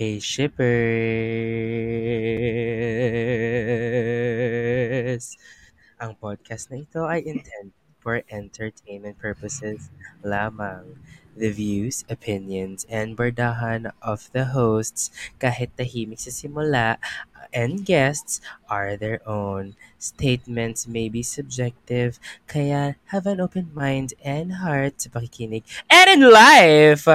Hey 0.00 0.16
shippers! 0.16 0.56
Ang 6.00 6.16
podcast 6.16 6.72
na 6.72 6.80
ito 6.80 7.04
ay 7.04 7.20
intended 7.20 7.76
for 8.00 8.24
entertainment 8.32 9.20
purposes 9.20 9.92
lamang. 10.24 10.96
The 11.40 11.48
views, 11.48 12.04
opinions, 12.12 12.84
and 12.92 13.16
bardahan 13.16 13.96
of 14.04 14.28
the 14.36 14.52
hosts, 14.52 15.08
kahit 15.40 15.72
tahimik 15.72 16.20
sa 16.20 16.28
simula, 16.28 17.00
uh, 17.32 17.48
and 17.48 17.80
guests 17.80 18.44
are 18.68 18.92
their 19.00 19.24
own. 19.24 19.72
Statements 19.96 20.84
may 20.84 21.08
be 21.08 21.24
subjective, 21.24 22.20
kaya 22.44 23.00
have 23.08 23.24
an 23.24 23.40
open 23.40 23.72
mind 23.72 24.12
and 24.20 24.60
heart 24.60 25.00
sa 25.00 25.08
pakikinig 25.08 25.64
and 25.88 26.12
in 26.12 26.22
life! 26.28 27.08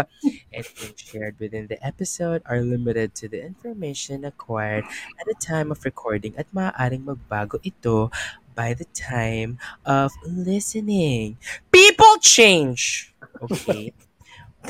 Anything 0.50 0.98
shared 0.98 1.38
within 1.38 1.70
the 1.70 1.78
episode 1.86 2.42
are 2.50 2.66
limited 2.66 3.14
to 3.22 3.30
the 3.30 3.46
information 3.46 4.26
acquired 4.26 4.90
at 5.22 5.30
the 5.30 5.38
time 5.38 5.70
of 5.70 5.86
recording 5.86 6.34
at 6.34 6.50
maaaring 6.50 7.06
magbago 7.06 7.62
ito 7.62 8.10
by 8.58 8.74
the 8.74 8.90
time 8.98 9.62
of 9.86 10.10
listening. 10.26 11.38
People 11.70 12.18
change! 12.26 13.14
Okay? 13.38 13.94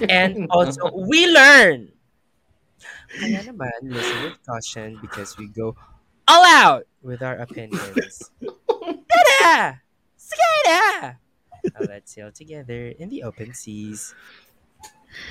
And 0.04 0.48
also, 0.55 0.91
we 0.94 1.27
learn! 1.31 1.91
Kaya 3.16 3.48
naman, 3.48 3.80
listen 3.88 4.20
with 4.27 4.40
caution 4.44 4.99
because 4.99 5.40
we 5.40 5.48
go 5.48 5.77
all 6.27 6.44
out 6.44 6.84
with 6.99 7.23
our 7.23 7.40
opinions. 7.40 8.34
Tada! 9.08 9.80
Skada! 10.20 10.84
Now 11.72 11.81
let's 11.88 12.12
sail 12.12 12.30
together 12.34 12.91
in 12.98 13.08
the 13.08 13.23
open 13.23 13.55
seas. 13.55 14.11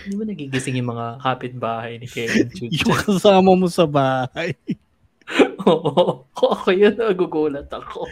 Hindi 0.05 0.15
mo 0.17 0.25
nagigising 0.25 0.81
yung 0.81 0.97
mga 0.97 1.21
kapitbahay 1.21 2.01
ni 2.01 2.09
Kevin 2.09 2.49
Chuch? 2.49 2.73
Yung 2.81 2.97
kasama 3.05 3.53
mo 3.53 3.69
sa 3.69 3.85
bahay. 3.85 4.57
Oo. 5.69 6.25
Ako 6.33 6.73
yun, 6.73 6.97
nagugulat 6.97 7.69
ako. 7.69 8.09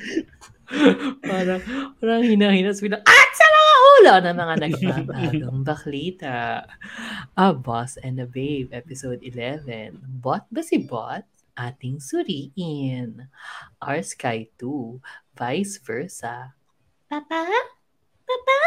parang, 1.25 1.61
parang 2.01 2.23
hinahinas 2.25 2.81
bilang, 2.81 3.01
at 3.05 3.31
sa 3.33 3.47
ulo 4.01 4.15
ng 4.25 4.37
mga 4.37 4.55
nagbabagong 4.65 5.61
baklita. 5.61 6.65
A 7.37 7.53
Boss 7.53 8.01
and 8.01 8.21
a 8.23 8.29
Babe, 8.29 8.73
episode 8.73 9.21
11. 9.21 10.01
Bot 10.01 10.49
ba 10.49 10.63
si 10.65 10.81
Bot? 10.81 11.27
Ating 11.53 12.01
suriin. 12.01 13.29
Our 13.85 14.01
Sky 14.01 14.49
2, 14.57 15.37
vice 15.37 15.77
versa. 15.85 16.57
Papa? 17.13 17.45
Papa? 18.25 18.61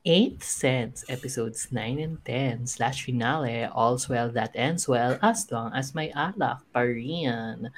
8th 0.00 0.44
Sense, 0.44 1.04
episodes 1.12 1.68
9 1.68 2.00
and 2.00 2.18
10, 2.24 2.66
slash 2.66 3.04
finale, 3.04 3.68
all's 3.68 4.08
well 4.08 4.32
that 4.32 4.52
ends 4.56 4.88
well, 4.88 5.20
as 5.20 5.44
long 5.52 5.72
as 5.76 5.92
may 5.92 6.08
alak 6.16 6.64
pa 6.72 6.80
rin. 6.88 7.68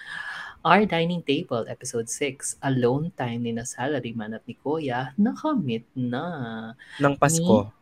Our 0.63 0.87
Dining 0.87 1.27
Table, 1.27 1.67
episode 1.67 2.07
6, 2.07 2.63
alone 2.63 3.11
time 3.19 3.43
ni 3.43 3.51
na 3.51 3.67
salaryman 3.67 4.39
at 4.39 4.47
ni 4.47 4.55
Kuya, 4.55 5.11
nakamit 5.19 5.83
na. 5.99 6.71
Ng 7.03 7.19
Pasko. 7.19 7.75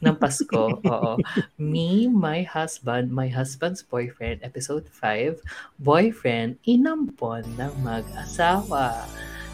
Ng 0.00 0.16
Pasko, 0.16 0.80
oo. 0.96 1.20
Me, 1.60 2.08
my 2.08 2.40
husband, 2.40 3.12
my 3.12 3.28
husband's 3.28 3.84
boyfriend, 3.84 4.40
episode 4.40 4.88
5, 4.88 5.44
boyfriend, 5.84 6.56
inampon 6.64 7.44
ng 7.60 7.72
mag-asawa. 7.84 9.04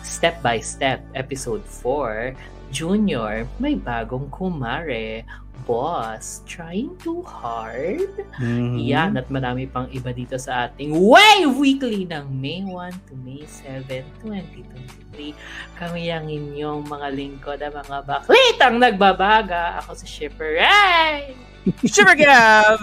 Step 0.07 0.39
by 0.39 0.63
Step, 0.63 1.03
episode 1.19 1.67
4, 1.67 2.39
Junior, 2.73 3.45
may 3.61 3.77
bagong 3.77 4.33
kumare. 4.33 5.29
Boss, 5.63 6.43
trying 6.43 6.91
too 6.99 7.23
hard? 7.23 8.11
Mhm. 8.43 8.83
Yan, 8.83 9.15
at 9.15 9.31
marami 9.31 9.71
pang 9.71 9.87
iba 9.95 10.11
dito 10.11 10.35
sa 10.35 10.67
ating 10.67 10.91
Way 10.91 11.47
Weekly 11.55 12.03
ng 12.09 12.27
May 12.35 12.67
1 12.67 12.91
to 13.07 13.15
May 13.23 13.47
7, 13.47 14.03
2023. 14.25 15.37
Kami 15.79 16.11
ang 16.11 16.27
inyong 16.27 16.83
mga 16.83 17.09
lingkod 17.15 17.63
at 17.63 17.79
mga 17.79 18.01
baklitang 18.03 18.83
nagbabaga. 18.83 19.79
Ako 19.85 19.95
si 19.95 20.09
Shipper 20.09 20.59
Ray! 20.59 21.37
Super 21.87 22.19
Gab! 22.19 22.83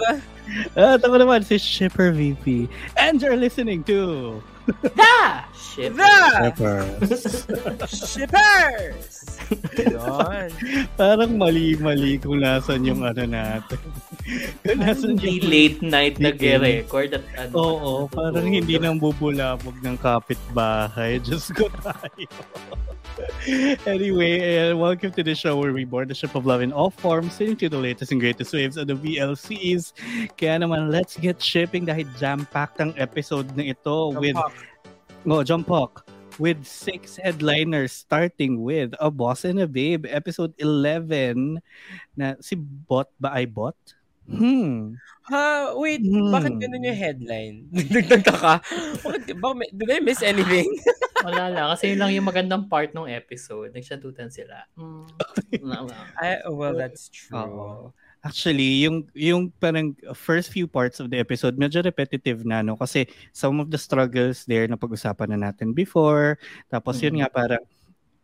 At 0.80 1.04
ako 1.04 1.20
naman 1.20 1.44
si 1.44 1.60
Shipper 1.60 2.16
VP. 2.16 2.72
And 2.96 3.20
you're 3.20 3.36
listening 3.36 3.84
to 3.92 4.40
The 4.82 5.44
Shippers. 5.60 7.36
Shippers! 7.92 9.40
Ganon. 9.76 10.50
Parang 11.00 11.36
mali-mali 11.36 12.16
kung 12.22 12.40
nasan 12.40 12.88
yung 12.88 13.04
ano 13.04 13.28
natin. 13.28 13.80
Kung 14.62 14.80
nasan 14.80 15.18
Hindi 15.18 15.42
yung... 15.42 15.50
late 15.50 15.80
night 15.82 16.16
nag-record 16.22 17.18
at 17.18 17.26
ano. 17.34 17.54
Oo, 17.58 17.92
parang 18.14 18.46
hindi 18.46 18.78
nang 18.78 19.02
bubulabog 19.02 19.74
ng 19.82 19.98
kapitbahay. 19.98 21.18
Diyos 21.26 21.50
ko 21.50 21.66
tayo. 21.82 22.30
anyway, 23.90 24.70
uh, 24.70 24.78
welcome 24.78 25.10
to 25.10 25.26
the 25.26 25.34
show 25.34 25.58
where 25.58 25.74
we 25.74 25.82
board 25.82 26.14
the 26.14 26.14
ship 26.14 26.38
of 26.38 26.46
love 26.46 26.62
in 26.62 26.70
all 26.70 26.94
forms, 26.94 27.34
sailing 27.34 27.58
to 27.58 27.74
the 27.74 27.82
latest 27.82 28.14
and 28.14 28.22
greatest 28.22 28.54
waves 28.54 28.78
of 28.78 28.86
the 28.86 28.94
VLCs. 28.94 29.98
Kaya 30.38 30.62
naman, 30.62 30.94
let's 30.94 31.18
get 31.18 31.42
shipping 31.42 31.90
dahil 31.90 32.06
jam-packed 32.22 32.78
ang 32.86 32.94
episode 33.02 33.50
na 33.58 33.74
ito 33.74 34.14
with 34.14 34.38
Oh, 35.26 35.44
Jumpok. 35.44 36.06
With 36.40 36.64
six 36.64 37.20
headliners 37.20 37.92
starting 37.92 38.64
with 38.64 38.96
A 38.96 39.12
Boss 39.12 39.44
and 39.44 39.60
a 39.60 39.68
Babe, 39.68 40.08
episode 40.08 40.56
11 40.56 41.60
na 42.16 42.40
si 42.40 42.56
Bot 42.56 43.12
ba 43.20 43.36
ay 43.36 43.44
Bot? 43.44 43.76
Hmm. 44.24 44.96
Ha, 45.28 45.76
wait, 45.76 46.00
Hmm. 46.00 46.32
bakit 46.32 46.56
ganun 46.64 46.88
yung 46.88 46.96
headline? 46.96 47.56
Nagtagka 47.92 48.34
ka? 48.40 48.54
Bakit, 49.04 49.36
may- 49.36 49.74
did 49.76 49.92
I 49.92 50.00
miss 50.00 50.24
anything? 50.24 50.70
Wala 51.28 51.52
lang. 51.52 51.68
Kasi 51.76 51.92
yun 51.92 52.00
lang 52.00 52.16
yung 52.16 52.30
magandang 52.32 52.72
part 52.72 52.96
ng 52.96 53.12
episode. 53.12 53.76
Nagsyatutan 53.76 54.32
sila. 54.32 54.64
Mm. 55.60 55.76
Lang. 55.76 55.92
I, 56.22 56.40
well, 56.48 56.72
that's 56.72 57.12
true. 57.12 57.36
Oo. 57.36 57.92
Actually, 58.20 58.84
yung 58.84 59.08
yung 59.16 59.48
parang 59.64 59.96
first 60.12 60.52
few 60.52 60.68
parts 60.68 61.00
of 61.00 61.08
the 61.08 61.16
episode 61.16 61.56
medyo 61.56 61.80
repetitive 61.80 62.44
na 62.44 62.60
no 62.60 62.76
kasi 62.76 63.08
some 63.32 63.64
of 63.64 63.72
the 63.72 63.80
struggles 63.80 64.44
there 64.44 64.68
na 64.68 64.76
pag-usapan 64.76 65.32
na 65.32 65.50
natin 65.50 65.72
before. 65.72 66.36
Tapos 66.68 67.00
yun 67.00 67.16
Mhm. 67.16 67.20
nga 67.24 67.30
parang 67.32 67.64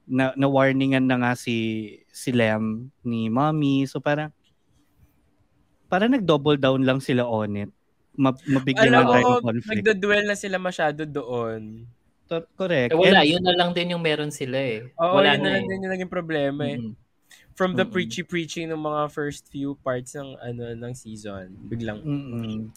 na, 0.06 0.36
na 0.36 0.46
warningan 0.46 1.08
na 1.08 1.16
nga 1.18 1.32
si 1.34 1.56
si 2.12 2.36
Lem 2.36 2.92
ni 3.02 3.32
Mommy. 3.32 3.88
So 3.88 4.04
parang 4.04 4.36
parang 5.88 6.12
nag-double 6.12 6.60
down 6.60 6.84
lang 6.84 7.00
sila 7.00 7.24
on 7.24 7.56
it. 7.58 7.72
Ma- 8.16 8.36
mabigyan 8.46 8.92
Alam 8.92 9.00
lang 9.00 9.08
tayo 9.12 9.24
mo, 9.24 9.32
ng 9.32 9.44
conflict. 9.46 9.70
nagdo-dwell 9.72 10.26
na 10.26 10.36
sila 10.36 10.58
masyado 10.58 11.02
doon. 11.04 11.88
To- 12.26 12.48
Correct. 12.58 12.92
Eh, 12.92 12.98
wala. 12.98 13.22
And- 13.22 13.32
Yun 13.32 13.44
na 13.46 13.54
lang 13.54 13.70
din 13.72 13.94
yung 13.94 14.04
meron 14.04 14.32
sila 14.34 14.58
eh. 14.58 14.92
Oo, 14.98 15.14
wala 15.16 15.36
yun 15.36 15.40
na 15.40 15.50
lang 15.56 15.64
eh. 15.64 15.70
din 15.70 15.84
yung 15.86 15.94
naging 15.94 16.12
problema 16.12 16.64
eh. 16.66 16.80
Mm. 16.80 16.94
From 17.56 17.72
the 17.72 17.88
Mm-mm. 17.88 17.96
preachy-preaching 17.96 18.68
ng 18.68 18.84
mga 18.84 19.16
first 19.16 19.48
few 19.48 19.80
parts 19.80 20.12
ng 20.12 20.36
ano 20.44 20.76
ng 20.76 20.92
season. 20.92 21.56
Biglang. 21.66 22.04
Mm-mm. 22.04 22.68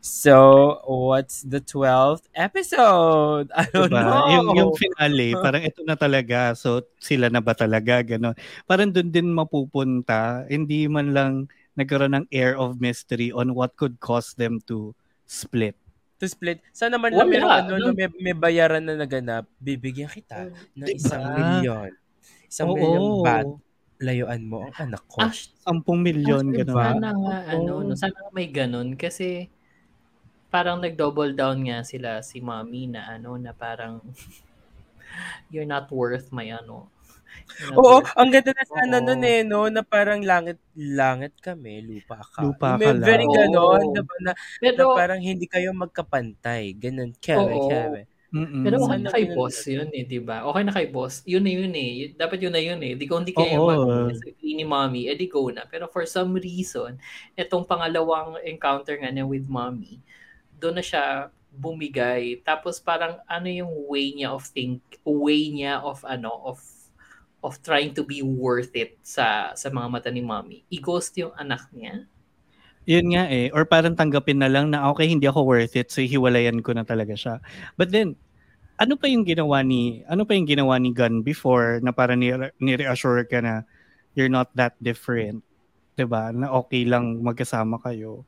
So, 0.00 0.80
what's 0.88 1.44
the 1.44 1.60
12th 1.60 2.32
episode? 2.32 3.52
I 3.52 3.68
don't 3.68 3.92
Diba? 3.92 4.00
know. 4.00 4.24
Yung, 4.32 4.48
yung 4.56 4.72
finale, 4.72 5.36
parang 5.36 5.60
ito 5.60 5.84
na 5.84 6.00
talaga. 6.00 6.56
So, 6.56 6.80
sila 6.96 7.28
na 7.28 7.44
ba 7.44 7.52
talaga? 7.52 8.00
Ganon. 8.00 8.32
Parang 8.64 8.88
doon 8.88 9.12
din 9.12 9.28
mapupunta. 9.28 10.48
Hindi 10.48 10.88
man 10.88 11.12
lang 11.12 11.32
nagkaroon 11.76 12.16
ng 12.16 12.26
air 12.32 12.56
of 12.56 12.80
mystery 12.80 13.28
on 13.28 13.52
what 13.52 13.76
could 13.76 14.00
cause 14.00 14.32
them 14.34 14.64
to 14.64 14.96
split. 15.28 15.76
to 16.16 16.24
split. 16.24 16.62
Sana 16.70 16.96
man 16.96 17.12
Wala. 17.12 17.26
lang 17.26 17.28
meron 17.28 17.50
ano, 17.68 17.92
may, 17.92 18.08
may 18.22 18.32
bayaran 18.32 18.80
na 18.80 18.94
naganap. 18.94 19.44
Bibigyan 19.58 20.08
kita 20.08 20.48
ng 20.72 20.86
Diba? 20.86 20.96
isang 20.96 21.22
milyon. 21.34 21.90
Isang 22.46 22.68
Oo. 22.70 22.76
milyon 22.78 23.04
bat. 23.20 23.46
Layuan 24.02 24.42
mo 24.50 24.66
ang 24.66 24.74
anak 24.90 25.02
ko. 25.06 25.22
Ash, 25.22 25.54
10 25.62 25.94
milyon, 26.02 26.50
Actually, 26.50 26.58
gano'n. 26.58 26.98
Sana 26.98 27.08
nga, 27.14 27.36
Oo. 27.38 27.50
ano, 27.54 27.72
no, 27.86 27.94
sana 27.94 28.16
nga 28.18 28.30
may 28.34 28.48
ganun. 28.50 28.88
Kasi, 28.98 29.46
parang 30.52 30.78
nag-double 30.82 31.32
down 31.38 31.58
nga 31.68 31.80
sila 31.86 32.20
si 32.26 32.42
mommy 32.42 32.90
na 32.90 33.06
ano, 33.14 33.38
na 33.38 33.52
parang, 33.54 34.02
you're 35.52 35.68
not 35.68 35.86
worth 35.92 36.28
my 36.34 36.46
ano. 36.50 36.90
Oo, 37.78 38.02
worth- 38.02 38.16
ang 38.18 38.30
ganda 38.32 38.52
na 38.52 38.64
sana 38.66 38.96
Oo. 38.98 39.06
nun 39.06 39.22
eh, 39.24 39.40
no? 39.46 39.66
Na 39.70 39.82
parang 39.86 40.20
langit, 40.24 40.58
langit 40.76 41.32
kami, 41.40 41.80
lupa 41.84 42.20
ka. 42.26 42.42
Lupa 42.44 42.76
May 42.76 42.90
ka 42.90 42.92
lang. 42.96 43.06
very 43.06 43.26
ganon, 43.30 43.82
diba, 43.94 44.14
na, 44.24 44.32
na 44.76 44.84
Pero, 44.84 44.92
parang 44.92 45.20
hindi 45.22 45.46
kayo 45.48 45.70
magkapantay. 45.76 46.74
Ganon, 46.76 47.12
keme, 47.22 47.56
Oo. 47.56 47.68
keme. 47.68 48.02
Mm-mm. 48.32 48.64
pero 48.64 48.80
okay 48.80 48.96
na 48.96 49.12
kay 49.12 49.28
boss 49.36 49.60
yun 49.68 49.92
eh, 49.92 50.08
di 50.08 50.16
ba? 50.16 50.48
Okay 50.48 50.62
na 50.64 50.72
kay 50.72 50.88
boss. 50.88 51.20
Yun 51.28 51.44
na 51.44 51.52
yun 51.52 51.72
eh. 51.76 52.16
Dapat 52.16 52.38
yun 52.40 52.54
na 52.56 52.64
yun 52.64 52.80
eh. 52.80 52.96
Di 52.96 53.04
ko 53.04 53.20
hindi 53.20 53.36
kayo 53.36 53.60
Oo. 53.60 53.68
mag-disagree 53.68 54.56
ni 54.56 54.64
mommy, 54.64 55.12
eh 55.12 55.16
di 55.20 55.28
go 55.28 55.52
na. 55.52 55.68
Pero 55.68 55.84
for 55.92 56.08
some 56.08 56.40
reason, 56.40 56.96
itong 57.36 57.68
pangalawang 57.68 58.40
encounter 58.48 58.96
nga 58.96 59.12
niya 59.12 59.28
with 59.28 59.44
mommy, 59.52 60.00
doon 60.56 60.80
na 60.80 60.84
siya 60.84 61.28
bumigay. 61.52 62.40
Tapos 62.40 62.80
parang 62.80 63.20
ano 63.28 63.52
yung 63.52 63.68
way 63.84 64.16
niya 64.16 64.32
of 64.32 64.48
think, 64.48 64.80
way 65.04 65.52
niya 65.52 65.84
of 65.84 66.00
ano, 66.08 66.32
of 66.48 66.64
of 67.44 67.60
trying 67.60 67.92
to 67.92 68.00
be 68.06 68.24
worth 68.24 68.72
it 68.72 68.96
sa 69.04 69.52
sa 69.52 69.68
mga 69.68 69.88
mata 69.92 70.08
ni 70.08 70.24
mommy. 70.24 70.64
I-ghost 70.72 71.12
yung 71.20 71.36
anak 71.36 71.68
niya. 71.76 72.08
Yun 72.86 73.14
nga 73.14 73.30
eh. 73.30 73.46
Or 73.54 73.62
parang 73.62 73.94
tanggapin 73.94 74.42
na 74.42 74.50
lang 74.50 74.74
na 74.74 74.90
okay, 74.90 75.06
hindi 75.06 75.30
ako 75.30 75.46
worth 75.46 75.78
it, 75.78 75.94
so 75.94 76.02
hiwalayan 76.02 76.58
ko 76.66 76.74
na 76.74 76.82
talaga 76.82 77.14
siya. 77.14 77.38
But 77.78 77.94
then, 77.94 78.18
ano 78.82 78.98
pa 78.98 79.06
yung 79.06 79.22
ginawa 79.22 79.62
ni 79.62 80.02
ano 80.10 80.26
pa 80.26 80.34
yung 80.34 80.48
ginawa 80.50 80.74
ni 80.82 80.90
Gun 80.90 81.22
before 81.22 81.78
na 81.86 81.94
para 81.94 82.18
ni, 82.18 82.34
ni-reassure 82.58 83.22
ka 83.30 83.38
na 83.38 83.62
you're 84.18 84.32
not 84.32 84.50
that 84.58 84.74
different. 84.82 85.46
'Di 85.94 86.02
ba? 86.08 86.34
Na 86.34 86.50
okay 86.50 86.82
lang 86.82 87.22
magkasama 87.22 87.78
kayo. 87.78 88.26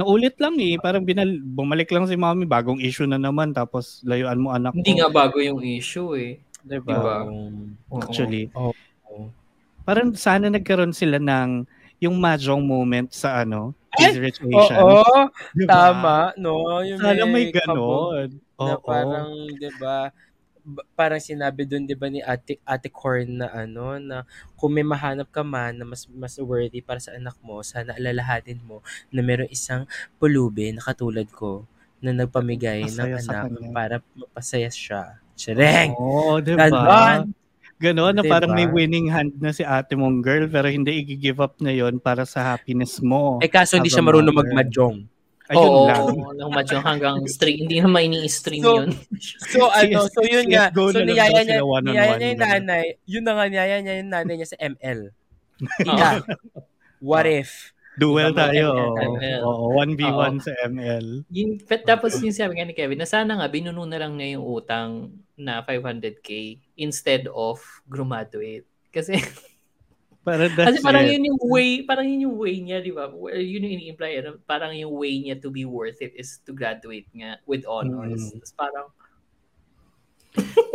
Naulit 0.00 0.40
lang 0.40 0.56
eh, 0.56 0.80
parang 0.80 1.04
binal 1.04 1.28
bumalik 1.44 1.92
lang 1.92 2.08
si 2.08 2.16
Mommy, 2.16 2.48
bagong 2.48 2.80
issue 2.80 3.04
na 3.04 3.20
naman 3.20 3.52
tapos 3.52 4.00
layuan 4.08 4.40
mo 4.40 4.56
anak 4.56 4.72
Hindi 4.72 4.96
ko. 4.96 5.04
nga 5.04 5.08
bago 5.12 5.36
yung 5.44 5.60
issue 5.60 6.16
eh. 6.16 6.40
'Di 6.64 6.80
Diba? 6.80 6.96
ba? 6.96 7.28
Oo. 7.28 8.00
Actually. 8.00 8.48
Oo. 8.56 8.72
Parang 9.84 10.16
sana 10.16 10.48
nagkaroon 10.48 10.96
sila 10.96 11.20
ng 11.20 11.68
yung 12.00 12.16
mahjong 12.18 12.62
moment 12.64 13.08
sa 13.12 13.44
ano! 13.44 13.76
Crazy 13.94 14.18
Rich 14.22 14.40
Asians. 14.40 15.04
Oo, 15.04 15.28
Di 15.52 15.66
ba? 15.68 15.92
tama, 15.92 16.16
no? 16.40 16.80
Yung 16.80 16.98
Sana 16.98 17.24
may 17.28 17.52
kabog 17.52 18.16
ganon. 18.16 18.28
Na 18.60 18.74
Oo. 18.74 18.80
parang, 18.80 19.28
di 19.56 19.70
ba, 19.76 20.08
parang 20.96 21.20
sinabi 21.20 21.64
doon, 21.68 21.84
di 21.88 21.96
ba, 21.96 22.08
ni 22.12 22.20
Ate, 22.24 22.60
Ate 22.64 22.88
Corn 22.92 23.40
na 23.44 23.48
ano, 23.52 23.96
na 24.00 24.24
kung 24.56 24.72
may 24.76 24.84
mahanap 24.86 25.28
ka 25.32 25.42
man 25.44 25.76
na 25.76 25.84
mas, 25.88 26.06
mas 26.12 26.36
worthy 26.40 26.80
para 26.84 27.00
sa 27.02 27.12
anak 27.16 27.36
mo, 27.44 27.60
sana 27.64 27.96
alalahatin 27.96 28.60
mo 28.64 28.80
na 29.12 29.20
meron 29.24 29.48
isang 29.52 29.84
pulubi 30.20 30.72
na 30.72 30.80
katulad 30.84 31.26
ko 31.32 31.64
na 32.00 32.12
nagpamigay 32.16 32.88
ng 32.92 33.12
Masaya 33.12 33.18
sa 33.20 33.32
anak 33.44 33.52
kanya. 33.52 33.70
para 33.76 33.96
mapasaya 34.16 34.70
siya. 34.72 35.20
Shireng! 35.36 35.92
Oo, 35.96 36.40
di 36.44 36.52
Ganon! 36.56 37.32
Ganon 37.80 38.12
na 38.12 38.20
Diba? 38.20 38.36
parang 38.36 38.52
may 38.52 38.68
winning 38.68 39.08
hand 39.08 39.40
na 39.40 39.56
si 39.56 39.64
ate 39.64 39.96
mong 39.96 40.20
girl 40.20 40.44
pero 40.52 40.68
hindi 40.68 41.00
i-give 41.00 41.40
up 41.40 41.56
na 41.64 41.72
yon 41.72 41.96
para 41.96 42.28
sa 42.28 42.44
happiness 42.44 43.00
mo. 43.00 43.40
Eh 43.40 43.48
kaso 43.48 43.80
hindi 43.80 43.88
siya 43.88 44.04
marunong 44.04 44.36
magmajong. 44.36 45.08
Ayun 45.50 45.66
Oo, 45.66 45.88
lang. 45.90 46.04
lang 46.38 46.50
madyong 46.54 46.84
hanggang 46.86 47.16
string. 47.26 47.66
Hindi 47.66 47.82
na 47.82 47.90
ini-string 47.98 48.62
So, 48.62 48.86
yun. 48.86 48.88
So 49.50 49.66
ano, 49.82 50.06
so 50.06 50.22
yun 50.22 50.46
nga, 50.46 50.70
so 50.70 50.94
niyaya 50.94 51.42
niya, 51.42 51.58
niyaya 51.58 52.14
niya 52.14 52.28
yung 52.30 52.42
nanay, 52.46 52.84
yun 53.02 53.24
na 53.26 53.32
nga, 53.34 53.44
niyaya 53.50 53.76
niya 53.82 53.94
yung 53.98 54.10
nanay 54.14 54.34
niya 54.38 54.48
sa 54.54 54.60
ML. 54.62 55.10
Ika, 55.90 56.22
what 57.02 57.26
if? 57.26 57.74
Duel 57.98 58.30
Diba, 58.30 58.46
tayo. 58.46 58.94
Oo, 59.42 59.74
1v1 59.74 60.34
sa 60.38 60.54
ML. 60.70 61.26
Yung, 61.34 61.58
tapos 61.82 62.14
yung 62.22 62.30
sabi 62.32 62.54
nga 62.54 62.64
ni 62.70 62.72
Kevin, 62.72 63.02
na 63.02 63.10
sana 63.10 63.34
nga 63.34 63.50
binuno 63.50 63.82
na 63.90 63.98
lang 63.98 64.14
niya 64.14 64.38
yung 64.38 64.46
utang 64.46 65.10
na 65.34 65.66
500k 65.66 66.28
instead 66.80 67.28
of 67.28 67.60
graduate. 67.86 68.64
Kasi, 68.88 69.20
Para 70.20 70.52
kasi 70.52 70.56
that's 70.76 70.84
parang 70.84 71.08
it. 71.08 71.16
yun 71.16 71.32
yung 71.32 71.40
way, 71.48 71.80
parang 71.80 72.04
yun 72.04 72.28
yung 72.28 72.36
way 72.36 72.60
niya, 72.60 72.84
di 72.84 72.92
ba? 72.92 73.08
Well, 73.08 73.40
Yun 73.40 73.64
yung 73.64 73.74
ini-imply, 73.80 74.20
ano, 74.20 74.36
parang 74.44 74.76
yung 74.76 74.92
way 74.92 75.16
niya 75.16 75.40
to 75.40 75.48
be 75.48 75.64
worth 75.64 75.96
it 76.04 76.12
is 76.12 76.44
to 76.44 76.52
graduate 76.52 77.08
nga 77.16 77.40
with 77.48 77.64
honors. 77.64 78.28
Mm. 78.28 78.36
Tapos 78.36 78.52
parang, 78.52 78.86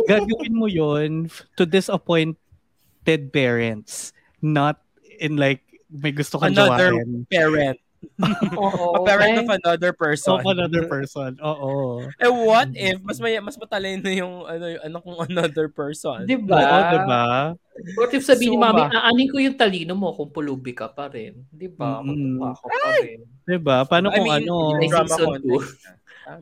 Gagawin 0.06 0.52
mo 0.52 0.66
yon 0.68 1.30
to 1.56 1.64
disappointed 1.64 3.22
parents. 3.32 4.12
Not 4.42 4.82
in 5.18 5.38
like, 5.40 5.64
may 5.88 6.12
gusto 6.12 6.36
kang 6.36 6.52
Another 6.52 6.92
jawain. 6.92 7.24
parent. 7.30 7.78
oo, 8.60 8.96
A 8.96 8.98
parent 9.04 9.42
of 9.42 9.50
another 9.50 9.92
person. 9.92 10.38
Of 10.38 10.46
another 10.46 10.84
person. 10.86 11.36
Oo. 11.42 12.04
Eh 12.16 12.30
what 12.30 12.70
if 12.72 12.98
mas 13.02 13.18
may 13.20 13.36
mas 13.42 13.56
matalino 13.58 14.08
yung 14.08 14.46
ano 14.46 14.64
yung 14.70 14.82
anak 14.82 15.00
kong 15.02 15.20
another 15.30 15.66
person? 15.68 16.24
Di 16.24 16.36
Oo, 16.38 16.46
ba? 16.48 16.92
diba? 16.94 17.24
What 17.98 18.10
if 18.16 18.24
sabihin 18.24 18.56
ni 18.56 18.58
Suma. 18.58 18.72
mami, 18.72 18.82
aanin 18.88 19.28
ko 19.28 19.36
yung 19.36 19.56
talino 19.58 19.92
mo 19.92 20.16
kung 20.16 20.32
pulubi 20.32 20.72
ka 20.72 20.88
pa 20.88 21.12
rin. 21.12 21.44
Di 21.52 21.68
ba? 21.68 22.00
Kung 22.00 22.40
mukha 22.40 22.56
ka 22.56 22.66
pa 22.72 22.88
rin. 23.04 23.18
Diba? 23.44 23.76
Paano 23.84 24.08
I 24.10 24.16
kung 24.16 24.26
mean, 24.26 24.42
ano? 24.48 24.54
May 24.80 24.88
drama 24.88 25.12
may 25.12 25.60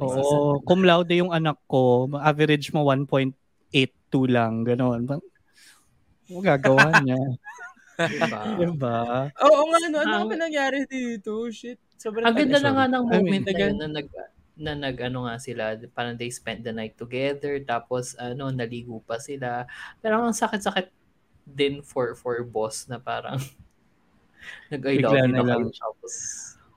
Oo, 0.01 0.65
cum 0.65 0.81
laude 0.81 1.13
yung 1.13 1.29
anak 1.29 1.61
ko, 1.69 2.09
average 2.17 2.73
mo 2.73 2.89
1.82 2.89 3.37
lang, 4.33 4.65
gano'n. 4.65 5.05
Ano 5.05 6.41
gagawa 6.41 7.05
niya? 7.05 7.21
Diba? 7.99 8.41
diba? 8.61 8.99
Oo 9.31 9.63
nga, 9.71 9.79
ano, 9.87 9.97
ano 10.03 10.15
Ang- 10.25 10.29
ba 10.31 10.37
nangyari 10.37 10.79
dito? 10.87 11.47
Shit. 11.51 11.79
Sobrang 11.95 12.27
Ang 12.27 12.37
ganda 12.37 12.59
na 12.61 12.71
nga 12.75 12.87
ng 12.91 13.05
I 13.07 13.11
moment 13.17 13.31
mean, 13.31 13.45
na 13.47 13.53
yun 13.55 13.75
na 13.81 13.89
nag 13.89 14.09
na 14.55 14.73
nag 14.79 14.97
ano 15.03 15.27
nga 15.27 15.35
sila 15.43 15.75
parang 15.91 16.15
they 16.15 16.31
spent 16.31 16.63
the 16.63 16.71
night 16.71 16.95
together 16.95 17.59
tapos 17.67 18.15
ano 18.23 18.55
naligo 18.55 19.03
pa 19.03 19.19
sila 19.19 19.67
pero 19.99 20.23
ang 20.23 20.31
sakit-sakit 20.31 20.95
din 21.43 21.83
for 21.83 22.15
for 22.15 22.39
boss 22.47 22.87
na 22.87 23.03
parang 23.03 23.35
nag 24.71 24.79
I 24.87 25.03
love 25.03 25.19
you 25.27 25.33
na 25.35 25.43
kayo 25.43 25.75
tapos 25.75 26.13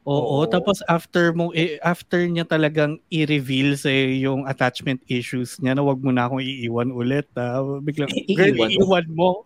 Oo, 0.07 0.47
Oo. 0.47 0.47
tapos 0.47 0.79
after 0.87 1.35
mo 1.35 1.51
eh, 1.51 1.83
after 1.83 2.23
niya 2.23 2.47
talagang 2.47 2.95
i-reveal 3.11 3.75
sa 3.75 3.91
yung 3.91 4.47
attachment 4.47 5.03
issues 5.11 5.59
niya 5.59 5.75
na 5.75 5.83
wag 5.83 5.99
mo 5.99 6.15
na 6.15 6.31
akong 6.31 6.39
iiwan 6.39 6.95
ulit 6.95 7.27
ha. 7.35 7.59
Biglang 7.83 8.07
girl, 8.31 8.55
Iiwan 8.71 9.03
mo. 9.11 9.43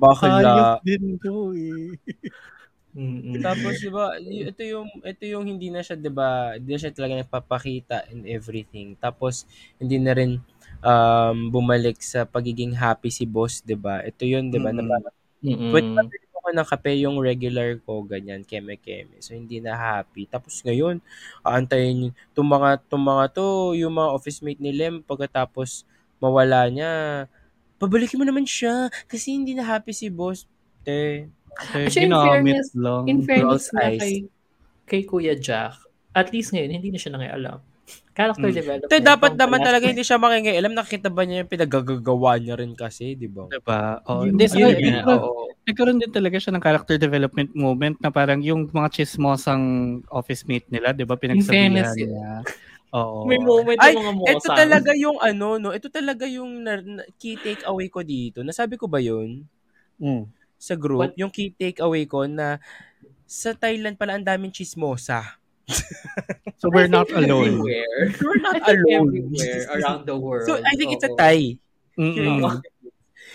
Bakla. 0.00 0.36
Ayos 0.36 0.70
din 0.84 1.18
to 1.22 1.52
eh. 1.56 1.96
mm 2.94 3.44
Tapos 3.44 3.78
'di 3.84 3.90
ba, 3.92 4.16
ito 4.18 4.62
yung 4.64 4.88
ito 5.04 5.24
yung 5.28 5.44
hindi 5.44 5.68
na 5.68 5.84
siya 5.84 5.94
'di 5.98 6.08
ba, 6.12 6.56
hindi 6.56 6.72
na 6.74 6.80
siya 6.80 6.92
talaga 6.96 7.14
nagpapakita 7.20 7.96
in 8.12 8.24
everything. 8.26 8.96
Tapos 8.96 9.44
hindi 9.76 10.00
na 10.00 10.16
rin 10.16 10.40
um 10.80 11.52
bumalik 11.52 12.00
sa 12.00 12.24
pagiging 12.24 12.72
happy 12.76 13.12
si 13.12 13.24
boss, 13.28 13.60
'di 13.60 13.76
ba? 13.76 14.00
Ito 14.02 14.24
yun 14.24 14.48
'di 14.48 14.58
ba, 14.62 14.72
na 14.72 14.82
Mm-mm. 14.82 14.86
parang 14.86 15.12
mm 15.44 15.72
Pwede 15.72 15.88
ako 16.36 16.50
ng 16.56 16.68
kape 16.70 16.92
yung 17.02 17.18
regular 17.20 17.76
ko, 17.84 18.04
ganyan, 18.06 18.42
keme-keme. 18.46 19.18
So, 19.24 19.34
hindi 19.34 19.58
na 19.58 19.74
happy. 19.76 20.24
Tapos 20.30 20.62
ngayon, 20.62 21.02
aantayin 21.42 22.14
itong 22.32 22.48
mga, 22.48 22.70
itong 22.86 23.04
mga 23.04 23.24
to, 23.34 23.46
yung 23.78 23.94
mga 23.98 24.10
office 24.14 24.40
mate 24.46 24.62
ni 24.62 24.70
Lem, 24.74 25.02
pagkatapos 25.04 25.84
mawala 26.22 26.66
niya, 26.70 26.92
pabalikin 27.76 28.16
mo 28.16 28.24
naman 28.24 28.44
siya 28.44 28.88
kasi 29.04 29.32
hindi 29.32 29.52
na 29.52 29.64
happy 29.64 29.90
si 29.90 30.08
boss. 30.08 30.44
Te, 30.80 31.28
Eh, 31.56 31.88
Actually, 31.88 32.04
in 32.04 32.12
ginamit 32.12 32.28
fairness- 32.28 32.74
lang. 32.74 33.02
in 33.06 33.18
fairness 33.22 33.64
na 33.70 33.88
kay 33.90 34.28
kay 34.84 35.00
Kuya 35.02 35.32
Jack 35.34 35.72
at 36.12 36.28
least 36.28 36.52
ngayon 36.52 36.68
hindi 36.70 36.88
na 36.90 36.96
siya 36.96 37.10
nangialam 37.10 37.64
character 38.12 38.48
Mm. 38.48 38.56
development 38.56 38.90
te 38.90 38.98
dapat 38.98 39.32
naman 39.34 39.60
talaga 39.62 39.84
hindi 39.84 40.00
siya 40.00 40.16
makingialam. 40.16 40.72
Nakikita 40.72 41.08
ba 41.08 41.22
niya 41.22 41.40
yung 41.40 41.48
pinagagagawa 41.48 42.36
niya 42.36 42.54
rin 42.56 42.72
kasi, 42.72 43.12
di 43.12 43.24
ba? 43.24 43.44
Diba? 43.46 44.00
Oh, 44.04 44.24
Yun- 44.24 44.34
hindi, 44.34 44.44
yun 44.50 44.72
yun- 44.74 45.00
yun- 45.00 45.06
oo. 45.06 45.52
nagkaroon 45.62 45.96
din 45.96 46.10
talaga 46.10 46.36
siya 46.36 46.52
ng 46.52 46.62
character 46.62 46.96
development 46.96 47.50
moment 47.52 47.96
na 47.98 48.08
parang 48.08 48.40
yung 48.40 48.66
mga 48.66 48.88
chismosang 48.90 49.64
office 50.08 50.44
mate 50.44 50.68
nila, 50.68 50.90
'di 50.90 51.04
ba, 51.04 51.14
pinagsabihan 51.14 51.72
niya. 51.72 51.88
Oo. 52.96 53.28
may 53.28 53.36
moment 53.36 53.76
Ay, 53.76 53.92
yung 53.92 54.00
mga 54.00 54.14
mosa 54.16 54.32
Ito 54.32 54.48
talaga 54.48 54.90
yung 54.96 55.18
ano, 55.20 55.48
no? 55.56 55.70
Ito 55.70 55.88
talaga 55.88 56.24
yung 56.24 56.64
na, 56.64 56.80
na- 56.80 57.04
key 57.16 57.36
takeaway 57.36 57.86
ko 57.86 58.00
dito. 58.00 58.40
Nasabi 58.40 58.74
ko 58.74 58.88
ba 58.88 58.98
yun? 58.98 59.44
Mm. 59.96 60.24
sa 60.56 60.72
group, 60.72 61.00
What? 61.04 61.16
yung 61.20 61.28
key 61.28 61.52
takeaway 61.52 62.08
ko 62.08 62.24
na 62.24 62.56
sa 63.28 63.52
Thailand 63.52 63.96
pala 63.96 64.16
ang 64.16 64.24
daming 64.24 64.48
chismosa. 64.50 65.36
So 66.56 66.72
we're 66.72 66.88
not 66.88 67.12
alone. 67.12 67.60
everywhere 67.60 68.16
We're 68.16 68.40
not 68.40 68.56
alone. 68.72 69.12
everywhere 69.12 69.60
around 69.76 70.08
the 70.08 70.16
world 70.16 70.48
So, 70.48 70.56
I 70.56 70.72
think 70.74 70.96
it's 70.96 71.04
a. 71.04 71.12
Thai. 71.12 71.60
Mm-mm. 72.00 72.40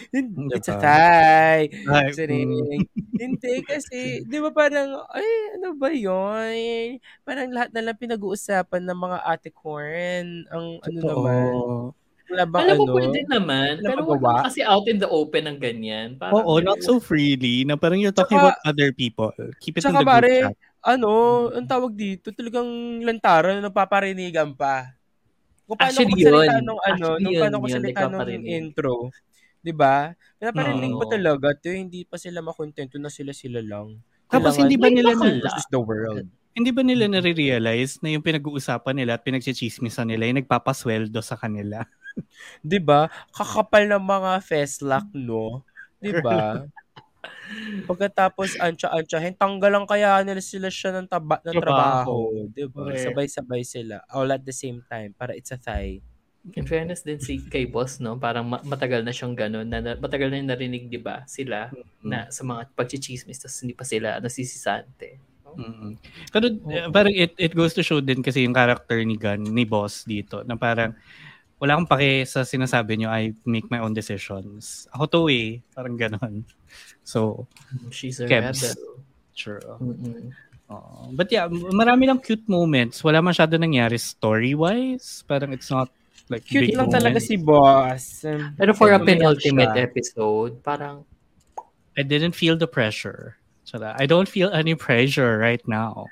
Oo. 0.09 0.49
It's 0.51 0.67
a 0.67 0.77
Diba? 0.77 2.09
Sariling. 2.11 2.83
mm. 2.83 3.19
Hindi 3.21 3.53
kasi, 3.61 3.99
di 4.29 4.37
ba 4.41 4.49
parang, 4.49 5.05
ay, 5.09 5.27
ano 5.55 5.77
ba 5.77 5.89
yun? 5.89 6.97
Parang 7.21 7.49
lahat 7.49 7.69
na 7.71 7.85
lang 7.85 7.97
pinag-uusapan 7.97 8.81
ng 8.81 8.99
mga 8.99 9.17
ate 9.23 9.49
corn. 9.49 10.45
Ang 10.49 10.65
ano 10.81 10.97
Totoo. 10.97 11.13
naman. 11.21 11.51
Wala 12.31 12.43
bang 12.47 12.61
Alam 12.63 12.75
mo, 12.79 12.83
ano? 12.87 12.93
pwede 12.95 13.19
naman. 13.27 13.71
Wala 13.83 13.89
Pero 13.91 14.01
naman 14.07 14.43
kasi 14.47 14.59
out 14.63 14.87
in 14.87 14.97
the 14.97 15.09
open 15.09 15.43
ng 15.45 15.59
ganyan. 15.59 16.07
Parang, 16.15 16.39
Oo, 16.39 16.63
not 16.63 16.79
so 16.79 16.95
freely 16.97 17.67
na 17.67 17.75
parang 17.75 17.99
you're 17.99 18.15
talking 18.15 18.39
Tsaka- 18.39 18.55
about 18.55 18.63
other 18.63 18.95
people. 18.95 19.35
Keep 19.59 19.77
it 19.77 19.83
in 19.83 19.91
the 19.91 19.99
group 19.99 20.07
pare, 20.07 20.33
chat. 20.47 20.55
ano, 20.81 21.11
ang 21.51 21.67
tawag 21.67 21.91
dito, 21.91 22.31
talagang 22.31 22.65
lantaran 23.03 23.59
na 23.59 23.67
napaparinigan 23.67 24.55
pa. 24.55 24.95
Kung 25.67 25.75
paano 25.75 25.91
Actually, 25.91 26.23
ko 26.23 26.39
yun. 26.39 26.63
nung 26.63 26.79
ano, 26.81 27.05
Actually, 27.05 27.19
nung 27.21 27.31
yun, 27.35 27.41
paano 27.43 27.55
ko 27.55 27.65
yun, 27.67 27.75
salita 27.75 27.99
nung 28.01 28.11
nagpaparinig. 28.15 28.47
intro. 28.49 28.95
'Di 29.63 29.73
ba? 29.77 30.13
Pinaparinig 30.41 30.93
Oo. 30.93 30.99
pa 30.99 31.05
talaga 31.05 31.53
'to, 31.57 31.69
hindi 31.73 32.01
pa 32.05 32.17
sila 32.17 32.41
makontento 32.41 32.97
na 33.01 33.09
sila-sila 33.13 33.61
lang. 33.61 34.01
Tapos 34.31 34.55
hindi 34.55 34.79
ba 34.79 34.87
nila 34.87 35.11
na, 35.19 35.27
versus 35.41 35.65
the 35.67 35.79
world. 35.81 36.25
hindi 36.57 36.71
ba 36.75 36.83
nila 36.83 37.07
nare-realize 37.11 37.99
na 38.03 38.11
yung 38.15 38.23
pinag-uusapan 38.25 38.95
nila 38.97 39.15
at 39.19 39.23
pinagchichismisan 39.27 40.07
nila 40.11 40.27
yung 40.29 40.39
nagpapasweldo 40.43 41.19
sa 41.23 41.35
kanila? 41.39 41.83
'Di 42.63 42.79
ba? 42.81 43.09
Kakapal 43.33 43.89
ng 43.89 44.03
mga 44.05 44.31
feslock, 44.45 45.07
no? 45.17 45.65
'Di 46.01 46.13
ba? 46.13 46.65
Pagkatapos 47.89 48.57
antya-antyahin, 48.61 49.33
tanggalan 49.37 49.85
kaya 49.89 50.21
nila 50.21 50.41
sila 50.43 50.69
siya 50.69 50.93
ng, 51.01 51.07
taba, 51.09 51.41
ng 51.41 51.57
trabaho. 51.57 52.45
'di 52.53 52.65
ba? 52.69 52.93
Correct. 52.93 52.97
Sabay-sabay 52.97 53.63
sila 53.65 54.05
all 54.13 54.29
at 54.33 54.43
the 54.45 54.53
same 54.55 54.85
time 54.85 55.13
para 55.17 55.33
it's 55.33 55.51
a 55.53 55.57
Thai. 55.59 56.01
In 56.57 56.65
fairness 56.65 57.05
din 57.05 57.21
si 57.21 57.37
kay 57.37 57.69
boss, 57.69 58.01
no? 58.01 58.17
Parang 58.17 58.49
ma- 58.49 58.65
matagal 58.65 59.05
na 59.05 59.13
siyang 59.13 59.37
gano'n. 59.37 59.67
Na, 59.69 59.93
matagal 59.93 60.33
na 60.33 60.41
yung 60.41 60.49
narinig, 60.49 60.89
di 60.89 60.97
ba? 60.97 61.21
Sila 61.29 61.69
Mm. 61.69 61.85
na 62.01 62.19
sa 62.33 62.41
mga 62.41 62.65
pagchichismis 62.73 63.37
tapos 63.37 63.61
hindi 63.61 63.77
pa 63.77 63.85
sila 63.85 64.17
nasisisante. 64.17 65.21
Mm. 65.53 66.01
Pero 66.33 66.45
uh, 66.49 66.89
parang 66.89 67.13
it, 67.13 67.37
it 67.37 67.53
goes 67.53 67.77
to 67.77 67.85
show 67.85 68.01
din 68.01 68.25
kasi 68.25 68.41
yung 68.41 68.57
character 68.57 68.97
ni 69.05 69.21
Gun, 69.21 69.45
ni 69.45 69.69
Boss 69.69 70.01
dito, 70.01 70.41
na 70.41 70.57
parang 70.57 70.97
wala 71.61 71.77
akong 71.77 71.91
pake 71.93 72.25
sa 72.25 72.41
sinasabi 72.41 72.97
nyo, 72.97 73.13
I 73.13 73.37
make 73.45 73.69
my 73.69 73.77
own 73.77 73.93
decisions. 73.93 74.89
Ako 74.97 75.03
to 75.05 75.21
eh, 75.29 75.61
parang 75.77 75.93
ganon. 75.93 76.41
So, 77.05 77.45
She's 77.93 78.17
a 78.17 78.25
Kebs. 78.25 78.65
rebel. 78.65 78.97
Sure. 79.37 79.61
Mm-mm. 79.77 80.33
Oo. 80.71 81.11
but 81.11 81.27
yeah, 81.29 81.45
marami 81.51 82.07
lang 82.07 82.17
cute 82.17 82.47
moments. 82.47 83.03
Wala 83.03 83.19
masyado 83.19 83.59
nangyari 83.59 83.99
story-wise. 83.99 85.21
Parang 85.27 85.51
it's 85.51 85.67
not 85.69 85.91
like 86.31 86.47
Cute 86.47 86.71
big 86.71 86.79
lang 86.79 86.87
talaga 86.87 87.19
moments. 87.19 87.27
si 87.27 87.35
boss. 87.35 88.03
Pero 88.55 88.71
for 88.71 88.95
a 88.95 88.97
penultimate 88.97 89.75
siya. 89.75 89.83
episode, 89.83 90.63
parang 90.63 91.03
I 91.93 92.07
didn't 92.07 92.33
feel 92.33 92.55
the 92.55 92.71
pressure. 92.71 93.35
Tsaka, 93.67 93.93
I 93.99 94.07
don't 94.07 94.31
feel 94.31 94.47
any 94.49 94.73
pressure 94.73 95.35
right 95.37 95.61
now. 95.67 96.07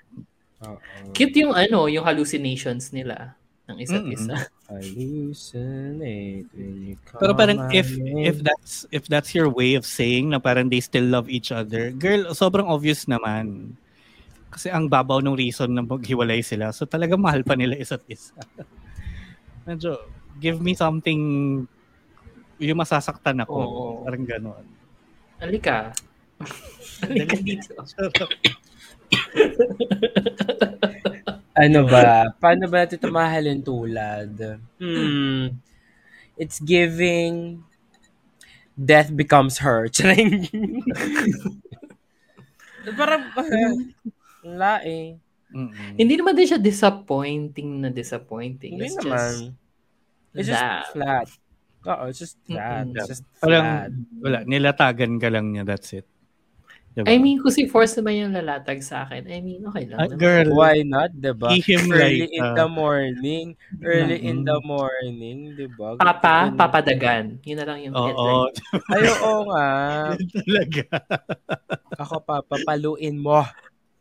Oo. 0.60 0.76
cute 1.16 1.40
yung 1.40 1.56
ano, 1.56 1.88
yung 1.88 2.04
hallucinations 2.04 2.92
nila 2.92 3.40
ng 3.72 3.80
isa't 3.80 4.04
Mm-mm. 4.04 4.12
isa. 4.12 4.36
Hallucinate 4.70 6.46
when 6.54 6.94
you 6.94 6.96
call 7.08 7.20
Pero 7.24 7.32
parang 7.34 7.72
if 7.72 7.88
name. 7.96 8.28
if 8.28 8.38
that's 8.44 8.84
if 8.92 9.08
that's 9.08 9.32
your 9.34 9.48
way 9.50 9.74
of 9.74 9.88
saying 9.88 10.30
na 10.30 10.38
parang 10.38 10.68
they 10.70 10.84
still 10.84 11.08
love 11.08 11.32
each 11.32 11.50
other, 11.50 11.90
girl, 11.96 12.28
sobrang 12.36 12.68
obvious 12.68 13.08
naman. 13.08 13.74
Kasi 14.50 14.68
ang 14.68 14.90
babaw 14.90 15.22
ng 15.22 15.38
reason 15.38 15.72
na 15.72 15.82
maghiwalay 15.82 16.42
sila. 16.42 16.74
So 16.74 16.84
talaga 16.84 17.16
mahal 17.16 17.46
pa 17.46 17.54
nila 17.56 17.78
isa't 17.78 18.04
isa. 18.10 18.34
Medyo, 19.68 19.98
give 20.40 20.60
me 20.64 20.76
something 20.76 21.22
yung 22.60 22.80
masasaktan 22.80 23.40
ako. 23.44 23.60
Oo. 23.60 23.86
Parang 24.04 24.26
ganon. 24.28 24.66
Halika. 25.40 25.96
Halika 27.04 27.38
dito. 27.40 27.74
Ano 31.56 31.88
ba? 31.88 32.28
Paano 32.40 32.68
ba 32.72 32.84
natin 32.84 33.00
ito 33.00 33.10
mahalin 33.12 33.60
tulad? 33.64 34.60
Hmm. 34.80 35.60
It's 36.40 36.60
giving 36.64 37.64
death 38.80 39.12
becomes 39.12 39.60
her. 39.60 39.88
Charing. 39.96 40.48
Parang, 42.96 43.24
wala 44.44 44.80
eh. 44.88 45.20
Mm-mm. 45.50 45.98
Hindi 45.98 46.14
naman 46.14 46.38
din 46.38 46.48
siya 46.48 46.62
disappointing 46.62 47.70
na 47.82 47.90
disappointing. 47.90 48.78
Hindi 48.78 48.86
It's 48.86 48.98
naman. 49.02 49.18
just 49.18 49.40
It's 50.30 50.50
just 50.50 50.62
that. 50.62 50.86
flat. 50.94 51.28
Oo, 51.90 52.04
it's 52.12 52.22
just 52.22 52.38
flat. 52.46 52.86
Mm-mm. 52.86 52.96
It's 52.98 53.10
just 53.10 53.26
Parang, 53.42 53.66
flat. 53.66 53.90
wala, 54.22 54.38
nilatagan 54.46 55.18
ka 55.18 55.28
lang 55.34 55.50
niya, 55.50 55.66
that's 55.66 55.90
it. 55.96 56.06
Diba? 56.90 57.06
I 57.06 57.22
mean, 57.22 57.38
kung 57.38 57.54
si 57.54 57.70
Force 57.70 57.94
naman 58.02 58.18
yung 58.18 58.34
lalatag 58.34 58.82
sa 58.82 59.06
akin, 59.06 59.30
I 59.30 59.40
mean, 59.46 59.62
okay 59.62 59.86
lang. 59.86 60.10
Naman. 60.10 60.18
girl, 60.18 60.48
Why 60.58 60.82
not, 60.82 61.14
diba? 61.14 61.54
Him 61.54 61.86
Early 61.86 62.26
like, 62.26 62.34
in 62.34 62.44
uh, 62.44 62.56
the 62.58 62.68
morning. 62.68 63.46
Early 63.78 64.18
in 64.26 64.42
Mm-mm. 64.42 64.50
the 64.50 64.58
morning, 64.66 65.38
diba? 65.54 66.02
Papa, 66.02 66.50
papadagan. 66.50 67.38
Yun 67.46 67.58
na 67.62 67.66
lang 67.70 67.80
yung 67.86 67.94
oo, 67.94 68.04
headline. 68.04 68.54
Ay, 68.90 69.04
oo 69.06 69.40
nga. 69.54 69.68
talaga. 70.44 70.84
Ako 72.02 72.16
pa, 72.26 72.36
papaluin 72.42 73.16
mo. 73.22 73.46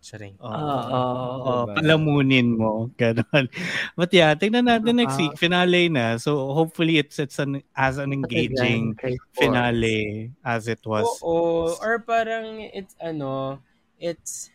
Charing. 0.08 0.40
Oo. 0.40 0.48
Oo. 0.48 1.00
Oh, 1.44 1.62
Diba? 1.68 1.76
palamunin 1.76 2.56
mo. 2.56 2.88
Ganon. 2.96 3.44
But 3.98 4.08
yeah, 4.16 4.32
tingnan 4.32 4.64
natin 4.64 4.96
next 4.96 5.20
Ah. 5.20 5.28
week. 5.28 5.36
Finale 5.36 5.92
na. 5.92 6.16
So 6.16 6.48
hopefully 6.56 6.96
it's 6.96 7.20
it's 7.20 7.36
an 7.36 7.60
as 7.76 8.00
an 8.00 8.16
engaging 8.16 8.96
finale 9.36 10.32
as 10.40 10.64
it 10.64 10.80
was. 10.88 11.04
Oo. 11.20 11.76
Or 11.76 12.00
parang 12.00 12.72
it's 12.72 12.96
ano, 12.96 13.60
it's 14.00 14.48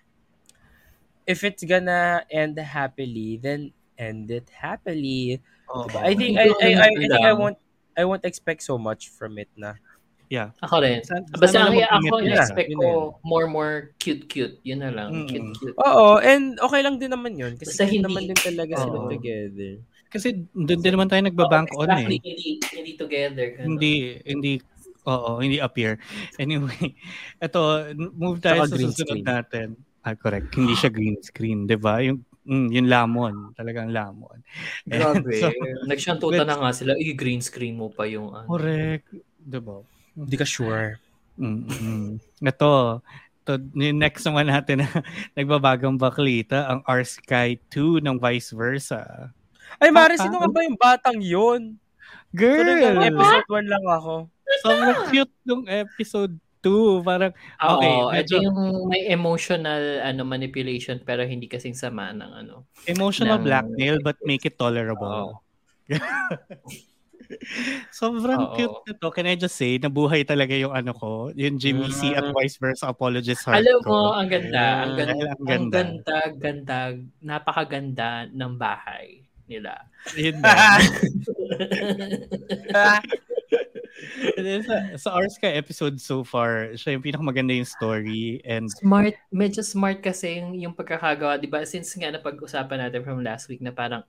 if 1.30 1.46
it's 1.46 1.62
gonna 1.62 2.26
end 2.34 2.58
happily, 2.58 3.38
then 3.38 3.70
end 4.02 4.34
it 4.34 4.50
happily. 4.50 5.38
Oo. 5.70 5.86
Diba? 5.86 6.02
I 6.02 6.18
think 6.18 6.42
I 6.42 6.50
I, 6.50 6.70
I, 6.82 6.90
I 6.90 7.06
think 7.14 7.26
I 7.30 7.34
won't 7.38 7.62
I 7.94 8.10
won't 8.10 8.26
expect 8.26 8.66
so 8.66 8.82
much 8.82 9.14
from 9.14 9.38
it 9.38 9.54
na. 9.54 9.78
Yeah. 10.28 10.50
Ako 10.60 10.80
rin. 10.80 11.02
San- 11.02 11.26
Basta 11.30 11.62
ang 11.62 11.72
ako 11.72 11.80
mag-commit 12.04 12.32
na. 12.32 12.42
expect 12.42 12.70
Yun 12.70 12.78
na 12.78 12.84
ko 12.84 12.90
more 13.22 13.48
more 13.48 13.74
cute-cute. 13.98 14.56
Yun 14.62 14.80
na 14.82 14.90
lang. 14.90 15.10
Mm. 15.14 15.28
Cute-cute. 15.28 15.76
Oo, 15.78 16.18
and 16.20 16.58
okay 16.58 16.82
lang 16.82 16.98
din 16.98 17.12
naman 17.12 17.34
yun. 17.34 17.54
Kasi 17.56 17.74
Basta 17.74 17.84
hindi- 17.86 18.04
naman 18.04 18.24
din 18.26 18.38
talaga 18.38 18.74
sila 18.78 18.98
Oo. 18.98 19.10
together. 19.10 19.74
Kasi 20.08 20.28
doon 20.48 20.80
din 20.80 20.94
naman 20.94 21.10
tayo 21.10 21.22
nagbabank 21.22 21.74
on 21.74 21.90
eh. 21.90 22.06
exactly. 22.06 22.18
Hindi, 22.20 22.50
hindi 22.72 22.92
together. 22.94 23.46
ganun. 23.52 23.68
Hindi 23.68 23.94
hindi 24.24 24.52
Oo, 25.04 25.44
hindi 25.44 25.60
appear. 25.60 26.00
Anyway, 26.40 26.96
eto, 27.38 27.60
move 28.16 28.40
tayo 28.40 28.64
Tsaka 28.64 28.72
sa 28.72 28.76
green 28.76 28.88
susunod 28.90 29.20
screen. 29.20 29.26
natin. 29.28 29.68
Ah, 30.00 30.16
correct. 30.16 30.52
Hindi 30.54 30.74
siya 30.74 30.88
green 30.90 31.20
screen, 31.20 31.64
'di 31.64 31.76
ba? 31.76 32.00
Yung 32.00 32.24
mm, 32.44 32.68
yung 32.72 32.88
lamon, 32.88 33.52
talagang 33.52 33.92
lamon. 33.92 34.40
Grabe. 34.88 35.36
So, 35.36 35.52
Nagsiyantutan 35.86 36.44
let's- 36.44 36.50
na 36.50 36.58
nga 36.58 36.72
sila. 36.72 36.92
Eh, 36.96 37.12
green 37.14 37.40
screen 37.40 37.76
mo 37.76 37.88
pa 37.88 38.04
yung 38.06 38.32
ano. 38.32 38.48
correct, 38.48 39.12
'di 39.38 39.60
ba? 39.60 39.84
Hindi 40.14 40.36
ka 40.36 40.46
sure. 40.46 40.98
Mm-mm. 41.36 42.22
Ito, 42.40 43.02
to, 43.44 43.52
yung 43.74 43.98
next 43.98 44.24
naman 44.24 44.48
natin 44.48 44.86
na 44.86 44.90
nagbabagang 45.38 45.98
baklita, 45.98 46.70
ang 46.70 46.80
R 46.86 47.02
Sky 47.02 47.58
2 47.70 48.00
ng 48.00 48.18
vice 48.18 48.54
versa. 48.54 49.30
Ay, 49.78 49.90
Mari, 49.90 50.16
Ah, 50.16 50.24
sino 50.24 50.38
ah. 50.38 50.40
nga 50.40 50.50
ba 50.50 50.60
yung 50.62 50.78
batang 50.78 51.18
yun? 51.18 51.62
Girl! 52.30 52.62
Girl! 52.62 53.02
Episode 53.04 53.48
1 53.50 53.66
lang 53.68 53.86
ako. 53.88 54.14
Sobrang 54.62 55.00
cute 55.10 55.34
nung 55.44 55.66
episode 55.66 56.34
2. 56.62 57.02
Parang, 57.02 57.34
Oo, 57.60 57.72
Okay, 57.76 57.94
ito 58.22 58.38
medyo- 58.38 58.42
yung 58.44 58.60
may 58.88 59.04
emotional 59.08 59.82
ano 60.00 60.22
manipulation 60.24 60.98
pero 60.98 61.22
hindi 61.24 61.46
kasing 61.46 61.74
sama 61.74 62.10
ng 62.10 62.32
ano. 62.38 62.70
emotional 62.86 63.38
ng- 63.38 63.44
blackmail 63.44 63.98
but 64.00 64.16
make 64.22 64.46
it 64.46 64.56
tolerable. 64.56 65.42
Sobrang 67.94 68.50
Oo. 68.50 68.56
cute 68.56 68.80
nito. 68.90 69.08
Can 69.12 69.28
I 69.28 69.36
just 69.36 69.56
say, 69.56 69.78
nabuhay 69.78 70.24
talaga 70.26 70.54
yung 70.58 70.74
ano 70.74 70.92
ko, 70.94 71.30
yung 71.34 71.58
Jimmy 71.58 71.90
C 71.90 72.14
at 72.14 72.26
Mm. 72.26 72.34
vice 72.36 72.58
versa 72.58 72.90
apologist 72.90 73.44
heart 73.46 73.62
Alam 73.62 73.80
ko. 73.84 73.90
mo, 73.90 74.00
ang 74.16 74.30
ganda, 74.30 74.64
ang 74.84 74.94
ganda, 74.98 75.14
Dahil 75.14 75.26
ang 75.28 75.34
ang 75.34 75.46
ganda. 75.48 75.76
ganda, 75.76 76.18
ganda, 76.36 76.78
napakaganda 77.22 78.10
ng 78.32 78.54
bahay 78.58 79.24
nila. 79.48 79.76
Yun 80.16 80.40
na. 80.40 80.56
And 84.36 84.44
then 84.46 84.62
sa, 84.66 84.76
sa 84.98 85.10
R 85.16 85.28
Sky 85.30 85.54
episode 85.56 86.00
so 86.02 86.24
far, 86.28 86.74
siya 86.76 86.98
yung 86.98 87.04
pinakamaganda 87.06 87.54
yung 87.56 87.68
story 87.70 88.42
and 88.44 88.68
smart, 88.68 89.16
medyo 89.32 89.62
smart 89.64 90.02
kasi 90.04 90.42
yung, 90.42 90.56
yung 90.58 90.74
pagkakagawa, 90.76 91.38
'di 91.40 91.48
ba? 91.48 91.64
Since 91.64 91.96
nga 92.00 92.12
napag-usapan 92.12 92.88
natin 92.90 93.04
from 93.06 93.22
last 93.24 93.48
week 93.48 93.62
na 93.64 93.72
parang 93.72 94.04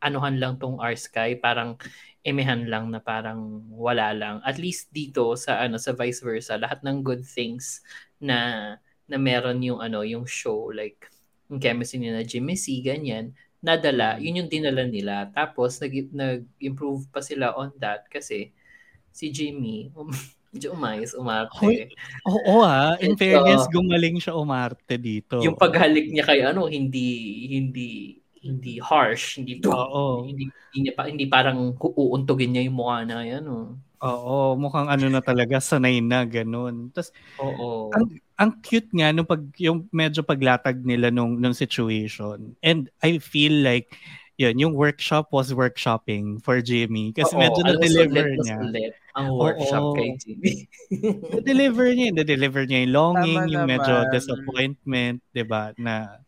anuhan 0.00 0.40
lang 0.40 0.56
tong 0.56 0.80
R 0.80 0.96
Sky, 0.96 1.36
parang 1.36 1.76
emehan 2.20 2.68
lang 2.68 2.92
na 2.92 3.00
parang 3.00 3.64
wala 3.72 4.12
lang. 4.12 4.36
At 4.44 4.60
least 4.60 4.92
dito 4.92 5.32
sa 5.36 5.64
ano 5.64 5.80
sa 5.80 5.96
vice 5.96 6.20
versa, 6.20 6.60
lahat 6.60 6.84
ng 6.84 7.00
good 7.00 7.24
things 7.24 7.80
na 8.20 8.76
na 9.08 9.16
meron 9.16 9.60
yung 9.64 9.80
ano, 9.80 10.04
yung 10.04 10.28
show 10.28 10.68
like 10.72 11.08
yung 11.50 11.58
chemistry 11.58 11.98
ni 11.98 12.14
na 12.14 12.22
Jimmy 12.22 12.54
C, 12.54 12.78
ganyan, 12.78 13.34
nadala, 13.58 14.22
yun 14.22 14.44
yung 14.44 14.50
dinala 14.50 14.86
nila. 14.86 15.28
Tapos 15.34 15.82
nag, 15.82 15.92
nag-improve 16.14 17.10
pa 17.10 17.20
sila 17.20 17.52
on 17.58 17.74
that 17.82 18.06
kasi 18.06 18.54
si 19.10 19.34
Jimmy, 19.34 19.90
um, 19.98 20.08
medyo 20.54 20.74
umayos, 20.78 21.12
umarte. 21.18 21.90
Oo 22.22 22.62
ah, 22.62 22.94
in 23.02 23.16
fairness, 23.20 23.66
gumaling 23.66 24.22
siya 24.22 24.38
umarte 24.38 24.94
dito. 24.94 25.42
yung 25.42 25.58
paghalik 25.58 26.06
niya 26.06 26.24
kay 26.26 26.40
ano 26.46 26.70
hindi 26.70 27.46
hindi 27.50 28.19
hindi 28.40 28.80
harsh 28.80 29.36
hindi 29.40 29.60
to 29.60 29.68
Oo. 29.72 30.24
hindi, 30.24 30.48
hindi 30.72 30.78
niya 30.88 30.92
pa 30.96 31.02
hindi 31.08 31.24
parang 31.28 31.76
uuntugin 31.76 32.56
niya 32.56 32.64
yung 32.68 32.76
mukha 32.80 33.04
na 33.04 33.22
yan 33.24 33.44
oh. 33.48 33.76
Oo, 34.00 34.56
mukhang 34.56 34.88
ano 34.88 35.12
na 35.12 35.20
talaga, 35.20 35.60
sanay 35.60 36.00
na, 36.00 36.24
ganun. 36.24 36.88
Tapos, 36.88 37.12
Oo. 37.36 37.92
ang, 37.92 38.08
ang 38.40 38.50
cute 38.64 38.88
nga 38.96 39.12
nung 39.12 39.28
pag, 39.28 39.44
yung 39.60 39.92
medyo 39.92 40.24
paglatag 40.24 40.80
nila 40.80 41.12
nung, 41.12 41.36
nung 41.36 41.52
situation. 41.52 42.56
And 42.64 42.88
I 43.04 43.20
feel 43.20 43.52
like, 43.60 43.92
yun, 44.40 44.56
yung 44.56 44.72
workshop 44.72 45.28
was 45.36 45.52
workshopping 45.52 46.40
for 46.40 46.64
Jimmy. 46.64 47.12
Kasi 47.12 47.36
Oo, 47.36 47.44
medyo 47.44 47.60
na-deliver 47.60 48.40
niya. 48.40 48.56
sulit 48.64 48.92
ang 49.12 49.36
Oo. 49.36 49.44
workshop 49.44 49.84
kay 49.92 50.16
Jimmy. 50.16 50.64
Na-deliver 51.36 51.92
niya, 51.92 52.08
na-deliver 52.16 52.62
niya 52.64 52.78
yung 52.88 52.94
longing, 52.96 53.40
Tama 53.44 53.52
yung 53.52 53.66
medyo 53.68 53.94
naman. 54.00 54.12
disappointment, 54.16 55.20
di 55.36 55.44
ba? 55.44 55.76
Na, 55.76 56.24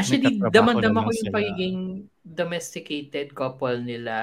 Actually, 0.00 0.40
Nagkatrabaho 0.40 0.54
damang-dama 0.56 1.00
naman 1.00 1.04
ko 1.04 1.10
yung 1.12 1.34
pagiging 1.36 1.78
domesticated 2.24 3.26
couple 3.36 3.76
nila 3.84 4.16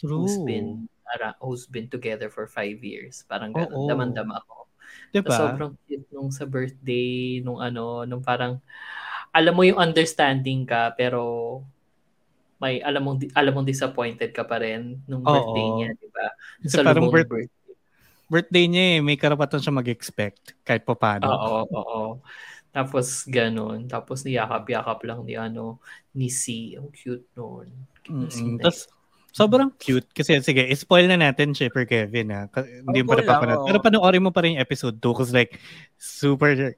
who's 0.00 0.40
true. 0.40 0.46
been 0.48 0.68
para, 1.04 1.36
who's 1.40 1.68
been 1.68 1.88
together 1.88 2.32
for 2.32 2.48
five 2.48 2.80
years. 2.80 3.24
Parang 3.28 3.52
ganun. 3.52 3.76
Oo. 3.76 3.88
Damang-dama 3.88 4.40
ko. 4.48 4.68
Di 5.12 5.20
Tas 5.20 5.36
ba? 5.36 5.52
sobrang 5.52 5.72
cute 5.84 6.08
nung 6.12 6.32
sa 6.32 6.48
birthday, 6.48 7.40
nung 7.44 7.60
ano, 7.60 8.08
nung 8.08 8.24
parang, 8.24 8.60
alam 9.32 9.52
mo 9.52 9.62
yung 9.64 9.76
understanding 9.76 10.64
ka, 10.64 10.96
pero 10.96 11.60
may 12.58 12.82
alam 12.82 13.06
mong 13.06 13.30
alam 13.38 13.54
mong 13.54 13.68
disappointed 13.70 14.34
ka 14.34 14.42
pa 14.42 14.58
rin 14.58 14.98
nung 15.06 15.22
Oo. 15.22 15.30
birthday 15.30 15.66
niya, 15.78 15.88
di 15.94 16.08
ba? 16.10 16.26
Sa 16.66 16.82
parang 16.82 17.12
birth- 17.12 17.28
birthday. 17.30 17.46
Birthday 18.28 18.64
niya 18.68 18.84
eh, 18.92 19.00
may 19.00 19.16
karapatan 19.16 19.56
siya 19.56 19.72
mag-expect 19.72 20.52
kahit 20.60 20.84
pa 20.84 20.92
paano. 20.92 21.32
Oo, 21.32 21.58
oo. 21.72 22.00
Tapos 22.72 23.24
ganun. 23.26 23.88
Tapos 23.88 24.22
niyakap-yakap 24.22 25.00
lang 25.08 25.24
ni 25.24 25.34
ano, 25.34 25.80
ni 26.12 26.28
C. 26.28 26.74
Ang 26.76 26.92
cute 26.92 27.26
noon. 27.34 27.68
Mm-hmm. 28.08 28.60
Tapos, 28.62 28.88
sobrang 29.32 29.70
cute. 29.76 30.08
Kasi, 30.12 30.40
sige, 30.40 30.64
spoil 30.74 31.06
na 31.08 31.18
natin 31.18 31.54
Shipper 31.54 31.86
Kevin, 31.88 32.34
ha? 32.34 32.42
Hindi 32.58 33.04
mo 33.04 33.14
pa 33.14 33.20
napapanood. 33.22 33.64
Pero 33.68 33.78
panoorin 33.80 34.24
mo 34.24 34.30
pa 34.32 34.42
rin 34.44 34.56
yung 34.56 34.64
episode 34.64 34.98
2 35.00 35.14
because 35.14 35.32
like, 35.32 35.60
super 35.96 36.74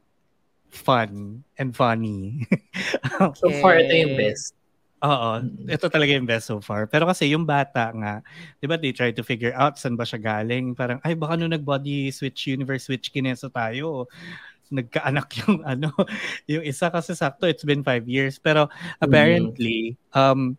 fun 0.71 1.43
and 1.59 1.75
funny. 1.75 2.47
okay. 3.21 3.37
So 3.43 3.51
far, 3.59 3.83
ito 3.83 3.95
yung 3.95 4.15
best. 4.15 4.55
Oo, 5.01 5.41
ito 5.65 5.89
talaga 5.89 6.13
yung 6.13 6.29
best 6.29 6.53
so 6.53 6.61
far. 6.61 6.85
Pero 6.85 7.09
kasi 7.09 7.33
yung 7.33 7.49
bata 7.49 7.89
nga, 7.97 8.21
di 8.61 8.69
ba 8.69 8.77
they 8.77 8.93
try 8.93 9.09
to 9.09 9.25
figure 9.25 9.57
out 9.57 9.81
saan 9.81 9.97
ba 9.97 10.05
siya 10.05 10.21
galing. 10.21 10.77
Parang, 10.77 11.01
ay 11.01 11.17
baka 11.17 11.41
nung 11.41 11.57
nag-body 11.57 12.13
switch, 12.13 12.53
universe 12.53 12.85
switch 12.85 13.09
kineso 13.09 13.49
tayo, 13.49 14.05
nagkaanak 14.71 15.29
yung 15.45 15.67
ano, 15.67 15.91
yung 16.47 16.65
isa 16.65 16.89
kasi 16.89 17.13
sakto, 17.13 17.51
it's 17.51 17.67
been 17.67 17.83
five 17.83 18.07
years. 18.07 18.39
Pero 18.39 18.71
apparently, 19.03 19.99
um, 20.15 20.55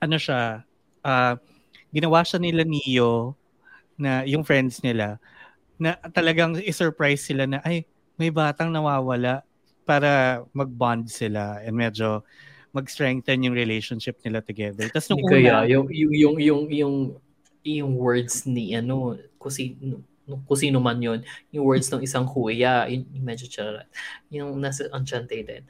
ano 0.00 0.16
siya, 0.16 0.64
uh, 1.04 1.34
ginawa 1.92 2.24
siya 2.24 2.40
nila 2.40 2.64
Neo, 2.64 3.36
na 3.96 4.24
yung 4.28 4.44
friends 4.44 4.84
nila, 4.84 5.16
na 5.76 5.96
talagang 6.12 6.56
i-surprise 6.60 7.24
sila 7.24 7.48
na, 7.48 7.60
ay, 7.64 7.84
may 8.16 8.32
batang 8.32 8.72
nawawala 8.72 9.44
para 9.84 10.40
mag-bond 10.56 11.08
sila 11.08 11.60
and 11.60 11.76
medyo 11.76 12.24
mag-strengthen 12.72 13.44
yung 13.44 13.56
relationship 13.56 14.20
nila 14.20 14.44
together. 14.44 14.88
Tapos 14.92 15.08
nung 15.08 15.24
Kaya, 15.24 15.64
una, 15.64 15.68
yung, 15.68 15.88
yung, 15.88 16.12
yung, 16.12 16.36
yung, 16.40 16.64
yung, 16.68 16.96
yung 17.64 17.92
words 17.96 18.44
ni, 18.44 18.76
ano, 18.76 19.16
kasi, 19.40 19.76
kung 20.26 20.58
sino 20.58 20.82
man 20.82 20.98
yun, 20.98 21.22
yung 21.54 21.64
words 21.64 21.86
ng 21.88 22.02
isang 22.02 22.26
kuya, 22.26 22.90
yung, 22.90 23.06
yung 23.14 23.26
medyo 23.26 23.46
charot, 23.46 23.86
yung 24.28 24.58
nasa 24.58 24.90
Enchante 24.90 25.38
din. 25.46 25.62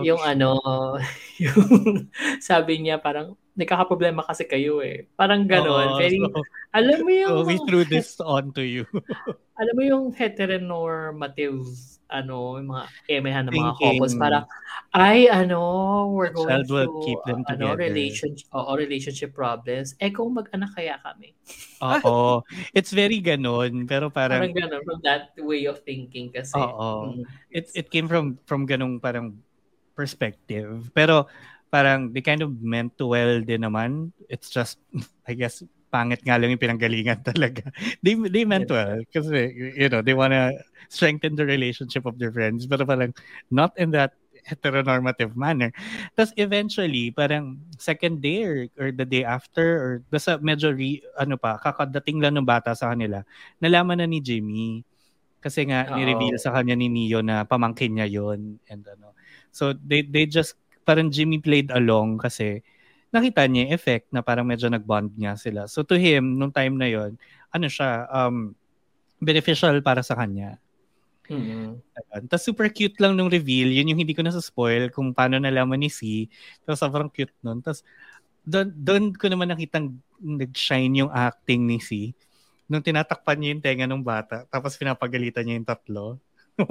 Yung 0.00 0.20
ano, 0.24 0.56
yung 1.42 2.08
sabi 2.40 2.80
niya 2.80 2.96
parang, 2.98 3.36
nagkakaproblema 3.58 4.22
kasi 4.22 4.46
kayo 4.46 4.78
eh. 4.86 5.10
Parang 5.18 5.42
gano'n. 5.42 5.88
Oh, 5.94 5.98
very, 5.98 6.14
so, 6.22 6.30
alam 6.70 7.02
mo 7.02 7.10
yung... 7.10 7.42
So 7.42 7.48
we 7.50 7.58
threw 7.66 7.82
this 7.82 8.14
on 8.22 8.54
to 8.54 8.62
you. 8.62 8.86
alam 9.60 9.74
mo 9.74 9.82
yung 9.82 10.04
heteronormative 10.14 11.66
ano, 12.08 12.56
yung 12.56 12.72
mga 12.72 12.84
emehan 13.08 13.44
ng 13.48 13.54
mga 13.54 13.74
couples 13.76 14.16
para 14.16 14.48
ay 14.96 15.28
ano, 15.28 15.60
we're 16.08 16.32
going 16.32 16.64
to 16.64 16.88
keep 17.04 17.20
them 17.28 17.44
ano, 17.52 17.76
relationship 17.76 18.48
o 18.52 18.72
relationship 18.72 19.30
problems. 19.36 19.92
Eh 20.00 20.08
kung 20.08 20.32
mag-anak 20.32 20.72
kaya 20.72 20.96
kami. 21.04 21.36
Oo. 21.84 22.40
It's 22.72 22.90
very 22.90 23.20
ganon, 23.20 23.84
pero 23.84 24.08
parang 24.08 24.40
parang 24.40 24.56
ganon 24.56 24.82
from 24.82 25.00
that 25.04 25.36
way 25.36 25.68
of 25.68 25.84
thinking 25.84 26.32
kasi. 26.32 26.56
Oo. 26.56 27.12
Mm, 27.12 27.28
it 27.52 27.68
it 27.76 27.86
came 27.92 28.08
from 28.08 28.40
from 28.48 28.64
ganong 28.64 28.96
parang 28.98 29.36
perspective. 29.92 30.88
Pero 30.96 31.28
parang 31.68 32.08
they 32.16 32.24
kind 32.24 32.40
of 32.40 32.56
meant 32.64 32.96
to 32.96 33.12
well 33.12 33.44
din 33.44 33.68
naman. 33.68 34.16
It's 34.32 34.48
just 34.48 34.80
I 35.28 35.36
guess 35.36 35.60
pangit 35.88 36.20
nga 36.22 36.36
lang 36.36 36.52
yung 36.52 36.60
pinanggalingan 36.60 37.24
talaga. 37.30 37.68
they, 38.04 38.14
they 38.28 38.44
meant 38.44 38.68
well 38.68 39.00
kasi, 39.12 39.52
you 39.76 39.88
know, 39.88 40.04
they 40.04 40.14
wanna 40.14 40.52
strengthen 40.88 41.36
the 41.36 41.44
relationship 41.44 42.04
of 42.08 42.16
their 42.16 42.32
friends 42.32 42.64
pero 42.64 42.84
parang 42.84 43.12
not 43.52 43.72
in 43.76 43.92
that 43.92 44.16
heteronormative 44.48 45.36
manner. 45.36 45.68
Tapos 46.16 46.32
eventually, 46.40 47.12
parang 47.12 47.60
second 47.76 48.24
day 48.24 48.40
or, 48.48 48.58
or 48.80 48.88
the 48.88 49.04
day 49.04 49.22
after 49.22 49.66
or 49.76 49.90
basta 50.08 50.40
medyo 50.40 50.72
re, 50.72 51.04
ano 51.20 51.36
pa, 51.36 51.60
kakadating 51.60 52.24
lang 52.24 52.40
ng 52.40 52.48
bata 52.48 52.72
sa 52.72 52.96
kanila, 52.96 53.20
nalaman 53.60 54.00
na 54.00 54.08
ni 54.08 54.24
Jimmy. 54.24 54.80
Kasi 55.38 55.68
nga, 55.68 55.86
Uh-oh. 55.86 56.00
ni-reveal 56.00 56.40
sa 56.40 56.50
kanya 56.50 56.74
ni 56.74 56.90
Neo 56.90 57.22
na 57.22 57.46
pamangkin 57.46 57.94
niya 57.94 58.08
yon 58.10 58.58
and 58.66 58.82
ano. 58.88 59.14
So, 59.54 59.70
they, 59.76 60.02
they 60.02 60.26
just, 60.26 60.58
parang 60.82 61.12
Jimmy 61.12 61.38
played 61.38 61.70
along 61.70 62.18
kasi 62.18 62.64
nakita 63.08 63.48
niya 63.48 63.68
yung 63.68 63.74
effect 63.74 64.06
na 64.12 64.20
parang 64.20 64.44
medyo 64.44 64.68
nag-bond 64.68 65.16
niya 65.16 65.34
sila. 65.36 65.64
So 65.64 65.84
to 65.84 65.96
him, 65.96 66.36
nung 66.36 66.52
time 66.52 66.76
na 66.76 66.88
yon 66.88 67.16
ano 67.48 67.66
siya, 67.66 68.04
um, 68.12 68.52
beneficial 69.18 69.80
para 69.80 70.04
sa 70.04 70.14
kanya. 70.14 70.60
Mm-hmm. 71.28 71.84
Tapos 72.28 72.44
super 72.44 72.72
cute 72.72 72.96
lang 73.00 73.12
nung 73.12 73.28
reveal. 73.28 73.68
Yun 73.68 73.92
yung 73.92 74.00
hindi 74.00 74.16
ko 74.16 74.24
na 74.24 74.32
spoil 74.32 74.88
kung 74.88 75.12
paano 75.12 75.36
nalaman 75.36 75.80
ni 75.80 75.92
C. 75.92 76.28
Tapos 76.64 76.80
sobrang 76.80 77.12
cute 77.12 77.34
nun. 77.44 77.60
Tapos 77.60 77.84
doon, 78.48 78.72
doon 78.72 79.04
ko 79.12 79.28
naman 79.28 79.52
nakitang 79.52 79.92
nag-shine 80.20 81.04
yung 81.04 81.12
acting 81.12 81.68
ni 81.68 81.78
C. 81.84 82.16
Nung 82.68 82.84
tinatakpan 82.84 83.36
niya 83.36 83.48
yung 83.56 83.64
tenga 83.64 83.86
ng 83.88 84.04
bata, 84.04 84.44
tapos 84.48 84.76
pinapagalitan 84.76 85.44
niya 85.44 85.56
yung 85.60 85.68
tatlo. 85.68 86.04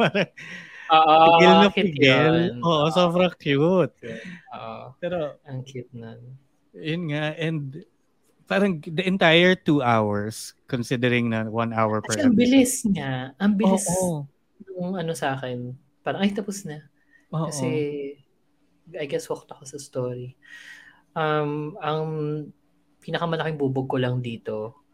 Oo, 0.88 1.14
pigil 1.24 1.54
na 1.54 1.70
pigil. 1.72 2.36
Oo, 2.64 2.86
sobrang 2.92 3.34
cute. 3.36 3.98
Oo. 4.56 4.96
Pero, 5.02 5.40
ang 5.44 5.60
cute 5.68 5.92
nun. 5.92 6.20
Yun 6.78 7.04
nga, 7.12 7.34
and 7.36 7.84
parang 8.48 8.80
the 8.80 9.04
entire 9.04 9.58
two 9.58 9.84
hours, 9.84 10.56
considering 10.72 11.28
na 11.28 11.50
one 11.52 11.76
hour 11.76 12.00
per 12.00 12.16
Kasi 12.16 12.24
episode. 12.24 12.32
ang 12.32 12.38
bilis 12.40 12.74
niya. 12.88 13.12
Ang 13.42 13.54
bilis 13.60 13.86
oh, 13.92 14.00
oh. 14.00 14.20
yung 14.72 14.96
ano 14.96 15.12
sa 15.12 15.36
akin. 15.36 15.76
Parang, 16.06 16.24
ay, 16.24 16.32
tapos 16.32 16.64
na. 16.64 16.88
Oh, 17.34 17.52
Kasi, 17.52 17.68
I 18.96 19.06
guess, 19.10 19.28
hooked 19.28 19.52
ako 19.52 19.68
sa 19.68 19.78
story. 19.82 20.40
Um, 21.12 21.76
ang 21.84 22.04
pinakamalaking 23.04 23.60
bubog 23.60 23.92
ko 23.92 24.00
lang 24.00 24.24
dito, 24.24 24.88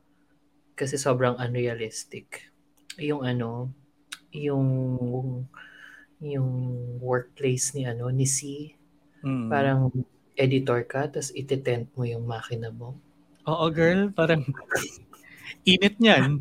kasi 0.73 0.97
sobrang 0.97 1.37
unrealistic. 1.37 2.49
Yung 2.97 3.21
ano, 3.21 3.69
yung 4.33 4.65
yung 6.23 6.51
workplace 7.03 7.75
ni 7.75 7.83
ano 7.83 8.07
ni 8.09 8.25
C. 8.25 8.71
Mm. 9.23 9.47
Parang 9.51 9.91
editor 10.33 10.81
ka 10.87 11.07
tapos 11.11 11.29
itetent 11.35 11.89
mo 11.93 12.03
yung 12.07 12.25
makina 12.25 12.73
mo. 12.73 12.97
Oo, 13.45 13.67
girl, 13.69 14.09
parang 14.15 14.43
init 15.67 15.99
niyan. 15.99 16.39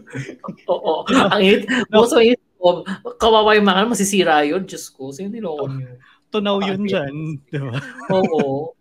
Oo, 0.72 1.04
ang 1.10 1.42
init. 1.42 1.66
Also, 1.94 2.22
init. 2.22 2.40
Oh, 2.56 2.82
kawawa 3.20 3.54
yung 3.54 3.66
makina, 3.66 3.92
masisira 3.92 4.42
yun. 4.46 4.64
Diyos 4.64 4.88
ko, 4.90 5.12
sino 5.12 5.28
niloko 5.28 5.68
niyo? 5.70 6.00
Tunaw 6.32 6.58
yun 6.64 6.82
dyan, 6.86 7.14
di 7.46 7.58
ba? 7.60 7.78
Oo. 8.10 8.74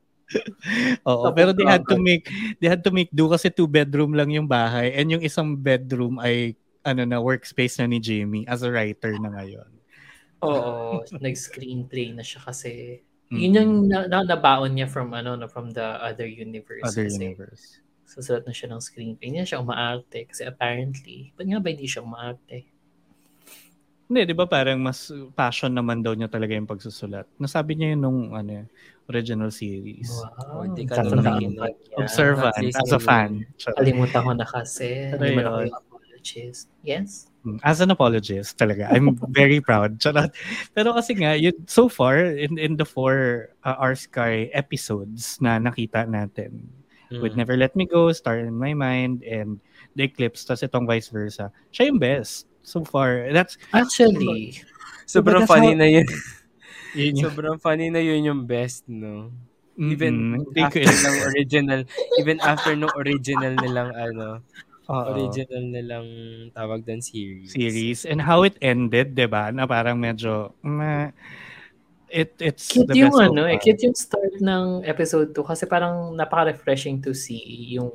Oo, 1.06 1.26
pero 1.38 1.54
they 1.54 1.68
had 1.70 1.86
to 1.86 2.02
make 2.02 2.26
they 2.58 2.66
had 2.66 2.82
to 2.82 2.90
make 2.90 3.14
do 3.14 3.30
kasi 3.30 3.54
two 3.54 3.70
bedroom 3.70 4.18
lang 4.18 4.34
yung 4.34 4.50
bahay 4.50 4.90
and 4.98 5.14
yung 5.14 5.22
isang 5.22 5.54
bedroom 5.54 6.18
ay 6.18 6.58
ano 6.82 7.06
na 7.06 7.22
workspace 7.22 7.78
na 7.78 7.86
ni 7.86 8.02
Jamie 8.02 8.46
as 8.50 8.66
a 8.66 8.70
writer 8.74 9.14
na 9.22 9.30
ngayon. 9.30 9.75
Oo, 10.44 11.04
nag-screenplay 11.26 12.12
na 12.12 12.26
siya 12.26 12.44
kasi 12.44 13.00
mm-hmm. 13.32 13.40
yun 13.40 13.54
yung 13.56 13.74
na, 13.88 14.10
na, 14.10 14.26
nabaon 14.26 14.76
niya 14.76 14.90
from 14.90 15.16
ano 15.16 15.40
no, 15.40 15.48
from 15.48 15.72
the 15.72 15.86
other 16.04 16.28
universe. 16.28 16.84
Other 16.84 17.08
kasi, 17.08 17.22
universe. 17.22 17.64
Susulat 18.06 18.44
na 18.44 18.54
siya 18.56 18.72
ng 18.74 18.82
screenplay. 18.84 19.32
Hindi 19.32 19.40
na 19.44 19.50
siya 19.50 19.64
umaarte 19.64 20.28
kasi 20.28 20.44
apparently, 20.44 21.32
ba't 21.40 21.48
nga 21.48 21.62
ba 21.64 21.68
hindi 21.72 21.88
siya 21.88 22.04
umaarte? 22.04 22.76
Hindi, 24.06 24.22
di 24.30 24.36
ba 24.38 24.46
parang 24.46 24.78
mas 24.78 25.10
passion 25.34 25.74
naman 25.74 26.06
daw 26.06 26.14
niya 26.14 26.30
talaga 26.30 26.54
yung 26.54 26.70
pagsusulat. 26.70 27.26
Nasabi 27.42 27.74
niya 27.74 27.98
yun 27.98 28.02
nung 28.06 28.20
ano, 28.38 28.70
original 29.10 29.50
series. 29.50 30.10
Wow. 30.14 30.62
Oh, 30.62 30.66
di 30.70 30.86
ka 30.86 31.02
Observant, 31.98 32.54
as 32.54 32.94
a 32.94 33.02
fan. 33.02 33.46
Kalimutan 33.58 34.22
ko 34.22 34.32
na 34.38 34.46
kasi. 34.46 35.10
Hindi 35.14 35.42
yung 35.42 35.74
apologist. 35.74 36.70
Yes? 36.86 37.34
Mm, 37.46 37.62
as 37.62 37.78
an 37.80 37.94
apologist 37.94 38.58
talaga. 38.58 38.90
I'm 38.90 39.14
very 39.30 39.62
proud. 39.62 40.02
Charot. 40.02 40.34
Pero 40.74 40.98
kasi 40.98 41.14
nga, 41.14 41.38
yun, 41.38 41.54
so 41.70 41.86
far, 41.86 42.18
in, 42.18 42.58
in 42.58 42.74
the 42.76 42.86
four 42.86 43.50
uh, 43.62 43.78
Our 43.78 43.94
Sky 43.94 44.50
episodes 44.50 45.38
na 45.38 45.62
nakita 45.62 46.10
natin, 46.10 46.66
mm. 47.14 47.22
with 47.22 47.38
Never 47.38 47.54
Let 47.56 47.78
Me 47.78 47.86
Go, 47.86 48.10
Star 48.12 48.42
in 48.42 48.58
My 48.58 48.74
Mind, 48.74 49.22
and 49.22 49.62
The 49.94 50.10
Eclipse, 50.10 50.44
tas 50.44 50.66
itong 50.66 50.90
vice 50.90 51.14
versa, 51.14 51.54
siya 51.70 51.94
yung 51.94 52.02
best 52.02 52.50
so 52.66 52.82
far. 52.82 53.30
That's 53.30 53.62
Actually, 53.72 54.66
sobrang 55.06 55.46
funny 55.46 55.78
how, 55.78 55.86
na 55.86 55.88
yun. 56.02 56.08
yun 56.98 57.14
sobrang 57.22 57.62
funny 57.62 57.94
na 57.94 58.02
yun 58.02 58.26
yung 58.26 58.42
best, 58.50 58.90
no? 58.90 59.30
Even 59.76 60.40
mm-hmm. 60.40 60.64
after 60.64 60.88
ng 60.88 61.18
original, 61.36 61.82
even 62.16 62.40
after 62.40 62.80
no 62.80 62.88
original 62.96 63.60
nilang 63.60 63.92
ano, 63.92 64.40
Uh-oh. 64.86 65.18
original 65.18 65.64
nilang 65.66 66.08
tawag 66.54 66.86
doon 66.86 67.02
series. 67.02 67.54
Series. 67.54 68.06
And 68.06 68.22
how 68.22 68.46
it 68.46 68.58
ended, 68.62 69.18
di 69.18 69.26
ba? 69.26 69.50
Na 69.50 69.66
parang 69.66 69.98
medyo, 69.98 70.54
meh, 70.62 71.10
it, 72.10 72.38
it's 72.38 72.70
cute 72.70 72.88
the 72.88 72.96
yung 72.96 73.12
best 73.12 73.34
ano, 73.34 73.50
eh, 73.50 73.58
cute 73.58 73.82
yung 73.82 73.98
start 73.98 74.38
ng 74.38 74.86
episode 74.86 75.34
2 75.34 75.42
kasi 75.42 75.66
parang 75.66 76.14
napaka-refreshing 76.14 77.02
to 77.02 77.18
see 77.18 77.76
yung 77.76 77.92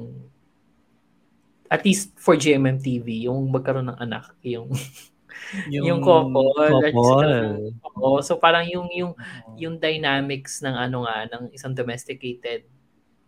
at 1.70 1.86
least 1.86 2.10
for 2.18 2.34
GMMTV, 2.34 3.30
yung 3.30 3.46
magkaroon 3.54 3.86
ng 3.94 3.98
anak, 4.02 4.34
yung 4.42 4.74
yung, 5.72 5.84
yung 5.86 6.00
couple. 6.02 6.50
couple. 6.90 7.70
Oo, 8.02 8.18
so 8.18 8.34
parang 8.42 8.66
yung 8.66 8.90
yung 8.90 9.12
yung 9.54 9.78
dynamics 9.78 10.58
ng 10.66 10.74
ano 10.74 11.06
nga 11.06 11.30
ng 11.30 11.54
isang 11.54 11.70
domesticated 11.70 12.66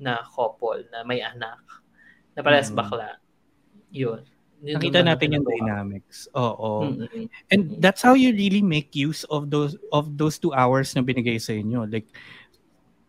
na 0.02 0.18
couple 0.26 0.82
na 0.90 1.06
may 1.06 1.22
anak 1.22 1.62
na 2.34 2.42
parehas 2.42 2.74
mm-hmm. 2.74 2.82
bakla 2.82 3.21
yun. 3.92 4.24
Yun 4.62 4.78
Nakita 4.78 5.02
natin 5.02 5.34
yung 5.34 5.46
dynamics. 5.46 6.30
Oo. 6.38 6.86
Mm-mm. 6.94 7.26
And 7.50 7.76
that's 7.82 7.98
how 7.98 8.14
you 8.14 8.30
really 8.30 8.62
make 8.62 8.94
use 8.94 9.26
of 9.26 9.50
those 9.50 9.74
of 9.90 10.14
those 10.14 10.38
two 10.38 10.54
hours 10.54 10.94
na 10.94 11.02
binigay 11.02 11.36
sa 11.42 11.50
inyo. 11.52 11.82
Like, 11.90 12.06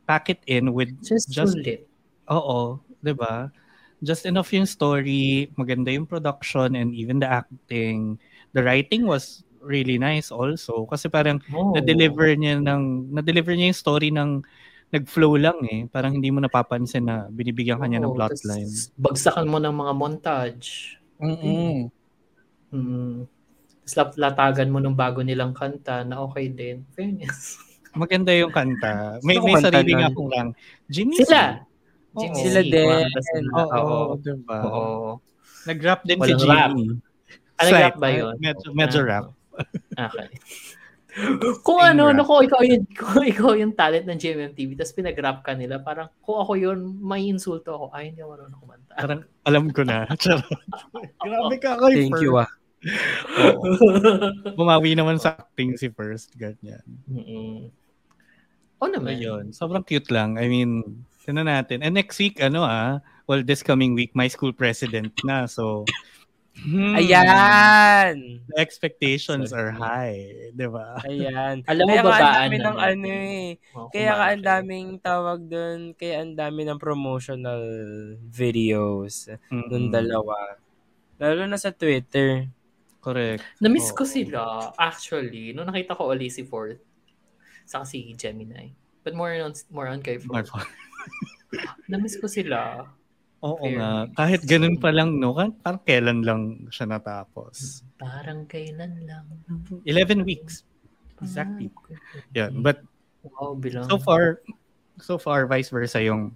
pack 0.09 0.33
it 0.33 0.41
in 0.49 0.73
with 0.73 0.89
Just, 1.05 1.29
Just- 1.29 1.55
sulit. 1.61 1.85
Oo, 2.27 2.81
'di 3.05 3.13
ba? 3.13 3.53
Just 4.03 4.25
enough 4.27 4.51
yung 4.51 4.67
story, 4.67 5.47
maganda 5.55 5.93
yung 5.93 6.09
production 6.09 6.75
and 6.75 6.91
even 6.91 7.21
the 7.21 7.29
acting. 7.29 8.17
The 8.51 8.65
writing 8.65 9.05
was 9.07 9.45
really 9.63 9.95
nice 9.95 10.27
also 10.27 10.83
kasi 10.91 11.07
parang 11.07 11.39
Oh. 11.55 11.71
na-deliver 11.71 12.35
niya 12.35 12.59
ng 12.59 13.13
na-deliver 13.15 13.55
niya 13.55 13.71
yung 13.71 13.79
story 13.79 14.09
ng 14.11 14.43
nag-flow 14.93 15.33
lang 15.35 15.57
eh. 15.65 15.89
Parang 15.89 16.13
hindi 16.13 16.29
mo 16.29 16.37
napapansin 16.37 17.03
na 17.03 17.25
binibigyan 17.27 17.81
kanya 17.81 17.97
ng 17.99 18.13
Oo, 18.13 18.17
plotline. 18.17 18.69
Bagsakan 18.95 19.49
mo 19.49 19.57
ng 19.57 19.73
mga 19.73 19.93
montage. 19.97 21.01
Mm. 21.17 21.89
Mm. 22.69 23.25
Tapos 23.83 23.93
lat- 23.97 24.17
latagan 24.21 24.69
mo 24.69 24.77
ng 24.77 24.93
bago 24.93 25.25
nilang 25.25 25.51
kanta 25.51 26.05
na 26.05 26.21
okay 26.21 26.47
din. 26.47 26.85
Fairness. 26.93 27.57
Maganda 27.93 28.29
yung 28.31 28.49
kanta. 28.49 29.17
May 29.21 29.37
may 29.37 29.57
kanta 29.57 29.73
sarili 29.73 29.93
nga 29.93 30.09
akong 30.09 30.29
lang. 30.29 30.47
Jimmy 30.87 31.17
Sila! 31.19 31.61
Jimmy 32.13 32.37
Sila 32.37 32.61
din. 32.61 33.05
Oo, 33.49 33.77
Oo. 33.77 34.13
diba? 34.17 34.57
Oo. 34.63 34.85
Nag-rap 35.65 36.01
din 36.05 36.17
si 36.21 36.33
Walang 36.33 36.39
Jimmy. 36.39 36.53
rap. 36.53 36.73
Ah, 37.53 37.63
nag-rap 37.65 37.95
ba 37.97 38.09
yun? 38.09 38.33
Medyo, 38.37 38.67
medyo 38.73 38.99
Ah. 39.01 39.07
rap. 39.07 39.25
Okay. 39.93 40.27
Kung 41.61 41.77
ano, 41.77 42.09
rap. 42.09 42.17
no, 42.17 42.25
kung 42.25 42.41
ikaw 42.41 42.61
yung, 42.65 42.85
kung 42.99 43.21
ikaw 43.21 43.51
yung 43.53 43.73
talent 43.77 44.09
ng 44.09 44.17
GMMTV, 44.17 44.73
tapos 44.73 44.93
pinag-rap 44.97 45.39
ka 45.45 45.53
nila, 45.53 45.77
parang 45.77 46.09
kung 46.25 46.41
ako 46.41 46.57
yun, 46.57 46.79
may 46.97 47.29
insulto 47.29 47.77
ako. 47.77 47.85
Ay, 47.93 48.09
hindi 48.09 48.25
ako 48.25 48.29
marunong 48.33 48.59
kumanta. 48.59 48.93
Parang 48.97 49.21
alam 49.45 49.65
ko 49.69 49.81
na. 49.85 50.09
Grabe 51.25 51.55
ka 51.61 51.77
kay 51.77 51.93
Thank 52.09 52.21
you 52.25 52.41
ah. 52.41 52.49
Bumawi 54.57 54.97
naman 54.97 55.21
sa 55.21 55.37
acting 55.37 55.77
si 55.77 55.87
First. 55.93 56.33
Ganyan. 56.35 56.83
Mm-mm. 57.07 57.69
Oo 58.81 58.89
naman. 58.89 59.15
Ayun. 59.15 59.45
Sobrang 59.55 59.85
cute 59.85 60.11
lang. 60.11 60.35
I 60.35 60.49
mean, 60.49 60.83
tinan 61.23 61.47
natin. 61.47 61.79
And 61.85 61.95
next 61.95 62.19
week, 62.19 62.43
ano 62.43 62.67
ah, 62.67 62.99
well, 63.29 63.39
this 63.45 63.63
coming 63.63 63.95
week, 63.95 64.11
my 64.11 64.27
school 64.27 64.51
president 64.51 65.15
na. 65.23 65.47
So, 65.47 65.87
hmm, 66.59 66.93
Ayan! 66.99 68.13
The 68.45 68.57
expectations 68.61 69.49
are 69.49 69.73
high. 69.73 70.51
Di 70.53 70.67
ba? 70.69 71.01
Ayan. 71.01 71.65
Alam 71.71 71.85
mo, 71.89 71.93
Kaya 71.93 72.03
nga 72.03 72.13
ang 72.13 72.29
dami 72.37 72.55
ng 72.61 72.77
ano 72.77 73.07
eh. 73.09 73.47
Kaya 73.89 74.11
ka 74.13 74.23
ang 74.29 74.41
kumari. 74.41 74.49
daming 74.49 74.89
tawag 75.01 75.39
doon, 75.49 75.79
kaya 75.97 76.15
ang 76.21 76.33
dami 76.37 76.61
ng 76.67 76.77
promotional 76.77 77.63
videos 78.29 79.27
nung 79.49 79.89
Mm-mm. 79.89 79.93
dalawa. 79.93 80.57
Lalo 81.17 81.47
na 81.49 81.57
sa 81.57 81.73
Twitter. 81.73 82.49
Correct. 83.03 83.43
Na-miss 83.59 83.91
Oo. 83.91 83.99
ko 83.99 84.03
sila, 84.07 84.71
actually, 84.79 85.51
nung 85.51 85.67
nakita 85.67 85.91
ko 85.97 86.07
ulit 86.07 86.31
si 86.31 86.47
Ford, 86.47 86.79
saka 87.67 87.83
si 87.83 88.15
Gemini. 88.15 88.71
But 89.03 89.11
more 89.11 89.35
on, 89.35 89.51
more 89.67 89.91
on 89.91 89.99
kay 89.99 90.21
Ford. 90.23 90.47
Marfa. 90.47 90.63
Na-miss 91.91 92.15
ko 92.15 92.31
sila. 92.31 92.87
Oo 93.43 93.59
Fair. 93.59 93.75
nga. 93.75 93.91
Kahit 94.15 94.41
ganun 94.47 94.79
pa 94.79 94.89
lang, 94.89 95.19
no? 95.19 95.35
Kan- 95.35 95.51
Parang 95.59 95.83
kailan 95.83 96.19
lang 96.23 96.41
siya 96.71 96.87
natapos. 96.87 97.83
Parang 97.99 98.47
kailan 98.47 99.03
lang. 99.03 99.27
11 99.83 100.23
weeks. 100.23 100.63
Exactly. 101.19 101.67
Yeah. 102.31 102.49
But 102.49 102.83
Wow, 103.23 103.55
bilang. 103.55 103.87
so 103.87 103.95
far, 103.99 104.43
so 104.99 105.15
far, 105.15 105.47
vice 105.47 105.71
versa 105.71 105.99
yung 105.99 106.35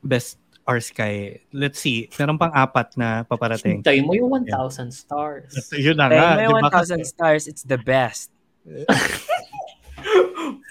best 0.00 0.36
or 0.64 0.80
sky. 0.80 1.40
Let's 1.52 1.80
see. 1.80 2.08
Meron 2.16 2.36
pang 2.36 2.52
apat 2.52 2.96
na 2.96 3.24
paparating. 3.24 3.80
Hintay 3.80 4.00
mo 4.00 4.12
yung 4.12 4.32
1,000 4.32 4.92
stars. 4.92 5.52
Yun 5.72 5.96
na 5.96 6.08
nga. 6.08 6.36
may 6.36 6.48
di 6.48 6.56
ba? 6.56 6.68
1,000 6.72 7.04
stars, 7.04 7.44
it's 7.48 7.64
the 7.64 7.76
best. 7.76 8.32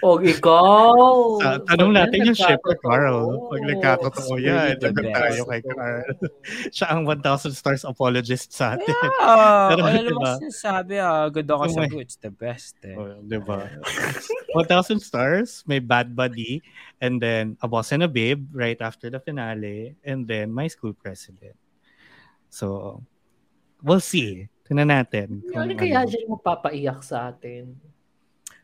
Pog 0.05 0.21
ikaw! 0.37 0.93
Sa- 1.41 1.65
tanong 1.65 1.89
Pag 1.89 1.97
natin 1.97 2.29
yung 2.29 2.37
shipper. 2.37 2.77
Carl. 2.77 3.49
Pag 3.49 3.61
nagkatotoo 3.65 4.37
yan, 4.37 4.77
lagot 4.77 5.01
best. 5.01 5.17
tayo 5.17 5.41
kay 5.49 5.61
Carl. 5.65 6.05
Siya 6.77 6.87
ang 6.93 7.01
1,000 7.09 7.57
stars 7.57 7.81
apologist 7.89 8.53
sa 8.53 8.77
atin. 8.77 8.93
Ah, 9.17 9.65
Pero 9.73 9.81
wala 9.81 9.97
diba? 9.97 10.13
naman 10.13 10.45
sinasabi 10.45 10.93
ah. 11.01 11.25
Good 11.33 11.49
ako 11.49 11.63
sa 11.73 11.89
good, 11.89 12.05
it's 12.05 12.21
the 12.21 12.29
best 12.29 12.77
eh. 12.85 12.93
Oh, 12.93 13.17
di 13.17 13.41
ba? 13.41 13.65
1,000 14.53 15.01
stars, 15.01 15.65
may 15.65 15.81
Bad 15.81 16.13
Buddy, 16.13 16.61
and 17.01 17.17
then 17.17 17.57
A 17.65 17.67
Boss 17.67 17.89
and 17.89 18.05
a 18.05 18.11
Babe 18.11 18.45
right 18.53 18.77
after 18.85 19.09
the 19.09 19.17
finale, 19.17 19.97
and 20.05 20.29
then 20.29 20.53
My 20.53 20.69
School 20.69 20.93
President. 20.93 21.57
So, 22.53 23.01
we'll 23.81 24.05
see. 24.05 24.53
Tingnan 24.69 24.93
natin. 24.93 25.41
Ano 25.49 25.73
kung 25.73 25.81
kaya 25.81 26.05
ano. 26.05 26.09
dyan 26.13 26.29
magpapaiyak 26.29 27.01
sa 27.01 27.33
atin? 27.33 27.73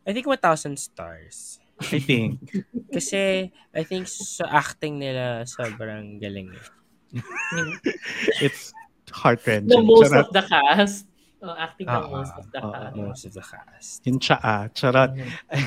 I 0.05 0.13
think 0.13 0.25
1,000 0.25 0.77
stars. 0.77 1.59
I 1.81 1.97
think. 1.99 2.41
Kasi, 2.93 3.49
I 3.73 3.83
think 3.83 4.05
sa 4.09 4.45
acting 4.49 4.97
nila, 5.01 5.45
sobrang 5.45 6.21
galing. 6.21 6.53
eh. 6.53 6.65
It's 8.45 8.71
heart-wrenching. 9.11 9.67
The 9.67 9.81
most 9.81 10.09
Charot. 10.11 10.25
of 10.25 10.33
the 10.33 10.43
cast. 10.45 11.05
Oh, 11.41 11.57
acting 11.57 11.89
ng 11.89 11.97
Ah, 11.97 12.05
most 12.05 12.33
of 12.37 12.45
the 12.53 12.59
ah, 12.61 12.69
cast. 12.69 12.93
Most 12.93 13.23
of 13.25 13.33
the 13.33 13.41
cast. 13.41 13.91
Yung 14.05 14.19
tsaa. 14.21 14.69
Charot. 14.77 15.11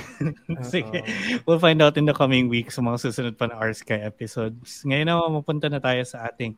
Sige. 0.71 1.03
We'll 1.43 1.59
find 1.59 1.83
out 1.83 1.99
in 1.99 2.07
the 2.07 2.15
coming 2.15 2.47
weeks 2.47 2.79
sa 2.79 2.83
mga 2.83 2.99
susunod 3.03 3.35
pa 3.35 3.51
na 3.51 3.59
R-Sky 3.59 4.07
episodes. 4.07 4.87
Ngayon 4.87 5.11
naman, 5.11 5.31
mapunta 5.43 5.67
na 5.67 5.83
tayo 5.83 5.99
sa 6.07 6.31
ating 6.31 6.55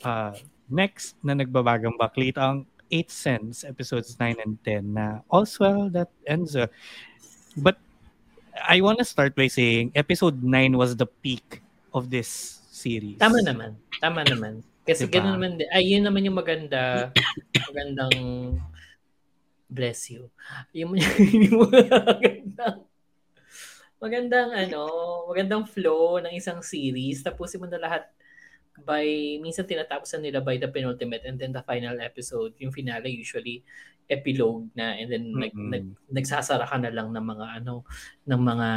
uh, 0.00 0.32
next 0.72 1.20
na 1.20 1.36
nagbabagang 1.36 1.92
baklit 2.00 2.40
ang 2.40 2.64
8 2.90 3.10
Cents, 3.10 3.64
episodes 3.64 4.16
9 4.18 4.36
and 4.44 4.56
10 4.64 4.94
na 4.94 5.20
All's 5.30 5.56
Well 5.58 5.90
That 5.90 6.10
Ends. 6.26 6.54
Well. 6.54 6.70
But 7.56 7.78
I 8.54 8.80
want 8.80 8.98
to 8.98 9.06
start 9.06 9.34
by 9.34 9.48
saying 9.48 9.92
episode 9.94 10.42
9 10.42 10.76
was 10.76 10.96
the 10.96 11.06
peak 11.06 11.62
of 11.92 12.10
this 12.10 12.60
series. 12.70 13.18
Tama 13.18 13.42
naman. 13.42 13.78
Tama 14.02 14.22
naman. 14.26 14.62
Kasi 14.84 15.08
Diba? 15.08 15.20
ganun 15.20 15.40
naman. 15.40 15.52
Ay, 15.72 15.96
yun 15.96 16.04
naman 16.04 16.26
yung 16.26 16.36
maganda. 16.36 17.10
magandang 17.72 18.16
bless 19.70 20.12
you. 20.12 20.28
Yung, 20.76 20.94
yung 21.48 21.66
magandang 21.66 22.84
magandang 24.04 24.52
ano, 24.52 24.84
magandang 25.32 25.64
flow 25.64 26.20
ng 26.20 26.36
isang 26.36 26.60
series. 26.60 27.24
Tapusin 27.24 27.56
mo 27.56 27.64
na 27.64 27.80
lahat 27.80 28.04
by, 28.82 29.38
minsan 29.38 29.68
tinatapos 29.68 30.10
na 30.16 30.26
nila 30.26 30.40
by 30.42 30.58
the 30.58 30.66
penultimate 30.66 31.22
and 31.22 31.38
then 31.38 31.54
the 31.54 31.62
final 31.62 31.94
episode. 32.02 32.54
Yung 32.58 32.74
finale 32.74 33.14
usually 33.14 33.62
epilogue 34.10 34.68
na 34.74 34.98
and 34.98 35.08
then 35.08 35.24
nag, 35.32 35.54
Mm-mm. 35.54 35.70
nag, 35.70 35.84
nagsasara 36.10 36.66
ka 36.66 36.76
na 36.82 36.90
lang 36.90 37.14
ng 37.14 37.24
mga 37.24 37.46
ano, 37.62 37.86
ng 38.26 38.40
mga 38.42 38.68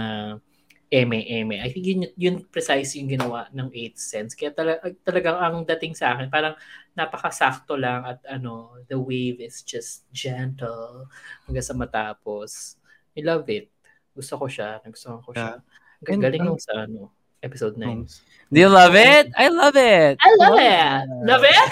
eme-eme. 0.87 1.59
I 1.59 1.67
think 1.67 1.83
yun, 1.83 2.01
yun 2.15 2.35
precise 2.47 2.95
yung 2.95 3.11
ginawa 3.11 3.51
ng 3.51 3.67
8 3.75 3.99
cents. 3.99 4.31
Kaya 4.31 4.55
talaga, 4.55 4.87
talagang 5.03 5.35
ang 5.35 5.55
dating 5.67 5.99
sa 5.99 6.15
akin, 6.15 6.31
parang 6.31 6.55
napakasakto 6.95 7.75
lang 7.75 8.07
at 8.07 8.23
ano, 8.23 8.79
the 8.87 8.95
wave 8.95 9.43
is 9.43 9.67
just 9.67 10.07
gentle 10.15 11.11
hanggang 11.43 11.65
sa 11.65 11.75
matapos. 11.75 12.79
I 13.19 13.21
love 13.25 13.43
it. 13.51 13.67
Gusto 14.15 14.39
ko 14.39 14.47
siya. 14.47 14.79
Nagustuhan 14.79 15.19
ko 15.19 15.35
siya. 15.35 15.59
And- 16.07 16.23
Galing 16.23 16.41
and- 16.45 16.49
yung 16.55 16.61
sa 16.61 16.87
ano, 16.87 17.11
episode 17.43 17.77
9. 17.77 18.07
Do 18.51 18.59
you 18.59 18.69
love 18.69 18.95
it? 18.95 19.29
I 19.35 19.49
love 19.49 19.75
it! 19.75 20.17
I 20.21 20.31
love 20.39 20.57
it! 20.57 21.03
Love 21.27 21.43
it? 21.43 21.71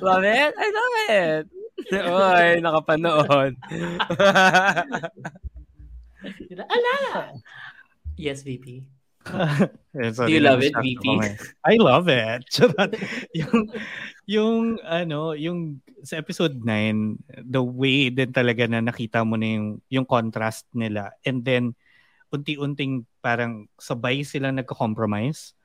Love 0.00 0.24
it? 0.24 0.52
I 0.56 0.66
love 0.72 0.96
it! 1.10 1.44
Oy, 1.92 2.58
nakapanood. 2.64 3.54
Ala! 6.74 7.32
Yes, 8.16 8.42
VP. 8.42 8.82
Eh, 9.96 10.12
Do 10.12 10.28
you 10.28 10.44
love 10.44 10.60
it, 10.60 10.76
VP? 10.76 11.08
I 11.64 11.80
love 11.80 12.04
it. 12.12 12.44
Yung, 13.40 13.72
yung, 14.28 14.76
ano, 14.84 15.32
yung 15.32 15.80
sa 16.04 16.20
episode 16.20 16.60
9, 16.60 17.48
the 17.48 17.64
way 17.64 18.12
din 18.12 18.28
talaga 18.28 18.68
na 18.68 18.84
nakita 18.84 19.24
mo 19.24 19.40
na 19.40 19.56
yung, 19.56 19.80
yung 19.88 20.04
contrast 20.04 20.68
nila. 20.76 21.16
And 21.24 21.40
then, 21.40 21.72
unti-unting 22.28 23.08
parang 23.26 23.66
sabay 23.74 24.22
sila 24.22 24.54
nagko-compromise 24.54 25.58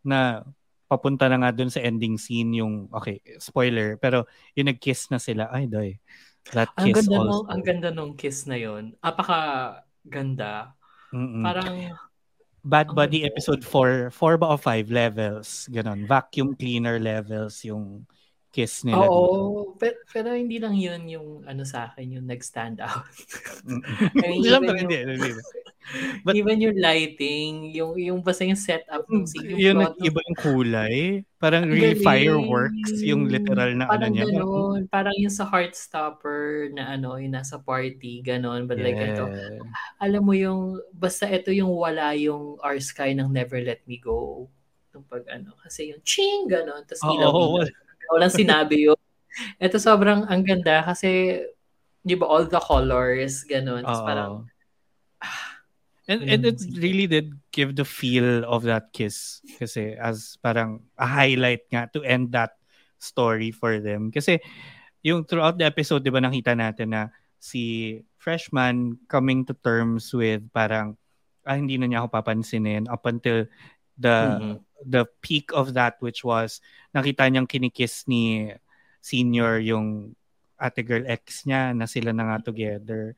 na 0.00 0.40
papunta 0.88 1.28
na 1.28 1.44
nga 1.44 1.52
dun 1.52 1.68
sa 1.68 1.84
ending 1.84 2.16
scene 2.16 2.56
yung, 2.56 2.88
okay, 2.88 3.20
spoiler, 3.36 4.00
pero 4.00 4.24
yung 4.56 4.72
nag-kiss 4.72 5.12
na 5.12 5.20
sila, 5.20 5.52
ay, 5.52 5.68
doy. 5.68 6.00
That 6.56 6.72
Ang 6.80 6.88
kiss 6.88 7.04
ganda 7.04 7.16
also. 7.20 7.28
nung, 7.28 7.46
ang 7.52 7.62
ganda 7.66 7.88
nung 7.92 8.12
kiss 8.16 8.48
na 8.48 8.56
yon. 8.56 8.96
Apaka 9.04 9.38
ganda. 10.08 10.72
Mm-mm. 11.12 11.44
Parang 11.44 11.74
Bad 12.62 12.94
Ang 12.94 12.96
Buddy 12.96 13.20
episode 13.26 13.60
4, 13.60 14.14
4 14.14 14.40
ba 14.40 14.54
o 14.54 14.56
5 14.56 14.88
levels? 14.88 15.66
Ganon. 15.68 16.06
Vacuum 16.06 16.54
cleaner 16.54 17.02
levels 17.02 17.60
yung 17.66 18.06
kiss 18.54 18.86
nila. 18.86 19.04
Oo, 19.04 19.74
pero, 19.76 20.00
pero 20.08 20.28
hindi 20.32 20.56
lang 20.62 20.78
yun 20.78 21.02
yung 21.10 21.28
ano 21.44 21.66
sa 21.66 21.90
akin, 21.90 22.16
yung 22.16 22.26
nag-stand 22.30 22.80
out. 22.80 23.04
I 24.22 24.32
mean, 24.32 24.40
Siyempre, 24.46 24.80
even 24.80 24.86
hindi, 24.86 24.98
hindi. 25.02 25.30
But- 26.26 26.34
Even 26.34 26.58
yung 26.58 26.76
lighting, 26.76 27.70
yung 27.70 27.94
yung 27.94 28.18
basta 28.18 28.42
yung 28.42 28.58
setup 28.58 29.06
ng 29.06 29.22
scene, 29.22 29.54
yung 29.54 29.60
Yun, 29.62 29.76
plot 29.78 29.94
iba 30.02 30.18
yung 30.18 30.38
kulay. 30.38 30.96
Parang 31.36 31.62
Ang 31.68 31.72
really 31.72 31.94
galing. 31.94 32.02
fireworks 32.02 32.92
yung 33.00 33.30
literal 33.30 33.70
na 33.72 33.86
ano 33.86 33.92
parang 33.94 34.10
niya. 34.10 34.26
Ganun, 34.26 34.80
parang 34.90 35.14
yung 35.14 35.30
sa 35.30 35.46
Heartstopper 35.46 36.74
na 36.74 36.98
ano, 36.98 37.14
yung 37.16 37.30
nasa 37.32 37.56
party, 37.56 38.18
ganun. 38.20 38.66
But 38.66 38.82
like 38.82 38.98
ito, 38.98 39.30
Yeah. 39.30 39.62
alam 40.00 40.26
mo 40.26 40.34
yung, 40.34 40.82
basta 40.90 41.24
ito 41.24 41.54
yung 41.54 41.70
wala 41.70 42.18
yung 42.18 42.58
R 42.58 42.78
Sky 42.78 43.14
ng 43.14 43.30
Never 43.30 43.62
Let 43.62 43.86
Me 43.86 43.96
Go. 43.96 44.50
Yung 44.90 45.06
pag 45.06 45.22
ano, 45.30 45.54
kasi 45.60 45.94
yung 45.94 46.02
ching, 46.02 46.50
ganun. 46.50 46.82
Tapos 46.82 47.04
Oo, 47.04 47.14
ilaw, 47.14 47.30
oo, 47.30 47.56
ilaw. 47.62 47.70
Walang 48.16 48.34
sinabi 48.34 48.90
yun. 48.90 48.98
Ito 49.60 49.76
sobrang, 49.76 50.24
ang 50.26 50.42
ganda 50.42 50.80
kasi, 50.82 51.42
di 52.00 52.16
ba, 52.16 52.24
all 52.24 52.48
the 52.48 52.58
colors, 52.58 53.44
ganun. 53.44 53.84
Tapos 53.84 54.00
Oo. 54.00 54.08
parang, 54.08 54.32
And, 56.06 56.22
and 56.22 56.46
it 56.46 56.62
really 56.78 57.10
did 57.10 57.34
give 57.50 57.74
the 57.74 57.84
feel 57.84 58.46
of 58.46 58.62
that 58.62 58.94
kiss 58.94 59.42
kasi 59.58 59.98
as 59.98 60.38
parang 60.38 60.86
a 60.94 61.02
highlight 61.02 61.66
nga 61.66 61.90
to 61.98 62.06
end 62.06 62.30
that 62.30 62.54
story 63.02 63.50
for 63.50 63.82
them. 63.82 64.14
Kasi 64.14 64.38
yung 65.02 65.26
throughout 65.26 65.58
the 65.58 65.66
episode, 65.66 66.06
di 66.06 66.14
ba 66.14 66.22
nakita 66.22 66.54
natin 66.54 66.94
na 66.94 67.02
si 67.42 67.98
freshman 68.22 69.02
coming 69.10 69.42
to 69.46 69.54
terms 69.66 70.14
with 70.14 70.46
parang 70.54 70.94
ah, 71.46 71.58
hindi 71.58 71.78
na 71.78 71.90
niya 71.90 72.06
ako 72.06 72.22
papansinin 72.22 72.86
up 72.86 73.06
until 73.06 73.46
the 73.98 74.16
mhm. 74.38 74.56
the 74.86 75.06
peak 75.22 75.50
of 75.54 75.74
that 75.74 75.98
which 75.98 76.22
was 76.22 76.62
nakita 76.94 77.26
niyang 77.26 77.48
kinikiss 77.48 78.06
ni 78.10 78.50
senior 79.02 79.62
yung 79.62 80.14
ate 80.58 80.82
girl 80.82 81.04
ex 81.06 81.46
niya 81.46 81.70
na 81.76 81.86
sila 81.86 82.10
na 82.10 82.34
nga 82.34 82.50
together. 82.50 83.14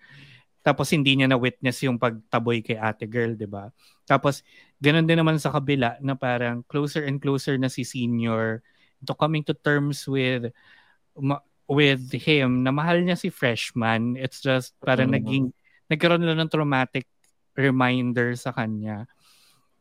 Tapos 0.68 0.92
hindi 0.92 1.16
niya 1.16 1.32
na-witness 1.32 1.80
yung 1.88 1.96
pagtaboy 1.96 2.60
kay 2.60 2.76
ate 2.76 3.08
girl, 3.08 3.32
di 3.32 3.48
ba? 3.48 3.72
Tapos 4.04 4.44
ganun 4.76 5.08
din 5.08 5.16
naman 5.16 5.40
sa 5.40 5.48
kabila 5.48 5.96
na 6.04 6.12
parang 6.12 6.60
closer 6.68 7.08
and 7.08 7.24
closer 7.24 7.56
na 7.56 7.72
si 7.72 7.88
senior 7.88 8.60
to 9.08 9.16
coming 9.16 9.40
to 9.48 9.56
terms 9.56 10.04
with 10.04 10.52
with 11.68 12.04
him 12.16 12.64
na 12.64 12.72
mahal 12.72 13.00
niya 13.00 13.16
si 13.16 13.32
freshman. 13.32 14.16
It's 14.20 14.44
just 14.44 14.76
parang 14.84 15.08
Mhm. 15.08 15.16
naging 15.16 15.44
nagkaroon 15.88 16.24
lang 16.24 16.40
ng 16.44 16.52
traumatic 16.52 17.08
reminder 17.56 18.36
sa 18.36 18.52
kanya 18.52 19.08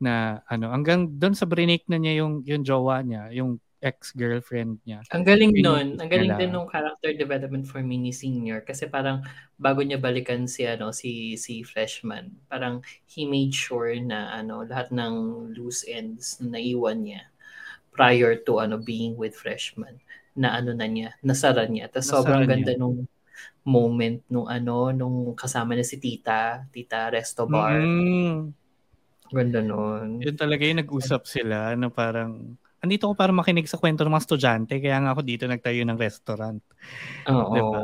na 0.02 0.42
ano 0.48 0.70
hanggang 0.74 1.10
doon 1.18 1.34
sa 1.34 1.50
brinik 1.50 1.84
na 1.90 1.98
niya 1.98 2.24
yung 2.24 2.46
yung 2.46 2.64
jowa 2.64 3.02
niya, 3.04 3.30
yung 3.34 3.58
ex-girlfriend 3.82 4.82
niya. 4.86 5.06
Ang 5.14 5.24
galing 5.24 5.54
nun. 5.62 6.02
Ang 6.02 6.10
galing 6.10 6.34
din 6.38 6.50
nung 6.50 6.66
character 6.66 7.14
development 7.14 7.70
for 7.70 7.82
me 7.86 7.98
ni 8.02 8.10
Senior 8.10 8.66
kasi 8.66 8.90
parang 8.90 9.22
bago 9.62 9.86
niya 9.86 10.02
balikan 10.02 10.50
si 10.50 10.66
ano 10.66 10.90
si 10.90 11.38
si 11.38 11.62
Freshman, 11.62 12.34
parang 12.50 12.82
he 13.06 13.30
made 13.30 13.54
sure 13.54 13.94
na 14.02 14.34
ano 14.34 14.66
lahat 14.66 14.90
ng 14.90 15.14
loose 15.54 15.86
ends 15.86 16.42
na 16.42 16.58
naiwan 16.58 17.06
niya 17.06 17.22
prior 17.94 18.38
to 18.38 18.62
ano 18.62 18.78
being 18.82 19.14
with 19.18 19.34
Freshman 19.38 19.98
na 20.38 20.54
ano 20.58 20.74
na 20.74 20.86
niya, 20.86 21.14
nasara 21.26 21.66
niya. 21.66 21.90
Tapos 21.90 22.14
Nasara 22.14 22.22
sobrang 22.22 22.42
niya. 22.46 22.52
ganda 22.54 22.72
nung 22.78 23.06
moment 23.66 24.22
nung 24.30 24.46
ano 24.50 24.90
nung 24.94 25.34
kasama 25.38 25.74
niya 25.78 25.86
si 25.86 25.98
Tita, 26.02 26.66
Tita 26.74 27.10
Resto 27.14 27.46
Bar. 27.50 27.78
Mm, 27.78 28.54
Ganda 29.28 29.60
nun. 29.60 30.24
yun 30.24 30.38
talaga 30.40 30.64
yung 30.64 30.80
nag-usap 30.80 31.28
sila 31.28 31.76
na 31.76 31.92
parang 31.92 32.56
andito 32.88 33.06
ko 33.06 33.14
para 33.14 33.30
makinig 33.30 33.68
sa 33.68 33.76
kwento 33.76 34.02
ng 34.02 34.10
mga 34.10 34.24
estudyante 34.24 34.74
kaya 34.78 34.98
nga 34.98 35.12
ako 35.12 35.22
dito 35.22 35.44
nagtayo 35.44 35.84
ng 35.84 35.98
restaurant. 35.98 36.64
Oo. 37.28 37.52
Diba? 37.52 37.80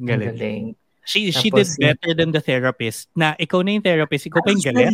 Galing. 0.00 0.28
galing. 0.32 0.64
She, 1.04 1.28
she 1.28 1.52
Tapos 1.52 1.68
did 1.68 1.84
yun- 1.84 1.84
better 1.92 2.12
than 2.14 2.30
the 2.30 2.40
therapist 2.40 3.12
na 3.12 3.36
ikaw 3.36 3.60
na 3.60 3.76
yung 3.76 3.84
therapist, 3.84 4.24
ikaw 4.24 4.40
pa 4.40 4.50
yung 4.50 4.64
galit. 4.64 4.88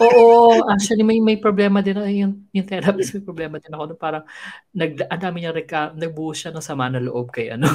Oo, 0.00 0.64
actually 0.66 1.04
may 1.04 1.20
may 1.20 1.36
problema 1.36 1.78
din 1.78 1.94
ako 1.94 2.08
yung 2.08 2.34
yung 2.48 2.64
therapist 2.64 3.12
may 3.12 3.20
problema 3.20 3.60
din 3.60 3.68
ako 3.68 3.84
no, 3.86 3.94
parang 3.94 4.24
nag 4.72 5.04
ang 5.04 5.20
dami 5.20 5.44
niya 5.44 5.52
reka, 5.52 5.92
nagbuo 5.92 6.32
siya 6.32 6.48
ng 6.48 6.64
sama 6.64 6.88
na 6.88 6.96
loob 6.96 7.28
kay 7.28 7.52
ano 7.52 7.68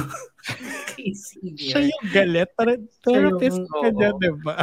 kay 0.90 1.14
Siya 1.14 1.30
senior. 1.78 1.78
yung 1.86 2.04
galit. 2.10 2.50
Parang 2.52 2.82
therapist 3.00 3.54
yung- 3.56 3.70
ka 3.70 3.88
niya, 3.88 4.10
oo. 4.10 4.18
diba? 4.18 4.56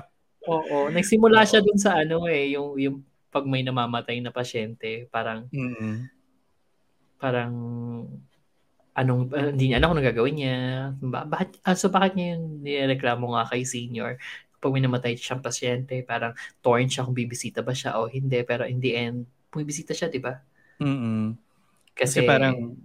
Oo, 0.44 0.78
nagsimula 0.90 1.46
siya 1.46 1.62
dun 1.62 1.80
sa 1.80 1.96
ano 1.96 2.28
eh, 2.28 2.52
yung 2.52 2.76
yung 2.76 2.96
pag 3.32 3.48
may 3.48 3.64
namamatay 3.64 4.20
na 4.20 4.30
pasyente, 4.30 5.08
parang 5.08 5.48
Mm-mm. 5.50 6.12
parang 7.16 7.54
anong 8.92 9.32
ah, 9.32 9.50
hindi 9.56 9.72
niya 9.72 9.80
alam 9.80 9.96
kung 9.96 9.98
anong 10.04 10.10
gagawin 10.12 10.36
niya. 10.36 10.58
Ba, 11.00 11.24
bakit 11.24 11.58
ah, 11.64 11.78
so 11.80 11.88
bakit 11.88 12.20
niya 12.20 12.36
yung 12.36 12.60
nireklamo 12.62 13.32
nga 13.34 13.48
kay 13.48 13.64
senior? 13.64 14.20
Pag 14.62 14.72
may 14.76 14.84
namatay 14.84 15.18
siyang 15.18 15.42
pasyente, 15.42 15.96
parang 16.06 16.36
torn 16.62 16.86
siya 16.86 17.08
kung 17.08 17.18
bibisita 17.18 17.64
ba 17.66 17.74
siya 17.74 17.98
o 17.98 18.12
hindi. 18.12 18.44
Pero 18.46 18.68
in 18.68 18.78
the 18.78 18.92
end, 18.94 19.26
bumibisita 19.50 19.96
siya, 19.96 20.12
di 20.12 20.22
ba? 20.22 20.38
Mm-mm. 20.78 21.34
Kasi, 21.98 22.22
Kasi 22.22 22.28
parang 22.28 22.78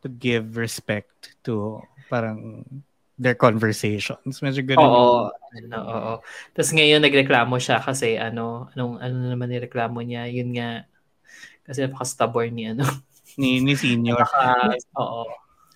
to 0.00 0.08
give 0.08 0.56
respect 0.56 1.36
to 1.44 1.78
parang 2.08 2.64
their 3.20 3.36
conversations. 3.36 4.40
Medyo 4.40 4.64
ganun. 4.64 4.80
Oo, 4.88 5.28
ano, 5.28 5.78
oo. 5.84 6.12
Tapos 6.56 6.72
ngayon 6.72 7.04
nagreklamo 7.04 7.60
siya 7.60 7.76
kasi 7.84 8.16
ano, 8.16 8.72
anong 8.72 8.96
ano 8.96 9.14
naman 9.28 9.52
nireklamo 9.52 10.00
niya, 10.00 10.24
yun 10.32 10.56
nga 10.56 10.88
kasi 11.68 11.84
napaka-stubborn 11.84 12.56
ni 12.56 12.72
ano. 12.72 12.88
Ni, 13.36 13.60
ni 13.60 13.76
senior. 13.76 14.24
Napaka, 14.24 14.72
oo. 14.96 15.28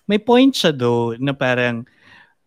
May 0.09 0.17
point 0.17 0.57
siya 0.57 0.73
though 0.73 1.13
na 1.21 1.37
parang 1.37 1.85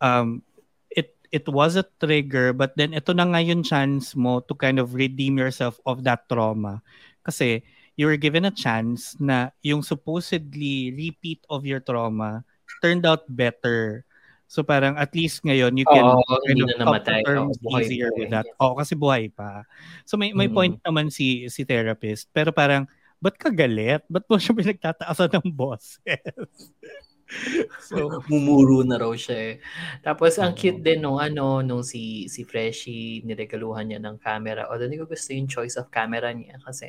um, 0.02 0.42
it 0.90 1.14
it 1.30 1.46
was 1.46 1.78
a 1.78 1.86
trigger 2.02 2.50
but 2.50 2.74
then 2.74 2.90
ito 2.90 3.14
na 3.14 3.26
nga 3.26 3.40
yung 3.42 3.62
chance 3.62 4.18
mo 4.18 4.42
to 4.42 4.54
kind 4.58 4.82
of 4.82 4.98
redeem 4.98 5.38
yourself 5.38 5.78
of 5.86 6.02
that 6.02 6.26
trauma. 6.26 6.82
Kasi 7.22 7.62
you 7.94 8.06
were 8.06 8.18
given 8.18 8.46
a 8.46 8.54
chance 8.54 9.14
na 9.18 9.54
yung 9.62 9.82
supposedly 9.82 10.90
repeat 10.94 11.42
of 11.46 11.62
your 11.62 11.82
trauma 11.82 12.42
turned 12.82 13.06
out 13.06 13.26
better. 13.30 14.06
So 14.48 14.64
parang 14.64 14.96
at 14.96 15.12
least 15.12 15.44
ngayon 15.44 15.76
you 15.76 15.84
can 15.84 16.02
Oo, 16.08 16.24
kind 16.48 16.60
of 16.64 16.70
come 16.80 16.96
to 17.04 17.12
terms 17.22 17.56
buhay 17.60 17.84
easier 17.84 18.08
with 18.16 18.32
that. 18.32 18.48
Oo, 18.64 18.74
kasi 18.80 18.96
buhay 18.96 19.28
pa. 19.28 19.68
So 20.08 20.16
may 20.16 20.32
may 20.32 20.48
Mm. 20.48 20.56
point 20.56 20.76
naman 20.82 21.12
si 21.12 21.52
si 21.52 21.68
therapist 21.68 22.32
pero 22.32 22.48
parang 22.50 22.88
ba't 23.20 23.36
ka 23.36 23.52
galit? 23.52 24.00
Ba't 24.08 24.24
mo 24.24 24.40
siya 24.40 24.56
pinagtataasan 24.60 25.36
ng 25.36 25.48
bosses? 25.52 26.00
so, 27.88 28.08
Mumuro 28.32 28.80
na 28.88 28.96
raw 28.96 29.12
siya 29.12 29.36
eh. 29.36 29.54
Tapos 30.00 30.40
ang 30.40 30.56
cute 30.56 30.80
din 30.80 31.04
nung 31.04 31.20
ano, 31.20 31.60
nung 31.60 31.84
si 31.84 32.24
si 32.32 32.42
Freshie 32.48 33.20
niregaluhan 33.28 33.90
niya 33.92 34.00
ng 34.00 34.16
camera. 34.22 34.64
Although 34.72 34.88
hindi 34.88 35.00
ko 35.02 35.06
gusto 35.10 35.30
yung 35.36 35.48
choice 35.50 35.76
of 35.76 35.92
camera 35.92 36.32
niya 36.32 36.56
kasi 36.64 36.88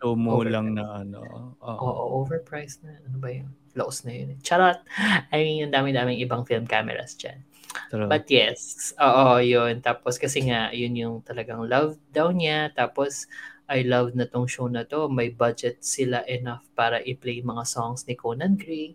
low 0.00 0.14
mo 0.16 0.40
lang 0.46 0.72
na 0.78 1.02
ano. 1.04 1.56
Oo. 1.60 1.78
oo, 1.82 2.02
overpriced 2.24 2.80
na. 2.86 2.96
Ano 3.04 3.18
ba 3.20 3.28
yun? 3.32 3.50
Laos 3.74 4.04
na 4.04 4.12
yun. 4.12 4.36
Charot! 4.44 4.80
I 5.34 5.36
mean, 5.42 5.68
ang 5.68 5.74
dami-daming 5.74 6.20
ibang 6.20 6.44
film 6.44 6.68
cameras 6.68 7.16
dyan. 7.16 7.40
True. 7.88 8.08
But 8.08 8.28
yes, 8.28 8.92
oo, 9.00 9.40
yun. 9.40 9.80
Tapos 9.80 10.20
kasi 10.20 10.44
nga, 10.44 10.68
yun 10.76 10.92
yung 10.92 11.16
talagang 11.24 11.64
love 11.64 11.96
daw 12.12 12.28
niya. 12.28 12.68
Tapos, 12.76 13.24
I 13.72 13.88
love 13.88 14.12
na 14.12 14.28
tong 14.28 14.44
show 14.44 14.68
na 14.68 14.84
to. 14.84 15.08
May 15.08 15.32
budget 15.32 15.80
sila 15.80 16.20
enough 16.28 16.68
para 16.76 17.00
i-play 17.00 17.40
mga 17.40 17.64
songs 17.64 18.04
ni 18.04 18.12
Conan 18.12 18.60
Gray. 18.60 18.92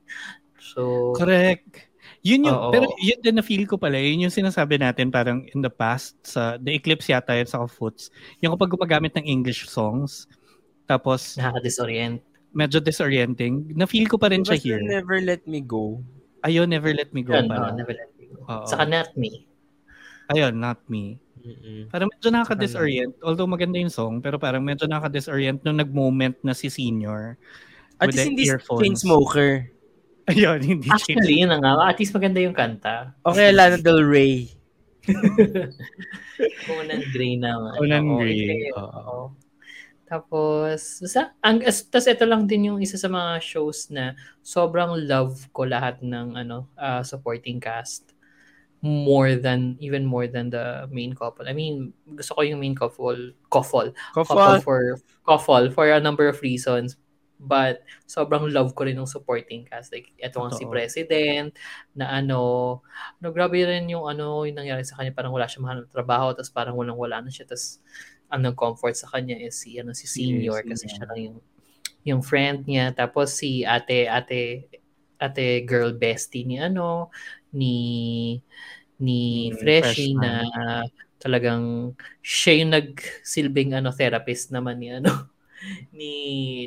So, 0.61 1.13
Correct. 1.17 1.89
Yun 2.23 2.47
yung, 2.47 2.59
Oo. 2.59 2.71
pero 2.71 2.85
yun 3.01 3.19
din 3.19 3.35
na 3.35 3.43
feel 3.45 3.67
ko 3.67 3.75
pala, 3.75 3.99
yun 3.99 4.27
yung 4.27 4.33
sinasabi 4.33 4.79
natin 4.79 5.11
parang 5.11 5.43
in 5.51 5.59
the 5.59 5.71
past, 5.71 6.15
sa 6.23 6.55
The 6.55 6.75
Eclipse 6.75 7.11
yata 7.11 7.35
yun 7.35 7.49
sa 7.49 7.63
Foots, 7.67 8.09
yung 8.39 8.55
kapag 8.55 8.71
gumagamit 8.73 9.11
ng 9.15 9.27
English 9.27 9.67
songs, 9.67 10.27
tapos 10.87 11.35
nakaka-disorient. 11.35 12.23
Medyo 12.57 12.81
disorienting, 12.81 13.77
na 13.77 13.85
feel 13.85 14.09
ko 14.09 14.17
pa 14.17 14.33
rin 14.33 14.41
siya 14.41 14.57
here. 14.57 14.81
Never 14.81 15.21
Let 15.21 15.45
Me 15.45 15.61
Go. 15.61 16.01
Ayun, 16.41 16.73
Never 16.73 16.89
Let 16.89 17.13
Me 17.13 17.21
Go 17.21 17.37
Yun, 17.37 17.45
pa. 17.45 17.69
no, 17.69 17.77
never 17.77 17.93
let 17.93 18.09
me 18.17 18.25
go. 18.33 18.41
Oo. 18.49 18.65
Saka 18.65 18.89
not 18.89 19.13
me. 19.13 19.45
Ayun, 20.27 20.59
Not 20.59 20.81
Me. 20.91 21.15
Mm-mm. 21.39 21.87
Parang 21.87 22.11
medyo 22.11 22.27
nakaka-disorient, 22.27 23.15
although 23.23 23.47
maganda 23.47 23.79
yung 23.79 23.93
song, 23.93 24.19
pero 24.19 24.35
parang 24.35 24.59
medyo 24.59 24.83
nakaka-disorient 24.83 25.63
nung 25.63 25.79
nag-moment 25.79 26.35
na 26.43 26.51
si 26.51 26.67
Senior. 26.67 27.39
At 28.03 28.11
with 28.11 28.19
least 28.19 28.35
the 28.35 28.59
hindi. 28.59 28.83
Chainsmoker. 28.83 29.71
Ayun, 30.33 30.59
hindi 30.59 30.91
Actually, 30.91 31.39
yun 31.39 31.55
na 31.55 31.63
nga. 31.63 31.87
At 31.87 31.95
least 32.03 32.11
maganda 32.11 32.43
yung 32.43 32.51
kanta. 32.51 33.15
O 33.23 33.31
kaya 33.31 33.55
Lana 33.55 33.79
Del 33.79 34.03
Rey. 34.03 34.51
Conan 36.67 37.01
Gray 37.15 37.39
naman. 37.39 37.79
Conan 37.79 38.03
Oo, 38.11 38.19
Gray, 38.19 38.35
hindi. 38.43 38.75
oo. 38.75 39.31
Tapos, 40.07 41.03
sa, 41.03 41.35
ang, 41.43 41.59
as, 41.67 41.83
tas 41.83 42.07
ito 42.07 42.23
lang 42.23 42.47
din 42.47 42.71
yung 42.71 42.79
isa 42.79 42.95
sa 42.95 43.11
mga 43.11 43.43
shows 43.43 43.91
na 43.91 44.15
sobrang 44.39 44.95
love 45.03 45.51
ko 45.51 45.67
lahat 45.67 45.99
ng 45.99 46.39
ano 46.39 46.71
ah, 46.79 47.03
supporting 47.03 47.59
cast 47.59 48.15
more 48.79 49.35
than 49.35 49.75
even 49.81 50.05
more 50.05 50.29
than 50.29 50.47
the 50.53 50.87
main 50.93 51.11
couple. 51.11 51.43
I 51.43 51.51
mean, 51.51 51.91
gusto 52.07 52.37
ko 52.37 52.41
yung 52.45 52.61
main 52.61 52.77
couple, 52.77 53.35
couple, 53.51 53.91
couple 54.15 54.61
for 54.63 54.95
couple 55.25 55.73
for 55.75 55.91
a 55.91 55.99
number 55.99 56.29
of 56.29 56.39
reasons. 56.39 56.95
But 57.37 57.85
sobrang 58.09 58.49
love 58.49 58.73
ko 58.73 58.89
rin 58.89 58.97
ng 58.97 59.05
supporting 59.05 59.69
cast. 59.69 59.93
Like, 59.93 60.09
eto 60.17 60.41
nga 60.41 60.57
si. 60.57 60.65
President, 60.65 61.53
na 61.93 62.09
ano, 62.09 62.81
no, 63.21 63.29
grabe 63.29 63.61
rin 63.61 63.85
yung 63.93 64.09
ano, 64.09 64.41
yung 64.41 64.57
nangyari 64.57 64.81
sa 64.81 64.97
kanya, 64.97 65.13
parang 65.13 65.33
wala 65.33 65.45
siya 65.45 65.61
mahanap 65.61 65.85
trabaho, 65.93 66.33
tapos 66.33 66.49
parang 66.49 66.73
walang-wala 66.73 67.21
na 67.21 67.29
siya, 67.29 67.45
tapos 67.45 67.77
ang 68.31 68.41
nag-comfort 68.45 68.95
sa 68.97 69.09
kanya 69.11 69.37
is 69.39 69.57
si, 69.61 69.79
ano, 69.79 69.91
si 69.95 70.07
Senior, 70.09 70.63
Yes, 70.63 70.67
kasi 70.67 70.87
yeah. 70.87 70.91
siya 70.91 71.07
lang 71.11 71.19
yung, 71.31 71.37
yung 72.07 72.21
friend 72.25 72.65
niya. 72.67 72.93
Tapos 72.95 73.35
si 73.39 73.63
ate, 73.67 74.07
ate, 74.09 74.67
ate 75.19 75.63
girl 75.65 75.93
bestie 75.95 76.45
ni 76.47 76.57
ano, 76.61 77.09
ni, 77.53 77.75
ni 78.99 79.51
Mm, 79.51 79.55
Freshie 79.57 80.17
freshman. 80.17 80.17
na 80.17 80.43
talagang 81.21 81.93
siya 82.21 82.53
yung 82.61 82.71
nagsilbing 82.73 83.73
ano 83.77 83.89
therapist 83.93 84.53
naman 84.53 84.77
ni 84.81 84.93
ano 84.93 85.29
ni 85.97 86.11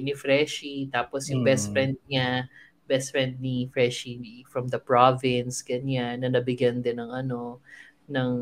ni 0.02 0.12
Freshie 0.14 0.90
tapos 0.90 1.30
yung 1.30 1.42
best 1.46 1.70
Mm. 1.70 1.74
friend 1.74 1.96
niya 2.10 2.46
best 2.90 3.14
friend 3.14 3.38
ni 3.38 3.70
Freshie 3.70 4.42
from 4.50 4.66
the 4.70 4.78
province 4.82 5.62
ganyan 5.62 6.22
na 6.22 6.30
nabigyan 6.30 6.82
din 6.82 6.98
ng 6.98 7.10
ano 7.14 7.62
ng 8.10 8.32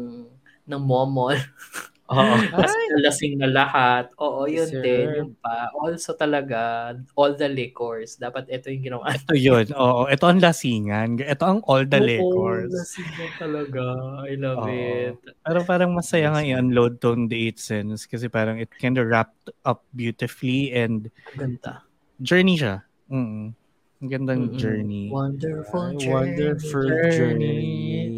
ng 0.69 0.83
momol 0.85 1.37
Oo. 2.09 2.35
Tapos 2.49 2.73
lasing 3.05 3.37
na 3.37 3.49
lahat. 3.53 4.09
Oo, 4.17 4.49
yun 4.49 4.65
Sir. 4.65 4.81
din. 4.81 5.07
Yun 5.13 5.31
pa. 5.45 5.69
Also 5.77 6.17
talaga, 6.17 6.93
all 7.13 7.37
the 7.37 7.49
liquors. 7.53 8.17
Dapat 8.17 8.49
ito 8.49 8.73
yung 8.73 8.85
ginawa. 8.85 9.13
Ito 9.13 9.37
yun. 9.37 9.69
Oo. 9.77 10.09
Ito 10.09 10.25
ang 10.25 10.41
lasingan. 10.41 11.21
Ito 11.21 11.45
ang 11.45 11.61
all 11.69 11.85
the 11.85 12.01
Oo, 12.01 12.09
liquors. 12.09 12.73
lasing 12.73 13.11
na 13.13 13.27
talaga. 13.37 13.83
I 14.25 14.35
love 14.41 14.65
Oo. 14.65 14.73
it. 14.73 15.17
Pero 15.45 15.59
parang 15.69 15.93
masaya 15.93 16.33
nga 16.33 16.41
i-unload 16.41 16.97
tong 16.97 17.29
The 17.29 17.37
Eight 17.37 17.61
Sins 17.61 18.09
kasi 18.09 18.33
parang 18.33 18.57
it 18.57 18.73
kind 18.81 18.97
of 18.97 19.05
wrapped 19.05 19.53
up 19.69 19.85
beautifully 19.93 20.73
and 20.73 21.13
ganda. 21.37 21.85
journey 22.25 22.57
siya. 22.57 22.89
Mm. 23.13 23.58
Ang 23.99 24.09
gandang 24.15 24.43
Mm-mm. 24.55 24.59
journey. 24.63 25.11
Wonderful 25.11 25.99
journey. 25.99 26.15
wonderful 26.15 26.87
journey. 27.11 28.15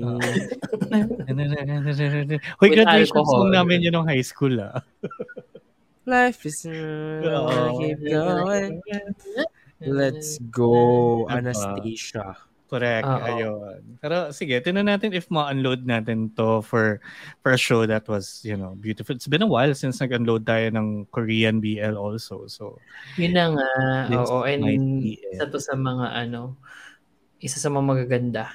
Hoy, 2.61 2.69
With 2.69 2.77
graduation 2.77 3.17
alcohol. 3.17 3.49
song 3.49 3.51
namin 3.57 3.81
yun 3.89 3.97
ng 3.97 4.05
high 4.05 4.21
school 4.21 4.61
ah. 4.61 4.85
Life 6.05 6.45
is 6.45 6.69
Oo. 6.69 7.81
keep 7.81 8.01
going. 8.05 8.81
Let's 9.81 10.37
go, 10.53 11.25
Diba? 11.25 11.41
Anastasia. 11.41 12.37
Correct. 12.71 13.03
Oo. 13.03 13.27
Ayun. 13.27 13.99
Pero 13.99 14.31
sige, 14.31 14.63
tinan 14.63 14.87
natin 14.87 15.11
if 15.11 15.27
ma-unload 15.27 15.83
natin 15.83 16.31
to 16.39 16.63
for 16.63 17.03
for 17.43 17.51
a 17.51 17.59
show 17.59 17.83
that 17.83 18.07
was, 18.07 18.47
you 18.47 18.55
know, 18.55 18.79
beautiful. 18.79 19.19
It's 19.19 19.27
been 19.27 19.43
a 19.43 19.51
while 19.51 19.75
since 19.75 19.99
nag-unload 19.99 20.47
tayo 20.47 20.71
ng 20.71 21.11
Korean 21.11 21.59
BL 21.59 21.99
also. 21.99 22.47
So, 22.47 22.79
Yun 23.19 23.35
na 23.35 23.59
nga. 23.59 23.71
Oo, 24.23 24.47
and 24.47 24.63
isa 25.03 25.51
to 25.51 25.59
sa 25.59 25.75
mga 25.75 26.15
ano, 26.15 26.55
isa 27.43 27.59
sa 27.59 27.75
mga 27.75 27.85
magaganda 27.91 28.55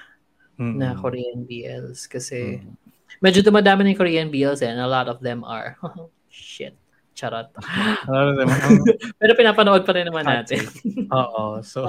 mm, 0.56 0.76
na 0.80 0.96
Korean 0.96 1.44
BLs 1.44 2.08
kasi 2.08 2.64
mm. 2.64 2.72
medyo 3.20 3.44
dumadami 3.44 3.92
yung 3.92 4.00
Korean 4.00 4.30
BLs 4.32 4.64
and 4.64 4.80
a 4.80 4.88
lot 4.88 5.12
of 5.12 5.20
them 5.20 5.44
are 5.44 5.76
shit. 6.32 6.80
Charot. 7.16 7.48
Pero 9.24 9.32
pinapanood 9.34 9.88
pa 9.88 9.96
rin 9.96 10.12
naman 10.12 10.28
natin. 10.28 10.68
Oo. 11.10 11.64
So, 11.64 11.88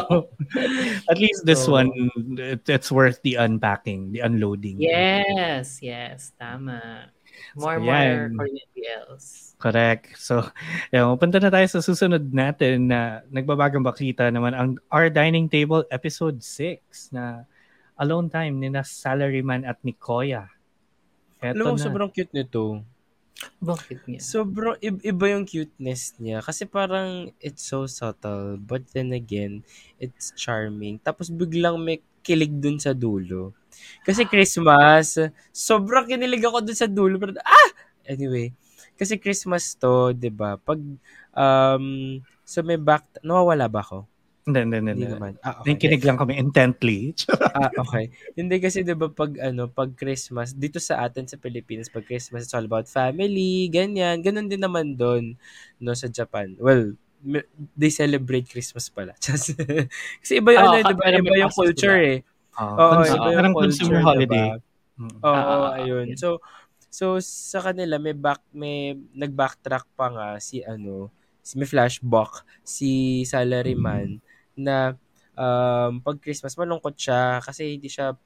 at 1.11 1.19
least 1.19 1.43
this 1.43 1.67
So- 1.67 1.75
one, 1.75 1.91
it, 2.39 2.63
it's 2.71 2.95
worth 2.95 3.19
the 3.27 3.35
unpacking, 3.37 4.15
the 4.15 4.23
unloading. 4.23 4.79
Yes, 4.79 5.83
yes, 5.83 6.31
tama. 6.39 7.11
More, 7.59 7.77
So, 7.77 7.85
more. 7.85 8.31
Korean 8.33 8.69
BLs. 8.73 9.27
Correct. 9.59 10.15
So, 10.17 10.47
yan, 10.95 11.19
punta 11.19 11.43
na 11.43 11.51
tayo 11.51 11.67
sa 11.67 11.83
susunod 11.83 12.31
natin 12.31 12.87
na 12.89 13.27
nagbabagang 13.29 13.83
bakita 13.83 14.31
naman 14.31 14.55
ang 14.55 14.79
Our 14.89 15.11
Dining 15.11 15.51
Table 15.51 15.85
Episode 15.91 16.39
6 16.41 17.11
na 17.13 17.45
Alone 17.99 18.29
Time 18.29 18.55
ni 18.61 18.69
na 18.69 18.85
Salaryman 18.85 19.65
at 19.65 19.81
ni 19.83 19.97
Koya. 19.97 20.49
Eto 21.41 21.57
Alam 21.67 21.75
mo, 21.75 21.77
na. 21.77 21.83
sobrang 21.83 22.11
cute 22.13 22.33
nito. 22.33 22.85
Bakit 23.61 24.09
niya? 24.09 24.21
Sobrang 24.21 24.77
iba 24.81 25.25
yung 25.29 25.45
cuteness 25.45 26.17
niya. 26.17 26.41
Kasi 26.41 26.65
parang 26.65 27.33
it's 27.41 27.65
so 27.65 27.85
subtle. 27.85 28.57
But 28.57 28.89
then 28.97 29.13
again, 29.13 29.65
it's 30.01 30.33
charming. 30.37 31.01
Tapos 31.01 31.29
biglang 31.29 31.77
may 31.81 32.01
kilig 32.25 32.53
dun 32.59 32.81
sa 32.81 32.97
dulo. 32.97 33.55
Kasi 34.03 34.25
Christmas, 34.27 35.21
sobrang 35.53 36.09
kinilig 36.09 36.43
ako 36.43 36.65
dun 36.65 36.79
sa 36.79 36.89
dulo. 36.89 37.21
Pero, 37.21 37.37
ah! 37.45 37.71
Anyway, 38.09 38.55
kasi 38.97 39.19
Christmas 39.19 39.75
to, 39.77 40.15
'di 40.15 40.31
ba 40.31 40.57
Pag, 40.63 40.79
um, 41.35 41.87
so 42.47 42.63
may 42.63 42.79
back, 42.79 43.05
nawawala 43.21 43.67
ba 43.67 43.83
ako? 43.83 44.07
Hindi, 44.47 44.59
hindi, 44.63 44.77
hindi. 44.79 44.93
Hindi 44.95 45.09
naman. 45.11 45.33
Ah, 45.43 45.59
okay. 45.59 45.75
Nakikinig 45.75 46.03
lang 46.07 46.19
kami 46.23 46.33
intently. 46.39 47.01
Ah, 47.57 47.73
okay. 47.73 48.13
Hindi 48.37 48.61
kasi 48.61 48.85
'di 48.85 48.93
ba 48.93 49.09
pag 49.09 49.33
ano, 49.41 49.65
pag 49.67 49.97
Christmas 49.97 50.53
dito 50.53 50.77
sa 50.77 51.03
atin 51.03 51.25
sa 51.25 51.41
Pilipinas, 51.41 51.89
pag 51.89 52.05
Christmas 52.05 52.45
it's 52.45 52.53
all 52.53 52.63
about 52.63 52.85
family, 52.85 53.67
ganyan. 53.73 54.21
Ganun 54.21 54.45
din 54.47 54.61
naman 54.61 54.93
doon 54.93 55.33
no 55.81 55.97
sa 55.97 56.05
Japan. 56.07 56.53
Well, 56.61 56.93
they 57.73 57.89
celebrate 57.89 58.45
Christmas 58.47 58.87
pala. 58.87 59.17
Just- 59.25 59.57
kasi 60.21 60.39
iba 60.39 60.53
yung 60.53 60.69
Oo, 60.69 60.73
ano, 60.77 60.85
'di 60.85 60.95
ba? 60.95 61.05
Iba 61.09 61.35
yung 61.41 61.55
culture 61.57 61.97
diba? 61.97 62.13
eh. 62.13 62.19
Oo, 62.61 62.77
Oo, 62.77 62.93
cons- 62.93 63.09
iba 63.11 63.25
yung 63.25 63.39
parang 63.41 63.55
culture, 63.57 63.73
consumer 63.73 63.99
diba? 63.99 64.09
holiday. 64.13 64.47
Mm. 65.01 65.17
Oo, 65.17 65.33
Ah, 65.33 65.43
ah, 65.43 65.75
ayun. 65.81 66.07
yun. 66.13 66.19
So 66.21 66.29
so 66.93 67.07
sa 67.25 67.65
kanila 67.65 67.97
may 67.97 68.13
back 68.15 68.45
may 68.53 68.95
nag-backtrack 69.17 69.89
pa 69.97 70.13
nga 70.13 70.29
si 70.39 70.61
ano, 70.61 71.09
si 71.41 71.57
may 71.57 71.67
flashback 71.67 72.45
si 72.63 73.25
salaryman 73.25 74.21
na 74.57 74.97
um, 75.33 76.01
pag 76.01 76.17
Christmas 76.19 76.57
malungkot 76.57 76.97
siya 76.97 77.39
kasi 77.41 77.77
hindi 77.77 77.87
siya 77.87 78.17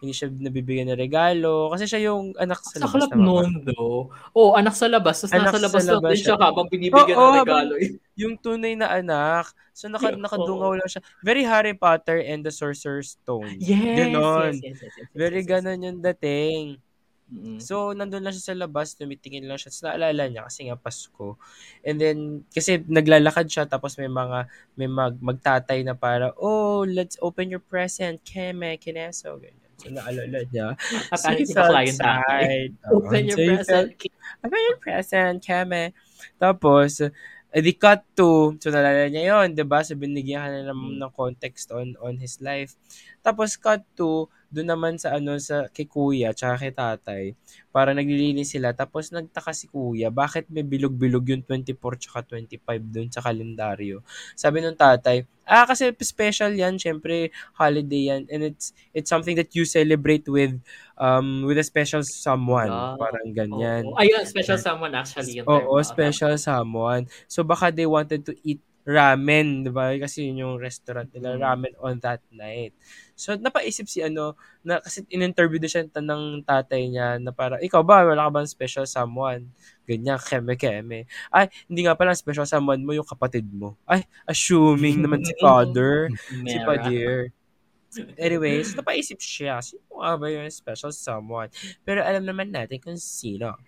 hindi 0.00 0.16
siya 0.16 0.32
nabibigyan 0.32 0.88
ng 0.88 0.96
regalo 0.96 1.68
kasi 1.68 1.84
siya 1.84 2.08
yung 2.08 2.32
anak 2.34 2.56
sa 2.64 2.80
labas 2.80 3.04
ba? 3.04 3.20
noon, 3.20 3.68
do. 3.68 4.08
Oo, 4.32 4.56
anak 4.56 4.72
sa 4.72 4.88
labas. 4.88 5.20
Tapos 5.20 5.36
Anak 5.36 5.52
nasa 5.52 5.52
sa 5.52 5.64
labas 5.68 5.82
lang 5.84 5.94
labas 6.00 6.10
din 6.10 6.22
siya. 6.24 6.36
habang 6.40 6.66
binibigyan 6.66 7.16
Oo, 7.20 7.28
ng 7.28 7.36
habang- 7.36 7.68
regalo. 7.68 7.74
eh. 7.76 7.90
Yung 8.16 8.34
tunay 8.34 8.72
na 8.74 8.88
anak. 8.88 9.52
So 9.76 9.92
naka, 9.92 10.16
nakadungaw 10.16 10.72
lang 10.72 10.88
siya. 10.88 11.04
Very 11.20 11.44
Harry 11.44 11.76
Potter 11.76 12.16
and 12.16 12.40
the 12.40 12.48
Sorcerer's 12.48 13.12
Stone. 13.14 13.60
Yes, 13.60 14.08
Ganon. 14.08 14.56
yes, 14.56 14.64
yes, 14.64 14.64
yes, 14.64 14.80
yes, 14.80 14.94
yes, 14.96 15.08
Very 15.12 15.40
yes, 15.40 15.44
yes. 15.44 15.52
ganon 15.52 15.84
yung 15.84 15.98
dating. 16.00 16.80
Mm. 17.30 17.62
So, 17.62 17.94
nandun 17.94 18.26
lang 18.26 18.34
siya 18.34 18.52
sa 18.52 18.58
labas, 18.58 18.98
tumitingin 18.98 19.46
lang 19.46 19.54
siya. 19.54 19.70
So, 19.70 19.86
naalala 19.86 20.26
niya 20.26 20.50
kasi 20.50 20.66
nga 20.66 20.74
Pasko. 20.74 21.38
And 21.86 22.02
then, 22.02 22.18
kasi 22.50 22.82
naglalakad 22.82 23.46
siya, 23.46 23.70
tapos 23.70 23.94
may 24.02 24.10
mga, 24.10 24.50
may 24.74 24.90
mag, 24.90 25.14
magtatay 25.22 25.86
na 25.86 25.94
para, 25.94 26.34
oh, 26.34 26.82
let's 26.82 27.14
open 27.22 27.54
your 27.54 27.62
present, 27.62 28.18
keme, 28.26 28.74
kineso, 28.82 29.38
ganyan. 29.38 29.70
So, 29.78 29.88
naalala 29.94 30.42
niya. 30.50 30.74
At 31.08 31.22
So, 31.22 31.30
he 31.38 31.46
si 31.46 31.54
felt 31.54 31.70
bakla 31.70 31.86
yung 31.86 32.00
tatay. 32.02 32.44
sad. 32.44 32.70
Oo. 32.90 33.06
Open 33.06 33.22
your 33.30 33.38
So, 33.38 33.46
present. 33.46 33.66
felt, 33.70 33.90
open 34.42 34.60
your 34.66 34.78
present, 34.82 35.36
keme. 35.40 35.82
Tapos, 36.36 36.92
eh, 37.50 37.62
di 37.62 37.74
cut 37.74 38.02
to, 38.14 38.54
so 38.58 38.70
naalala 38.70 39.06
niya 39.10 39.22
yun, 39.38 39.54
di 39.54 39.62
ba? 39.66 39.82
So, 39.86 39.94
binigyan 39.94 40.42
ka 40.42 40.48
na 40.50 40.60
ng, 40.70 40.98
ng 41.02 41.12
context 41.14 41.70
on 41.74 41.94
on 42.02 42.18
his 42.18 42.38
life. 42.42 42.74
Tapos, 43.22 43.54
cut 43.58 43.82
to, 43.94 44.26
doon 44.50 44.68
naman 44.74 44.94
sa 44.98 45.14
ano 45.16 45.38
sa 45.38 45.70
kay 45.70 45.86
kuya 45.86 46.34
tsaka 46.34 46.54
kay 46.66 46.72
tatay 46.74 47.24
para 47.70 47.94
naglilinis 47.94 48.50
sila 48.54 48.74
tapos 48.74 49.14
nagtaka 49.14 49.54
si 49.54 49.70
kuya 49.70 50.10
bakit 50.10 50.46
may 50.50 50.66
bilog-bilog 50.66 51.22
yung 51.30 51.42
24 51.46 51.96
tsaka 51.98 52.26
25 52.26 52.82
doon 52.82 53.08
sa 53.10 53.22
kalendaryo 53.22 54.02
sabi 54.34 54.60
nung 54.62 54.76
tatay 54.78 55.24
ah 55.46 55.66
kasi 55.66 55.90
special 56.02 56.54
yan 56.54 56.78
syempre 56.78 57.30
holiday 57.58 58.10
yan 58.14 58.22
and 58.30 58.42
it's 58.54 58.70
it's 58.94 59.10
something 59.10 59.34
that 59.34 59.50
you 59.54 59.66
celebrate 59.66 60.26
with 60.30 60.54
um 60.98 61.42
with 61.46 61.58
a 61.58 61.66
special 61.66 62.02
someone 62.06 62.70
Ah, 62.70 62.94
parang 62.98 63.30
ganyan 63.34 63.82
Oo. 63.88 63.96
Ayun, 63.98 64.22
special 64.28 64.58
someone 64.60 64.92
actually 64.94 65.32
yung 65.40 65.48
term. 65.48 65.64
Oo, 65.64 65.80
Oo, 65.80 65.82
special 65.82 66.34
someone. 66.38 67.08
So 67.26 67.40
baka 67.42 67.72
they 67.72 67.88
wanted 67.88 68.22
to 68.28 68.32
eat 68.44 68.60
ramen, 68.90 69.62
'di 69.62 69.70
ba? 69.70 69.94
Kasi 69.94 70.26
yun 70.26 70.42
yung 70.42 70.54
restaurant 70.58 71.06
nila, 71.14 71.38
Mm. 71.38 71.42
ramen 71.46 71.74
on 71.78 71.96
that 72.02 72.18
night. 72.34 72.74
So 73.14 73.38
napaisip 73.38 73.86
si 73.86 74.02
ano, 74.02 74.34
na 74.66 74.82
kasi 74.82 75.06
in-interview 75.08 75.62
din 75.62 75.70
siya 75.70 75.86
ta- 75.86 76.02
ng 76.02 76.42
tatay 76.42 76.90
niya 76.90 77.22
na 77.22 77.30
para, 77.30 77.62
ikaw 77.62 77.80
ba, 77.86 78.02
wala 78.02 78.26
ka 78.26 78.30
bang 78.42 78.48
special 78.50 78.86
someone? 78.88 79.46
Ganyan, 79.86 80.18
keme, 80.18 80.54
keme. 80.58 81.06
Ay, 81.30 81.46
hindi 81.70 81.86
nga 81.86 81.94
pala 81.94 82.14
special 82.18 82.46
someone 82.46 82.82
mo 82.82 82.90
yung 82.94 83.06
kapatid 83.06 83.46
mo. 83.54 83.78
Ay, 83.86 84.02
assuming 84.26 84.98
naman 85.06 85.22
si 85.22 85.34
father, 85.38 86.10
si. 86.46 86.58
Padir. 86.66 87.30
Anyways, 88.22 88.78
napaisip 88.78 89.18
siya, 89.18 89.58
sino 89.58 89.82
nga 89.98 90.14
ba 90.14 90.26
yung 90.30 90.46
special 90.50 90.94
someone? 90.94 91.50
Pero 91.82 92.06
alam 92.06 92.22
naman 92.22 92.54
natin 92.54 92.78
kung 92.78 92.94
sino. 92.98 93.58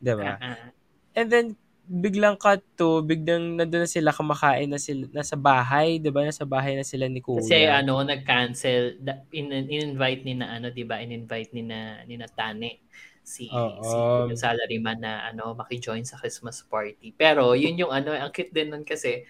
'Di 0.00 0.12
ba? 0.16 0.36
Ah, 0.36 0.52
ah. 0.52 0.68
And 1.16 1.28
then, 1.32 1.46
biglang 1.92 2.40
cut 2.40 2.64
to, 2.80 3.04
biglang 3.04 3.60
nandun 3.60 3.84
na 3.84 3.90
sila, 3.90 4.16
kumakain 4.16 4.68
na 4.72 4.80
sila, 4.80 5.04
nasa 5.12 5.36
bahay, 5.36 6.00
di 6.00 6.08
ba? 6.08 6.24
Nasa 6.24 6.48
bahay 6.48 6.72
na 6.80 6.84
sila 6.86 7.04
ni 7.12 7.20
Kuya. 7.20 7.44
Kasi 7.44 7.68
ano, 7.68 8.00
nag-cancel, 8.04 9.00
in, 9.32 9.52
in-invite 9.52 10.22
ni 10.24 10.36
na 10.36 10.52
ano, 10.56 10.68
'di 10.72 10.84
ba? 10.84 11.00
In-invite 11.00 11.52
ni 11.56 11.62
na 11.64 12.04
ni 12.04 12.20
na 12.20 12.28
Tane 12.28 12.80
si 13.24 13.48
Oo. 13.48 14.28
si 14.28 14.34
salaryman 14.36 14.98
na 15.00 15.28
ano 15.32 15.56
maki-join 15.56 16.04
sa 16.04 16.20
Christmas 16.20 16.60
party. 16.64 17.12
Pero 17.16 17.56
yun 17.56 17.76
yung 17.80 17.92
ano, 17.92 18.12
ang 18.12 18.32
cute 18.32 18.52
din 18.52 18.68
nun 18.72 18.84
kasi 18.84 19.24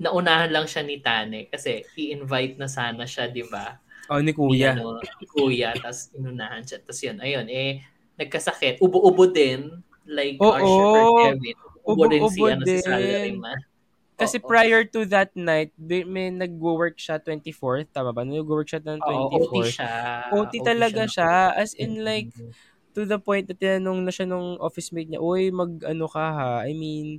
naunahan 0.00 0.50
lang 0.50 0.66
siya 0.66 0.82
ni 0.82 0.98
Tane 1.00 1.46
kasi 1.48 1.86
i-invite 1.94 2.58
na 2.58 2.66
sana 2.66 3.06
siya, 3.06 3.30
di 3.30 3.44
ba? 3.46 3.78
Oh, 4.10 4.20
ni 4.20 4.32
Ni, 4.44 4.60
Kuya. 4.60 4.76
ano, 4.76 5.00
ni 5.00 5.24
Kuya, 5.24 5.72
tapos 5.80 6.12
inunahan 6.12 6.60
siya. 6.66 6.78
Tapos 6.84 7.00
yun, 7.00 7.16
ayun, 7.22 7.46
eh, 7.48 7.80
nagkasakit. 8.20 8.82
Ubo-ubo 8.84 9.24
din, 9.30 9.72
like 10.06 10.38
Oo. 10.40 10.52
our 10.52 10.64
shipper 10.64 11.04
Kevin. 11.20 11.56
Ubo 11.84 12.04
din 12.08 12.22
si, 12.28 12.40
Ubo-ubo 12.40 12.44
ano, 12.48 12.64
si 12.64 12.68
din. 12.68 12.84
Salaryman. 12.84 13.58
Kasi 14.14 14.36
Oo. 14.38 14.46
prior 14.46 14.82
to 14.86 15.02
that 15.10 15.34
night, 15.34 15.74
bi- 15.74 16.06
may 16.06 16.30
nag-work 16.30 16.94
siya 16.96 17.18
24th, 17.18 17.90
tama 17.90 18.14
ba? 18.14 18.22
Nag-work 18.22 18.70
siya 18.70 18.80
ng 18.80 19.02
Oo, 19.02 19.10
OT 19.10 19.42
24th. 19.42 19.74
siya. 19.74 19.90
OT 20.30 20.52
talaga 20.62 21.02
siya. 21.10 21.32
As 21.52 21.74
in 21.74 21.98
Mm-mm. 21.98 22.06
like, 22.06 22.30
to 22.94 23.02
the 23.02 23.18
point 23.18 23.50
na 23.50 23.58
tinanong 23.58 24.06
na 24.06 24.14
siya 24.14 24.22
nung 24.30 24.54
office 24.62 24.94
mate 24.94 25.10
niya, 25.10 25.20
Uy, 25.20 25.50
mag 25.50 25.82
ano 25.82 26.06
ka 26.06 26.24
ha? 26.30 26.52
I 26.62 26.78
mean, 26.78 27.18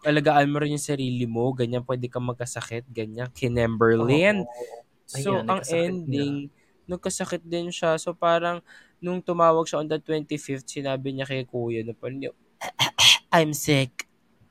alagaan 0.00 0.48
mo 0.48 0.64
rin 0.64 0.72
yung 0.72 0.80
sarili 0.82 1.28
mo. 1.28 1.52
Ganyan, 1.52 1.84
pwede 1.84 2.08
kang 2.08 2.24
magkasakit. 2.24 2.88
Ganyan, 2.88 3.28
kinemberlin. 3.36 4.48
Oo. 4.48 4.64
So, 5.04 5.42
Ayun, 5.42 5.44
ang 5.50 5.60
ending, 5.68 6.48
nagkasakit 6.88 7.44
din 7.44 7.68
siya. 7.68 8.00
So, 8.00 8.16
parang, 8.16 8.64
nung 9.00 9.20
tumawag 9.20 9.64
siya 9.66 9.80
on 9.80 9.88
the 9.88 9.98
25th, 9.98 10.68
sinabi 10.68 11.16
niya 11.16 11.26
kay 11.28 11.44
kuya 11.44 11.80
na 11.82 11.96
parang, 11.96 12.20
I'm 13.34 13.52
sick. 13.56 14.06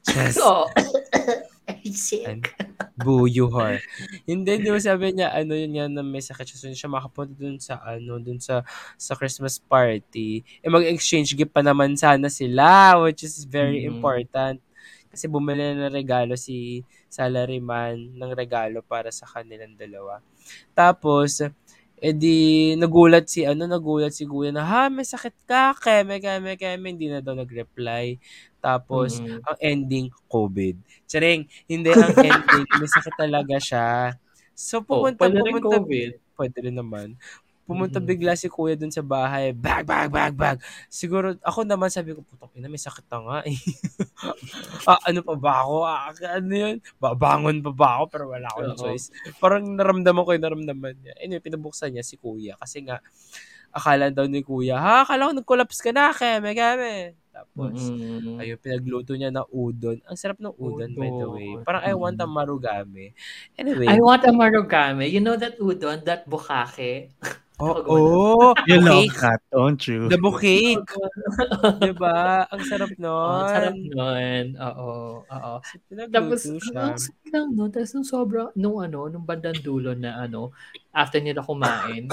Just, 0.06 0.42
Oo. 0.42 0.66
I'm 1.70 1.94
sick. 1.94 2.56
Boo 3.00 3.30
you 3.30 3.48
whore. 3.48 3.80
Hindi, 4.28 4.60
di 4.60 4.68
ba 4.74 4.82
sabi 4.82 5.14
niya, 5.16 5.32
ano 5.32 5.56
yun 5.56 5.72
nga 5.78 5.86
na 5.88 6.02
may 6.04 6.20
sakit 6.20 6.44
siya. 6.44 6.58
So, 6.60 6.68
siya 6.74 6.90
makapunta 6.92 7.32
dun 7.38 7.62
sa, 7.62 7.80
ano, 7.80 8.20
dun 8.20 8.42
sa, 8.42 8.66
sa 9.00 9.14
Christmas 9.16 9.56
party. 9.62 10.44
Eh, 10.60 10.68
mag-exchange 10.68 11.38
gift 11.38 11.54
pa 11.54 11.64
naman 11.64 11.96
sana 11.96 12.28
sila, 12.28 13.00
which 13.06 13.24
is 13.24 13.46
very 13.48 13.86
Mhm. 13.86 13.96
important. 13.96 14.60
Kasi 15.10 15.26
bumili 15.32 15.74
na 15.74 15.88
ng 15.88 15.96
regalo 15.96 16.34
si 16.36 16.84
salaryman 17.08 17.98
ng 18.14 18.32
regalo 18.36 18.84
para 18.86 19.10
sa 19.10 19.26
kanilang 19.26 19.74
dalawa. 19.80 20.22
Tapos, 20.76 21.40
edi, 22.02 22.74
nagulat 22.76 23.28
si, 23.30 23.44
ano, 23.44 23.64
nagulat 23.68 24.12
si 24.16 24.24
Kuya 24.28 24.52
na, 24.52 24.64
ha, 24.66 24.88
may 24.88 25.06
sakit 25.06 25.36
ka, 25.48 25.76
keme, 25.78 26.20
keme, 26.20 26.56
keme, 26.56 26.86
hindi 26.92 27.08
na 27.12 27.20
daw 27.24 27.36
nag-reply. 27.36 28.20
Tapos, 28.60 29.20
Mm-mm. 29.20 29.40
ang 29.44 29.58
ending, 29.64 30.08
COVID. 30.28 30.76
Charing, 31.08 31.48
hindi 31.68 31.90
ang 31.92 32.12
ending, 32.30 32.68
may 32.80 32.90
sakit 32.90 33.16
talaga 33.16 33.56
siya. 33.60 33.88
So, 34.56 34.84
Oh, 34.92 35.08
pumunta, 35.08 35.28
rin 35.32 35.44
pumunta, 35.44 35.80
COVID. 35.80 36.12
pwede 36.36 36.58
rin 36.68 36.76
naman. 36.76 37.16
Pumunta 37.70 38.02
Mm-mm. 38.02 38.10
bigla 38.10 38.34
si 38.34 38.50
kuya 38.50 38.74
dun 38.74 38.90
sa 38.90 39.06
bahay, 39.06 39.54
bag, 39.54 39.86
bag, 39.86 40.10
bag, 40.10 40.34
bag. 40.34 40.58
Siguro, 40.90 41.38
ako 41.46 41.70
naman 41.70 41.94
sabi 41.94 42.18
ko, 42.18 42.26
putang 42.26 42.50
ina, 42.58 42.66
may 42.66 42.82
sakit 42.82 43.06
na 43.14 43.18
nga 43.22 43.40
eh. 43.46 43.54
ah, 44.90 44.98
ano 45.06 45.22
pa 45.22 45.38
ba 45.38 45.54
ako? 45.62 45.76
Ah, 45.86 46.10
ano 46.34 46.50
yun? 46.50 46.82
Babangon 46.98 47.62
pa 47.62 47.72
ba 47.78 47.90
ako? 48.02 48.04
Pero 48.10 48.26
wala 48.34 48.50
akong 48.50 48.74
Oo. 48.74 48.82
choice. 48.90 49.14
Parang 49.38 49.62
naramdaman 49.70 50.26
ko 50.26 50.34
yung 50.34 50.46
naramdaman 50.50 50.98
niya. 50.98 51.14
Anyway, 51.22 51.46
pinabuksan 51.46 51.94
niya 51.94 52.02
si 52.02 52.18
kuya. 52.18 52.58
Kasi 52.58 52.82
nga, 52.90 53.06
akala 53.70 54.10
daw 54.10 54.26
ni 54.26 54.42
kuya, 54.42 54.82
ha, 54.82 55.06
akala 55.06 55.30
ko 55.30 55.34
nag-collapse 55.38 55.86
ka 55.86 55.94
na, 55.94 56.10
keme, 56.10 56.58
keme. 56.58 57.14
Tapos, 57.30 57.78
Mm-mm. 57.78 58.42
ayun, 58.42 58.58
pinagluto 58.58 59.14
niya 59.14 59.30
ng 59.30 59.48
udon. 59.54 60.02
Ang 60.10 60.18
sarap 60.18 60.42
ng 60.42 60.58
udon, 60.58 60.92
by 60.98 61.10
the 61.14 61.28
way. 61.30 61.50
Udon. 61.54 61.64
Parang 61.64 61.84
I 61.86 61.94
want 61.94 62.18
a 62.20 62.28
marugame. 62.28 63.14
Anyway, 63.56 63.88
I 63.88 64.02
want 64.02 64.26
a 64.26 64.34
marugame. 64.34 65.06
You 65.08 65.22
know 65.22 65.38
that 65.38 65.56
udon, 65.62 66.04
that 66.04 66.26
bukake? 66.26 67.14
oo, 67.60 67.72
Ako 67.80 67.92
oh, 67.92 68.52
You 68.70 68.80
love 68.82 69.12
that, 69.20 69.40
don't 69.52 69.82
you? 69.88 70.08
The 70.08 70.20
cake. 70.40 70.90
diba? 71.86 72.48
Ang 72.50 72.64
sarap 72.66 72.92
Oh, 72.96 73.04
nun. 73.04 73.36
ang 73.40 73.52
sarap 73.52 73.76
nun. 73.76 74.46
Oo, 74.56 74.92
oo. 75.28 75.54
Tapos, 76.10 76.40
ang 76.48 76.98
sarap 76.98 77.28
lang, 77.32 77.48
no? 77.56 77.68
Tapos, 77.68 77.92
nung 77.96 78.08
sobra, 78.08 78.50
nung 78.56 78.80
ano, 78.80 79.12
nung 79.12 79.28
bandang 79.28 79.60
dulo 79.60 79.92
na, 79.94 80.24
ano, 80.24 80.56
after 80.96 81.20
nila 81.20 81.44
kumain, 81.44 82.08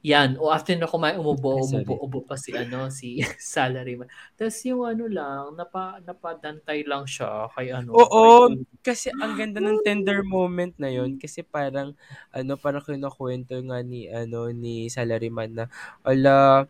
yan, 0.00 0.36
o 0.40 0.48
after 0.52 0.72
nila 0.76 0.88
kumain, 0.88 1.16
umubo, 1.20 1.60
umubo, 1.66 1.94
ubo 2.00 2.18
pa 2.24 2.36
si, 2.40 2.56
ano, 2.56 2.88
si 2.92 3.20
salaryman. 3.40 4.08
Tapos, 4.36 4.56
yung 4.64 4.84
ano 4.88 5.04
lang, 5.08 5.56
napa, 5.58 6.00
napadantay 6.04 6.84
lang 6.88 7.04
siya 7.04 7.48
kay, 7.52 7.70
ano, 7.74 7.96
Oo, 7.96 8.48
kay- 8.48 8.64
kasi 8.86 9.10
ang 9.20 9.34
ganda 9.36 9.58
ng 9.60 9.82
tender 9.84 10.22
moment 10.24 10.72
na 10.80 10.88
yon 10.88 11.18
kasi 11.20 11.42
parang 11.44 11.92
ano 12.32 12.54
parang 12.56 12.80
kinukuwento 12.80 13.52
nga 13.66 13.82
ni 13.84 14.06
ano 14.08 14.48
ni 14.54 14.86
Salaryman 14.88 15.50
na 15.52 15.64
ala 16.06 16.64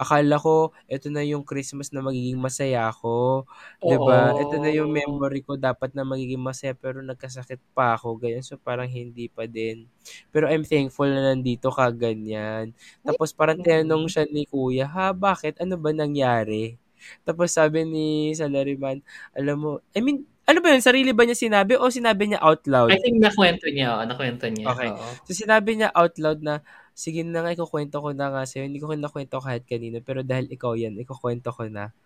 akala 0.00 0.40
ko 0.40 0.72
ito 0.88 1.12
na 1.12 1.20
yung 1.20 1.44
Christmas 1.44 1.92
na 1.92 2.00
magiging 2.00 2.40
masaya 2.40 2.88
ako, 2.88 3.44
'di 3.84 4.00
ba? 4.00 4.32
Ito 4.32 4.56
na 4.56 4.72
yung 4.72 4.88
memory 4.88 5.44
ko 5.44 5.60
dapat 5.60 5.92
na 5.92 6.08
magiging 6.08 6.40
masaya 6.40 6.72
pero 6.72 7.04
nagkasakit 7.04 7.60
pa 7.76 7.94
ako 8.00 8.16
ganyan 8.16 8.40
so 8.40 8.56
parang 8.56 8.88
hindi 8.88 9.28
pa 9.28 9.44
din. 9.44 9.84
Pero 10.32 10.48
I'm 10.48 10.64
thankful 10.64 11.06
na 11.12 11.36
nandito 11.36 11.68
ka 11.68 11.92
ganyan. 11.92 12.72
Tapos 13.04 13.36
parang 13.36 13.60
tinanong 13.60 14.08
siya 14.08 14.24
ni 14.32 14.48
Kuya, 14.48 14.88
"Ha, 14.88 15.12
bakit? 15.12 15.60
Ano 15.60 15.76
ba 15.76 15.92
nangyari?" 15.92 16.80
Tapos 17.24 17.52
sabi 17.56 17.84
ni 17.88 18.32
Salaryman, 18.36 19.00
alam 19.36 19.56
mo, 19.60 19.70
I 19.96 20.00
mean, 20.04 20.24
ano 20.44 20.58
ba 20.60 20.72
yun? 20.74 20.82
Sarili 20.84 21.14
ba 21.14 21.22
niya 21.24 21.38
sinabi 21.38 21.78
o 21.78 21.88
sinabi 21.88 22.26
niya 22.32 22.40
out 22.42 22.64
loud? 22.66 22.90
I 22.90 22.98
think 22.98 23.22
nakwento 23.22 23.66
niya, 23.70 23.96
oh, 23.96 24.04
nakwento 24.04 24.46
niya. 24.50 24.66
Okay. 24.74 24.90
Oo. 24.90 25.06
So 25.24 25.30
sinabi 25.32 25.78
niya 25.78 25.90
out 25.94 26.14
loud 26.18 26.40
na, 26.42 26.60
sige 27.00 27.24
na 27.24 27.40
nga, 27.40 27.56
ikukwento 27.56 27.96
ko 28.04 28.12
na 28.12 28.28
nga 28.28 28.44
sa'yo. 28.44 28.68
Hindi 28.68 28.76
ko 28.76 28.92
kinakwento 28.92 29.40
kahit 29.40 29.64
kanino, 29.64 30.04
pero 30.04 30.20
dahil 30.20 30.52
ikaw 30.52 30.76
yan, 30.76 31.00
ikukwento 31.00 31.48
ko 31.48 31.64
na. 31.72 31.96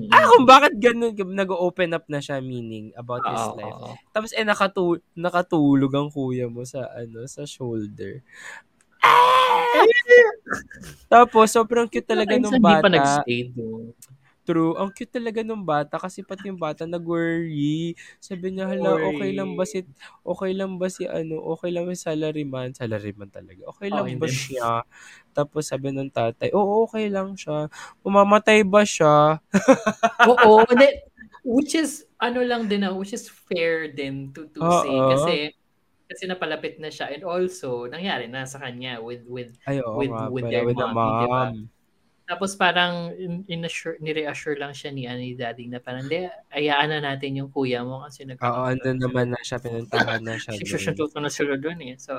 Mm. 0.00 0.08
Ah, 0.08 0.24
kung 0.32 0.46
bakit 0.48 0.80
ganun, 0.80 1.12
nag-open 1.12 1.92
up 1.92 2.08
na 2.08 2.24
siya 2.24 2.40
meaning 2.40 2.88
about 2.96 3.20
his 3.26 3.36
Oo, 3.36 3.56
life. 3.60 3.76
oo. 3.76 3.92
Tapos 4.16 4.30
eh, 4.32 4.46
nakatu- 4.46 5.04
nakatulog 5.12 5.92
ang 5.92 6.08
kuya 6.08 6.48
mo 6.48 6.64
sa, 6.64 6.88
ano, 6.96 7.28
sa 7.28 7.44
shoulder. 7.44 8.24
Ah! 9.04 9.84
Tapos, 11.10 11.52
sobrang 11.52 11.84
cute 11.90 12.06
talaga 12.06 12.40
nung 12.40 12.54
Hindi 12.54 12.64
pa 12.64 12.80
bata. 12.80 12.88
nag-stay 12.88 13.52
doon. 13.52 13.92
True. 14.48 14.72
Ang 14.80 14.90
cute 14.96 15.12
talaga 15.20 15.44
nung 15.44 15.62
bata 15.62 16.00
kasi 16.00 16.24
pati 16.24 16.48
yung 16.48 16.56
bata 16.58 16.88
nag-worry. 16.88 17.92
Sabi 18.18 18.56
niya, 18.56 18.66
hala, 18.72 18.96
okay 18.96 19.36
lang 19.36 19.52
ba 19.52 19.68
si, 19.68 19.84
okay 20.24 20.52
lang 20.56 20.80
ba 20.80 20.88
si 20.88 21.04
ano, 21.04 21.44
okay 21.54 21.68
lang 21.68 21.84
ba 21.84 21.92
si 21.92 22.08
salaryman? 22.08 22.72
Salaryman 22.72 23.28
talaga. 23.28 23.60
Okay 23.76 23.88
lang 23.92 24.08
Okay 24.08 24.16
ba 24.16 24.26
din. 24.26 24.36
siya? 24.36 24.70
Tapos 25.36 25.68
sabi 25.68 25.92
ng 25.92 26.08
tatay, 26.08 26.50
oo, 26.56 26.88
okay 26.88 27.12
lang 27.12 27.36
siya. 27.36 27.68
Mamamatay 28.00 28.64
ba 28.64 28.82
siya? 28.82 29.38
Oo, 30.30 30.64
hindi. 30.68 30.88
Which 31.44 31.72
is, 31.72 32.04
ano 32.20 32.44
lang 32.44 32.68
din 32.68 32.84
na, 32.84 32.92
which 32.92 33.16
is 33.16 33.28
fair 33.28 33.88
din 33.92 34.28
to, 34.32 34.48
to 34.52 34.60
say. 34.84 34.92
Kasi, 34.92 35.34
kasi 36.10 36.22
napalapit 36.28 36.76
na 36.82 36.90
siya. 36.92 37.08
And 37.12 37.24
also, 37.24 37.86
nangyari 37.88 38.26
na 38.28 38.44
sa 38.44 38.60
kanya 38.60 39.00
with, 39.00 39.24
with, 39.24 39.56
Ay, 39.64 39.80
oo 39.80 39.96
With- 39.96 40.12
nga 40.12 40.26
with 40.28 40.44
their 40.50 40.66
with 40.66 40.76
the 40.76 40.88
mommy, 40.90 41.24
diba? 41.24 41.44
Tapos 42.30 42.54
parang, 42.54 43.10
in, 43.18 43.42
in-assure, 43.50 43.98
nire-assure 44.04 44.56
lang 44.62 44.70
siya 44.78 44.90
ni, 44.94 45.02
ano, 45.10 45.18
ni 45.20 45.34
daddy 45.34 45.66
na 45.66 45.82
parang, 45.82 46.06
hindi, 46.06 46.30
ayaan 46.54 46.88
na 46.94 47.00
natin 47.02 47.30
yung 47.42 47.50
kuya 47.50 47.82
mo 47.82 48.06
kasi 48.06 48.22
Oo, 48.46 48.62
nagkakaroon 48.64 48.72
andun 48.72 48.98
naman 49.04 49.26
na 49.34 49.40
siya, 49.46 49.58
pinuntahan 49.64 50.20
na 50.24 50.34
siya 50.40 50.54
doon. 50.64 50.96
susunod 50.96 51.24
na 51.26 51.30
sila 51.32 51.54
doon 51.60 51.78
eh. 51.92 51.94
So, 52.00 52.12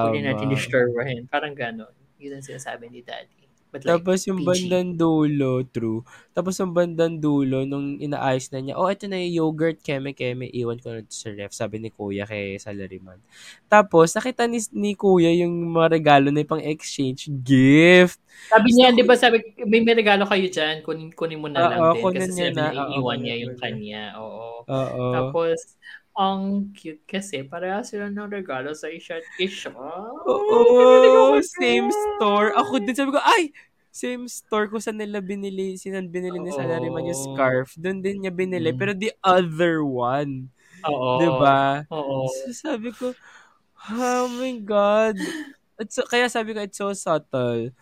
hindi 0.00 0.18
natin 0.24 0.48
Tama. 0.48 0.54
disturbahin. 0.54 1.26
Parang 1.28 1.52
gano'n. 1.56 1.92
Yun 2.22 2.40
ang 2.40 2.44
sinasabi 2.46 2.88
ni 2.88 3.00
daddy. 3.04 3.45
But 3.76 3.84
like, 3.84 3.92
Tapos 4.00 4.24
yung 4.24 4.40
PG. 4.40 4.48
bandang 4.48 4.88
dulo, 4.96 5.60
true. 5.68 6.00
Tapos 6.32 6.56
yung 6.56 6.72
bandang 6.72 7.20
dulo, 7.20 7.68
nung 7.68 8.00
inaayos 8.00 8.48
na 8.48 8.64
niya, 8.64 8.74
oh, 8.80 8.88
ito 8.88 9.04
na 9.04 9.20
yung 9.20 9.52
yogurt, 9.52 9.84
keme-keme, 9.84 10.48
iwan 10.48 10.80
ko 10.80 10.96
na 10.96 11.04
ito 11.04 11.12
sa 11.12 11.28
ref, 11.28 11.52
sabi 11.52 11.76
ni 11.76 11.92
kuya 11.92 12.24
kay 12.24 12.56
salaryman. 12.56 13.20
Tapos, 13.68 14.16
nakita 14.16 14.48
ni, 14.48 14.64
ni 14.72 14.96
kuya 14.96 15.28
yung 15.44 15.76
mga 15.76 15.92
regalo 15.92 16.32
na 16.32 16.40
pang 16.48 16.64
exchange 16.64 17.28
gift. 17.44 18.16
Sabi 18.48 18.72
niya, 18.72 18.96
di 18.96 19.04
ba 19.04 19.12
sabi, 19.12 19.44
may, 19.68 19.84
may 19.84 19.92
regalo 19.92 20.24
kayo 20.24 20.48
dyan, 20.48 20.80
kunin, 20.80 21.12
kunin 21.12 21.40
mo 21.40 21.52
na 21.52 21.68
lang 21.68 21.80
Oo, 21.84 21.92
din. 21.92 22.02
kunin 22.04 22.20
Kasi 22.24 22.32
niya 22.32 22.48
na. 22.56 22.72
iiwan 22.72 23.18
niya 23.20 23.36
yung 23.44 23.56
kanya. 23.60 24.16
Oo. 24.16 24.64
Oo. 24.64 25.04
Tapos, 25.12 25.76
ang 26.16 26.72
cute 26.72 27.04
kasi, 27.04 27.44
pareha 27.44 27.84
sila 27.84 28.08
ng 28.08 28.32
regalo 28.32 28.72
sa 28.72 28.88
isa't 28.88 29.20
isa. 29.36 29.68
Oo, 30.24 31.36
same 31.60 31.92
store. 31.92 32.56
Ako 32.56 32.80
din 32.80 32.96
sabi 32.96 33.12
ko, 33.12 33.20
ay, 33.20 33.52
same 33.96 34.28
store 34.28 34.68
ko 34.68 34.76
saan 34.76 35.00
nila 35.00 35.24
binili, 35.24 35.80
sinan 35.80 36.12
binili 36.12 36.36
ni 36.36 36.52
salaryman 36.52 37.08
yung 37.08 37.16
scarf. 37.16 37.72
Doon 37.74 38.04
din 38.04 38.20
niya 38.20 38.30
binili, 38.30 38.70
Mm. 38.70 38.78
pero 38.78 38.92
the 38.92 39.16
other 39.24 39.80
one. 39.80 40.52
Oo. 40.84 41.16
'Di 41.16 41.28
ba? 41.40 41.88
Oo. 41.88 42.28
So, 42.28 42.68
sabi 42.68 42.92
ko, 42.92 43.16
oh 43.88 44.26
my 44.30 44.60
God. 44.60 45.16
It's, 45.76 45.96
so- 45.96 46.04
kaya 46.04 46.28
sabi 46.28 46.52
ko, 46.52 46.60
it's 46.60 46.76
so 46.76 46.92
subtle 46.92 47.72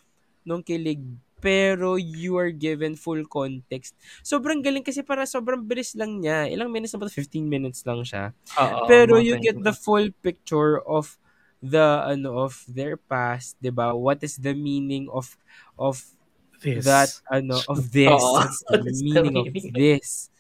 nung 0.43 0.62
kilig. 0.62 1.03
Pero 1.39 2.01
you 2.01 2.41
are 2.41 2.49
given 2.49 2.97
full 2.97 3.21
context. 3.29 3.93
Sobrang 4.25 4.65
galing 4.65 4.81
kasi 4.81 5.05
para 5.05 5.29
sobrang 5.29 5.61
bilis 5.61 5.93
lang 5.93 6.17
niya. 6.17 6.49
Ilang 6.49 6.73
minutes 6.73 6.97
na 6.97 7.05
ba? 7.05 7.12
15 7.12 7.45
minutes 7.45 7.85
lang 7.85 8.01
siya. 8.01 8.33
Oo, 8.57 8.89
Pero 8.89 9.21
you 9.21 9.37
20 9.37 9.45
get 9.45 9.57
the 9.61 9.77
full 9.77 10.09
picture 10.25 10.81
of 10.89 11.21
the 11.61 11.81
ano 12.05 12.45
of 12.45 12.65
their 12.65 12.97
past, 12.97 13.57
'di 13.57 13.73
ba? 13.73 13.93
What 13.93 14.25
is 14.25 14.37
the 14.37 14.53
meaning 14.53 15.09
of 15.09 15.37
of 15.77 16.01
This. 16.59 16.85
that 16.85 17.11
ano 17.29 17.61
of 17.68 17.91
this? 17.93 18.09
Oo. 18.09 18.41
What's 18.41 18.64
the 18.64 18.81
What 18.81 18.89
is 18.89 18.99
the 18.99 19.05
meaning 19.05 19.37
of 19.37 19.47
meaning? 19.53 19.72
this? 19.72 20.33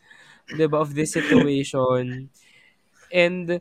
'Di 0.48 0.64
ba? 0.66 0.80
Of 0.80 0.92
this 0.92 1.12
situation. 1.12 2.32
And 3.08 3.60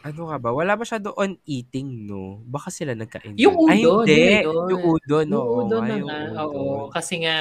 Ano 0.00 0.28
nga 0.28 0.36
ba? 0.36 0.52
Wala 0.52 0.76
masyado 0.76 1.16
on 1.16 1.40
eating, 1.48 2.04
no? 2.04 2.44
Baka 2.44 2.68
sila 2.68 2.92
nagka-enjoy. 2.92 3.40
Yung 3.40 3.56
Ay, 3.64 3.80
udon, 3.80 4.04
hindi. 4.04 4.20
na 4.20 4.40
yun. 4.44 4.64
Yung 4.68 4.84
udon, 4.84 5.26
Yung 5.32 5.48
udon 5.64 5.80
na 5.80 5.96
yung 5.96 6.04
udon. 6.04 6.32
oo. 6.44 6.64
Kasi 6.92 7.24
nga, 7.24 7.36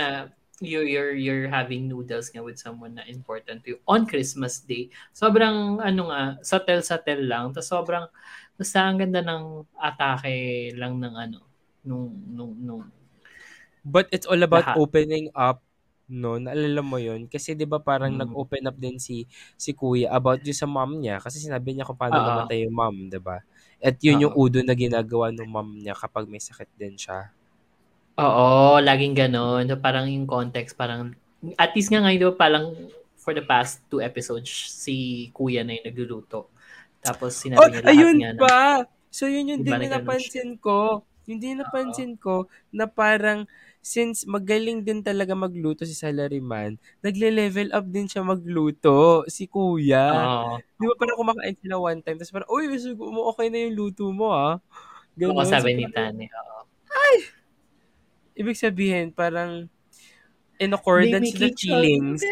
you're, 0.64 0.88
you're, 0.88 1.12
you're 1.12 1.52
having 1.52 1.92
noodles 1.92 2.32
nga 2.32 2.40
with 2.40 2.56
someone 2.56 2.96
na 2.96 3.04
important 3.12 3.68
to 3.68 3.76
you 3.76 3.80
on 3.84 4.08
Christmas 4.08 4.64
Day. 4.64 4.88
Sobrang, 5.12 5.84
ano 5.84 6.08
nga, 6.08 6.40
satel-satel 6.40 7.28
lang. 7.28 7.52
Tapos 7.52 7.68
sobrang, 7.68 8.08
basta 8.56 8.80
ang 8.80 8.96
ganda 8.96 9.20
ng 9.20 9.68
atake 9.76 10.72
lang 10.80 11.04
ng 11.04 11.16
ano, 11.20 11.44
nung, 11.84 12.16
nung, 12.32 12.56
nung, 12.56 12.82
But 13.86 14.08
it's 14.16 14.24
all 14.24 14.40
about 14.48 14.72
Lahat. 14.72 14.80
opening 14.80 15.28
up, 15.36 15.60
no? 16.08 16.40
Naalala 16.40 16.80
mo 16.80 16.96
yun? 16.96 17.28
Kasi 17.28 17.52
di 17.52 17.68
ba 17.68 17.84
parang 17.84 18.16
Mm. 18.16 18.16
nag-open 18.16 18.64
up 18.64 18.80
din 18.80 18.96
si 18.96 19.28
si 19.60 19.76
kuya 19.76 20.08
about 20.16 20.40
yung 20.48 20.56
sa 20.56 20.64
mom 20.72 21.04
niya. 21.04 21.20
Kasi 21.20 21.44
sinabi 21.44 21.76
niya 21.76 21.84
kung 21.84 22.00
paano 22.00 22.16
Oo. 22.16 22.24
namatay 22.24 22.64
yung 22.64 22.76
mom, 22.80 22.96
di 23.12 23.20
ba? 23.20 23.44
At 23.84 24.00
yun 24.00 24.24
yung 24.32 24.34
Oo. 24.34 24.40
udon 24.40 24.64
na 24.72 24.76
ginagawa 24.80 25.36
ng 25.36 25.44
mom 25.52 25.76
niya 25.76 25.92
kapag 26.00 26.32
may 26.32 26.40
sakit 26.40 26.72
din 26.80 26.96
siya. 26.96 27.36
Oo, 28.18 28.78
laging 28.78 29.18
ganon. 29.18 29.66
So, 29.66 29.82
parang 29.82 30.06
yung 30.06 30.30
context, 30.30 30.78
parang, 30.78 31.18
at 31.58 31.74
least 31.74 31.90
nga 31.90 31.98
ngayon, 32.06 32.20
di 32.22 32.28
ba, 32.30 32.36
parang 32.38 32.66
for 33.18 33.34
the 33.34 33.42
past 33.42 33.82
two 33.90 33.98
episodes, 34.06 34.46
si 34.70 35.30
kuya 35.34 35.66
na 35.66 35.74
yung 35.74 35.88
nagluluto. 35.90 36.54
Tapos 37.06 37.38
sinabi 37.38 37.62
Oh, 37.62 37.70
niya 37.70 37.86
lahat 37.86 38.10
ayun 38.10 38.18
nga 38.18 38.30
na, 38.34 38.46
pa! 38.50 38.82
So 39.14 39.30
yun 39.30 39.46
yung 39.46 39.62
Diba 39.62 39.78
din 39.78 39.78
na 39.78 39.86
na 39.86 40.02
napansin 40.02 40.58
ko. 40.58 41.06
Yung 41.30 41.38
din 41.38 41.62
napansin 41.62 42.18
ko 42.18 42.50
na 42.74 42.90
parang 42.90 43.46
since 43.84 44.24
magaling 44.26 44.82
din 44.88 45.04
talaga 45.04 45.36
magluto 45.36 45.84
si 45.84 45.92
Salaryman, 45.94 46.80
nagle-level 47.04 47.76
up 47.76 47.86
din 47.92 48.08
siya 48.08 48.24
magluto, 48.24 49.28
si 49.28 49.46
kuya. 49.52 50.32
oo, 50.32 50.64
Di 50.80 50.86
ba 50.88 50.96
parang 50.98 51.20
kumakain 51.20 51.56
sila 51.60 51.78
one 51.84 52.00
time, 52.02 52.18
tapos 52.18 52.32
parang, 52.34 52.50
uy, 52.50 52.72
sugo 52.80 53.12
mo, 53.12 53.28
okay 53.30 53.52
na 53.52 53.60
yung 53.68 53.76
luto 53.76 54.08
mo, 54.16 54.32
ah. 54.34 54.58
oo, 55.28 55.44
Ganun. 55.44 55.46
sabi 55.46 55.76
So, 55.76 55.78
ni 55.78 55.86
parang, 55.92 56.16
Tani. 56.16 56.26
Oo. 56.32 56.62
ibig 58.34 58.58
sabihin, 58.58 59.14
parang, 59.14 59.70
in 60.62 60.72
accordance 60.74 61.32
to 61.34 61.40
the 61.40 61.52
feelings. 61.54 62.24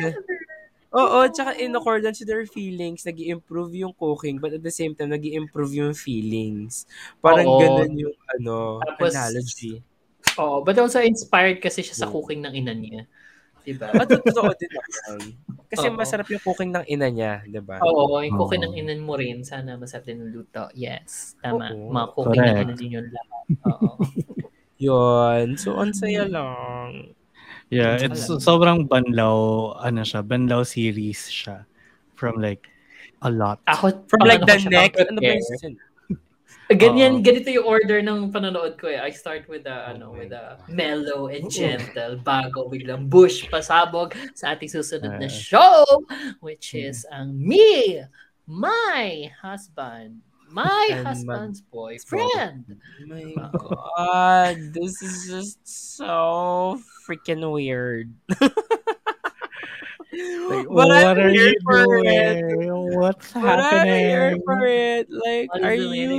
Oo, 0.91 1.23
tsaka 1.31 1.55
in 1.59 1.71
accordance 1.75 2.19
to 2.19 2.27
their 2.27 2.43
feelings, 2.47 3.03
nag 3.07 3.19
improve 3.19 3.71
yung 3.75 3.95
cooking, 3.95 4.39
but 4.43 4.51
at 4.55 4.63
the 4.63 4.71
same 4.73 4.91
time, 4.95 5.11
nag 5.11 5.23
improve 5.23 5.71
yung 5.75 5.93
feelings. 5.95 6.83
Parang 7.23 7.47
Oo. 7.47 7.59
ganun 7.59 7.91
yung, 7.95 8.15
ano, 8.39 8.79
Tapos, 8.83 9.13
analogy. 9.13 9.83
Oo, 10.39 10.63
but 10.63 10.77
also 10.79 11.03
inspired 11.03 11.59
kasi 11.59 11.83
siya 11.83 12.05
sa 12.05 12.07
Oo. 12.07 12.21
cooking 12.21 12.45
ng 12.45 12.53
ina 12.55 12.71
niya. 12.71 13.03
Diba? 13.61 13.93
At 13.93 14.09
totoo 14.09 14.49
din 14.57 14.71
naman. 14.73 15.21
Kasi 15.69 15.85
Oo. 15.87 15.93
masarap 15.93 16.27
yung 16.33 16.41
cooking 16.41 16.71
ng 16.73 16.85
ina 16.89 17.07
niya, 17.13 17.33
di 17.45 17.61
ba? 17.61 17.77
Oo, 17.83 18.19
yung 18.25 18.35
cooking 18.35 18.65
Oo. 18.65 18.73
ng 18.73 18.75
inan 18.75 19.01
mo 19.05 19.13
rin, 19.15 19.45
sana 19.45 19.77
masarap 19.77 20.09
din 20.09 20.23
ang 20.23 20.33
luto. 20.33 20.65
Yes, 20.73 21.37
tama. 21.39 21.69
Oo. 21.69 21.93
Mga 21.93 22.07
cooking 22.17 22.41
ng 22.41 22.55
Correct. 22.57 22.65
ina 22.65 22.75
din 22.75 22.95
yun 22.97 23.07
lahat. 23.07 23.45
Oo. 23.69 23.89
Yun. 24.81 25.47
So, 25.61 25.77
ang 25.77 25.93
saya 25.93 26.25
lang. 26.25 27.13
Yeah, 27.69 28.01
it's 28.01 28.27
sobrang 28.27 28.89
banlaw, 28.89 29.71
ano 29.79 30.01
siya, 30.01 30.25
banlaw 30.25 30.65
series 30.65 31.29
siya. 31.29 31.69
From 32.17 32.41
like, 32.41 32.65
a 33.21 33.29
lot. 33.29 33.61
Ako, 33.69 34.09
From 34.09 34.25
like 34.25 34.41
the 34.43 34.57
next, 34.67 34.97
ano 34.97 35.21
ba 35.21 35.37
yung 35.37 35.77
Ganyan, 36.71 37.19
Oo. 37.19 37.23
ganito 37.23 37.49
yung 37.51 37.67
order 37.67 37.99
ng 37.99 38.31
panonood 38.31 38.79
ko 38.79 38.87
eh. 38.87 38.99
I 38.99 39.11
start 39.11 39.47
with 39.51 39.67
the, 39.67 39.75
ano, 39.75 40.15
with 40.15 40.31
the 40.31 40.59
mellow 40.71 41.27
and 41.27 41.51
gentle 41.51 42.15
bago 42.23 42.71
biglang 42.71 43.11
bush 43.11 43.47
pasabog 43.51 44.15
sa 44.33 44.55
ating 44.55 44.71
susunod 44.71 45.19
na 45.19 45.27
show, 45.27 45.83
which 46.39 46.73
is 46.73 47.03
ang 47.11 47.35
me, 47.35 47.99
my 48.47 49.31
husband, 49.41 50.23
my 50.51 50.87
And 50.91 51.07
husband's 51.07 51.61
boyfriend. 51.61 52.65
Oh 52.67 53.07
my 53.07 53.33
God. 53.55 54.57
This 54.75 55.01
is 55.01 55.27
just 55.27 55.59
so 55.63 56.79
freaking 57.07 57.51
weird. 57.51 58.11
Like, 60.51 60.67
But 60.67 60.75
what 60.75 60.91
I'm 60.91 61.17
are 61.17 61.29
you 61.31 61.49
for 61.63 61.81
doing? 61.87 62.05
it. 62.05 62.43
What's 62.91 63.27
But 63.31 63.59
I'm 63.59 63.87
here 63.87 64.35
happening? 64.35 64.43
for 64.43 64.59
it. 64.67 65.05
Like, 65.09 65.47
What 65.49 65.63
are 65.63 65.79
you 65.79 66.11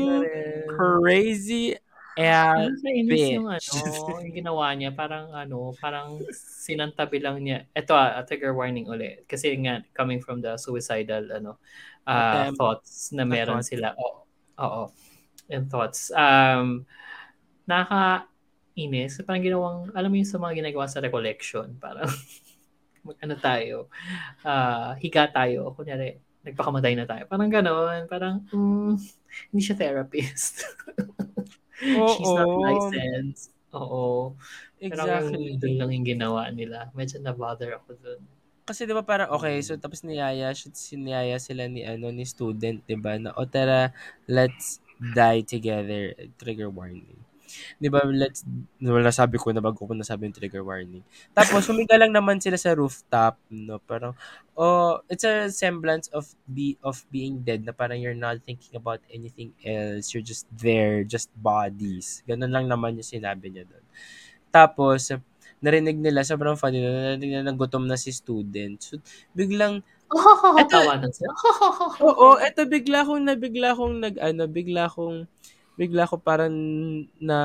crazy 0.69 1.77
ass 2.13 2.69
Nakakainis 2.77 3.25
yung 3.33 3.47
bitch? 3.49 3.69
ano, 3.73 4.21
yung 4.21 4.37
ginawa 4.37 4.67
niya, 4.77 4.93
parang 4.93 5.33
ano, 5.33 5.73
parang 5.77 6.21
sinantabi 6.37 7.17
lang 7.19 7.41
niya. 7.41 7.65
Ito 7.73 7.93
ah, 7.93 8.21
a 8.21 8.25
trigger 8.25 8.53
warning 8.53 8.85
ulit. 8.85 9.25
Kasi 9.25 9.57
nga, 9.61 9.81
coming 9.93 10.21
from 10.21 10.41
the 10.41 10.57
suicidal, 10.57 11.25
ano, 11.33 11.57
uh, 12.05 12.49
Attempt. 12.53 12.57
thoughts 12.61 12.93
na 13.17 13.25
meron 13.25 13.61
thoughts. 13.61 13.73
sila. 13.73 13.97
Oo. 13.97 14.29
Oo. 14.61 14.83
And 15.49 15.73
thoughts. 15.73 16.13
Um, 16.13 16.85
nakakainis. 17.65 19.21
Parang 19.25 19.41
ginawang, 19.41 19.79
alam 19.93 20.09
mo 20.13 20.17
yung 20.21 20.29
sa 20.29 20.37
mga 20.37 20.61
ginagawa 20.61 20.87
sa 20.89 21.01
recollection, 21.01 21.77
parang, 21.81 22.09
mag 23.03 23.17
ano 23.23 23.35
tayo, 23.39 23.77
ah, 24.47 24.95
higa 24.99 25.27
tayo, 25.31 25.75
kunyari, 25.75 26.19
nagpakamatay 26.47 26.95
na 26.99 27.07
tayo. 27.07 27.25
Parang 27.31 27.51
ganon, 27.51 28.07
parang, 28.11 28.43
mm, 28.51 28.95
hindi 29.55 29.63
siya 29.63 29.79
therapist. 29.79 30.63
She's 32.11 32.31
not 32.35 32.47
Oo. 32.51 32.63
licensed. 32.63 33.51
Oo. 33.75 34.37
Pero 34.79 35.03
Exactly. 35.03 35.59
doon 35.59 35.75
lang 35.79 35.91
yung 35.95 36.07
ginawa 36.07 36.43
nila. 36.55 36.91
Medyo 36.95 37.19
na-bother 37.23 37.79
ako 37.79 37.99
doon. 37.99 38.23
Kasi 38.63 38.87
'di 38.87 38.95
ba 38.95 39.03
parang 39.03 39.35
okay, 39.35 39.59
so 39.59 39.75
tapos 39.75 40.07
niyaya 40.07 40.55
siniyaya 40.55 41.35
sila 41.43 41.67
ni 41.67 41.83
ano 41.83 42.15
ni 42.15 42.23
student, 42.23 42.79
'di 42.87 42.95
ba? 42.95 43.19
Na 43.19 43.35
o 43.35 43.43
tara, 43.43 43.91
let's 44.31 44.79
die 45.19 45.43
together. 45.43 46.15
Trigger 46.39 46.71
warning. 46.71 47.19
'Di 47.81 47.89
ba? 47.93 48.03
Let's 48.07 48.43
wala 48.81 49.11
sabi 49.13 49.37
ko 49.41 49.51
na 49.53 49.63
bago 49.63 49.85
ko 49.85 49.93
nasabi 49.95 50.29
yung 50.29 50.37
trigger 50.37 50.65
warning. 50.65 51.05
Tapos 51.37 51.65
huminga 51.69 51.97
lang 52.01 52.13
naman 52.15 52.39
sila 52.43 52.57
sa 52.59 52.73
rooftop, 52.77 53.39
no? 53.51 53.79
Parang 53.85 54.15
oh, 54.57 55.01
it's 55.09 55.25
a 55.25 55.49
semblance 55.53 56.09
of 56.13 56.29
be 56.49 56.77
of 56.85 57.03
being 57.13 57.41
dead 57.45 57.65
na 57.65 57.73
parang 57.73 57.99
you're 58.01 58.17
not 58.19 58.41
thinking 58.45 58.77
about 58.77 59.01
anything 59.09 59.53
else. 59.65 60.13
You're 60.13 60.25
just 60.27 60.45
there, 60.53 61.05
just 61.05 61.29
bodies. 61.37 62.21
Ganun 62.29 62.53
lang 62.53 62.67
naman 62.69 62.97
yung 63.01 63.07
sinabi 63.09 63.49
niya 63.53 63.65
doon. 63.69 63.85
Tapos 64.53 65.13
narinig 65.63 65.97
nila, 65.99 66.27
sobrang 66.27 66.59
funny 66.59 66.83
na 66.83 67.15
narinig 67.15 67.31
nila 67.39 67.45
na 67.51 67.55
gutom 67.55 67.87
na 67.87 67.95
si 67.95 68.11
student. 68.11 68.77
So, 68.83 68.99
biglang, 69.33 69.81
Eto- 70.61 70.77
Tawanan 70.85 71.09
sila. 71.09 71.33
oo, 72.05 72.37
eto 72.43 72.69
bigla 72.69 73.01
akong 73.05 73.25
na, 73.25 73.33
bigla 73.39 73.73
akong 73.73 73.97
nag, 74.03 74.17
ano, 74.21 74.45
bigla 74.51 74.85
akong, 74.91 75.25
bigla 75.77 76.05
ako 76.05 76.21
parang 76.21 76.55
na, 77.19 77.39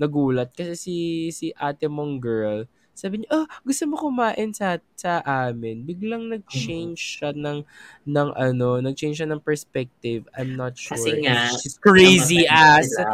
nagulat. 0.00 0.50
Kasi 0.56 0.74
si, 0.76 0.96
si 1.30 1.46
ate 1.56 1.86
mong 1.86 2.16
girl, 2.22 2.64
sabi 3.00 3.24
niya, 3.24 3.32
oh, 3.32 3.46
gusto 3.64 3.84
mo 3.88 3.96
kumain 3.96 4.52
sa, 4.52 4.76
sa 4.92 5.24
amin. 5.24 5.88
Biglang 5.88 6.28
nag-change 6.28 7.00
siya 7.20 7.32
ng, 7.32 7.64
ng 8.04 8.28
ano, 8.36 8.80
nag-change 8.84 9.24
siya 9.24 9.30
ng 9.32 9.40
perspective. 9.40 10.28
I'm 10.36 10.52
not 10.52 10.76
sure. 10.76 11.00
Kasi 11.00 11.24
nga, 11.24 11.48
she's 11.56 11.80
crazy 11.80 12.44
namatay 12.44 12.52
na 12.52 12.76
ass. 12.76 12.88
sila. 12.92 13.08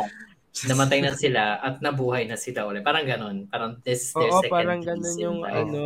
Namatay 0.57 1.01
na 1.05 1.13
sila 1.13 1.43
at 1.63 1.75
nabuhay 1.85 2.25
na 2.27 2.35
sila 2.35 2.67
ulit. 2.67 2.83
Parang 2.83 3.07
ganon. 3.07 3.37
Parang 3.47 3.79
this 3.85 4.11
their 4.17 4.33
Oo, 4.33 4.43
second 4.43 4.55
parang 4.57 4.81
ganun 4.83 5.17
yung 5.21 5.39
life. 5.45 5.55
ano, 5.55 5.85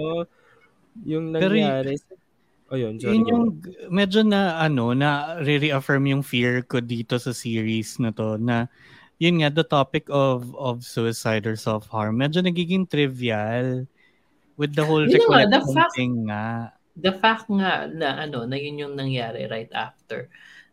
yung 1.04 1.26
Pero 1.34 1.52
nangyari. 1.52 1.98
O 1.98 2.29
yun, 2.78 3.00
sorry. 3.02 3.18
Yun 3.18 3.24
yung 3.26 3.44
medyo 3.90 4.20
na 4.22 4.62
ano 4.62 4.94
na 4.94 5.40
re-reaffirm 5.42 6.06
yung 6.06 6.22
fear 6.22 6.62
ko 6.62 6.78
dito 6.78 7.18
sa 7.18 7.34
series 7.34 7.98
na 7.98 8.14
to 8.14 8.38
na 8.38 8.70
yun 9.18 9.42
nga 9.42 9.50
the 9.50 9.66
topic 9.66 10.06
of 10.08 10.54
of 10.54 10.86
suicide 10.86 11.44
or 11.44 11.58
self-harm 11.58 12.16
medyo 12.16 12.40
nagiging 12.40 12.86
trivial 12.86 13.84
with 14.60 14.76
the 14.76 14.84
whole 14.84 15.02
Yun 15.02 15.24
nga, 15.24 15.48
the 15.48 15.62
fact- 15.72 15.96
thing 15.96 16.28
nga. 16.28 16.76
The 17.00 17.16
fact 17.16 17.48
nga 17.48 17.88
na 17.88 18.28
ano, 18.28 18.44
na 18.44 18.60
yun 18.60 18.76
yung 18.76 18.94
nangyari 18.94 19.48
right 19.48 19.72
after. 19.72 20.28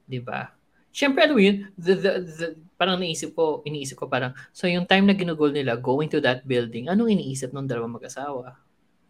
'Di 0.06 0.20
ba? 0.20 0.52
Siyempre, 0.98 1.30
ano 1.30 1.38
yun, 1.38 1.70
the, 1.78 1.94
the, 1.94 2.12
the, 2.26 2.48
parang 2.74 2.98
naisip 2.98 3.38
ko, 3.38 3.62
iniisip 3.70 4.02
ko 4.02 4.10
parang, 4.10 4.34
so 4.50 4.66
yung 4.66 4.90
time 4.90 5.06
na 5.06 5.14
ginugol 5.14 5.54
nila, 5.54 5.78
going 5.78 6.10
to 6.10 6.18
that 6.18 6.42
building, 6.50 6.90
anong 6.90 7.14
iniisip 7.14 7.54
ng 7.54 7.70
dalawang 7.70 8.02
mag-asawa? 8.02 8.58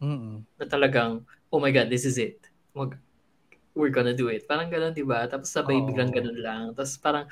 Mm. 0.04 0.44
Na 0.60 0.66
talagang, 0.68 1.24
oh 1.48 1.64
my 1.64 1.72
God, 1.72 1.88
this 1.88 2.04
is 2.04 2.20
it. 2.20 2.47
Mag, 2.78 2.94
we're 3.74 3.90
gonna 3.90 4.14
do 4.14 4.30
it. 4.30 4.46
Parang 4.46 4.70
ganun, 4.70 4.94
di 4.94 5.02
ba? 5.02 5.26
Tapos 5.26 5.50
sabay 5.50 5.82
Oo. 5.82 5.90
biglang 5.90 6.14
ganun 6.14 6.38
lang. 6.38 6.64
Tapos 6.78 6.94
parang, 7.02 7.26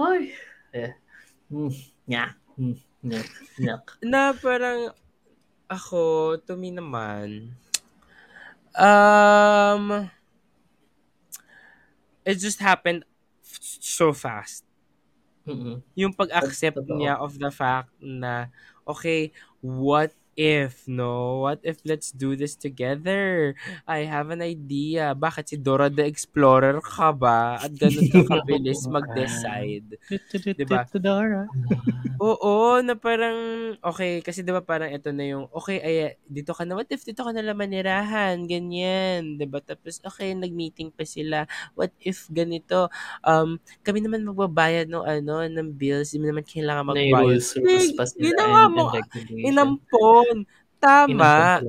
ay, 0.00 0.32
eh, 0.72 0.92
mm, 1.52 1.72
nya, 2.08 2.32
mm, 2.56 2.76
nya, 3.04 3.20
nya. 3.60 3.74
Na 4.00 4.32
parang, 4.32 4.96
ako, 5.68 6.36
to 6.40 6.56
me 6.56 6.72
naman, 6.72 7.52
um, 8.72 10.08
it 12.24 12.40
just 12.40 12.64
happened 12.64 13.04
f- 13.44 13.80
so 13.84 14.16
fast. 14.16 14.64
Mm-mm. 15.44 15.84
Yung 15.96 16.12
pag-accept 16.16 16.80
niya 16.88 17.20
of 17.20 17.36
the 17.36 17.52
fact 17.52 17.92
na, 18.00 18.48
okay, 18.88 19.32
what 19.60 20.12
if, 20.38 20.86
no? 20.86 21.42
What 21.42 21.58
if 21.66 21.82
let's 21.82 22.14
do 22.14 22.38
this 22.38 22.54
together? 22.54 23.58
I 23.90 24.06
have 24.06 24.30
an 24.30 24.40
idea. 24.46 25.18
Bakit 25.18 25.44
si 25.50 25.56
Dora 25.58 25.90
the 25.90 26.06
Explorer 26.06 26.78
ka 26.78 27.10
ba? 27.10 27.58
At 27.58 27.74
ganun 27.74 28.06
ka 28.06 28.22
kabilis 28.30 28.86
mag-decide. 28.86 29.98
Diba? 30.54 30.86
Dora. 31.02 31.50
Oo, 32.22 32.82
na 32.82 32.98
parang, 32.98 33.38
okay, 33.78 34.18
kasi 34.26 34.42
diba 34.42 34.58
parang 34.58 34.90
ito 34.90 35.14
na 35.14 35.22
yung, 35.22 35.46
okay, 35.54 35.78
ay, 35.78 35.96
dito 36.26 36.50
ka 36.50 36.66
na, 36.66 36.74
what 36.74 36.90
if 36.90 37.06
dito 37.06 37.22
ka 37.22 37.30
na 37.30 37.46
lang 37.46 37.54
manirahan, 37.54 38.42
ganyan, 38.50 39.38
diba? 39.38 39.62
Tapos, 39.62 40.02
okay, 40.02 40.34
nag-meeting 40.34 40.90
pa 40.90 41.06
sila, 41.06 41.46
what 41.78 41.94
if 42.02 42.26
ganito, 42.34 42.90
um, 43.22 43.62
kami 43.86 44.02
naman 44.02 44.26
magbabayad 44.26 44.90
ng 44.90 45.04
ano, 45.06 45.46
ng 45.46 45.70
bills, 45.78 46.10
hindi 46.14 46.26
naman 46.26 46.42
kailangan 46.42 46.90
magbayad. 46.90 47.22
rules, 47.22 47.54
rules 47.54 47.90
Eh, 47.90 47.94
pa 47.94 48.02
sila 48.02 48.34
ginawa 48.34 48.66
mo, 48.66 48.84
and 49.46 50.27
inampon. 50.28 50.46
Tama. 50.78 51.62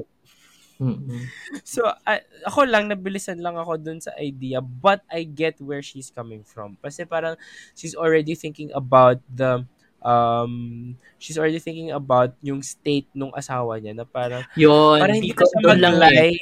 So, 1.67 1.83
ah, 2.07 2.23
ako 2.47 2.63
lang, 2.63 2.87
nabilisan 2.87 3.43
lang 3.43 3.59
ako 3.59 3.75
dun 3.75 3.99
sa 3.99 4.15
idea, 4.15 4.63
but 4.63 5.03
I 5.11 5.27
get 5.27 5.59
where 5.59 5.83
she's 5.83 6.07
coming 6.07 6.47
from. 6.47 6.79
Kasi 6.79 7.03
parang, 7.03 7.35
she's 7.75 7.99
already 7.99 8.31
thinking 8.31 8.71
about 8.71 9.19
the, 9.27 9.67
um, 9.99 10.95
she's 11.19 11.35
already 11.35 11.59
thinking 11.59 11.91
about 11.91 12.31
yung 12.39 12.63
state 12.63 13.11
nung 13.11 13.35
asawa 13.35 13.75
niya, 13.83 13.91
na 13.91 14.07
parang, 14.07 14.47
Yun, 14.55 15.03
parang 15.03 15.19
hindi 15.19 15.35
ka 15.35 15.43
siya 15.43 15.59
mag-lie. 15.67 16.39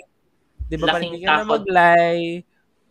Di 0.70 0.76
ba? 0.78 0.86
Parang 0.86 1.04
hindi 1.10 1.22
ka 1.26 1.30
na 1.34 1.46
mag-lie. 1.48 2.28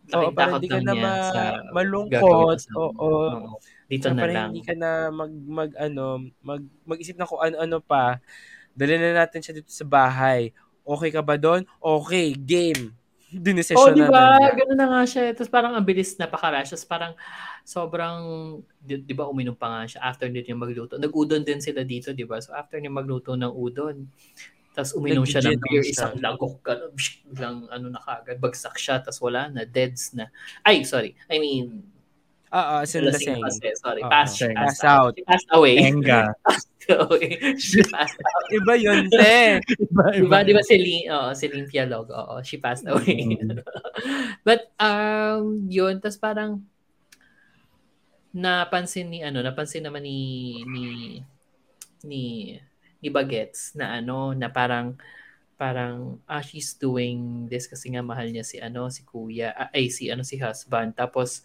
Oo, 0.07 0.31
parang 0.35 0.53
hindi 0.59 0.71
ka 0.71 0.79
na 0.83 0.93
ma- 0.99 1.63
malungkot. 1.71 2.59
Oo. 2.75 2.91
Oo. 2.99 3.59
Dito 3.87 4.11
na 4.11 4.19
parang 4.19 4.35
lang. 4.35 4.47
hindi 4.51 4.63
ka 4.67 4.73
na 4.75 4.89
mag, 5.15 5.31
mag 5.31 5.71
ano, 5.79 6.27
mag, 6.43 6.61
mag-isip 6.83 7.15
na 7.15 7.23
kung 7.23 7.39
ano-ano 7.39 7.79
pa. 7.79 8.19
Dali 8.77 8.93
na 9.01 9.25
natin 9.25 9.41
siya 9.41 9.57
dito 9.57 9.73
sa 9.73 9.81
bahay. 9.81 10.53
Okay 10.85 11.09
ka 11.09 11.25
ba 11.25 11.33
doon? 11.35 11.65
Okay, 11.81 12.37
game. 12.37 12.93
Dinesesyon 13.33 13.81
Oh, 13.81 13.91
di 13.91 14.05
na 14.05 14.13
ba? 14.13 14.37
na. 14.37 14.53
Ganun 14.53 14.77
na 14.77 14.87
nga 14.87 15.01
siya. 15.03 15.33
Tapos 15.33 15.49
parang 15.49 15.73
ang 15.73 15.83
bilis 15.83 16.15
na 16.15 16.29
pakarash. 16.29 16.71
Tapos 16.71 16.85
parang 16.85 17.11
sobrang, 17.65 18.17
di, 18.79 19.01
di 19.01 19.13
ba 19.17 19.27
uminom 19.27 19.57
pa 19.57 19.67
nga 19.67 19.81
siya 19.89 19.99
after 20.05 20.29
din 20.29 20.45
niya 20.45 20.55
magluto. 20.55 20.95
Nag-udon 20.95 21.43
din 21.43 21.59
sila 21.59 21.83
dito, 21.83 22.13
di 22.13 22.23
ba? 22.23 22.39
So 22.39 22.55
after 22.55 22.77
niya 22.79 22.93
magluto 22.93 23.35
ng 23.35 23.51
udon, 23.51 24.07
tapos 24.77 24.93
uminom 24.93 25.25
siya 25.25 25.41
ng 25.41 25.57
beer, 25.57 25.81
siya. 25.81 26.13
isang 26.13 26.21
lagok, 26.21 26.61
psh, 26.93 27.25
biglang 27.33 27.65
ano 27.73 27.89
na 27.89 27.97
kagad, 27.97 28.37
bagsak 28.37 28.77
siya, 28.77 29.01
tapos 29.01 29.17
wala 29.25 29.49
na, 29.49 29.65
deads 29.65 30.13
na. 30.13 30.29
Ay, 30.61 30.85
sorry. 30.85 31.17
I 31.27 31.41
mean, 31.41 31.81
Ah, 32.47 32.79
ah, 32.79 32.81
lasing 32.87 33.11
lasing. 33.11 33.43
kasi, 33.43 33.67
sorry. 33.75 34.01
Oo. 34.03 34.11
Pass, 34.11 34.39
passed 34.39 34.55
Pass 34.55 34.79
out. 34.87 35.13
She 35.19 35.23
passed 35.27 35.49
away. 35.51 35.83
Enga. 35.83 36.31
She 37.59 37.83
passed 37.83 38.15
out. 38.15 38.47
Iba 38.47 38.79
yun, 38.79 39.11
te. 39.11 39.59
Iba, 39.59 40.03
Diba, 40.15 40.39
diba 40.47 40.63
si 40.63 40.79
Lin, 40.79 41.11
oo, 41.11 41.35
si 41.35 41.51
Lin 41.51 41.67
Pialog, 41.67 42.07
oo, 42.07 42.39
she 42.47 42.55
passed 42.63 42.87
away. 42.87 43.35
Mm. 43.35 43.59
But, 44.47 44.71
um, 44.79 45.67
yun, 45.67 45.99
tas 45.99 46.15
parang, 46.15 46.63
napansin 48.31 49.11
ni, 49.11 49.19
ano, 49.19 49.43
napansin 49.43 49.83
naman 49.83 50.07
ni, 50.07 50.19
ni, 50.63 50.87
ni, 52.07 52.23
ni 53.03 53.07
Bagets 53.11 53.75
na 53.75 53.99
ano, 53.99 54.31
na 54.31 54.47
parang, 54.47 54.95
parang, 55.59 56.23
ah, 56.23 56.39
she's 56.39 56.71
doing 56.79 57.51
this 57.51 57.67
kasi 57.67 57.91
nga 57.91 57.99
mahal 57.99 58.31
niya 58.31 58.47
si, 58.47 58.63
ano, 58.63 58.87
si 58.87 59.03
kuya, 59.03 59.51
ah, 59.51 59.67
ay, 59.75 59.91
si, 59.91 60.07
ano, 60.07 60.23
si 60.23 60.39
husband. 60.39 60.95
Tapos, 60.95 61.43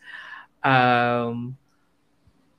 um, 0.63 1.55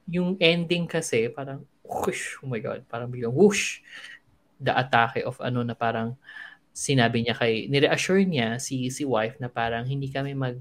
yung 0.07 0.35
ending 0.39 0.85
kasi, 0.85 1.31
parang, 1.31 1.63
whoosh, 1.83 2.39
oh 2.43 2.47
my 2.47 2.59
God, 2.59 2.83
parang 2.87 3.09
biglang, 3.09 3.33
whoosh, 3.33 3.81
the 4.63 4.71
atake 4.71 5.27
of 5.27 5.35
ano 5.43 5.59
na 5.65 5.75
parang 5.75 6.15
sinabi 6.71 7.21
niya 7.21 7.35
kay 7.35 7.67
nireassure 7.67 8.23
niya 8.23 8.57
si 8.57 8.87
si 8.89 9.03
wife 9.03 9.37
na 9.37 9.51
parang 9.51 9.83
hindi 9.85 10.07
kami 10.07 10.33
mag 10.33 10.57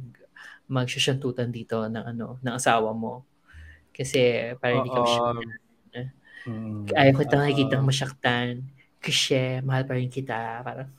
magsasyantutan 0.66 1.48
dito 1.54 1.86
ng 1.86 2.04
ano 2.04 2.36
ng 2.42 2.54
asawa 2.58 2.90
mo 2.92 3.22
kasi 3.94 4.52
parang 4.58 4.84
hindi 4.84 4.90
kami 4.92 5.08
sure. 5.08 5.46
Mm. 6.42 6.90
ayaw 6.98 7.12
ko 7.14 7.22
tang 7.30 7.38
Oo. 7.38 7.44
nakikita 7.46 7.76
masaktan 7.78 8.66
kasi 8.98 9.62
mahal 9.62 9.86
pa 9.86 9.94
rin 9.94 10.10
kita 10.10 10.58
parang 10.66 10.90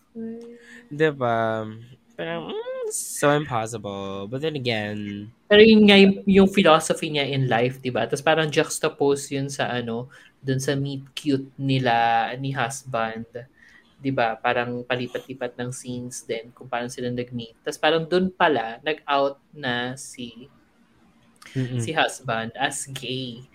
Diba? 0.94 1.66
Parang, 2.14 2.42
mm, 2.54 2.73
so 2.98 3.34
impossible. 3.34 4.30
But 4.30 4.46
then 4.46 4.58
again, 4.58 5.32
pero 5.50 5.62
yun 5.62 5.86
nga 5.86 5.98
yung, 5.98 6.16
yung 6.26 6.50
philosophy 6.50 7.14
niya 7.14 7.30
in 7.30 7.50
life, 7.50 7.82
di 7.82 7.90
ba? 7.94 8.06
Tapos 8.06 8.26
parang 8.26 8.50
juxtapose 8.50 9.34
yun 9.34 9.50
sa 9.50 9.70
ano, 9.70 10.10
dun 10.42 10.60
sa 10.60 10.74
meet 10.74 11.06
cute 11.16 11.50
nila 11.56 12.30
ni 12.38 12.54
husband. 12.54 13.26
Di 14.04 14.12
ba? 14.12 14.36
Parang 14.36 14.84
palipat-lipat 14.84 15.56
ng 15.56 15.70
scenes 15.72 16.28
din 16.28 16.52
kung 16.52 16.68
paano 16.68 16.92
sila 16.92 17.08
nag-meet. 17.08 17.56
Tapos 17.64 17.80
parang 17.80 18.04
dun 18.04 18.34
pala, 18.34 18.82
nag-out 18.84 19.40
na 19.56 19.96
si 19.96 20.52
mm-mm. 21.56 21.80
si 21.80 21.96
husband 21.96 22.52
as 22.60 22.90
gay. 22.92 23.46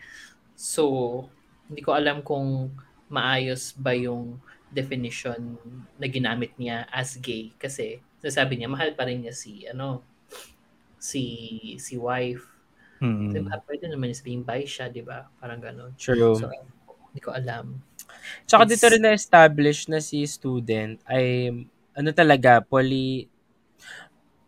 So, 0.58 1.28
hindi 1.68 1.84
ko 1.84 1.92
alam 1.92 2.24
kung 2.24 2.72
maayos 3.12 3.76
ba 3.76 3.92
yung 3.92 4.40
definition 4.68 5.56
na 5.96 6.06
ginamit 6.08 6.52
niya 6.60 6.84
as 6.92 7.16
gay 7.16 7.52
kasi 7.56 8.00
sasabi 8.18 8.58
niya 8.58 8.70
mahal 8.70 8.92
pa 8.94 9.06
rin 9.06 9.22
niya 9.22 9.34
si 9.34 9.66
ano 9.66 10.02
si 10.98 11.22
si 11.78 11.94
wife. 11.94 12.44
Mm. 12.98 13.30
Diba? 13.30 13.54
Pwede 13.62 13.86
naman 13.86 14.10
niya 14.10 14.18
sabihin 14.18 14.42
bye 14.42 14.66
siya, 14.66 14.90
di 14.90 15.06
ba? 15.06 15.30
Parang 15.38 15.62
ganun. 15.62 15.94
true. 15.94 16.34
So, 16.34 16.50
hindi 16.50 17.20
ko 17.22 17.30
alam. 17.30 17.78
Tsaka 18.50 18.66
It's- 18.66 18.72
dito 18.74 18.86
rin 18.90 19.02
na-establish 19.06 19.86
na 19.86 20.02
si 20.02 20.26
student 20.26 20.98
ay 21.06 21.54
ano 21.94 22.10
talaga, 22.10 22.58
poly 22.62 23.30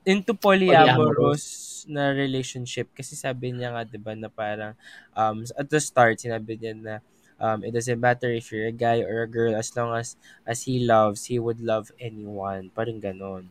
into 0.03 0.33
polyamorous 0.35 1.85
na 1.87 2.11
relationship 2.12 2.89
kasi 2.97 3.12
sabi 3.16 3.53
niya 3.53 3.73
nga 3.73 3.85
'di 3.85 3.99
ba 4.01 4.12
na 4.16 4.29
parang 4.33 4.73
um 5.12 5.45
at 5.57 5.66
the 5.68 5.81
start 5.81 6.16
sinabi 6.21 6.57
niya 6.57 6.73
na 6.77 6.95
um 7.41 7.64
it 7.64 7.72
doesn't 7.74 7.99
matter 7.99 8.28
if 8.30 8.53
you're 8.53 8.68
a 8.68 8.74
guy 8.76 9.01
or 9.03 9.24
a 9.24 9.30
girl 9.30 9.57
as 9.57 9.72
long 9.74 9.97
as 9.97 10.14
as 10.47 10.62
he 10.68 10.84
loves 10.84 11.26
he 11.26 11.41
would 11.41 11.59
love 11.64 11.91
anyone. 11.99 12.70
Parang 12.76 13.01
ganon 13.03 13.49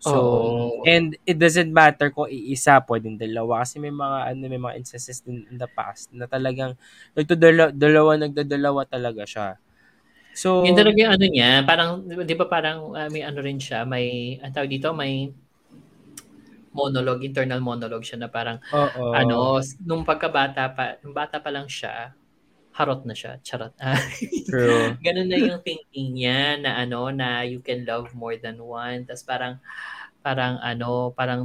so 0.00 0.16
Oo. 0.16 0.80
and 0.88 1.12
it 1.28 1.36
doesn't 1.36 1.68
matter 1.72 2.08
kung 2.08 2.28
iisa 2.30 2.80
pwedeng 2.88 3.20
dalawa. 3.20 3.64
Kasi 3.64 3.76
may 3.80 3.92
mga 3.92 4.18
ano 4.32 4.40
may 4.48 4.60
mga 4.60 4.76
instances 4.80 5.20
din 5.20 5.44
in 5.48 5.56
the 5.60 5.68
past 5.68 6.08
na 6.12 6.24
talagang 6.24 6.72
nagdadala 7.12 7.68
dalawa 7.74 8.16
nagdadalawa 8.16 8.84
talaga 8.88 9.24
siya. 9.28 9.48
So 10.32 10.62
Yun 10.64 10.78
talaga 10.78 10.96
yung 11.04 11.12
ano 11.18 11.26
niya, 11.26 11.50
parang, 11.66 12.06
di 12.06 12.36
ba 12.38 12.46
parang 12.46 12.94
ah, 12.94 13.10
may 13.10 13.20
ano 13.26 13.42
rin 13.42 13.58
siya, 13.58 13.82
may, 13.84 14.38
ang 14.40 14.52
tawag 14.54 14.70
dito, 14.70 14.94
may 14.94 15.28
monologue, 16.70 17.26
internal 17.26 17.58
monologue 17.58 18.06
siya 18.06 18.24
na 18.24 18.28
parang, 18.30 18.62
oo. 18.70 19.10
ano, 19.10 19.58
nung 19.82 20.06
pagkabata 20.06 20.70
pa, 20.70 20.96
nung 21.02 21.12
bata 21.12 21.42
pa 21.42 21.50
lang 21.50 21.66
siya, 21.66 22.14
harot 22.80 23.04
na 23.04 23.12
siya, 23.12 23.36
charot. 23.44 23.76
True 24.48 24.96
Ganun 25.04 25.28
na 25.28 25.36
yung 25.36 25.60
thinking 25.60 26.16
niya 26.16 26.56
na 26.56 26.80
ano, 26.80 27.12
na 27.12 27.44
you 27.44 27.60
can 27.60 27.84
love 27.84 28.08
more 28.16 28.40
than 28.40 28.56
one. 28.56 29.04
Tapos 29.04 29.20
parang, 29.28 29.60
parang 30.24 30.56
ano, 30.64 31.12
parang 31.12 31.44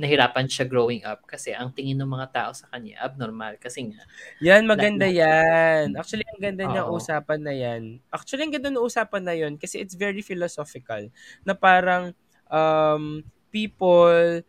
nahirapan 0.00 0.48
siya 0.48 0.64
growing 0.64 1.04
up 1.04 1.20
kasi 1.28 1.52
ang 1.52 1.68
tingin 1.76 2.00
ng 2.00 2.08
mga 2.08 2.32
tao 2.32 2.50
sa 2.56 2.64
kanya 2.72 3.04
abnormal 3.04 3.60
kasi 3.60 3.92
nga 3.92 4.00
Yan, 4.40 4.64
maganda 4.64 5.04
Lahat- 5.04 5.20
yan. 5.20 5.84
Actually, 5.92 6.24
ang 6.24 6.40
ganda 6.40 6.64
niya 6.64 6.88
Oo. 6.88 6.96
usapan 6.96 7.40
na 7.44 7.52
yan. 7.52 8.00
Actually, 8.08 8.48
ang 8.48 8.54
ganda 8.56 8.72
ng 8.72 8.80
usapan 8.80 9.20
na 9.20 9.36
yun 9.36 9.60
kasi 9.60 9.76
it's 9.76 9.92
very 9.92 10.24
philosophical. 10.24 11.04
Na 11.44 11.52
parang 11.52 12.16
um, 12.48 13.20
people, 13.52 14.40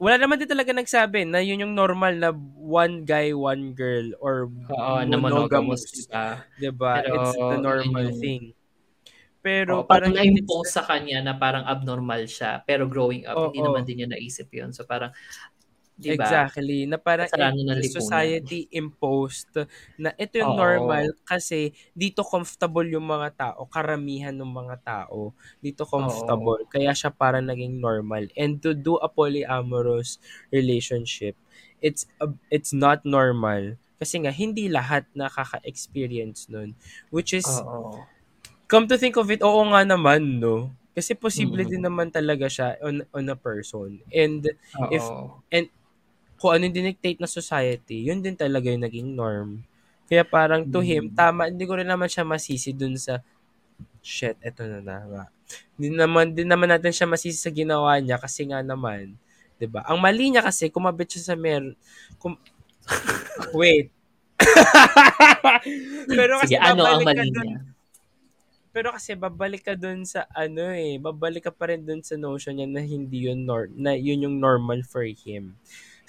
wala 0.00 0.16
naman 0.16 0.40
din 0.40 0.48
talaga 0.48 0.72
nagsabi 0.72 1.28
na 1.28 1.44
yun 1.44 1.60
yung 1.60 1.76
normal 1.76 2.16
na 2.16 2.32
one 2.56 3.04
guy, 3.04 3.36
one 3.36 3.76
girl 3.76 4.16
or 4.16 4.48
oo, 4.48 4.96
na 5.04 5.20
monogamous, 5.20 5.84
diba? 5.92 6.40
Diba? 6.56 6.92
Pero, 7.04 7.12
it's 7.20 7.36
the 7.36 7.58
normal 7.60 8.08
yun 8.08 8.16
thing. 8.16 8.42
Pero 9.44 9.84
Oo, 9.84 9.88
parang 9.88 10.12
parang 10.12 10.24
na-impose 10.24 10.72
sa 10.72 10.84
kanya 10.88 11.20
na 11.20 11.36
parang 11.36 11.64
abnormal 11.68 12.24
siya. 12.24 12.64
Pero 12.64 12.88
growing 12.88 13.28
up, 13.28 13.36
hindi 13.52 13.60
Oo. 13.60 13.72
naman 13.72 13.84
din 13.84 14.04
niya 14.04 14.08
naisip 14.12 14.48
yun. 14.52 14.72
So 14.72 14.88
parang, 14.88 15.12
di 16.00 16.16
ba? 16.16 16.24
Exactly. 16.24 16.88
Na 16.88 16.96
parang 16.96 17.28
lipunan. 17.28 17.84
society 17.84 18.64
imposed 18.72 19.52
na 19.94 20.16
ito 20.16 20.40
yung 20.40 20.56
Oo. 20.56 20.60
normal 20.60 21.12
kasi 21.22 21.70
dito 21.92 22.24
comfortable 22.24 22.88
yung 22.88 23.04
mga 23.04 23.28
tao, 23.36 23.68
karamihan 23.68 24.32
ng 24.32 24.48
mga 24.48 24.76
tao. 24.80 25.36
Dito 25.60 25.84
comfortable. 25.84 26.64
Kaya 26.66 26.96
siya 26.96 27.12
parang 27.12 27.44
naging 27.44 27.76
normal. 27.76 28.32
And 28.32 28.56
to 28.64 28.72
do 28.72 28.96
a 28.96 29.06
polyamorous 29.06 30.16
relationship, 30.48 31.36
it's 31.78 32.08
a- 32.16 32.32
it's 32.48 32.72
not 32.72 33.04
normal. 33.04 33.76
Kasi 34.00 34.24
nga, 34.24 34.32
hindi 34.32 34.72
lahat 34.72 35.04
nakaka-experience 35.12 36.48
nun. 36.48 36.72
Which 37.12 37.36
is, 37.36 37.44
Oo. 37.44 38.00
come 38.64 38.88
to 38.88 38.96
think 38.96 39.20
of 39.20 39.28
it, 39.28 39.44
oo 39.44 39.60
nga 39.68 39.84
naman, 39.84 40.40
no? 40.40 40.72
Kasi 40.90 41.14
posible 41.14 41.62
Mm. 41.62 41.70
din 41.70 41.82
naman 41.84 42.08
talaga 42.08 42.48
siya 42.48 42.80
on, 42.80 43.04
on 43.12 43.26
a 43.28 43.36
person. 43.36 44.00
And 44.10 44.42
If- 44.88 45.04
Oo. 45.04 45.44
Kung 46.40 46.56
ano 46.56 46.64
yung 46.64 46.72
dinictate 46.74 47.20
na 47.20 47.28
society, 47.28 48.08
yun 48.08 48.24
din 48.24 48.32
talaga 48.32 48.72
yung 48.72 48.80
naging 48.80 49.12
norm. 49.12 49.60
Kaya 50.08 50.24
parang 50.24 50.64
to 50.64 50.80
him, 50.80 51.06
Mm. 51.06 51.14
tama, 51.14 51.52
hindi 51.52 51.68
ko 51.68 51.76
rin 51.76 51.86
naman 51.86 52.08
siya 52.08 52.24
masisi 52.24 52.72
dun 52.72 52.96
sa 52.96 53.20
shit, 54.00 54.40
eto 54.40 54.64
na 54.64 54.80
na. 54.80 55.28
Hindi 55.76 55.92
naman, 55.92 56.32
din 56.32 56.48
naman 56.48 56.72
natin 56.72 56.90
siya 56.90 57.04
masisi 57.04 57.36
sa 57.36 57.52
ginawa 57.52 58.00
niya 58.00 58.16
kasi 58.16 58.48
nga 58.48 58.64
naman, 58.64 59.12
'di 59.60 59.68
ba? 59.68 59.84
Ang 59.84 60.00
mali 60.00 60.32
niya 60.32 60.40
kasi 60.40 60.72
kumabit 60.72 61.12
siya 61.12 61.30
sa 61.30 61.36
mer 61.36 61.60
kum... 62.16 62.34
Wait. 63.60 63.92
Pero 66.08 66.40
kasi 66.40 66.56
Sige, 66.56 66.64
ano 66.64 66.82
ang 66.88 67.04
mali 67.04 67.28
dun- 67.28 67.44
niya? 67.44 67.60
Pero 68.70 68.94
kasi 68.94 69.18
babalik 69.18 69.66
ka 69.66 69.74
dun 69.74 70.06
sa 70.06 70.30
ano 70.30 70.70
eh, 70.70 70.94
babalik 70.96 71.50
ka 71.50 71.52
pa 71.52 71.74
rin 71.74 71.82
dun 71.82 72.06
sa 72.06 72.14
notion 72.14 72.54
niya 72.54 72.70
na 72.70 72.80
hindi 72.80 73.26
yun 73.26 73.42
nor- 73.42 73.74
na 73.74 73.98
yun 73.98 74.22
yung 74.24 74.36
normal 74.38 74.86
for 74.86 75.02
him. 75.02 75.58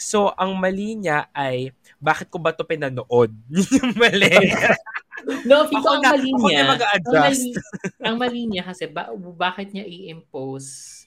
So, 0.01 0.33
ang 0.33 0.57
mali 0.57 0.97
niya 0.97 1.29
ay, 1.29 1.69
bakit 2.01 2.33
ko 2.33 2.41
ba 2.41 2.49
to 2.49 2.65
pinanood? 2.65 3.29
Yun 3.53 3.69
yung 3.77 3.93
mali. 3.93 4.33
No, 5.45 5.69
ako 5.69 6.01
ang 6.01 6.01
na, 6.01 6.17
mali 6.17 6.29
ako 6.33 6.47
niya. 6.49 6.63
na 6.65 6.73
Ang 6.89 7.13
mali, 7.13 7.45
ang 8.01 8.15
mali 8.17 8.41
niya 8.49 8.63
kasi 8.65 8.89
ba, 8.89 9.13
bakit 9.37 9.69
niya 9.69 9.85
i-impose 9.85 11.01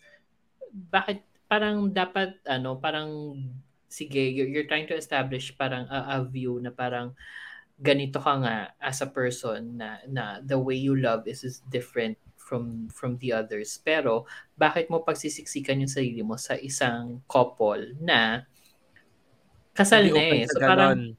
bakit 0.75 1.23
parang 1.47 1.87
dapat 1.95 2.35
ano 2.51 2.75
parang 2.83 3.39
sige 3.87 4.19
you're, 4.19 4.51
you're 4.51 4.67
trying 4.67 4.91
to 4.91 4.99
establish 4.99 5.55
parang 5.55 5.87
a, 5.87 6.19
a 6.19 6.27
view 6.27 6.59
na 6.59 6.75
parang 6.75 7.15
ganito 7.79 8.19
ka 8.19 8.43
nga 8.43 8.75
as 8.83 8.99
a 9.03 9.09
person 9.11 9.79
na 9.79 10.03
na 10.11 10.43
the 10.43 10.59
way 10.59 10.75
you 10.75 10.99
love 10.99 11.27
is, 11.31 11.47
is 11.47 11.63
different 11.71 12.19
from 12.35 12.91
from 12.91 13.19
the 13.23 13.31
others 13.31 13.79
pero 13.79 14.27
bakit 14.59 14.91
mo 14.91 15.03
pagsisiksikan 15.07 15.83
yung 15.87 15.91
sarili 15.91 16.23
mo 16.27 16.35
sa 16.35 16.59
isang 16.59 17.23
couple 17.31 17.95
na 18.03 18.47
kasal 19.75 20.07
na 20.09 20.23
eh 20.23 20.47
so 20.47 20.59
parang 20.63 21.19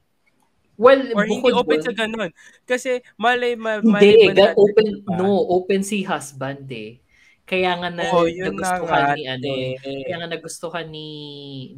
well 0.76 1.00
Or 1.16 1.24
hindi 1.24 1.48
open 1.52 1.80
dun- 1.80 1.86
sa 1.88 1.92
ganon. 1.96 2.30
Kasi 2.68 3.00
malay 3.16 3.56
ma, 3.56 3.80
malay 3.80 4.12
Hindi, 4.12 4.28
ba 4.28 4.32
natin, 4.36 4.60
open, 4.60 4.86
diba? 4.92 5.16
no, 5.16 5.28
open 5.56 5.80
si 5.80 6.04
husband 6.04 6.68
eh. 6.68 7.00
Kaya 7.48 7.78
nga 7.80 7.88
na 7.88 8.04
na 8.04 8.12
nagustuhan 8.52 9.00
nga, 9.06 9.14
ni 9.16 9.22
ano, 9.24 9.48
eh. 9.56 9.74
kaya 10.04 10.16
nga 10.20 10.28
nagustuhan 10.28 10.86
ni 10.90 11.08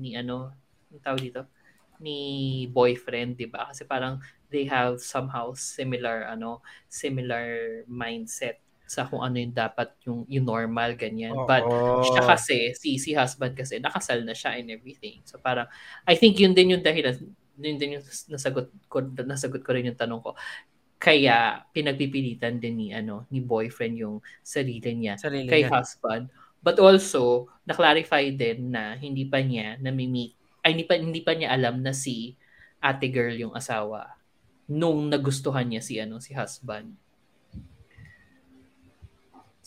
ni 0.03 0.19
ano, 0.19 0.51
ang 0.91 1.03
tawag 1.05 1.23
dito, 1.23 1.47
ni 2.03 2.19
boyfriend, 2.75 3.39
'di 3.39 3.47
ba? 3.51 3.71
Kasi 3.71 3.87
parang 3.87 4.19
they 4.51 4.67
have 4.67 4.99
somehow 4.99 5.53
similar 5.55 6.27
ano, 6.27 6.65
similar 6.91 7.83
mindset 7.87 8.59
sa 8.89 9.05
kung 9.05 9.21
ano 9.21 9.37
yung 9.37 9.53
dapat 9.53 9.93
yung, 10.09 10.25
yung 10.27 10.49
normal 10.49 10.97
ganyan. 10.97 11.45
But 11.45 11.69
Oo. 11.69 12.01
siya 12.03 12.25
kasi, 12.25 12.73
si, 12.75 12.97
si 12.97 13.13
husband 13.13 13.53
kasi, 13.53 13.79
nakasal 13.79 14.25
na 14.25 14.33
siya 14.33 14.57
and 14.57 14.73
everything. 14.73 15.21
So 15.29 15.37
parang, 15.39 15.69
I 16.09 16.17
think 16.17 16.41
yun 16.41 16.57
din 16.57 16.73
yung 16.75 16.83
dahilan, 16.83 17.21
yun 17.61 17.77
din 17.77 18.01
yung 18.01 18.05
nasagot 18.33 18.73
ko, 18.89 19.05
nasagot 19.23 19.61
ko 19.61 19.71
rin 19.77 19.93
yung 19.93 19.99
tanong 20.01 20.25
ko. 20.25 20.33
Kaya, 20.99 21.63
pinagpipilitan 21.71 22.59
din 22.59 22.75
ni, 22.81 22.89
ano, 22.97 23.29
ni 23.31 23.39
boyfriend 23.45 24.01
yung 24.01 24.17
sarili 24.43 24.91
niya 24.97 25.21
Sarili 25.21 25.47
kay 25.47 25.69
niya. 25.69 25.71
husband. 25.71 26.33
But 26.59 26.81
also, 26.83 27.53
na-clarify 27.69 28.35
din 28.35 28.75
na 28.75 28.99
hindi 28.99 29.29
pa 29.29 29.39
niya 29.39 29.79
namimit, 29.79 30.35
ay 30.67 30.75
hindi 30.75 30.85
pa, 30.89 30.99
hindi 30.99 31.21
pa 31.23 31.33
niya 31.39 31.55
alam 31.55 31.85
na 31.85 31.95
si 31.95 32.35
ate 32.83 33.11
girl 33.11 33.35
yung 33.35 33.55
asawa 33.55 34.19
nung 34.71 35.07
nagustuhan 35.11 35.67
niya 35.71 35.83
si 35.83 35.97
ano 36.03 36.19
si 36.19 36.35
husband. 36.35 36.95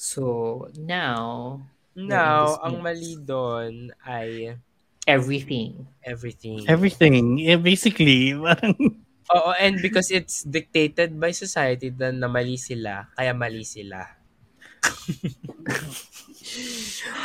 So, 0.01 0.65
now, 0.73 1.61
Now, 1.93 2.57
ang 2.65 2.81
mali 2.81 3.21
doon 3.21 3.93
ay 4.01 4.57
everything. 5.05 5.85
everything. 6.01 6.65
Everything. 6.65 7.37
Yeah, 7.37 7.61
basically, 7.61 8.33
parang, 8.41 8.97
Oo, 9.31 9.51
and 9.61 9.77
because 9.77 10.09
it's 10.09 10.41
dictated 10.41 11.13
by 11.21 11.29
society 11.29 11.93
na, 11.93 12.09
na 12.09 12.25
mali 12.25 12.57
sila, 12.57 13.13
kaya 13.13 13.37
mali 13.37 13.61
sila. 13.61 14.01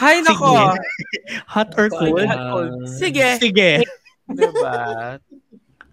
Hay 0.04 0.20
nako! 0.20 0.76
hot 1.48 1.72
or 1.80 1.88
cold. 1.88 2.28
Hot, 2.28 2.42
cold. 2.52 2.92
Sige! 2.92 3.40
Sige. 3.40 3.88
Diba? 4.28 5.16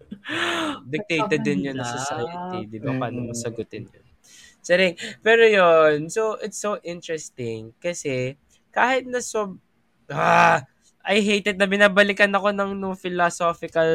Dictated 0.94 1.48
din 1.48 1.72
yun 1.72 1.80
ng 1.80 1.88
society. 1.88 2.68
Di 2.68 2.78
ba? 2.84 2.92
Paano 3.00 3.32
masagutin 3.32 3.88
yun? 3.88 4.03
Saring, 4.64 4.96
pero 5.20 5.44
yun, 5.44 6.08
so 6.08 6.40
it's 6.40 6.58
so 6.58 6.80
interesting 6.88 7.76
kasi 7.84 8.40
kahit 8.72 9.04
na 9.06 9.20
so, 9.20 9.60
ah, 10.08 10.64
I 11.04 11.20
hate 11.20 11.52
it 11.52 11.60
na 11.60 11.68
binabalikan 11.68 12.32
ako 12.32 12.56
ng 12.56 12.80
no 12.80 12.96
philosophical 12.96 13.92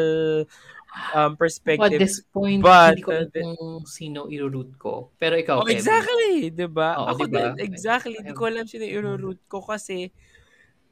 um, 1.17 1.33
At 1.33 1.39
perspective. 1.41 2.01
this 2.01 2.21
point, 2.21 2.61
But, 2.61 3.01
hindi 3.01 3.05
ko 3.05 3.13
uh, 3.17 3.25
kung 3.33 3.89
sino 3.89 4.29
i-root 4.29 4.77
ko. 4.77 5.09
Pero 5.17 5.41
ikaw, 5.41 5.65
Oh, 5.65 5.69
exactly, 5.73 6.53
'di 6.53 6.69
ba? 6.69 7.01
Oo, 7.01 7.17
Ako 7.17 7.23
diba? 7.29 7.57
din, 7.57 7.65
exactly. 7.65 8.21
Hindi 8.21 8.37
ko 8.37 8.45
alam 8.45 8.65
sino 8.69 8.85
i-root 8.85 9.41
ko 9.49 9.65
kasi 9.65 10.13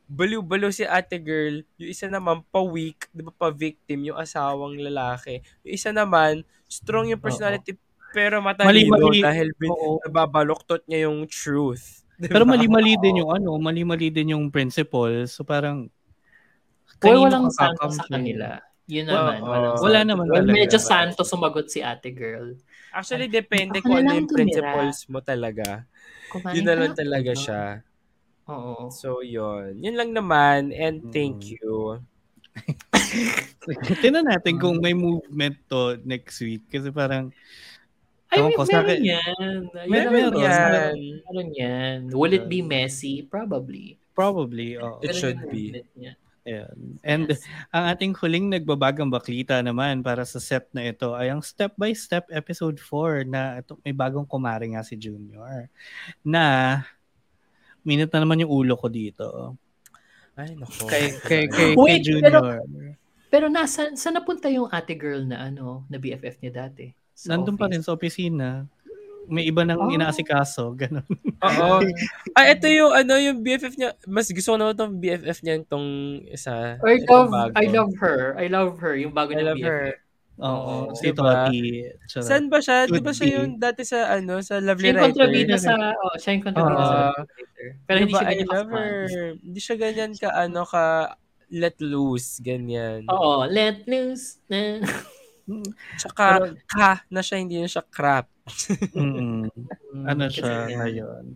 baliw-baliw 0.06 0.70
si 0.70 0.86
ate 0.86 1.18
girl. 1.18 1.66
Yung 1.82 1.90
isa 1.90 2.06
naman, 2.06 2.46
pa-weak, 2.54 3.10
di 3.10 3.26
ba, 3.26 3.34
pa-victim, 3.34 4.06
yung 4.06 4.18
asawang 4.18 4.78
lalaki. 4.78 5.42
Yung 5.66 5.74
isa 5.74 5.90
naman, 5.90 6.46
strong 6.70 7.10
yung 7.10 7.18
personality, 7.18 7.74
pero 8.10 8.38
matalino 8.40 8.94
Mali-mali. 8.96 9.20
dahil 9.22 9.48
bin, 9.56 9.70
Oo. 9.70 9.98
nababaloktot 10.04 10.84
niya 10.86 11.08
yung 11.10 11.24
truth. 11.26 12.04
Di 12.16 12.28
Pero 12.28 12.48
mali-mali 12.48 12.96
din 12.96 13.20
yung 13.20 13.30
ano, 13.30 13.56
mali-mali 13.60 14.08
din 14.08 14.32
yung 14.32 14.48
principle. 14.48 15.28
So 15.28 15.44
parang, 15.44 15.92
Well, 16.96 17.20
kanino 17.20 17.28
walang 17.28 17.46
santo 17.52 17.92
sa 17.92 18.08
kakampi? 18.08 18.12
kanila. 18.32 18.48
Yun 18.88 19.04
naman. 19.04 19.38
walang 19.42 19.76
wala 19.76 19.98
santo. 20.00 20.08
naman 20.08 20.24
Well, 20.30 20.40
talaga. 20.40 20.56
medyo 20.56 20.78
santo 20.80 21.20
sumagot 21.26 21.66
si 21.68 21.84
ate 21.84 22.08
girl. 22.14 22.56
Actually, 22.88 23.28
depende 23.28 23.84
kung 23.84 24.00
ano 24.00 24.08
lang 24.08 24.24
yung 24.24 24.30
tumira. 24.30 24.40
principles 24.40 24.98
mo 25.06 25.20
talaga. 25.20 25.84
Kumain 26.32 26.56
Yun 26.56 26.64
na 26.64 26.72
ka 26.72 26.80
lang 26.80 26.94
talaga 26.96 27.30
ano? 27.30 27.42
siya. 27.42 27.62
Oo. 28.46 28.74
So, 28.88 29.20
yun. 29.20 29.76
Yun 29.82 29.96
lang 29.98 30.10
naman. 30.16 30.72
And 30.72 31.12
thank 31.12 31.44
Mm. 31.44 31.52
you. 31.60 32.00
Tingnan 34.00 34.24
natin 34.24 34.56
kung 34.56 34.80
may 34.80 34.96
movement 34.96 35.60
to 35.68 36.00
next 36.06 36.40
week. 36.40 36.64
Kasi 36.70 36.88
parang, 36.88 37.28
Ay, 38.36 38.38
Ewan 38.38 38.50
may, 38.52 38.56
ko, 38.56 38.62
sa 38.62 38.72
meron 38.76 38.86
akin- 38.86 39.04
yan. 39.06 39.32
Yun 39.32 39.88
Meron 39.88 40.12
ang- 40.12 40.36
yan. 40.36 40.52
Meron, 40.60 40.96
meron 41.24 41.48
yan. 41.50 41.96
Will 42.12 42.34
it 42.34 42.46
be 42.46 42.60
messy? 42.60 43.24
Probably. 43.24 43.96
probably, 44.12 44.76
oo. 44.76 44.96
It 45.00 45.12
Pero 45.12 45.16
should 45.16 45.40
be. 45.48 45.80
Ayan. 46.46 46.76
And 47.02 47.26
Yes. 47.28 47.42
ang 47.68 47.84
ating 47.90 48.12
huling 48.14 48.48
nagbabagang 48.48 49.10
baklita 49.10 49.58
naman 49.60 50.00
para 50.00 50.22
sa 50.22 50.38
set 50.38 50.70
na 50.70 50.86
ito 50.86 51.10
ay 51.12 51.28
ang 51.28 51.42
step-by-step 51.42 52.30
episode 52.30 52.78
4 52.78 53.24
na 53.24 53.60
ito, 53.60 53.74
may 53.82 53.90
bagong 53.90 54.24
kumare 54.24 54.62
nga 54.68 54.80
si 54.80 54.94
Junior 54.94 55.66
na 56.22 56.44
minute 57.82 58.08
na 58.08 58.22
naman 58.22 58.40
yung 58.40 58.52
ulo 58.52 58.72
ko 58.72 58.86
dito. 58.86 59.58
Ay, 60.32 60.54
nako. 60.54 60.86
Kay, 60.86 61.04
kay, 61.18 61.42
kay, 61.44 61.72
kay 61.72 61.76
Wait, 61.76 62.04
Junior. 62.04 62.62
Pero 63.26 63.50
nasa, 63.50 63.90
saan 63.92 64.14
napunta 64.14 64.46
yung 64.46 64.70
ate 64.70 64.94
girl 64.94 65.26
na 65.26 65.50
ano, 65.50 65.82
na 65.88 65.98
BFF 65.98 66.38
niya 66.40 66.68
dati? 66.68 66.88
Sa 67.16 67.32
Nandun 67.32 67.56
pa 67.56 67.64
office? 67.64 67.72
rin 67.72 67.82
sa 67.82 67.92
opisina. 67.92 68.48
May 69.26 69.42
iba 69.42 69.64
nang 69.64 69.80
Oh. 69.80 69.90
inaasikaso. 69.90 70.70
Ganun. 70.80 71.02
Oo. 71.40 71.82
ah, 72.30 72.46
ito 72.46 72.68
yung 72.68 72.92
ano, 72.92 73.16
yung 73.16 73.40
BFF 73.40 73.74
niya. 73.74 73.96
Mas 74.04 74.28
gusto 74.28 74.52
ko 74.52 74.56
naman 74.56 74.76
itong 74.76 74.94
BFF 74.96 75.38
niya 75.40 75.54
itong 75.58 75.88
isa. 76.28 76.76
I 76.78 77.02
love, 77.02 77.32
bago. 77.32 77.52
I 77.56 77.66
love 77.66 77.92
her. 77.96 78.18
I 78.36 78.46
love 78.46 78.78
her. 78.78 78.94
Yung 78.94 79.10
bago 79.10 79.32
niya 79.32 79.50
love 79.50 79.58
BFF. 79.58 79.66
her. 79.66 79.86
Oo. 80.36 80.52
Oo. 80.84 80.92
si 80.92 81.08
Diba? 81.08 81.48
Toti. 81.48 81.88
Saan 82.06 82.46
ba 82.46 82.60
siya? 82.60 82.84
Di 82.84 83.00
ba 83.00 83.10
siya 83.10 83.40
yung 83.40 83.56
dati 83.56 83.82
sa 83.82 84.12
ano, 84.12 84.38
sa 84.38 84.60
Siya 84.60 84.68
Lovely 84.68 84.86
yung 84.86 85.00
kontrabida 85.02 85.56
Writer? 85.56 85.64
sa, 85.64 85.74
oh, 85.96 86.14
siya 86.20 86.30
yung 86.30 86.44
kontrabida 86.44 86.76
sa. 86.76 86.96
Lovely 87.16 87.16
Writer. 87.16 87.68
Pero 87.82 87.96
hindi 87.96 88.06
Diba, 88.06 88.20
siya 88.20 88.28
I 88.28 88.34
ganyan 88.36 88.48
love 88.52 88.70
her. 88.70 88.94
Hindi 89.40 89.60
siya 89.64 89.76
ganyan 89.80 90.12
ka, 90.12 90.28
ano, 90.30 90.60
ka 90.62 90.84
let 91.48 91.76
loose, 91.80 92.38
ganyan. 92.38 93.08
Oo, 93.08 93.48
let 93.48 93.80
loose. 93.86 94.38
Na. 94.46 94.84
Tsaka, 95.96 96.24
Pero- 96.42 96.58
ka 96.66 96.90
na 97.06 97.20
siya, 97.20 97.36
hindi 97.38 97.56
na 97.56 97.66
siya 97.66 97.82
crap. 97.82 98.26
Mm-mm. 98.92 99.46
ano 100.04 100.24
siya 100.26 100.66
ngayon. 100.68 101.34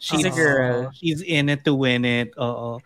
She's 0.00 0.24
a 0.24 0.32
girl. 0.32 0.88
She's 0.96 1.20
in 1.20 1.48
it 1.48 1.62
to 1.62 1.74
win 1.74 2.02
it. 2.02 2.32
Oo. 2.38 2.80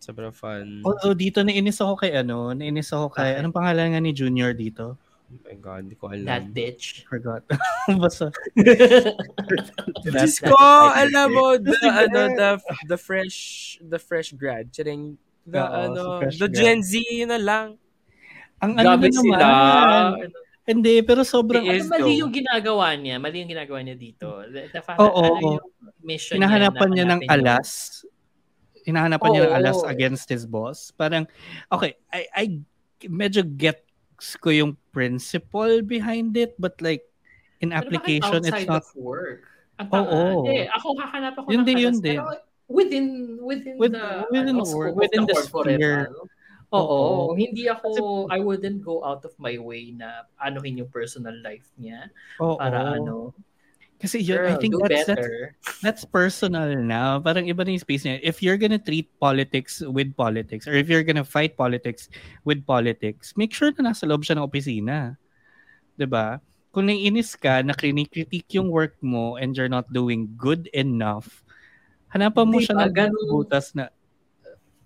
Sobrang 0.00 0.32
fun. 0.32 0.80
Although 0.80 1.12
dito 1.12 1.44
nainis 1.44 1.76
ako 1.78 2.00
kay 2.00 2.16
ano, 2.16 2.56
nainis 2.56 2.88
ako 2.90 3.12
kay, 3.12 3.36
anong 3.36 3.52
pangalan 3.52 3.92
nga 3.92 4.00
ni 4.00 4.16
Junior 4.16 4.56
dito? 4.56 4.96
Oh 5.30 5.38
my 5.46 5.54
God, 5.62 5.80
hindi 5.86 5.94
ko 5.94 6.10
That 6.10 6.42
alam. 6.42 6.50
bitch. 6.50 7.04
Forgot. 7.06 7.44
Basta. 8.02 8.32
Diyos 10.02 10.34
That- 10.40 10.50
ko, 10.50 10.58
that- 10.58 10.96
alam 11.06 11.28
mo, 11.30 11.46
the, 11.60 11.76
ano, 11.86 12.20
the, 12.34 12.50
the 12.88 12.98
fresh, 12.98 13.36
the 13.78 13.98
fresh 13.98 14.32
grad. 14.32 14.72
Charing, 14.72 15.14
the, 15.46 15.60
Oo, 15.60 15.78
ano, 15.92 16.02
fresh 16.18 16.38
the 16.40 16.48
grad. 16.48 16.58
Gen 16.58 16.78
Z, 16.82 16.92
yun 16.98 17.30
na 17.30 17.38
lang. 17.38 17.76
Ang 18.60 18.72
ano 18.76 18.86
Gabi 18.94 19.08
na 19.08 19.20
sila. 19.20 19.36
naman. 19.40 20.30
Hindi, 20.70 20.94
pero 21.02 21.24
sobrang, 21.26 21.64
Ano, 21.66 21.88
mali 21.90 22.20
yung 22.20 22.30
ginagawa 22.30 22.94
niya. 22.94 23.16
Mali 23.18 23.42
yung 23.42 23.50
ginagawa 23.50 23.80
niya 23.82 23.96
dito. 23.98 24.44
The, 24.46 24.70
fact 24.78 25.00
Oo, 25.00 25.10
ano 25.10 25.34
oo. 25.34 25.50
yung 25.58 25.64
mission 26.04 26.36
hinahanapan 26.38 26.88
niya, 26.94 27.04
niya 27.08 27.12
ng 27.16 27.22
alas. 27.26 27.68
Hinahanapan 28.86 29.28
niya 29.34 29.42
ng 29.48 29.52
Oo. 29.52 29.58
alas 29.58 29.78
against 29.88 30.28
his 30.30 30.44
boss. 30.46 30.92
Parang, 30.94 31.26
okay, 31.72 31.98
I, 32.12 32.20
I 32.36 32.44
medyo 33.08 33.42
get 33.42 33.82
ko 34.38 34.52
yung 34.52 34.76
principle 34.92 35.80
behind 35.82 36.36
it, 36.36 36.54
but 36.60 36.76
like, 36.84 37.02
in 37.64 37.72
application, 37.72 38.44
it's 38.44 38.68
not 38.68 38.84
of 38.84 38.92
work. 38.94 39.48
Ang 39.80 39.88
tanga. 39.88 40.06
Oo. 40.12 40.44
Hindi, 40.44 40.68
ako 40.68 40.86
hahanap 41.00 41.34
ako 41.40 41.46
Yun 41.50 41.60
ng 41.64 41.66
din, 41.66 41.78
yun 41.80 41.96
din. 41.98 42.20
Pero 42.20 42.36
within 42.70 43.06
within 43.42 43.74
With- 43.80 43.96
the 43.96 44.06
within 44.30 44.54
ano, 44.60 44.62
the 44.62 44.76
of 44.76 44.94
within 44.94 45.24
the 45.26 45.36
forever, 45.48 45.74
sphere. 45.74 46.00
ano? 46.12 46.20
Oo, 46.70 47.34
Oo. 47.34 47.34
hindi 47.34 47.66
ako 47.66 47.88
I 48.30 48.38
wouldn't 48.38 48.86
go 48.86 49.02
out 49.02 49.26
of 49.26 49.34
my 49.42 49.58
way 49.58 49.90
na 49.90 50.30
anuhin 50.38 50.78
yung 50.78 50.90
personal 50.90 51.34
life 51.42 51.66
niya 51.74 52.10
Oo. 52.38 52.54
para 52.58 52.94
ano. 52.94 53.34
Kasi 54.00 54.16
yun, 54.24 54.40
I 54.40 54.56
Girl, 54.56 54.60
think 54.64 54.72
do 54.72 54.80
that's, 54.80 55.04
that's 55.04 55.12
better. 55.12 55.36
that's 55.84 56.02
personal 56.08 56.72
na. 56.72 57.20
Parang 57.20 57.44
iba 57.44 57.60
na 57.60 57.76
yung 57.76 57.84
space 57.84 58.08
niya. 58.08 58.16
If 58.24 58.40
you're 58.40 58.56
gonna 58.56 58.80
treat 58.80 59.12
politics 59.20 59.84
with 59.84 60.16
politics 60.16 60.64
or 60.64 60.72
if 60.72 60.88
you're 60.88 61.04
gonna 61.04 61.26
fight 61.26 61.52
politics 61.52 62.08
with 62.48 62.64
politics, 62.64 63.36
make 63.36 63.52
sure 63.52 63.68
na 63.76 63.92
nasa 63.92 64.08
loob 64.08 64.24
siya 64.24 64.40
ng 64.40 64.46
opisina. 64.48 65.20
'Di 66.00 66.08
ba? 66.08 66.40
Kung 66.72 66.88
naiinis 66.88 67.36
ka 67.36 67.60
na 67.60 67.76
krinikritik 67.76 68.48
yung 68.56 68.72
work 68.72 68.96
mo 69.04 69.36
and 69.36 69.52
you're 69.52 69.68
not 69.68 69.84
doing 69.92 70.32
good 70.38 70.70
enough, 70.72 71.44
hanapan 72.08 72.46
mo 72.48 72.56
Di 72.56 72.72
siya 72.72 72.80
ng 72.80 72.94
Ganun- 72.96 73.28
butas 73.28 73.76
na 73.76 73.92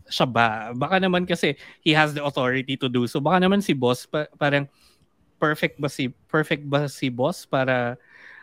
siya 0.09 0.27
ba? 0.29 0.71
Baka 0.77 1.01
naman 1.01 1.25
kasi 1.25 1.57
he 1.81 1.93
has 1.97 2.13
the 2.13 2.23
authority 2.25 2.77
to 2.77 2.89
do 2.89 3.05
so. 3.09 3.21
Baka 3.21 3.41
naman 3.41 3.65
si 3.65 3.73
boss 3.73 4.05
pa- 4.05 4.29
parang 4.37 4.69
perfect 5.41 5.77
ba 5.77 5.91
si 5.91 6.09
perfect 6.31 6.65
ba 6.65 6.87
si 6.89 7.11
boss 7.13 7.45
para 7.45 7.99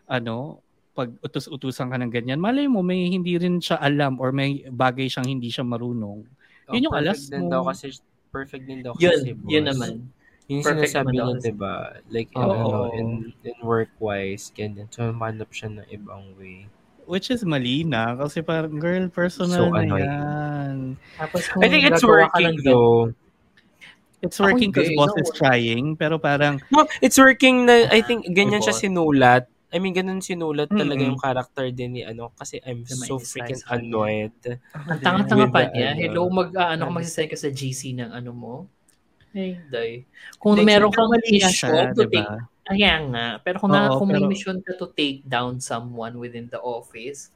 ano 0.06 0.62
pag 0.92 1.08
utos-utusan 1.24 1.88
ka 1.88 1.98
ng 1.98 2.12
ganyan, 2.12 2.36
malay 2.42 2.68
mo 2.68 2.84
may 2.84 3.08
hindi 3.08 3.40
rin 3.40 3.64
siya 3.64 3.80
alam 3.80 4.20
or 4.20 4.36
may 4.36 4.68
bagay 4.68 5.08
siyang 5.08 5.40
hindi 5.40 5.48
siya 5.48 5.64
marunong. 5.64 6.28
Yun 6.76 6.92
yung 6.92 6.94
Oh, 6.94 7.00
perfect 7.00 7.32
alas 7.32 7.40
mo. 7.40 7.48
daw 7.48 7.62
kasi 7.64 7.86
perfect 8.28 8.64
din 8.68 8.84
daw 8.84 8.92
Yun, 9.00 9.12
kasi 9.16 9.32
yun 9.48 9.64
boss. 9.66 9.72
naman. 9.72 9.92
Yung 10.52 10.62
Perfect 10.68 10.92
sinasabi 10.92 11.16
niya. 11.16 11.26
'di 11.40 11.54
ba? 11.56 11.74
Like 12.12 12.30
in, 12.36 12.44
Oo. 12.44 12.52
ano, 12.52 12.78
in, 12.92 13.10
in 13.48 13.58
work-wise, 13.64 14.52
ganyan. 14.52 14.92
So, 14.92 15.08
manap 15.16 15.56
siya 15.56 15.72
ng 15.80 15.88
ibang 15.88 16.36
way. 16.36 16.68
Which 17.06 17.30
is 17.30 17.44
mali 17.44 17.84
na 17.84 18.16
kasi 18.16 18.42
parang 18.42 18.78
girl 18.80 19.08
personal 19.10 19.68
So 19.68 19.74
na 19.74 19.82
annoying. 19.84 20.06
yan. 20.08 20.76
Tapos 21.18 21.48
kung 21.52 21.62
I 21.64 21.68
think 21.68 21.84
it's 21.88 22.04
working 22.04 22.56
ng 22.56 22.64
though. 22.64 23.12
It's 24.22 24.38
working 24.38 24.70
because 24.70 24.94
boss 24.94 25.12
no. 25.18 25.22
is 25.26 25.32
trying 25.34 25.98
pero 25.98 26.22
parang 26.22 26.62
No, 26.70 26.86
it's 27.02 27.18
working 27.18 27.66
na, 27.66 27.90
I 27.90 28.06
think, 28.06 28.30
Ay, 28.30 28.38
ganyan 28.38 28.62
siya 28.62 28.76
boss. 28.78 28.86
sinulat. 28.86 29.44
I 29.72 29.80
mean, 29.80 29.96
ganun 29.96 30.20
sinulat 30.20 30.68
talaga 30.68 31.00
Mm-mm. 31.00 31.16
yung 31.16 31.20
character 31.20 31.66
din 31.72 31.96
ni 31.96 32.02
ano 32.04 32.30
kasi 32.36 32.60
I'm 32.62 32.84
Na 32.84 33.08
so 33.08 33.18
freaking 33.18 33.64
annoyed. 33.72 34.36
Ang 34.76 35.00
tanga-tanga 35.00 35.48
pa 35.48 35.64
the, 35.64 35.74
niya. 35.74 35.88
ano, 35.96 36.00
Hello, 36.06 36.22
mag, 36.28 36.52
ah, 36.60 36.76
ano 36.76 36.92
ka 36.92 37.02
magsasend 37.02 37.32
ka 37.32 37.38
sa 37.40 37.50
GC 37.50 37.96
ng 37.98 38.12
ano 38.12 38.32
mo? 38.36 38.54
Eh, 39.32 39.56
day. 39.72 40.04
Kung 40.38 40.60
Like, 40.60 40.68
meron 40.68 40.92
kang 40.92 41.08
nga 41.08 41.24
siya, 41.24 41.48
mission 41.50 41.88
ayan 42.70 43.14
nga. 43.16 43.42
Pero 43.42 43.58
kung, 43.58 43.72
na, 43.74 43.90
Oo, 43.90 43.98
kung 44.02 44.10
may 44.12 44.22
pero- 44.22 44.30
mission 44.30 44.58
ka 44.62 44.78
to 44.78 44.92
take 44.94 45.26
down 45.26 45.58
someone 45.58 46.20
within 46.22 46.46
the 46.52 46.62
office, 46.62 47.34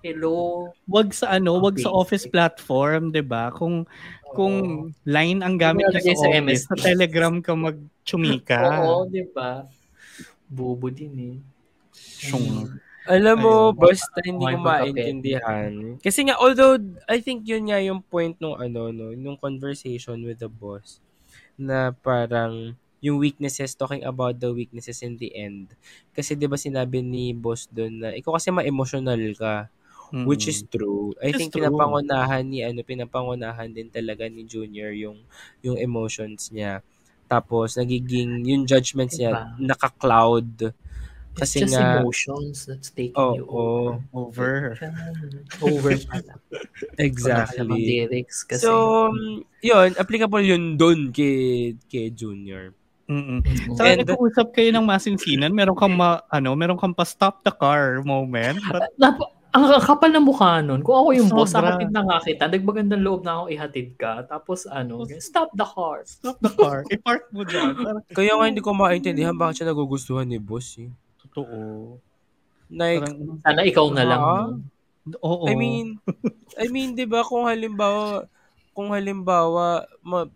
hello, 0.00 0.70
Wag 0.88 1.12
sa 1.12 1.36
ano, 1.36 1.60
wag 1.60 1.76
sa 1.76 1.92
office 1.92 2.24
platform, 2.24 3.12
'di 3.12 3.20
ba? 3.20 3.52
Kung 3.52 3.84
kung 4.30 4.88
line 5.04 5.42
ang 5.42 5.58
gamit 5.58 5.90
niya 5.90 6.14
sa, 6.14 6.24
sa 6.24 6.28
office, 6.30 6.64
sa 6.70 6.76
Telegram 6.78 7.34
ka 7.42 7.52
magchumika. 7.52 8.80
Oo, 8.86 9.10
di 9.10 9.26
ba? 9.26 9.66
Bobo 10.46 10.86
din 10.88 11.14
eh. 11.18 11.36
Syung. 11.92 12.70
Alam 13.10 13.36
mo, 13.42 13.54
Ayun. 13.74 13.80
basta 13.80 14.18
hindi 14.22 14.44
ko 14.44 14.58
maintindihan. 14.62 15.72
Kasi 15.98 16.30
nga, 16.30 16.38
although, 16.38 16.78
I 17.10 17.18
think 17.18 17.42
yun 17.42 17.66
nga 17.66 17.82
yung 17.82 18.06
point 18.06 18.38
nung 18.38 18.54
ano, 18.54 18.94
no, 18.94 19.10
nung 19.18 19.34
conversation 19.34 20.20
with 20.22 20.38
the 20.38 20.46
boss, 20.46 21.02
na 21.58 21.90
parang, 21.90 22.78
yung 23.00 23.16
weaknesses, 23.16 23.72
talking 23.74 24.04
about 24.04 24.36
the 24.36 24.52
weaknesses 24.52 25.00
in 25.00 25.16
the 25.16 25.32
end. 25.32 25.72
Kasi 26.12 26.36
di 26.36 26.44
ba 26.44 26.56
sinabi 26.56 27.00
ni 27.00 27.32
boss 27.32 27.64
doon 27.68 28.00
na, 28.00 28.08
ikaw 28.12 28.36
kasi 28.36 28.52
ma-emotional 28.52 29.20
ka, 29.36 29.68
Mm. 30.10 30.26
which 30.26 30.50
is 30.50 30.66
true. 30.66 31.14
I 31.22 31.30
is 31.30 31.38
think 31.38 31.54
true. 31.54 31.62
pinapangunahan 31.62 32.42
ni, 32.42 32.66
ano, 32.66 32.82
pinapangunahan 32.82 33.70
din 33.70 33.94
talaga 33.94 34.26
ni 34.26 34.42
Junior 34.42 34.90
yung, 34.90 35.22
yung 35.62 35.78
emotions 35.78 36.50
niya. 36.50 36.82
Tapos, 37.30 37.78
nagiging, 37.78 38.42
yung 38.42 38.66
judgments 38.66 39.14
niya, 39.14 39.30
Diba? 39.54 39.70
naka-cloud. 39.70 40.74
It's 41.30 41.38
Kasi 41.46 41.62
just 41.62 41.78
nga, 41.78 42.02
emotions 42.02 42.66
that's 42.66 42.90
taking 42.90 43.14
Oo, 43.14 43.38
you 43.38 43.46
over. 43.46 43.94
over. 44.10 44.52
Over 45.62 45.94
pala. 46.02 46.34
exactly. 46.98 47.62
Lyrics 47.70 48.42
kasi. 48.42 48.66
So, 48.66 49.14
yun, 49.62 49.94
applicable 49.94 50.42
yun 50.42 50.74
doon 50.74 51.14
kay, 51.14 51.78
kay 51.86 52.10
Junior. 52.10 52.74
Mm-mm. 53.10 53.42
Mm. 53.42 53.74
Sa 53.74 53.82
And- 53.82 54.06
nag-uusap 54.06 54.54
kayo 54.54 54.70
ng 54.70 54.86
masinsinan, 54.86 55.50
meron 55.50 55.74
kang 55.74 55.92
ma, 56.00 56.22
ano, 56.30 56.54
meron 56.54 56.78
kang 56.78 56.94
pa 56.94 57.02
stop 57.02 57.42
the 57.42 57.50
car 57.50 57.98
moment. 58.06 58.62
But 58.70 58.94
Nap- 58.94 59.34
ang 59.50 59.66
kapal 59.82 60.14
ng 60.14 60.22
mukha 60.22 60.62
nun. 60.62 60.78
Kung 60.86 60.94
ako 60.94 61.08
yung 61.10 61.26
boss, 61.26 61.50
Sobra. 61.50 61.74
hatid 61.74 61.90
na 61.90 62.06
nga 62.06 62.22
kita. 62.22 62.46
Nagbagandang 62.46 63.02
loob 63.02 63.26
na 63.26 63.42
ako 63.42 63.44
ihatid 63.50 63.98
ka. 63.98 64.22
Tapos 64.30 64.62
ano, 64.70 65.02
stop 65.18 65.50
the 65.58 65.66
car. 65.66 66.06
stop 66.06 66.38
the 66.38 66.54
car. 66.54 66.86
I-park 66.86 67.26
mo 67.34 67.42
dyan. 67.42 67.74
Kaya 68.16 68.38
nga 68.38 68.46
hindi 68.46 68.62
ko 68.62 68.70
maintindihan 68.70 69.34
bakit 69.34 69.58
siya 69.60 69.74
nagugustuhan 69.74 70.30
ni 70.30 70.38
boss 70.38 70.78
eh. 70.78 70.86
totoo. 71.26 71.98
Like, 72.70 73.02
Parang, 73.02 73.42
Sana 73.42 73.60
ikaw 73.66 73.86
na 73.90 74.04
lang. 74.06 74.22
Ah. 74.22 74.46
no? 74.54 75.18
oo. 75.18 75.50
I 75.50 75.58
mean, 75.58 75.98
I 76.54 76.70
mean, 76.70 76.94
'di 76.94 77.10
ba 77.10 77.26
kung 77.26 77.50
halimbawa 77.50 78.30
kung 78.70 78.94
halimbawa 78.94 79.82
ma, 80.06 80.30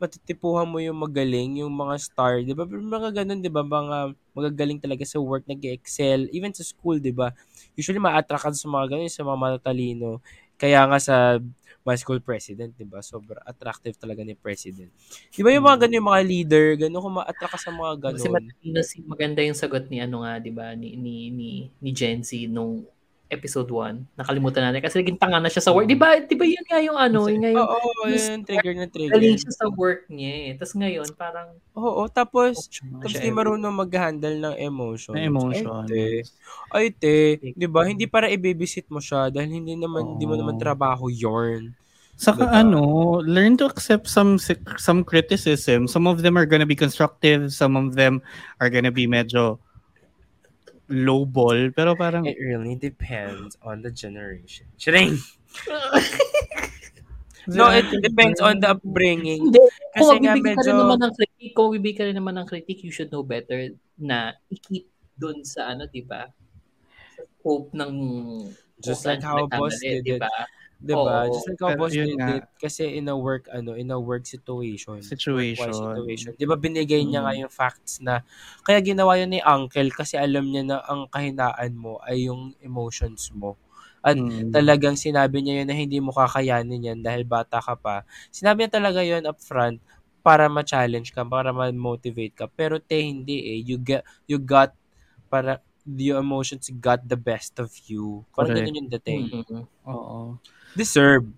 matitipuhan 0.00 0.68
mo 0.68 0.78
yung 0.82 0.96
magaling, 1.00 1.60
yung 1.64 1.72
mga 1.72 1.96
star, 2.00 2.40
'di 2.44 2.52
ba? 2.56 2.64
Mga 2.68 3.22
ganun, 3.24 3.40
'di 3.42 3.50
ba? 3.52 3.62
Mga 3.64 3.96
magagaling 4.36 4.80
talaga 4.82 5.04
sa 5.08 5.18
work, 5.20 5.44
nag-excel, 5.48 6.28
even 6.32 6.52
sa 6.52 6.64
school, 6.64 7.00
'di 7.00 7.12
ba? 7.16 7.32
Usually 7.78 8.00
ma-attract 8.00 8.44
ka 8.46 8.50
sa 8.52 8.68
mga 8.68 8.86
ganun, 8.96 9.08
sa 9.12 9.24
mga 9.24 9.38
matatalino. 9.40 10.20
Kaya 10.60 10.84
nga 10.88 10.98
sa 11.00 11.16
my 11.86 11.94
school 11.96 12.18
president, 12.20 12.74
'di 12.76 12.84
ba? 12.88 13.00
Sobrang 13.00 13.40
attractive 13.46 13.94
talaga 13.96 14.20
ni 14.26 14.34
president. 14.36 14.90
'Di 15.32 15.40
ba 15.44 15.50
yung 15.54 15.64
mga 15.66 15.86
ganun 15.86 15.98
yung 16.02 16.08
mga 16.12 16.22
leader, 16.26 16.66
ganun 16.86 17.00
kung 17.04 17.16
ma-attract 17.22 17.52
ka 17.56 17.60
sa 17.60 17.72
mga 17.72 17.94
ganun. 18.12 18.14
Kasi 18.16 18.26
matalino 18.32 18.80
si 18.86 18.96
maganda 19.02 19.40
yung 19.42 19.58
sagot 19.58 19.90
ni 19.90 19.98
ano 20.02 20.22
nga, 20.22 20.38
'di 20.38 20.50
ba, 20.54 20.72
ni 20.78 20.94
ni 20.94 21.30
ni, 21.34 21.50
ni 21.82 21.90
Gen 21.94 22.22
Z 22.22 22.30
nung 22.50 22.86
episode 23.26 23.66
1. 23.68 24.06
Nakalimutan 24.14 24.62
natin 24.70 24.80
kasi 24.82 25.02
naging 25.02 25.18
tanga 25.18 25.42
na 25.42 25.50
siya 25.50 25.62
sa 25.64 25.74
work. 25.74 25.90
'Di 25.90 25.98
ba? 25.98 26.14
'Di 26.22 26.34
ba 26.38 26.46
yun 26.46 26.64
nga 26.66 26.78
yung 26.78 26.98
ano, 26.98 27.26
yun 27.26 27.42
nga 27.42 27.50
yung 27.50 27.66
Oo, 27.66 27.78
oh, 27.78 28.06
yun, 28.06 28.46
trigger 28.46 28.74
na 28.78 28.86
trigger. 28.86 29.18
galing 29.18 29.38
siya 29.38 29.52
sa 29.54 29.66
work 29.74 30.06
niya 30.06 30.32
eh. 30.32 30.50
Tapos 30.54 30.74
ngayon, 30.78 31.08
parang 31.18 31.48
Oo, 31.74 32.06
tapos 32.06 32.70
Tapos 32.70 33.02
Tapos 33.02 33.18
di 33.18 33.30
marunong 33.34 33.74
mag-handle 33.74 34.36
ng 34.38 34.54
emotions. 34.62 35.14
Na 35.18 35.26
emotion. 35.26 35.84
Ay, 35.84 35.90
te. 35.90 36.04
Ay, 36.72 36.86
te. 36.94 37.16
Di 37.52 37.66
ba? 37.66 37.84
Hindi 37.86 38.06
para 38.06 38.30
i-babysit 38.30 38.86
mo 38.94 39.02
siya 39.02 39.28
dahil 39.34 39.50
hindi 39.62 39.74
naman, 39.74 40.16
hindi 40.16 40.24
mo 40.26 40.38
Oo. 40.38 40.40
naman 40.46 40.56
trabaho 40.56 41.10
yarn. 41.10 41.74
Saka 42.16 42.48
Diba? 42.48 42.64
ano, 42.64 42.80
learn 43.20 43.60
to 43.60 43.68
accept 43.68 44.08
some 44.08 44.40
some 44.80 45.04
criticism. 45.04 45.84
Some 45.84 46.08
of 46.08 46.24
them 46.24 46.40
are 46.40 46.48
gonna 46.48 46.64
be 46.64 46.72
constructive, 46.78 47.52
some 47.52 47.76
of 47.76 47.92
them 47.92 48.24
are 48.56 48.72
gonna 48.72 48.88
be 48.94 49.04
medyo 49.04 49.60
low 50.88 51.26
ball, 51.26 51.70
pero 51.74 51.98
parang 51.98 52.26
It 52.26 52.38
really 52.38 52.78
depends 52.78 53.58
on 53.62 53.82
the 53.82 53.90
generation. 53.90 54.66
Shring! 54.78 55.18
No, 57.46 57.70
it 57.70 57.86
depends 58.02 58.42
on 58.42 58.58
the 58.58 58.74
upbringing. 58.74 59.54
Hindi. 59.54 59.62
Kung 59.94 60.02
Kasi 60.02 60.14
nga 60.18 60.34
magbibigay 60.34 60.58
ka 60.58 60.62
rin 60.66 60.74
medyo, 60.74 60.82
naman 60.82 60.98
ng 60.98 61.12
critique, 61.14 61.54
kung 61.54 61.66
magbibigay 61.70 61.94
ka 61.94 62.04
rin 62.10 62.16
naman 62.18 62.34
ng 62.42 62.46
critique, 62.50 62.82
you 62.82 62.90
should 62.90 63.10
know 63.14 63.22
better 63.22 63.70
na 63.94 64.34
i-keep 64.50 64.90
dun 65.14 65.46
sa 65.46 65.70
ano, 65.70 65.86
di 65.86 66.02
ba? 66.02 66.26
Scope 67.14 67.70
ng 67.70 67.92
just 68.82 69.06
like 69.06 69.22
how 69.22 69.46
boss 69.46 69.78
did 69.78 70.02
di 70.02 70.18
it. 70.18 70.20
ba? 70.20 70.34
Diba? 70.76 71.24
Oo. 71.24 71.32
Just 71.32 71.48
like 71.48 71.60
how 71.64 71.72
boss 71.72 71.96
did 71.96 72.20
nga. 72.20 72.36
it. 72.36 72.44
Kasi 72.60 73.00
in 73.00 73.08
a 73.08 73.16
work, 73.16 73.48
ano, 73.48 73.72
in 73.72 73.88
a 73.88 73.96
work 73.96 74.28
situation. 74.28 75.00
situation. 75.00 75.56
workplace 75.56 75.80
situation. 75.80 76.32
Di 76.36 76.44
ba 76.44 76.56
binigay 76.60 77.00
niya 77.08 77.20
Mm. 77.20 77.26
nga 77.26 77.34
yung 77.40 77.52
facts 77.52 77.96
na, 78.04 78.20
kaya 78.60 78.84
ginawa 78.84 79.16
yun 79.16 79.32
ni 79.32 79.40
Uncle 79.40 79.88
kasi 79.94 80.20
alam 80.20 80.44
niya 80.52 80.62
na 80.68 80.76
ang 80.84 81.08
kahinaan 81.08 81.72
mo 81.80 81.96
ay 82.04 82.28
yung 82.28 82.52
emotions 82.60 83.32
mo. 83.32 83.56
At 84.04 84.20
Mm. 84.20 84.52
talagang 84.52 84.94
sinabi 85.00 85.40
niya 85.42 85.64
yun 85.64 85.68
na 85.72 85.76
hindi 85.76 85.98
mo 85.98 86.12
kakayanin 86.12 86.92
yan 86.92 87.00
dahil 87.00 87.24
bata 87.24 87.58
ka 87.64 87.74
pa. 87.74 88.04
Sinabi 88.28 88.68
niya 88.68 88.76
talaga 88.78 89.00
yun 89.00 89.24
up 89.24 89.40
front 89.40 89.80
para 90.20 90.44
ma-challenge 90.50 91.14
ka, 91.16 91.24
para 91.24 91.56
ma-motivate 91.56 92.34
ka. 92.36 92.46
Pero 92.52 92.76
te, 92.82 93.00
hindi 93.00 93.56
eh. 93.56 93.58
You, 93.64 93.78
get, 93.80 94.04
you 94.28 94.36
got, 94.42 94.74
para, 95.30 95.62
your 95.86 96.18
emotions 96.20 96.66
got 96.82 97.06
the 97.06 97.14
best 97.18 97.58
of 97.62 97.70
you. 97.86 98.26
Parang 98.34 98.50
ganun 98.58 98.84
yung 98.86 98.90
dating. 98.90 99.30
Mm-mm. 99.30 99.62
Oo. 99.86 100.38
Deserve. 100.74 101.28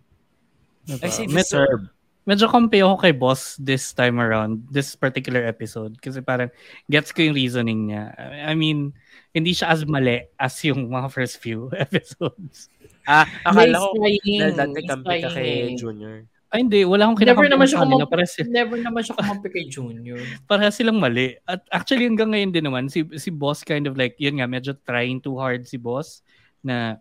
Diba? 0.86 1.04
I 1.04 1.10
say 1.12 1.26
Medyo- 1.28 1.44
deserve. 1.44 1.82
medyo 2.24 2.44
compare 2.44 2.84
ako 2.84 2.96
kay 3.00 3.12
boss 3.12 3.56
this 3.56 3.92
time 3.92 4.20
around, 4.20 4.60
this 4.68 4.92
particular 4.92 5.44
episode. 5.44 5.96
Kasi 5.96 6.20
parang 6.20 6.52
gets 6.86 7.08
ko 7.12 7.24
yung 7.24 7.32
reasoning 7.32 7.88
niya. 7.88 8.12
I 8.44 8.52
mean, 8.52 8.92
hindi 9.32 9.52
siya 9.52 9.72
as 9.72 9.84
mali 9.84 10.28
as 10.36 10.56
yung 10.64 10.88
mga 10.88 11.08
first 11.08 11.40
few 11.40 11.68
episodes. 11.84 12.68
Ah, 13.04 13.24
akala 13.44 13.80
ko, 13.80 13.96
dati 13.96 14.80
kampi 14.84 15.16
ka 15.24 15.30
kay. 15.32 15.72
Junior. 15.76 16.28
Ay, 16.48 16.64
hindi. 16.64 16.80
Wala 16.84 17.04
akong 17.08 17.20
Never 17.20 17.44
kinakampihan 17.44 17.52
naman 17.56 17.66
siya 17.68 17.80
kumampi, 17.84 18.08
Parehas, 18.08 18.32
never 18.48 18.76
naman 18.80 19.00
siya 19.04 19.14
kumampi 19.20 19.48
kay 19.52 19.64
Junior. 19.68 20.20
parehas 20.48 20.76
silang 20.80 20.96
mali. 20.96 21.36
At 21.44 21.60
actually, 21.68 22.08
hanggang 22.08 22.32
ngayon 22.32 22.52
din 22.52 22.64
naman, 22.64 22.88
si, 22.88 23.04
si 23.20 23.28
boss 23.28 23.60
kind 23.60 23.84
of 23.84 23.96
like, 24.00 24.16
yun 24.16 24.40
nga, 24.40 24.48
medyo 24.48 24.72
trying 24.84 25.20
too 25.20 25.36
hard 25.36 25.64
si 25.68 25.76
boss 25.76 26.20
na 26.60 27.00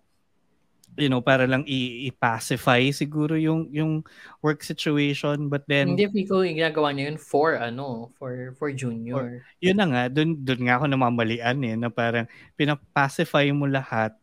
you 0.98 1.08
know, 1.08 1.22
para 1.22 1.46
lang 1.46 1.64
i-pacify 1.64 2.90
siguro 2.90 3.38
yung 3.38 3.70
yung 3.70 4.02
work 4.42 4.66
situation 4.66 5.48
but 5.48 5.64
then 5.70 5.94
Hindi, 5.94 6.10
Fico, 6.10 6.42
yung 6.42 6.58
ginagawa 6.58 6.92
niya 6.92 7.14
yun 7.14 7.18
for, 7.22 7.56
ano, 7.56 8.10
for 8.18 8.58
for 8.58 8.74
Junior. 8.74 9.46
yun 9.62 9.78
na 9.78 9.86
nga, 9.88 10.04
dun, 10.10 10.42
dun 10.42 10.66
nga 10.66 10.82
ako 10.82 10.86
namamalian 10.90 11.58
eh, 11.64 11.76
na 11.78 11.94
parang 11.94 12.26
pinapacify 12.58 13.46
mo 13.54 13.70
lahat 13.70 14.18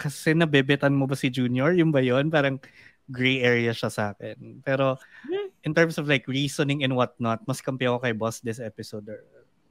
kasi 0.00 0.32
nabebetan 0.32 0.96
mo 0.96 1.04
ba 1.04 1.12
si 1.12 1.28
Junior? 1.28 1.76
Yung 1.76 1.92
ba 1.92 2.00
yun? 2.00 2.32
Parang 2.32 2.56
gray 3.10 3.44
area 3.44 3.74
siya 3.74 3.90
sa 3.92 4.04
akin. 4.16 4.64
Pero 4.64 4.96
in 5.66 5.76
terms 5.76 6.00
of 6.00 6.08
like 6.08 6.24
reasoning 6.24 6.86
and 6.86 6.96
whatnot, 6.96 7.44
mas 7.44 7.60
kampi 7.60 7.84
ako 7.84 8.00
kay 8.00 8.14
boss 8.16 8.40
this 8.40 8.62
episode 8.62 9.04
or 9.10 9.20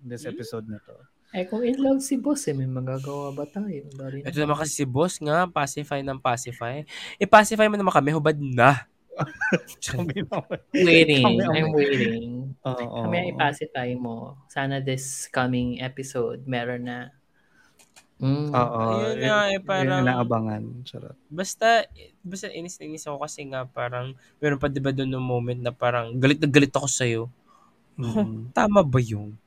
this 0.05 0.29
episode 0.29 0.69
na 0.69 0.77
to. 0.85 0.93
Eh, 1.29 1.45
kung 1.45 1.61
in 1.61 1.77
love 1.77 2.01
si 2.01 2.17
boss, 2.17 2.49
eh, 2.49 2.57
may 2.57 2.65
magagawa 2.65 3.29
ba 3.29 3.45
tayo? 3.45 3.85
Dari 3.93 4.25
Ito 4.25 4.41
naman 4.41 4.57
kasi 4.57 4.81
si 4.81 4.85
boss 4.89 5.21
nga, 5.21 5.45
pacify 5.45 6.01
ng 6.01 6.17
pacify. 6.17 6.81
I-pacify 7.21 7.69
mo 7.69 7.77
naman 7.77 7.93
kami, 7.93 8.09
hubad 8.17 8.33
na. 8.41 8.89
Kami 9.85 10.25
naman. 10.25 10.57
Waiting. 10.89 11.21
Kami 11.21 11.41
ang- 11.45 11.53
I'm 11.53 11.69
waiting. 11.75 12.31
Oo. 12.65 13.05
Kami 13.05 13.15
ang 13.19 13.27
ipacify 13.29 13.93
mo. 13.93 14.41
Sana 14.49 14.81
this 14.81 15.29
coming 15.29 15.77
episode, 15.85 16.49
meron 16.49 16.89
na. 16.89 17.13
Mm. 18.17 18.49
Oo. 18.49 18.81
Ayun 19.13 19.21
nga, 19.21 19.39
eh, 19.47 19.53
yun 19.53 19.63
parang- 19.63 20.01
yung 20.01 20.09
naabangan. 20.09 20.63
Charot. 20.81 21.15
Basta, 21.29 21.85
basta 22.25 22.49
inis 22.49 22.81
na 22.81 22.89
inis 22.89 23.05
ako 23.05 23.21
kasi 23.21 23.45
nga 23.45 23.69
parang, 23.69 24.17
meron 24.41 24.57
pa 24.57 24.65
diba 24.65 24.89
doon 24.89 25.13
ng 25.13 25.21
moment 25.21 25.61
na 25.61 25.69
parang, 25.69 26.17
galit 26.17 26.41
na 26.41 26.49
galit 26.49 26.73
ako 26.73 26.87
sa'yo. 26.89 27.21
Mm. 28.01 28.49
Tama 28.57 28.81
ba 28.81 28.97
yun? 28.97 29.37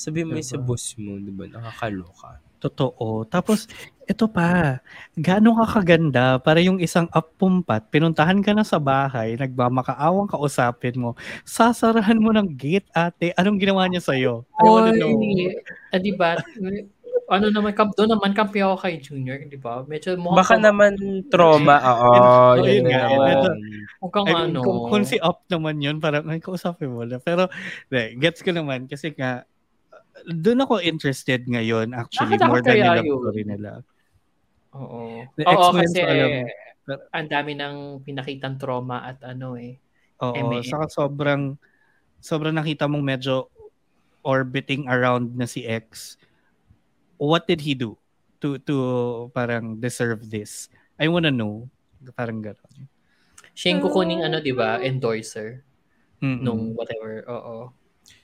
Sabi 0.00 0.24
mo 0.24 0.32
yun 0.32 0.40
sa 0.40 0.56
Diba? 0.56 0.64
boss 0.64 0.96
mo, 0.96 1.20
diba? 1.20 1.44
Nakakaloka. 1.44 2.40
Totoo. 2.60 3.24
Tapos, 3.28 3.68
ito 4.08 4.24
pa, 4.28 4.80
gano'ng 5.16 5.60
kakaganda 5.64 6.40
para 6.40 6.60
yung 6.60 6.80
isang 6.80 7.04
appumpat, 7.12 7.88
pinuntahan 7.92 8.40
ka 8.40 8.56
na 8.56 8.64
sa 8.64 8.80
bahay, 8.80 9.36
nagmamakaawang 9.36 10.28
kausapin 10.28 10.96
mo, 10.96 11.16
sasarahan 11.44 12.16
mo 12.16 12.32
ng 12.32 12.48
gate, 12.56 12.88
ate. 12.96 13.36
Anong 13.36 13.60
ginawa 13.60 13.84
niya 13.88 14.00
sa'yo? 14.00 14.44
I 14.56 14.64
wanna 14.64 14.92
know. 14.96 15.12
Ah, 15.92 16.00
di 16.00 16.12
ba? 16.16 16.36
Ano 17.30 17.46
naman, 17.52 17.72
kamp, 17.76 17.92
doon 17.96 18.10
naman 18.16 18.32
kampi 18.32 18.60
ako 18.64 18.76
kay 18.88 19.00
Junior, 19.04 19.36
di 19.44 19.56
ba? 19.60 19.84
Medyo 19.84 20.16
mukhang 20.16 20.40
Baka 20.40 20.54
naman 20.60 20.92
trauma, 21.28 21.76
oo. 21.92 22.12
Oh, 22.12 22.64
yun 22.64 22.84
yun 22.84 22.92
nga, 22.92 23.08
mukhang 24.00 24.26
I 24.28 24.32
mean, 24.36 24.52
ano. 24.56 24.60
kung, 24.64 24.78
kung 24.88 25.04
si 25.04 25.16
up 25.20 25.44
naman 25.48 25.80
yun, 25.80 25.96
parang, 26.00 26.24
ay, 26.28 26.40
kausapin 26.44 26.88
mo 26.92 27.04
na. 27.08 27.20
Pero, 27.20 27.48
de, 27.88 28.16
gets 28.20 28.40
ko 28.44 28.52
naman, 28.52 28.84
kasi 28.84 29.12
nga, 29.16 29.48
doon 30.26 30.64
ako 30.64 30.80
interested 30.80 31.44
ngayon, 31.46 31.92
actually, 31.92 32.36
Nakatakot 32.36 32.50
more 32.50 32.62
than 32.62 32.76
yung 32.76 32.88
love 32.96 33.08
story 33.24 33.42
nila. 33.44 33.70
Oo. 34.74 35.24
The 35.34 35.44
Oo, 35.46 35.52
X-Men 35.72 35.82
kasi 35.82 36.00
alam. 36.02 36.30
Pero- 36.80 37.06
ang 37.14 37.26
dami 37.30 37.52
ng 37.54 37.76
pinakitang 38.02 38.56
trauma 38.58 39.06
at 39.06 39.22
ano 39.22 39.54
eh. 39.54 39.78
Oo, 40.20 40.34
M&M. 40.34 40.66
saka 40.66 40.90
sobrang 40.90 41.54
sobrang 42.18 42.52
nakita 42.52 42.84
mong 42.84 43.04
medyo 43.04 43.48
orbiting 44.20 44.84
around 44.90 45.32
na 45.32 45.46
si 45.46 45.64
X. 45.64 46.16
What 47.16 47.46
did 47.46 47.64
he 47.64 47.72
do 47.72 47.96
to 48.40 48.56
to 48.64 48.76
parang 49.32 49.76
deserve 49.78 50.28
this? 50.28 50.68
I 51.00 51.08
wanna 51.08 51.32
know. 51.32 51.68
Parang 52.16 52.40
gano'n. 52.40 52.88
Siya 53.52 53.76
yung 53.76 53.84
kukuning 53.84 54.24
ano, 54.24 54.40
di 54.40 54.56
ba, 54.56 54.80
endorser 54.80 55.60
Mm-mm. 56.20 56.40
nung 56.40 56.72
whatever. 56.72 57.24
Oo. 57.28 57.56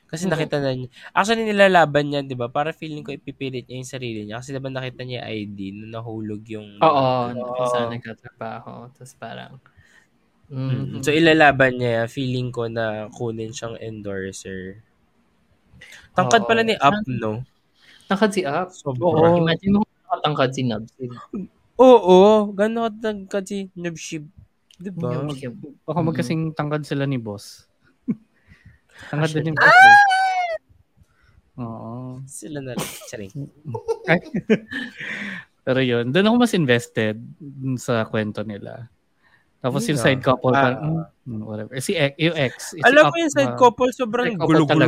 Kasi 0.06 0.26
Mhm. 0.26 0.30
nakita 0.30 0.56
na 0.62 0.70
niya. 0.70 0.88
Actually, 1.10 1.44
nilalaban 1.50 2.06
niya, 2.06 2.20
di 2.22 2.38
ba? 2.38 2.46
Para 2.46 2.70
feeling 2.70 3.02
ko 3.02 3.10
ipipilit 3.10 3.66
niya 3.66 3.82
yung 3.82 3.90
sarili 3.90 4.20
niya. 4.22 4.38
Kasi 4.38 4.54
di 4.54 4.62
ba 4.62 4.70
nakita 4.70 5.02
niya 5.02 5.26
yung 5.26 5.30
ID 5.50 5.58
nung 5.74 5.92
nahulog 5.98 6.42
yung... 6.46 6.78
Oo, 6.78 7.06
kung 7.34 7.68
saan 7.74 7.90
nagtatrabaho. 7.90 8.90
Tapos 8.94 9.14
parang, 9.18 9.58
Mm. 10.46 10.70
mm, 10.70 11.02
So, 11.02 11.10
ilalaban 11.10 11.74
niya. 11.82 12.06
Feeling 12.06 12.54
ko 12.54 12.70
na 12.70 13.10
kunin 13.10 13.50
siyang 13.50 13.74
endorser. 13.82 14.78
Tangkad 16.14 16.46
Oo. 16.46 16.48
pala 16.48 16.62
ni 16.62 16.78
Up, 16.78 17.02
no? 17.10 17.42
Nakad 18.06 18.30
si 18.30 18.46
Up. 18.46 18.70
Sobra. 18.70 19.02
Oo. 19.10 19.42
Imagine 19.42 19.82
mo 19.82 19.82
kung 19.82 19.98
nakatangkad 20.06 20.50
si 20.54 20.62
Nubsid. 20.62 21.10
Oo. 21.76 22.54
Gano'n 22.54 22.94
ka 22.94 23.10
tangkad 23.10 23.44
si 23.44 23.58
Nubshib. 23.74 24.24
Di 24.78 24.94
ba? 24.94 25.18
Nubshib. 25.18 25.58
Baka 25.82 25.98
magkasing 26.00 26.54
tangkad 26.54 26.86
sila 26.86 27.10
ni 27.10 27.18
boss. 27.18 27.66
Tangkad 29.06 29.30
din 29.32 29.32
Actually. 29.42 29.46
yung 29.46 29.56
boss. 29.56 29.78
eh. 29.78 29.96
Oo. 31.56 32.20
Sila 32.26 32.58
na 32.60 32.72
lang. 32.72 32.78
Charing. 33.08 33.32
Pero 35.66 35.80
yun, 35.82 36.12
doon 36.12 36.26
ako 36.26 36.36
mas 36.38 36.54
invested 36.54 37.16
sa 37.76 38.04
kwento 38.04 38.42
nila. 38.42 38.88
Tapos 39.58 39.82
yung 39.88 39.98
Yeah. 39.98 40.06
side 40.06 40.22
couple, 40.22 40.52
Ah. 40.52 40.62
parang, 40.62 40.82
mm, 41.26 41.42
whatever. 41.42 41.72
Si 41.80 41.90
X, 41.90 42.12
yung 42.20 42.36
X. 42.36 42.54
Alam 42.84 43.10
mo 43.10 43.16
yung 43.18 43.34
side 43.34 43.50
ah, 43.50 43.58
couple, 43.58 43.90
sobrang 43.90 44.36
gulo-gulo. 44.36 44.86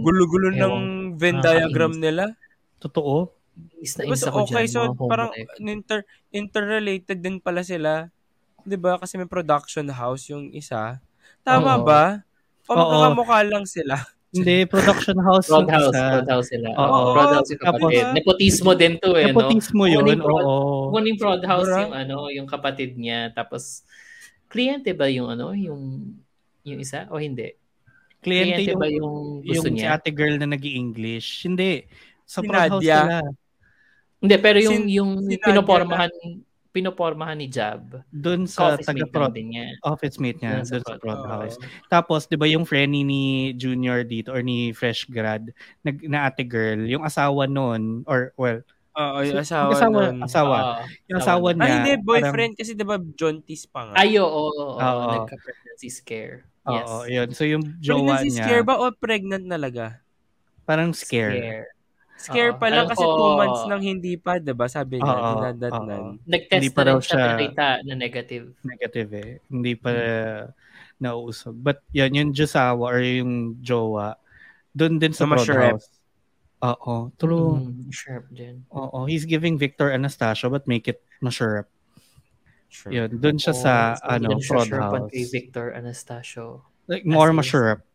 Gulo-gulo 0.00 0.48
Ewan. 0.50 0.58
ng 0.58 0.74
Venn 1.14 1.38
diagram 1.38 1.94
nila. 1.94 2.34
Totoo. 2.80 3.30
Is 3.78 3.94
na 3.94 4.06
is 4.06 4.22
so, 4.22 4.30
ako 4.30 4.46
okay, 4.46 4.64
dyan, 4.64 4.66
so 4.70 4.80
parang 4.96 5.30
inter, 5.60 6.06
interrelated 6.30 7.18
din 7.18 7.38
pala 7.38 7.62
sila. 7.62 8.10
'Di 8.62 8.74
ba 8.74 8.98
Kasi 8.98 9.18
may 9.18 9.26
production 9.26 9.86
house 9.90 10.30
yung 10.30 10.50
isa. 10.50 11.02
Tama 11.42 11.74
Oo. 11.74 11.82
ba? 11.82 12.22
Magkakamukha 12.70 13.38
lang 13.44 13.64
sila? 13.64 13.96
Hindi, 14.28 14.56
production 14.72 15.16
house 15.18 15.48
Prod 15.48 15.64
yung 15.64 15.72
house, 15.72 15.96
prod 15.96 16.28
house 16.28 16.48
sila. 16.48 16.68
Oo. 16.70 16.84
Oo, 16.84 17.12
prod 17.12 17.30
house 17.32 17.48
yung 17.48 17.62
Tapos- 17.62 17.80
kapatid. 17.80 18.04
Nepotismo 18.12 18.70
din 18.74 18.94
to 18.96 19.10
eh, 19.14 19.24
no? 19.24 19.28
Nepotismo 19.32 19.82
yun, 19.84 20.04
Kuning 20.04 20.20
prod- 20.20 20.44
oo. 20.44 20.92
Kuning 20.92 21.16
prod 21.16 21.42
house 21.42 21.70
yung 21.70 21.94
ano, 21.94 22.16
yung 22.28 22.44
kapatid 22.44 22.92
niya. 22.94 23.32
Tapos, 23.32 23.88
kliyente 24.46 24.92
ba 24.92 25.08
yung 25.08 25.28
ano, 25.28 25.52
yung 25.52 26.12
yung 26.62 26.78
isa 26.78 27.08
o 27.08 27.16
hindi? 27.16 27.56
Kliyente 28.18 28.60
Kliyente 28.60 28.70
yung, 28.70 28.76
ba 28.76 28.86
yung 28.90 29.14
gusto 29.40 29.64
yung 29.64 29.76
niya? 29.78 29.94
ate 29.94 30.10
girl 30.10 30.36
na 30.36 30.44
nag 30.46 30.60
english 30.60 31.44
Hindi. 31.44 31.86
Sa 32.22 32.40
Si 32.40 32.46
prod 32.46 32.68
house 32.68 32.84
Nadia. 32.84 32.98
sila. 33.00 33.18
Hindi, 34.18 34.36
pero 34.36 34.58
yung 34.58 34.76
Si- 34.84 34.92
yung 34.92 35.10
si 35.18 35.24
Nadia 35.30 35.40
pinopormahan 35.40 36.12
pinopormahan 36.70 37.36
ni 37.36 37.48
Jab. 37.48 38.04
Doon 38.08 38.44
sa 38.44 38.76
Office 38.76 38.86
taga 38.86 39.28
din 39.32 39.56
niya. 39.56 39.66
office 39.82 40.16
mate 40.16 40.38
niya 40.38 40.60
Doon 40.60 40.66
sa 40.66 40.76
sa 40.80 40.94
prod. 40.96 41.20
house. 41.24 41.56
Tapos 41.86 42.24
'di 42.24 42.36
ba 42.36 42.46
yung 42.46 42.64
friendly 42.64 43.02
ni 43.02 43.22
Junior 43.54 44.04
dito 44.04 44.30
or 44.30 44.40
ni 44.40 44.70
fresh 44.70 45.08
grad 45.08 45.50
nag 45.82 45.96
na 46.06 46.28
ate 46.28 46.44
girl, 46.44 46.78
yung 46.84 47.02
asawa 47.02 47.48
noon 47.48 48.04
or 48.04 48.30
well, 48.36 48.60
Oo, 48.98 49.22
yung 49.22 49.38
So, 49.38 49.46
asawa, 49.46 49.70
asawa, 49.70 50.00
nun. 50.10 50.16
asawa. 50.26 50.56
Oo, 50.58 50.82
yung 51.06 51.18
asawa 51.22 51.48
Ay, 51.48 51.56
niya. 51.56 51.70
hindi, 51.70 51.92
parang- 51.94 52.06
boyfriend 52.08 52.52
kasi 52.58 52.70
'di 52.74 52.82
ba 52.82 52.96
John 53.14 53.38
Tis 53.46 53.62
pa 53.62 53.86
nga. 53.86 53.94
Ay, 53.94 54.18
oo, 54.18 54.26
oo, 54.26 54.74
Oo. 54.74 55.10
nagka-pregnancy 55.22 55.86
scare. 55.88 56.42
Yes. 56.66 56.82
Oo, 56.84 57.06
yun. 57.06 57.28
So 57.30 57.46
yung 57.46 57.62
jowa 57.78 58.18
Pregnancy 58.18 58.28
niya, 58.34 58.44
scare 58.44 58.64
ba 58.66 58.74
o 58.76 58.90
pregnant 58.90 59.46
talaga? 59.46 60.02
parang 60.66 60.90
scare. 60.92 61.32
Scare. 61.38 61.66
Scare 62.18 62.50
Oo. 62.50 62.58
pa 62.58 62.66
lang 62.66 62.90
kasi 62.90 62.98
ko- 63.00 63.14
two 63.14 63.30
months 63.38 63.62
nang 63.64 63.78
hindi 63.80 64.18
pa, 64.18 64.36
'di 64.36 64.50
ba? 64.50 64.66
Sabi 64.66 64.98
niya, 64.98 65.06
Oo, 65.08 65.30
dinadatnan. 65.38 66.00
oo. 66.02 66.26
Nag-test 66.26 66.58
Hindi 66.58 66.70
pa 66.74 66.82
na 66.82 66.90
rin 66.90 67.00
siya, 67.00 67.22
nakita 67.30 67.66
na 67.86 67.94
negative. 67.94 68.44
Negative 68.60 69.08
eh. 69.14 69.30
Hindi 69.46 69.72
pa 69.74 69.90
nauusog. 70.98 71.54
But 71.54 71.78
yan, 71.94 72.10
yung 72.12 72.30
Josawa 72.34 72.90
or 72.90 72.98
yung 72.98 73.62
jowa, 73.62 74.18
doon 74.74 74.98
din 74.98 75.14
sa 75.14 75.24
Na 75.24 75.38
prod 75.38 75.46
masarap. 75.46 75.72
house. 75.78 75.88
Oo, 76.58 77.14
true. 77.14 77.62
Mm, 77.62 77.86
sharp 77.94 78.26
din. 78.34 78.66
Oo, 78.74 79.06
he's 79.06 79.22
giving 79.22 79.54
Victor 79.54 79.94
Anastasio 79.94 80.50
but 80.50 80.66
make 80.66 80.90
it 80.90 80.98
masarap. 81.22 81.70
Sure. 82.66 82.90
Yun, 82.90 83.14
doon 83.14 83.38
siya 83.38 83.54
sa 83.54 83.72
Oo, 83.94 84.10
ano, 84.10 84.26
doon 84.34 84.42
prod 84.42 84.66
sharpan 84.66 85.02
house. 85.06 85.12
Kay 85.14 85.24
Victor 85.30 85.70
Anastasio. 85.70 86.66
Like, 86.90 87.06
more 87.06 87.30
masarap. 87.30 87.86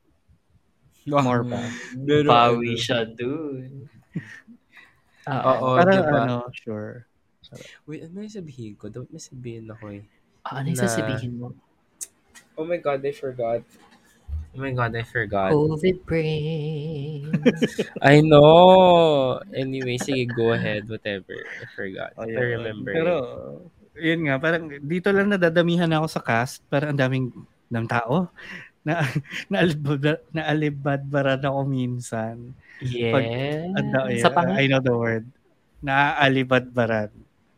Ah, 1.03 1.19
More 1.19 1.43
pa. 1.43 1.59
Ano. 1.59 2.63
siya 2.79 3.03
dun. 3.03 3.91
Oo, 5.29 5.67
Para 5.79 5.91
diba? 6.03 6.19
ano, 6.27 6.35
sure. 6.51 7.07
Wait, 7.85 8.07
ano 8.07 8.23
yung 8.23 8.33
sabihin 8.33 8.73
ko? 8.75 8.89
Dapat 8.89 9.09
may 9.13 9.21
sabihin 9.23 9.67
ako 9.69 9.85
eh. 9.93 10.03
Ah, 10.43 10.59
ano 10.59 10.67
yung 10.73 10.79
Na- 10.79 10.85
sasabihin 10.89 11.33
mo? 11.39 11.47
Oh 12.59 12.65
my 12.67 12.77
God, 12.77 13.01
I 13.01 13.13
forgot. 13.13 13.61
Oh 14.53 14.61
my 14.61 14.69
God, 14.69 14.93
I 14.93 15.01
forgot. 15.01 15.49
COVID 15.49 15.97
brain. 16.05 17.41
I 18.05 18.21
know. 18.21 19.41
Anyway, 19.49 19.97
sige, 19.97 20.29
go 20.29 20.53
ahead. 20.53 20.85
Whatever. 20.85 21.33
I 21.33 21.65
forgot. 21.73 22.13
Oh, 22.19 22.29
I 22.29 22.33
yun. 22.37 22.61
remember. 22.61 22.93
Pero, 22.93 23.13
yun 23.97 24.29
nga, 24.29 24.37
parang 24.37 24.69
dito 24.69 25.09
lang 25.09 25.33
nadadamihan 25.33 25.89
ako 25.97 26.05
sa 26.05 26.21
cast. 26.21 26.61
Parang 26.69 26.93
ang 26.93 27.01
daming 27.01 27.33
ng 27.73 27.85
tao. 27.89 28.29
Na, 28.83 28.99
naalibad, 29.51 30.19
naalibadbaran 30.29 31.39
ako 31.39 31.59
minsan. 31.63 32.51
yes. 32.79 33.71
Ang 33.73 33.87
da- 33.89 34.11
Sa 34.19 34.27
pang... 34.29 34.51
I 34.53 34.67
know 34.67 34.83
the 34.83 34.91
word. 34.91 35.23
Naaalibadbaran. 35.79 37.09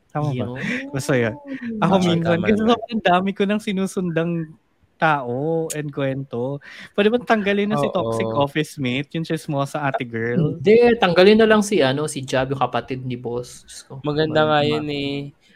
Tama 0.09 0.31
ba? 0.31 0.45
Basta 0.93 1.13
yun. 1.13 1.35
Ako 1.81 1.93
Tama, 1.97 2.05
minsan, 2.05 2.37
tama 2.37 2.45
kasi 2.45 2.55
naman. 2.55 2.71
sobrang 2.71 3.01
dami 3.03 3.29
ko 3.33 3.43
nang 3.43 3.59
sinusundang 3.59 4.31
tao 4.95 5.67
and 5.75 5.91
kwento. 5.91 6.63
Pwede 6.95 7.11
ba 7.11 7.19
tanggalin 7.19 7.67
na 7.67 7.75
si 7.75 7.83
Oo. 7.85 7.91
toxic 7.91 8.29
office 8.31 8.79
mate, 8.79 9.11
yung 9.11 9.27
chismosa 9.27 9.83
ate 9.83 10.07
girl? 10.07 10.55
Hindi, 10.55 10.95
tanggalin 10.95 11.43
na 11.43 11.49
lang 11.49 11.59
si 11.59 11.83
ano, 11.83 12.07
si 12.07 12.23
Jab, 12.23 12.47
yung 12.47 12.63
kapatid 12.63 13.03
ni 13.03 13.19
boss. 13.19 13.67
Ko. 13.83 13.99
Maganda 14.07 14.47
nga 14.47 14.63
Maganda. 14.63 14.71
yun 14.71 14.87
eh. 14.87 15.15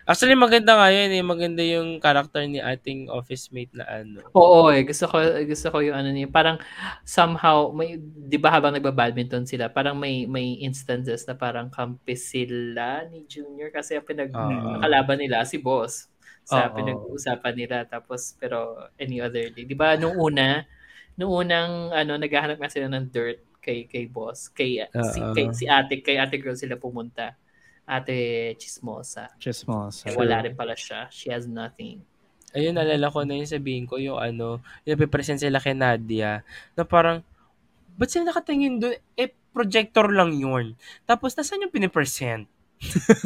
Actually, 0.10 0.34
maganda 0.34 0.74
nga 0.74 0.90
yun 0.90 1.12
eh. 1.14 1.22
Maganda 1.22 1.62
yung 1.62 2.02
character 2.02 2.42
ni 2.50 2.58
ating 2.58 3.14
office 3.14 3.54
mate 3.54 3.70
na 3.78 3.86
ano. 3.86 4.26
Oo, 4.34 4.74
eh. 4.74 4.82
Gusto 4.82 5.06
ko, 5.06 5.22
gusto 5.46 5.68
ko 5.70 5.78
yung 5.86 5.98
ano 6.02 6.10
niya. 6.10 6.26
Parang 6.34 6.58
somehow, 7.06 7.70
may, 7.70 8.02
di 8.02 8.38
ba 8.42 8.50
habang 8.50 8.74
nagbabadminton 8.74 9.46
sila, 9.46 9.70
parang 9.70 9.94
may 10.02 10.26
may 10.26 10.58
instances 10.66 11.30
na 11.30 11.38
parang 11.38 11.70
kampi 11.70 12.18
sila 12.18 13.06
ni 13.14 13.30
Junior 13.30 13.70
kasi 13.70 13.98
ang 14.02 14.06
pinag 14.10 14.34
Oo. 14.34 14.82
nakalaban 14.82 15.22
nila 15.22 15.46
si 15.46 15.62
boss 15.62 16.10
sa 16.42 16.66
Oo. 16.66 16.74
pinag-uusapan 16.74 17.54
nila. 17.54 17.78
Tapos, 17.86 18.34
pero 18.42 18.90
any 18.98 19.22
other 19.22 19.54
day. 19.54 19.66
Di 19.70 19.78
ba, 19.78 19.94
nung 19.94 20.18
una, 20.18 20.66
nung 21.18 21.34
unang, 21.34 21.94
ano, 21.94 22.18
naghahanap 22.18 22.58
nga 22.58 22.70
sila 22.74 22.90
ng 22.90 23.14
dirt 23.14 23.46
kay 23.62 23.86
kay 23.86 24.10
boss, 24.10 24.50
kay, 24.50 24.82
si, 25.06 25.22
Oo. 25.22 25.34
kay, 25.38 25.54
si 25.54 25.70
ate, 25.70 26.02
kay 26.02 26.18
ate 26.18 26.42
girl 26.42 26.58
sila 26.58 26.82
pumunta. 26.82 27.38
Ate 27.90 28.54
Chismosa. 28.62 29.34
Chismosa. 29.42 30.06
Eh, 30.06 30.14
wala 30.14 30.46
rin 30.46 30.54
pala 30.54 30.78
siya. 30.78 31.10
She 31.10 31.34
has 31.34 31.50
nothing. 31.50 32.06
Ayun, 32.54 32.78
nalala 32.78 33.10
ko 33.10 33.26
na 33.26 33.34
yung 33.34 33.50
sabihin 33.50 33.90
ko, 33.90 33.98
yung 33.98 34.22
ano, 34.22 34.62
yung 34.86 34.94
napipresent 34.94 35.42
sila 35.42 35.58
kay 35.58 35.74
Nadia, 35.74 36.46
na 36.78 36.86
parang, 36.86 37.26
ba't 37.98 38.10
sila 38.10 38.30
nakatingin 38.30 38.78
doon? 38.78 38.94
Eh, 39.18 39.34
projector 39.50 40.14
lang 40.14 40.38
yun. 40.38 40.78
Tapos, 41.10 41.34
nasaan 41.34 41.66
yung 41.66 41.74
pinipresent? 41.74 42.46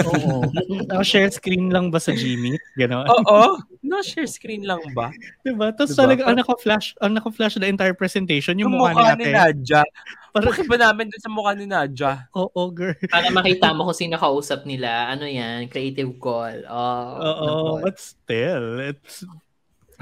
Oo. 0.09 0.49
Now, 0.89 1.05
share 1.05 1.29
screen 1.29 1.69
lang 1.69 1.93
ba 1.93 2.01
sa 2.01 2.09
Gmeet? 2.11 2.61
Gano'n. 2.73 3.05
Oo. 3.05 3.61
no, 3.85 4.01
share 4.01 4.25
screen 4.25 4.65
lang 4.65 4.81
ba? 4.97 5.13
Diba? 5.45 5.69
Tapos 5.71 5.93
Diba? 5.93 6.01
talaga, 6.03 6.21
ang 6.25 6.37
naka-flash, 6.41 6.97
ang 6.97 7.13
naka-flash 7.13 7.61
the 7.61 7.69
entire 7.69 7.93
presentation, 7.93 8.57
yung, 8.57 8.73
Yung 8.73 8.81
mukha, 8.81 8.97
mukha 8.97 9.13
ni. 9.13 9.29
Nadja. 9.29 9.85
Parang, 10.33 10.49
Bakit 10.49 10.65
ba 10.65 10.77
namin 10.81 11.13
dun 11.13 11.21
sa 11.21 11.29
mukha 11.29 11.53
ni 11.53 11.69
Nadja? 11.69 12.25
oo, 12.33 12.61
girl. 12.73 12.97
Para 13.05 13.29
makita 13.29 13.69
mo 13.77 13.85
kung 13.85 13.97
sino 13.97 14.17
kausap 14.17 14.65
nila. 14.65 15.13
Ano 15.13 15.29
yan? 15.29 15.69
Creative 15.69 16.09
call. 16.17 16.65
Oh, 16.65 17.07
Oo, 17.21 17.45
nako. 17.45 17.73
but 17.85 17.97
still, 18.01 18.81
it's... 18.81 19.21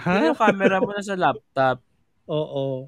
Ha? 0.02 0.32
yung 0.32 0.40
camera 0.40 0.80
mo 0.80 0.96
na 0.96 1.04
sa 1.04 1.20
laptop? 1.20 1.84
Oo. 2.32 2.88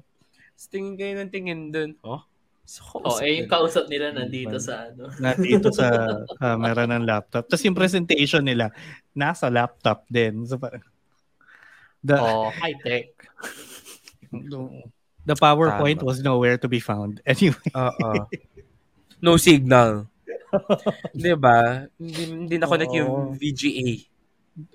Tapos 0.54 0.66
tingin 0.72 0.96
kayo 0.96 1.12
ng 1.20 1.30
tingin 1.30 1.60
dun. 1.68 1.92
Oh? 2.00 2.24
So, 2.64 2.80
Oh, 2.96 3.20
eh, 3.20 3.38
yung 3.38 3.46
kausap 3.46 3.86
nila 3.86 4.08
nandito 4.10 4.56
sa 4.56 4.88
ano. 4.88 5.12
Nandito 5.20 5.68
sa 5.68 5.84
camera 6.40 6.88
ng 6.88 7.04
laptop. 7.04 7.44
Tapos 7.44 7.60
yung 7.62 7.76
presentation 7.76 8.40
nila, 8.40 8.72
nasa 9.12 9.52
laptop 9.52 10.08
din. 10.08 10.48
So, 10.48 10.56
parang- 10.56 10.80
the, 12.00 12.16
Oh, 12.16 12.48
high-tech. 12.50 13.12
the 15.24 15.36
PowerPoint 15.36 16.00
Tama. 16.00 16.08
was 16.08 16.20
nowhere 16.20 16.56
to 16.56 16.68
be 16.68 16.80
found. 16.80 17.20
Anyway, 17.24 17.68
Oo. 17.72 18.28
No 19.20 19.36
signal. 19.36 20.08
Di 21.14 21.32
ba? 21.34 21.88
Hindi, 21.96 22.22
hindi 22.24 22.56
na 22.56 22.66
connect 22.66 22.92
yung. 22.92 23.34
VGA. 23.34 24.04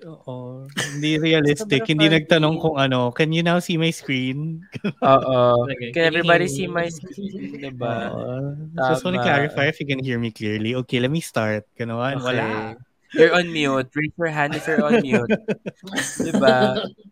Oo. 0.04 0.66
Hindi 0.76 1.18
realistic. 1.18 1.88
Hindi 1.88 2.08
nagtanong 2.08 2.60
kung 2.60 2.76
ano, 2.76 3.10
can 3.10 3.32
you 3.32 3.42
now 3.42 3.58
see 3.58 3.80
my 3.80 3.90
screen? 3.90 4.64
Oo. 5.00 5.66
Okay. 5.66 5.90
Can 5.92 6.04
everybody 6.04 6.46
see 6.48 6.68
my 6.68 6.88
screen? 6.96 7.60
Di 7.60 7.72
ba? 7.72 8.12
Oo. 8.12 8.56
Just 8.76 9.04
want 9.04 9.16
to 9.16 9.24
clarify 9.24 9.66
if 9.68 9.80
you 9.80 9.88
can 9.88 10.00
hear 10.00 10.20
me 10.20 10.30
clearly. 10.30 10.76
Okay, 10.84 11.00
let 11.00 11.10
me 11.10 11.20
start. 11.20 11.64
Ganon. 11.76 12.20
Wala. 12.20 12.76
You're 13.10 13.34
on 13.34 13.50
mute. 13.50 13.90
Raise 13.94 14.14
your 14.14 14.30
hand 14.30 14.54
if 14.54 14.66
you're 14.70 14.86
on 14.86 15.02
mute. 15.02 15.26
Di 16.24 16.32
ba? 16.38 16.78
O 16.78 17.09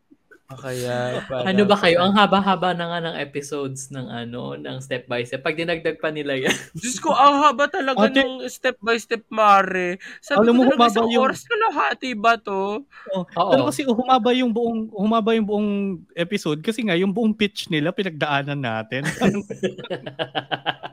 kaya, 0.49 1.21
parang- 1.29 1.45
Ano 1.47 1.63
ba 1.69 1.77
kayo? 1.77 2.01
Ang 2.01 2.17
haba-haba 2.17 2.73
na 2.73 2.89
nga 2.89 2.99
ng 3.03 3.17
episodes 3.21 3.93
ng 3.93 4.09
ano, 4.09 4.57
ng 4.57 4.81
step 4.81 5.05
by 5.05 5.21
step. 5.21 5.45
Pag 5.45 5.61
dinagdag 5.61 6.01
pa 6.01 6.09
nila 6.09 6.41
yan. 6.41 6.57
Diyos 6.81 6.97
ko, 6.97 7.13
ang 7.13 7.45
haba 7.45 7.69
talaga 7.69 8.09
Ate- 8.09 8.25
ng 8.25 8.49
step 8.49 8.81
by 8.81 8.97
step, 8.97 9.29
Mare. 9.29 10.01
Sabi 10.19 10.49
Alam 10.49 10.57
ko 10.57 10.59
mo, 10.59 10.73
talaga, 10.73 10.89
isang 10.89 11.09
yung- 11.13 11.25
oras 11.29 11.45
kalahati 11.45 12.17
ba 12.17 12.41
to? 12.41 12.81
Oh, 13.13 13.29
Oo. 13.29 13.51
Pero 13.53 13.63
kasi 13.69 13.85
humaba 13.85 14.33
yung 14.33 14.49
buong 14.49 14.89
humaba 14.89 15.37
yung 15.37 15.45
buong 15.45 15.71
episode 16.15 16.65
kasi 16.65 16.81
nga 16.81 16.97
yung 16.97 17.13
buong 17.13 17.37
pitch 17.37 17.69
nila 17.69 17.93
pinagdaanan 17.93 18.57
natin. 18.57 19.05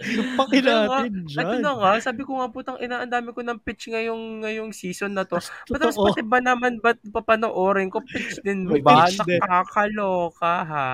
Paki 0.00 0.64
Kaya 0.64 0.88
nga, 0.88 1.04
natin 1.04 1.12
Ito 1.28 1.28
dyan. 1.28 1.60
na 1.60 1.72
nga, 1.76 1.92
sabi 2.00 2.24
ko 2.24 2.40
nga 2.40 2.48
putang 2.48 2.80
ina, 2.80 3.04
ang 3.04 3.12
dami 3.12 3.36
ko 3.36 3.44
ng 3.44 3.60
pitch 3.60 3.92
ngayong 3.92 4.40
ngayong 4.40 4.72
season 4.72 5.12
na 5.12 5.28
to. 5.28 5.36
Matapos 5.68 5.92
Totoo. 5.92 6.06
pati 6.08 6.22
ba 6.24 6.40
naman 6.40 6.80
ba't 6.80 6.96
papanoorin 7.12 7.92
ko 7.92 8.00
pitch 8.00 8.40
din 8.40 8.64
ba? 8.64 9.04
pitch. 9.04 9.20
Nakakaloka 9.20 10.54
ha. 10.64 10.88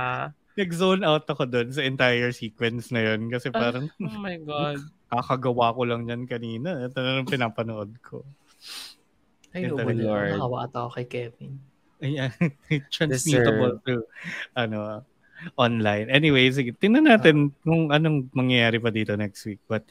Nag-zone 0.57 1.07
out 1.07 1.29
ako 1.29 1.47
doon 1.47 1.69
sa 1.71 1.87
entire 1.87 2.35
sequence 2.35 2.91
na 2.91 3.13
yun 3.13 3.31
kasi 3.31 3.53
parang 3.55 3.87
Oh 4.03 4.19
my 4.19 4.41
God. 4.43 4.83
kakagawa 5.13 5.71
ko 5.71 5.83
lang 5.87 6.03
yan 6.11 6.27
kanina. 6.27 6.83
Ito 6.91 6.99
na 6.99 7.23
lang 7.23 7.31
pinapanood 7.31 7.95
ko. 8.03 8.27
Ay, 9.55 9.71
no, 9.71 9.79
Lord. 9.79 10.35
Nakawa 10.35 10.67
ata 10.67 10.79
ako 10.83 10.91
kay 10.99 11.07
Kevin. 11.07 11.63
Ayan. 12.03 12.35
Transmittable 12.95 13.79
through 13.87 14.05
ano, 14.53 15.07
online. 15.55 16.09
Anyway, 16.11 16.49
sige. 16.51 16.73
Tingnan 16.77 17.07
natin 17.07 17.53
kung 17.63 17.93
anong 17.93 18.33
mangyayari 18.33 18.81
pa 18.81 18.91
dito 18.91 19.15
next 19.15 19.45
week. 19.47 19.61
But, 19.71 19.87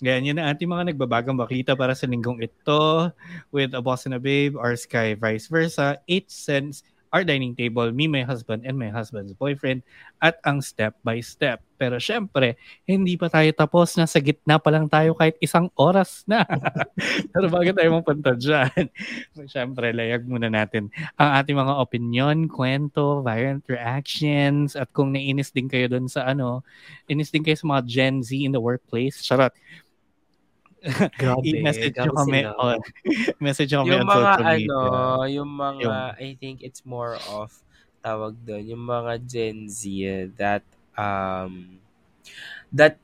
yan, 0.00 0.24
yun 0.24 0.38
ang 0.40 0.54
ating 0.54 0.70
mga 0.70 0.94
nagbabagang 0.94 1.38
baklita 1.38 1.76
para 1.76 1.92
sa 1.92 2.08
linggong 2.08 2.40
ito 2.42 3.10
with 3.54 3.74
a 3.74 3.82
boss 3.82 4.06
and 4.08 4.16
a 4.16 4.22
babe, 4.22 4.54
our 4.56 4.74
sky, 4.78 5.14
vice 5.18 5.50
versa, 5.50 5.98
8 6.06 6.30
cents, 6.30 6.86
our 7.14 7.22
dining 7.22 7.54
table, 7.54 7.86
me, 7.94 8.10
my 8.10 8.26
husband, 8.26 8.66
and 8.66 8.74
my 8.74 8.90
husband's 8.90 9.30
boyfriend, 9.30 9.86
at 10.18 10.42
ang 10.42 10.58
step 10.58 10.98
by 11.06 11.22
step. 11.22 11.62
Pero 11.78 12.02
syempre, 12.02 12.58
hindi 12.82 13.14
pa 13.14 13.30
tayo 13.30 13.46
tapos. 13.54 13.94
Nasa 13.94 14.18
gitna 14.18 14.58
pa 14.58 14.74
lang 14.74 14.90
tayo 14.90 15.14
kahit 15.14 15.38
isang 15.38 15.70
oras 15.78 16.26
na. 16.26 16.42
Pero 17.34 17.46
bago 17.46 17.70
tayo 17.70 17.88
mapunta 17.94 18.34
dyan, 18.34 18.90
syempre, 19.54 19.94
layag 19.94 20.26
muna 20.26 20.50
natin 20.50 20.90
ang 21.14 21.30
ating 21.38 21.54
mga 21.54 21.74
opinion, 21.78 22.36
kwento, 22.50 23.22
violent 23.22 23.62
reactions, 23.70 24.74
at 24.74 24.90
kung 24.90 25.14
nainis 25.14 25.54
din 25.54 25.70
kayo 25.70 25.86
doon 25.86 26.10
sa 26.10 26.26
ano, 26.26 26.66
inis 27.06 27.30
din 27.30 27.46
kayo 27.46 27.54
sa 27.54 27.70
mga 27.70 27.82
Gen 27.86 28.16
Z 28.26 28.34
in 28.34 28.50
the 28.50 28.62
workplace, 28.62 29.22
charot. 29.22 29.54
i-message 31.48 31.96
nyo 31.96 32.12
kami 32.12 32.44
sila. 32.44 32.52
on, 32.60 32.78
message 33.44 33.70
nyo 33.72 33.80
kami 33.82 33.90
Yung 33.90 34.04
on 34.04 34.08
mga 34.08 34.32
social 34.36 34.44
ano, 34.44 34.80
yung 35.26 35.50
mga, 35.50 35.80
Yung- 35.84 36.14
I 36.20 36.28
think 36.38 36.56
it's 36.60 36.82
more 36.84 37.16
of, 37.32 37.50
tawag 38.04 38.36
doon, 38.44 38.68
yung 38.68 38.84
mga 38.84 39.12
Gen 39.24 39.64
Z 39.68 39.80
that, 40.36 40.60
um, 41.00 41.80
that 42.72 43.00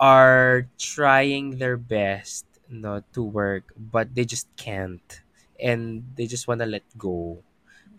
are 0.00 0.66
trying 0.80 1.60
their 1.60 1.76
best 1.76 2.48
no 2.66 3.04
to 3.12 3.22
work 3.22 3.70
but 3.76 4.10
they 4.16 4.24
just 4.24 4.48
can't 4.56 5.22
and 5.60 6.02
they 6.16 6.26
just 6.26 6.48
wanna 6.48 6.66
let 6.66 6.82
go 6.98 7.38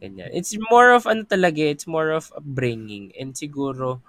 Ganyan. 0.05 0.29
It's 0.35 0.53
more 0.69 0.91
of 0.91 1.07
ano 1.07 1.23
talaga, 1.23 1.63
it's 1.65 1.87
more 1.87 2.11
of 2.11 2.29
upbringing 2.35 3.15
and 3.15 3.33
siguro 3.33 4.03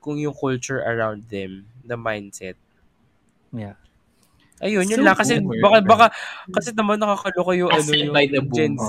kung 0.00 0.18
yung 0.18 0.34
culture 0.34 0.80
around 0.80 1.28
them, 1.28 1.66
the 1.84 1.98
mindset. 1.98 2.56
Yeah. 3.52 3.78
Ayun, 4.64 4.88
yun 4.88 5.00
So 5.00 5.04
lang. 5.04 5.16
Kasi 5.20 5.36
boomer, 5.44 5.60
baka, 5.60 5.78
baka, 5.84 6.06
kasi 6.48 6.72
naman 6.72 6.96
nakakaloka 6.96 7.52
yung 7.52 7.68
ano 7.68 7.90
yung 7.92 8.08
by 8.16 8.24
the 8.24 8.40
Gen. 8.56 8.80
Z. 8.80 8.88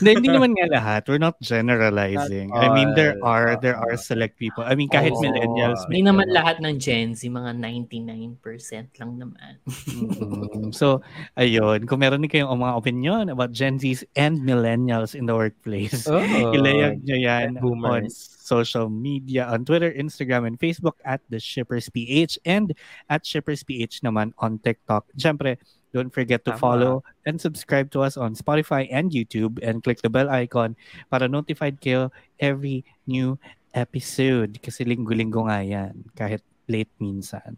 Hindi, 0.00 0.10
hindi 0.20 0.28
naman 0.28 0.52
nga 0.52 0.68
lahat. 0.68 1.08
We're 1.08 1.22
not 1.22 1.40
generalizing. 1.40 2.52
Not 2.52 2.60
I 2.60 2.66
mean, 2.76 2.92
there 2.92 3.16
are 3.24 3.56
there 3.64 3.80
are 3.80 3.96
select 3.96 4.36
people. 4.36 4.60
I 4.60 4.76
mean, 4.76 4.92
kahit 4.92 5.16
Oo. 5.16 5.24
millennials. 5.24 5.80
Hindi 5.88 6.04
naman 6.04 6.28
lahat 6.28 6.60
ng 6.60 6.76
Gen 6.76 7.16
Z, 7.16 7.24
mga 7.24 7.56
99% 7.56 9.00
lang 9.00 9.12
naman. 9.16 9.52
Mm, 9.64 10.68
so, 10.76 11.00
ayun. 11.40 11.88
Kung 11.88 12.04
meron 12.04 12.20
din 12.20 12.28
kayong 12.28 12.52
mga 12.52 12.76
opinion 12.76 13.24
about 13.32 13.56
Gen 13.56 13.80
Zs 13.80 14.04
and 14.20 14.44
millennials 14.44 15.16
in 15.16 15.24
the 15.24 15.32
workplace, 15.32 16.04
Oh, 16.04 16.20
ilayag 16.52 17.00
nyo 17.00 17.16
yan 17.16 17.56
and 17.56 17.56
on 17.56 17.62
boomers. 17.64 18.33
Social 18.44 18.92
media, 18.92 19.48
on 19.48 19.64
Twitter, 19.64 19.88
Instagram, 19.88 20.44
and 20.44 20.60
Facebook 20.60 21.00
at 21.08 21.24
The 21.32 21.40
Shippers 21.40 21.88
PH 21.88 22.36
and 22.44 22.76
at 23.08 23.24
Shippers 23.24 23.64
PH 23.64 24.04
naman 24.04 24.36
on 24.36 24.60
TikTok. 24.60 25.08
Siyempre, 25.16 25.56
don't 25.96 26.12
forget 26.12 26.44
to 26.44 26.52
Tama. 26.52 26.60
follow 26.60 26.94
and 27.24 27.40
subscribe 27.40 27.88
to 27.96 28.04
us 28.04 28.20
on 28.20 28.36
Spotify 28.36 28.84
and 28.92 29.08
YouTube 29.08 29.56
and 29.64 29.80
click 29.80 30.04
the 30.04 30.12
bell 30.12 30.28
icon 30.28 30.76
para 31.08 31.24
notified 31.24 31.80
kayo 31.80 32.12
every 32.36 32.84
new 33.08 33.40
episode. 33.72 34.60
Kasi 34.60 34.84
linggo-linggo 34.84 35.48
nga 35.48 35.64
yan, 35.64 36.04
kahit 36.12 36.44
late 36.68 36.92
minsan. 37.00 37.56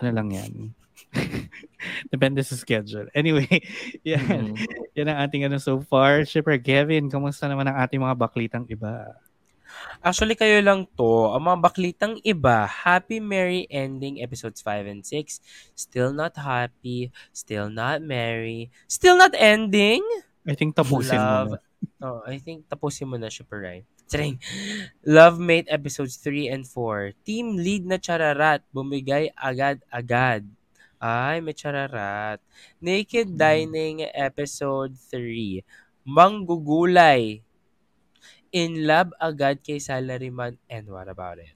Ano 0.00 0.10
lang 0.16 0.32
yan? 0.32 0.52
Depende 2.12 2.40
sa 2.40 2.56
schedule. 2.56 3.12
Anyway, 3.12 3.48
yan. 4.06 4.54
Mm. 4.54 4.56
Yan 4.96 5.08
ang 5.12 5.18
ating 5.28 5.44
ano 5.44 5.60
so 5.60 5.82
far. 5.84 6.24
Shipper 6.24 6.58
Kevin, 6.58 7.12
kamusta 7.12 7.46
naman 7.46 7.68
ang 7.68 7.76
ating 7.82 8.00
mga 8.00 8.16
baklitang 8.16 8.66
iba? 8.70 9.12
Actually, 10.00 10.34
kayo 10.34 10.58
lang 10.62 10.86
to. 10.96 11.32
Ang 11.34 11.48
mga 11.48 11.58
baklitang 11.62 12.14
iba, 12.22 12.64
Happy 12.68 13.18
Merry 13.18 13.66
Ending 13.68 14.22
episodes 14.22 14.62
5 14.62 14.86
and 14.88 15.02
6. 15.04 15.40
Still 15.74 16.10
not 16.14 16.36
happy. 16.38 17.10
Still 17.32 17.68
not 17.68 18.00
merry. 18.00 18.70
Still 18.86 19.18
not 19.18 19.34
ending. 19.34 20.02
I 20.48 20.54
think 20.56 20.72
tapusin 20.74 21.18
Love. 21.18 21.48
mo 21.52 21.56
na. 21.56 21.60
Oh, 22.02 22.20
I 22.26 22.38
think 22.42 22.66
tapusin 22.66 23.10
mo 23.10 23.16
na 23.18 23.30
siya, 23.30 23.44
Paray. 23.46 23.82
Charing. 24.08 24.40
Love 25.04 25.36
Mate 25.36 25.68
episodes 25.68 26.16
3 26.24 26.48
and 26.48 26.64
4. 26.64 27.12
Team 27.22 27.60
lead 27.60 27.84
na 27.84 28.00
chararat. 28.00 28.64
Bumigay 28.72 29.28
agad-agad. 29.36 30.48
Ay, 30.98 31.38
may 31.38 31.54
chararat. 31.54 32.42
Naked 32.82 33.30
Hmm. 33.30 33.38
Dining 33.38 34.08
episode 34.10 34.96
3. 35.12 35.62
Manggugulay. 36.02 37.44
In 38.54 38.88
love 38.88 39.12
agad 39.20 39.60
kay 39.60 39.76
Salaryman 39.76 40.56
and 40.68 40.88
what 40.88 41.08
about 41.08 41.36
it? 41.40 41.52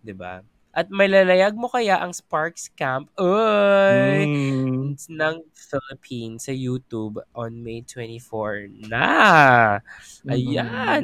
'Di 0.00 0.14
ba? 0.14 0.46
At 0.70 0.86
may 0.86 1.10
lalayag 1.10 1.58
mo 1.58 1.66
kaya 1.66 1.98
ang 1.98 2.14
Sparks 2.14 2.70
Camp 2.70 3.10
Uy! 3.18 4.22
Mm. 4.22 4.94
ng 4.94 5.36
Philippines 5.50 6.46
sa 6.46 6.54
YouTube 6.54 7.18
on 7.34 7.58
May 7.58 7.82
24 7.82 8.70
na. 8.86 9.82
Ayan. 10.30 11.02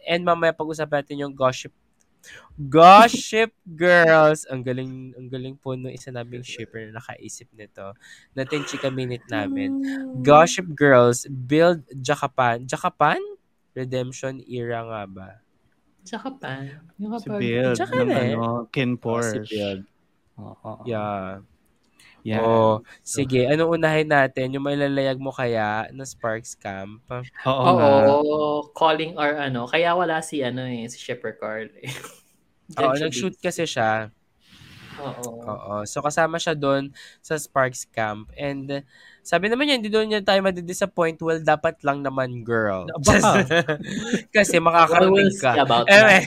And 0.00 0.22
mamaya 0.24 0.56
pag-usapan 0.56 1.04
natin 1.04 1.20
yung 1.28 1.36
Gossip 1.36 1.76
Gossip 2.56 3.52
Girls. 3.76 4.48
Ang 4.48 4.64
galing 4.64 5.12
ang 5.12 5.28
galing 5.28 5.60
po 5.60 5.76
nung 5.76 5.92
isa 5.92 6.08
naming 6.08 6.40
shipper 6.40 6.88
na 6.88 6.96
nakaisip 6.96 7.52
nito. 7.52 7.92
Natin 8.32 8.64
chika 8.64 8.88
minute 8.88 9.28
namin. 9.28 9.76
Gossip 10.24 10.72
Girls 10.72 11.28
build 11.28 11.84
Jakapan. 12.00 12.64
Jakapan? 12.64 13.20
Redemption 13.76 14.40
era 14.48 14.80
nga 14.88 15.02
ba? 15.04 15.28
Tsaka 16.00 16.32
pa. 16.40 16.64
Yung 16.96 17.12
Si 17.20 17.28
kapag... 17.28 17.40
Build 17.44 17.76
Tsaka 17.76 17.92
ng 18.00 18.08
na 18.08 18.16
eh. 18.16 18.32
ano, 18.32 18.64
Ken 18.72 18.96
Oh, 18.96 19.20
si 19.20 19.36
Porsche. 19.36 19.40
Build. 19.52 19.82
Oo. 20.40 20.72
Yeah. 20.88 21.44
Yeah. 22.26 22.42
Oh, 22.42 22.82
sige. 23.06 23.46
Anong 23.46 23.78
unahin 23.78 24.10
natin? 24.10 24.50
Yung 24.56 24.64
may 24.66 24.74
lalayag 24.74 25.20
mo 25.22 25.30
kaya 25.30 25.86
na 25.94 26.02
Sparks 26.02 26.58
Camp? 26.58 27.04
Oo, 27.06 27.22
Oo, 27.46 27.76
nga. 27.78 27.86
calling 28.74 29.14
or 29.14 29.36
ano. 29.38 29.68
Kaya 29.70 29.94
wala 29.94 30.18
si 30.24 30.42
ano 30.42 30.64
eh, 30.66 30.88
si 30.90 30.98
Shipper 30.98 31.38
Carl. 31.38 31.70
eh. 31.78 31.86
Oo, 32.82 32.98
siya 32.98 33.06
nag-shoot 33.06 33.38
kasi 33.38 33.62
siya. 33.62 34.10
Oo. 34.98 35.30
Oo. 35.42 35.74
So, 35.84 36.00
kasama 36.00 36.36
siya 36.36 36.54
doon 36.54 36.90
sa 37.20 37.36
Sparks 37.36 37.84
Camp. 37.88 38.28
And 38.34 38.82
sabi 39.20 39.50
naman 39.50 39.66
niya, 39.66 39.76
hindi 39.82 39.90
doon 39.90 40.06
niya 40.08 40.22
tayo 40.22 40.40
madidisappoint. 40.40 41.18
Well, 41.18 41.42
dapat 41.42 41.82
lang 41.82 42.00
naman, 42.00 42.46
girl. 42.46 42.86
Baka. 43.02 43.42
Kasi 44.36 44.62
Well, 44.62 44.70
makakarating 44.70 45.12
we'll 45.12 45.34
see 45.34 45.42
ka. 45.42 45.52
about 45.60 45.86
that. 45.90 46.22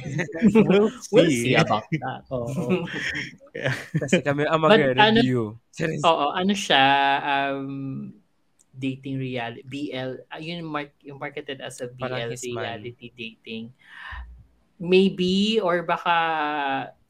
We'll 0.54 0.92
We'll 1.12 1.30
see. 1.32 1.44
see 1.52 1.56
about 1.56 1.88
that. 1.90 2.22
Oo. 2.30 2.84
kasi 4.04 4.22
kami 4.22 4.46
ang 4.46 4.62
But 4.62 4.80
ano-. 4.96 5.24
Oo, 6.06 6.26
ano 6.36 6.54
siya, 6.54 6.84
um, 7.24 8.14
dating 8.72 9.20
reality, 9.20 9.64
BL, 9.68 10.24
uh, 10.32 10.40
yun 10.40 10.64
mark, 10.64 10.96
yung 11.04 11.20
marketed 11.20 11.60
as 11.60 11.84
a 11.84 11.88
BL 11.92 12.32
man. 12.56 12.80
reality 12.80 13.12
dating. 13.12 13.72
Maybe, 14.80 15.60
or 15.60 15.84
baka, 15.84 16.16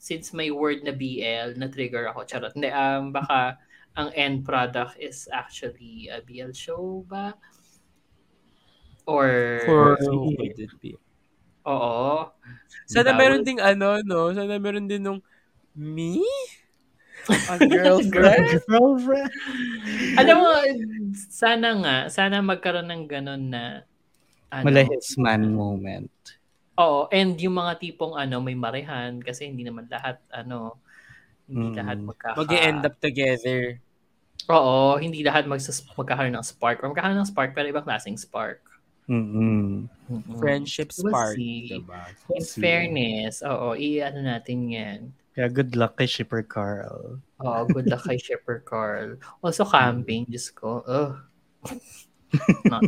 since 0.01 0.33
may 0.33 0.49
word 0.49 0.81
na 0.83 0.91
BL, 0.91 1.53
na-trigger 1.53 2.09
ako, 2.09 2.25
charot. 2.25 2.53
Hindi, 2.57 2.73
um, 2.73 3.13
baka, 3.13 3.61
ang 3.97 4.09
end 4.17 4.45
product 4.45 4.97
is 4.97 5.29
actually 5.31 6.09
a 6.09 6.21
BL 6.25 6.53
show 6.53 7.05
ba? 7.05 7.33
Or, 9.05 9.29
For 9.65 9.97
who 10.01 10.35
could 10.37 10.57
it 10.59 10.69
be? 10.81 10.97
oo. 11.65 12.31
Sana 12.89 13.13
Diba? 13.13 13.17
meron 13.17 13.45
ding 13.45 13.61
ano, 13.61 14.01
no? 14.01 14.33
Sana 14.33 14.57
meron 14.57 14.89
din 14.89 15.01
nung 15.05 15.21
me? 15.77 16.17
A 17.49 17.57
girlfriend? 17.59 18.47
Girlfriend. 18.69 19.31
Alam 20.19 20.35
mo, 20.41 20.49
sana 21.29 21.67
nga, 21.81 21.95
sana 22.11 22.41
magkaroon 22.41 22.89
ng 22.89 23.03
ganun 23.09 23.43
na, 23.53 23.63
ano, 24.51 24.73
Malahis 24.73 25.17
man 25.17 25.41
moment. 25.55 26.38
Oo, 26.79 27.11
and 27.11 27.35
yung 27.35 27.59
mga 27.59 27.75
tipong 27.77 28.15
ano, 28.15 28.39
may 28.39 28.55
marehan 28.55 29.19
kasi 29.19 29.51
hindi 29.51 29.67
naman 29.67 29.91
lahat 29.91 30.23
ano, 30.31 30.79
hindi 31.49 31.75
Mm. 31.75 31.77
lahat 31.81 31.97
magkaka... 31.99 32.37
Mag-end 32.39 32.81
up 32.87 32.95
together. 33.03 33.83
Oo, 34.47 34.95
hindi 34.97 35.19
lahat 35.21 35.45
magsas 35.45 35.83
magkakaroon 35.93 36.33
ng 36.33 36.45
spark 36.47 36.79
or 36.81 36.89
magkakaroon 36.95 37.19
ng 37.19 37.29
spark 37.29 37.51
pero 37.51 37.67
ibang 37.67 37.83
klaseng 37.83 38.15
spark. 38.15 38.63
Mm-mm. 39.09 39.89
Mm-mm. 40.09 40.37
Friendship 40.37 40.93
We'll 40.95 41.11
spark. 41.11 41.35
see. 41.35 41.81
Diba? 41.81 42.05
In 42.33 42.45
fairness, 42.45 43.41
oo, 43.43 43.73
i-ano 43.75 44.21
natin 44.21 44.57
yan. 44.69 44.99
Kaya 45.33 45.49
good 45.49 45.73
luck 45.75 45.97
kay 45.97 46.05
Shipper 46.09 46.45
Carl. 46.45 47.19
Oo, 47.41 47.59
good 47.69 47.89
luck 47.89 48.05
kay 48.05 48.17
Shipper 48.25 48.61
Carl. 48.63 49.17
Also 49.41 49.65
camping, 49.65 50.25
Diyos 50.29 50.49
ko. 50.53 50.81
Ugh. 50.85 51.13
Not. 52.71 52.85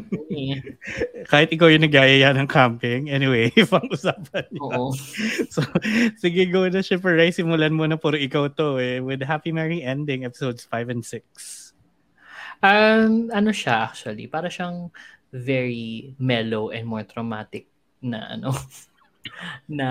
Kahit 1.25 1.49
ikaw 1.49 1.67
yung 1.73 1.83
nagyayaya 1.85 2.33
ng 2.37 2.45
camping. 2.45 3.09
Anyway, 3.09 3.49
pang-usapan 3.73 4.45
niya. 4.53 4.61
Oo. 4.61 4.93
So, 5.53 5.65
sige, 6.21 6.47
go 6.47 6.69
na 6.69 6.85
Shipper 6.85 7.17
Ray. 7.17 7.33
Simulan 7.33 7.73
mo 7.73 7.83
na 7.89 7.97
puro 7.97 8.15
ikaw 8.15 8.53
to 8.53 8.77
eh. 8.77 9.01
With 9.01 9.25
Happy 9.25 9.51
Merry 9.51 9.81
Ending, 9.81 10.23
episodes 10.23 10.63
5 10.69 10.93
and 10.93 11.03
6. 11.03 11.73
Um, 12.61 13.33
ano 13.33 13.49
siya 13.49 13.89
actually, 13.89 14.29
para 14.29 14.45
siyang 14.47 14.93
very 15.33 16.13
mellow 16.21 16.69
and 16.69 16.85
more 16.85 17.01
traumatic 17.01 17.65
na 18.03 18.37
ano 18.37 18.53
na 19.69 19.87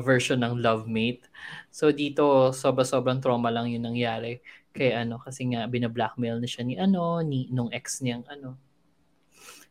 version 0.00 0.40
ng 0.40 0.60
Love 0.60 0.88
Mate. 0.88 1.28
So 1.68 1.92
dito 1.92 2.54
sobra-sobrang 2.56 3.20
trauma 3.20 3.52
lang 3.52 3.68
'yung 3.68 3.84
nangyari 3.84 4.40
kay 4.70 4.94
ano 4.94 5.18
kasi 5.18 5.50
nga 5.50 5.66
bina-blackmail 5.66 6.38
na 6.38 6.48
siya 6.48 6.62
ni 6.62 6.74
ano 6.78 7.18
ni 7.20 7.50
nung 7.50 7.68
ex 7.74 8.00
niyang 8.00 8.22
ano 8.30 8.54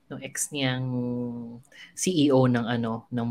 nung 0.10 0.22
ex 0.26 0.49
niyang 0.53 0.86
CEO 1.95 2.49
ng 2.49 2.65
ano 2.65 3.06
ng 3.14 3.30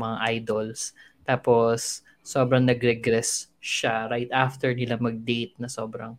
mga 0.00 0.16
idols. 0.40 0.94
Tapos 1.26 2.02
sobrang 2.24 2.64
nag-regress 2.66 3.50
siya 3.60 4.06
right 4.10 4.30
after 4.32 4.72
nila 4.72 4.96
mag-date 5.00 5.54
na 5.60 5.68
sobrang 5.68 6.16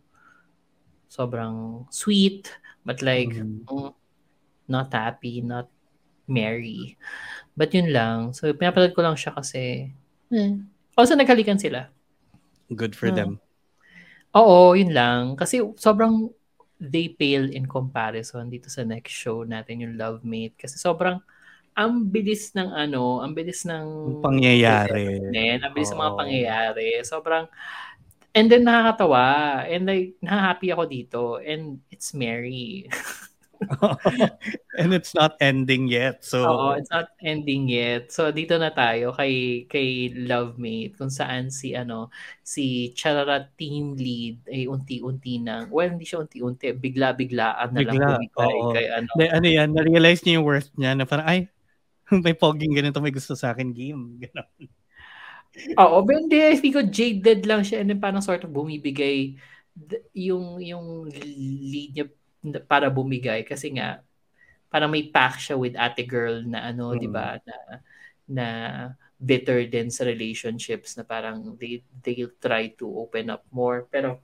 sobrang 1.08 1.86
sweet 1.92 2.48
but 2.86 3.02
like 3.02 3.30
Mhm. 3.30 3.68
mm, 3.70 3.92
not 4.68 4.92
happy, 4.92 5.40
not 5.42 5.68
merry. 6.28 6.96
But 7.56 7.74
yun 7.74 7.92
lang. 7.92 8.32
So 8.36 8.50
pinapanood 8.54 8.94
ko 8.96 9.02
lang 9.04 9.16
siya 9.18 9.34
kasi 9.36 9.90
eh. 10.32 10.52
Also 10.96 11.14
naghalikan 11.16 11.60
sila. 11.60 11.88
Good 12.74 12.96
for 12.96 13.10
Hmm. 13.10 13.12
them. 13.12 13.40
Oo, 14.36 14.72
yun 14.78 14.92
lang. 14.96 15.22
Kasi 15.36 15.60
sobrang 15.76 16.32
they 16.82 17.06
pale 17.14 17.46
in 17.46 17.70
comparison 17.70 18.50
dito 18.50 18.66
sa 18.66 18.82
next 18.82 19.14
show 19.14 19.46
natin 19.46 19.86
yung 19.86 19.94
Love 19.94 20.26
Mate. 20.26 20.58
Kasi 20.58 20.82
sobrang 20.82 21.22
ang 21.78 22.04
bilis 22.10 22.52
ng 22.52 22.74
ano, 22.74 23.22
ang 23.22 23.32
bilis 23.32 23.62
ng 23.64 23.86
Ang 23.86 24.24
pangyayari. 24.24 25.22
development, 25.22 25.60
ang 25.62 25.72
bilis 25.72 25.90
ng 25.94 26.02
mga 26.02 26.18
pangyayari. 26.18 26.88
Sobrang 27.06 27.46
and 28.32 28.48
then 28.48 28.64
nakakatawa 28.64 29.62
and 29.68 29.84
like 29.84 30.16
happy 30.24 30.72
ako 30.72 30.84
dito 30.88 31.22
and 31.38 31.78
it's 31.92 32.12
merry. 32.12 32.88
And 34.80 34.90
it's 34.96 35.12
not 35.12 35.36
ending 35.38 35.86
yet. 35.86 36.24
So, 36.24 36.48
Oo, 36.48 36.74
it's 36.80 36.90
not 36.90 37.12
ending 37.20 37.68
yet. 37.68 38.10
So 38.10 38.32
dito 38.32 38.56
na 38.56 38.72
tayo 38.72 39.12
kay 39.14 39.64
kay 39.68 40.10
Love 40.16 40.56
Mate 40.58 40.96
kung 40.96 41.12
saan 41.12 41.52
si 41.52 41.76
ano 41.76 42.08
si 42.42 42.90
Charara 42.96 43.46
team 43.54 43.94
lead 43.94 44.42
ay 44.48 44.66
unti-unti 44.66 45.38
nang 45.38 45.68
well 45.70 45.88
hindi 45.88 46.08
siya 46.08 46.24
unti-unti 46.24 46.72
bigla-biglaan 46.74 47.70
na 47.72 47.80
lang 47.84 47.94
Bigla, 47.96 48.08
bumigay 48.16 48.56
oo. 48.58 48.72
kay 48.72 48.86
ano. 48.90 49.10
De, 49.16 49.24
ano 49.28 49.46
yan, 49.46 49.68
na-realize 49.72 50.20
niya 50.24 50.40
yung 50.40 50.46
worth 50.46 50.70
niya 50.74 50.92
na 50.96 51.04
parang, 51.04 51.26
ay, 51.28 51.40
may 52.24 52.34
poging 52.36 52.74
ganito, 52.74 53.00
may 53.00 53.14
gusto 53.14 53.32
sa 53.36 53.52
akin 53.54 53.72
game. 53.72 54.16
Ganon. 54.22 54.50
Oo, 55.76 56.00
but 56.00 56.16
hindi 56.16 56.40
I 56.40 56.56
think 56.56 56.80
jaded 56.88 57.44
lang 57.44 57.60
siya 57.60 57.84
and 57.84 57.92
then 57.92 58.00
parang 58.00 58.24
sort 58.24 58.40
of 58.40 58.56
bumibigay 58.56 59.36
yung 60.16 60.60
yung 60.60 61.08
lead 61.12 61.92
niya 61.92 62.06
para 62.66 62.90
bumigay. 62.90 63.46
Kasi 63.46 63.74
nga 63.78 64.02
parang 64.72 64.88
may 64.90 65.04
pack 65.12 65.36
siya 65.38 65.56
with 65.60 65.76
ate 65.76 66.04
girl 66.08 66.40
na 66.42 66.72
ano, 66.72 66.96
Mm. 66.96 66.98
'di 66.98 67.08
ba, 67.12 67.36
na 67.44 67.56
na 68.26 68.46
bitter 69.22 69.68
din 69.70 69.86
sa 69.92 70.02
relationships 70.08 70.96
na 70.98 71.04
parang 71.06 71.54
they 71.60 71.84
they'll 72.02 72.34
try 72.42 72.72
to 72.74 72.88
open 72.88 73.30
up 73.30 73.44
more. 73.52 73.86
Pero 73.86 74.18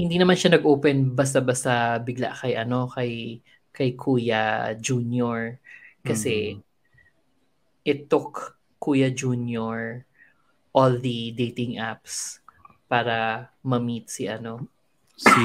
hindi 0.00 0.16
naman 0.16 0.34
siya 0.40 0.56
nag-open 0.56 1.12
basta-basta 1.12 2.00
bigla 2.00 2.32
kay 2.32 2.56
ano 2.56 2.88
kay 2.88 3.44
kay 3.70 3.92
Kuya 3.92 4.72
Junior. 4.80 5.60
Kasi 6.02 6.58
it 7.84 8.08
took 8.08 8.56
Kuya 8.80 9.12
Junior 9.12 10.08
all 10.72 10.96
the 10.96 11.30
dating 11.36 11.76
apps 11.76 12.40
para 12.88 13.52
ma-meet 13.60 14.08
si 14.08 14.24
ano 14.24 14.71
Si, 15.22 15.42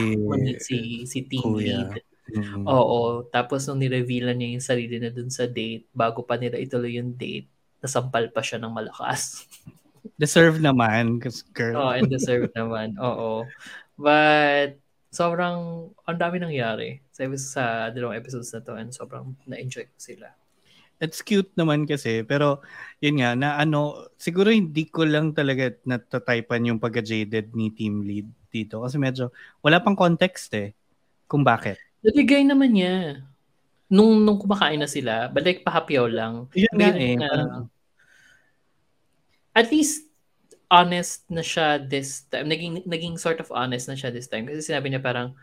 si 0.57 0.77
si 1.05 1.19
team 1.29 1.45
Kuya. 1.45 1.85
lead 1.93 2.01
Mm. 2.27 2.67
Oo. 2.67 3.23
Tapos 3.31 3.63
nung 3.71 3.79
nireveal 3.79 4.35
niya 4.35 4.59
yung 4.59 4.65
sarili 4.65 4.99
na 4.99 5.07
dun 5.07 5.31
sa 5.31 5.47
date, 5.47 5.87
bago 5.95 6.27
pa 6.27 6.35
nila 6.35 6.59
ituloy 6.59 6.99
yung 6.99 7.15
date, 7.15 7.47
nasampal 7.79 8.27
pa 8.35 8.43
siya 8.43 8.59
ng 8.59 8.67
malakas. 8.67 9.47
Deserve 10.19 10.59
naman, 10.59 11.19
because 11.19 11.47
girl. 11.55 11.79
Oo, 11.79 11.95
and 11.95 12.11
deserve 12.11 12.51
naman. 12.51 12.95
Oo. 12.99 13.47
But, 13.95 14.75
sobrang, 15.07 15.87
ang 16.03 16.17
dami 16.19 16.43
nangyari 16.43 16.99
sa, 17.15 17.23
sa 17.39 17.63
dalawang 17.95 18.19
episodes 18.19 18.51
na 18.51 18.59
to 18.59 18.75
and 18.75 18.91
sobrang 18.91 19.31
na-enjoy 19.47 19.87
ko 19.87 19.95
sila. 19.95 20.27
It's 20.99 21.21
cute 21.21 21.53
naman 21.55 21.85
kasi, 21.87 22.27
pero 22.27 22.59
yun 22.99 23.23
nga, 23.23 23.39
na 23.39 23.55
ano, 23.55 24.09
siguro 24.17 24.49
hindi 24.51 24.89
ko 24.89 25.05
lang 25.07 25.31
talaga 25.31 25.69
natatypan 25.85 26.75
yung 26.75 26.79
pagka-jaded 26.81 27.53
ni 27.53 27.69
team 27.71 28.03
lead 28.03 28.27
dito 28.63 28.81
kasi 28.81 28.97
medyo 28.97 29.29
wala 29.61 29.77
pang 29.77 29.93
context 29.97 30.49
eh 30.57 30.73
kung 31.29 31.43
bakit. 31.45 31.77
Nabigay 32.01 32.41
naman 32.47 32.73
niya. 32.73 33.21
Nung, 33.87 34.19
nung 34.23 34.39
kumakain 34.39 34.79
na 34.79 34.89
sila, 34.89 35.31
balik 35.31 35.63
pahapyaw 35.63 36.05
lang. 36.11 36.33
Yun 36.51 36.75
nga 36.75 36.91
eh. 36.95 37.15
na, 37.15 37.27
parang- 37.27 37.69
at 39.57 39.67
least 39.73 40.05
honest 40.67 41.23
na 41.31 41.41
siya 41.41 41.79
this 41.79 42.27
time. 42.27 42.51
Naging, 42.51 42.83
naging 42.83 43.15
sort 43.15 43.39
of 43.39 43.47
honest 43.49 43.87
na 43.87 43.95
siya 43.95 44.11
this 44.11 44.27
time. 44.27 44.43
Kasi 44.45 44.59
sinabi 44.61 44.91
niya 44.91 44.99
parang 44.99 45.33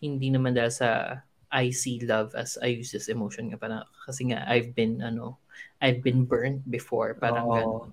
hindi 0.00 0.32
naman 0.32 0.56
dahil 0.56 0.72
sa 0.72 1.20
I 1.50 1.74
see 1.74 2.00
love 2.06 2.32
as 2.38 2.56
I 2.62 2.78
use 2.78 2.94
this 2.94 3.10
emotion 3.10 3.50
nga 3.50 3.58
parang 3.60 3.82
kasi 4.06 4.30
nga 4.30 4.46
I've 4.46 4.72
been 4.72 5.02
ano 5.02 5.36
I've 5.82 6.00
been 6.00 6.24
burnt 6.24 6.62
before 6.64 7.18
parang 7.18 7.44
Oo. 7.44 7.54
ganun. 7.54 7.88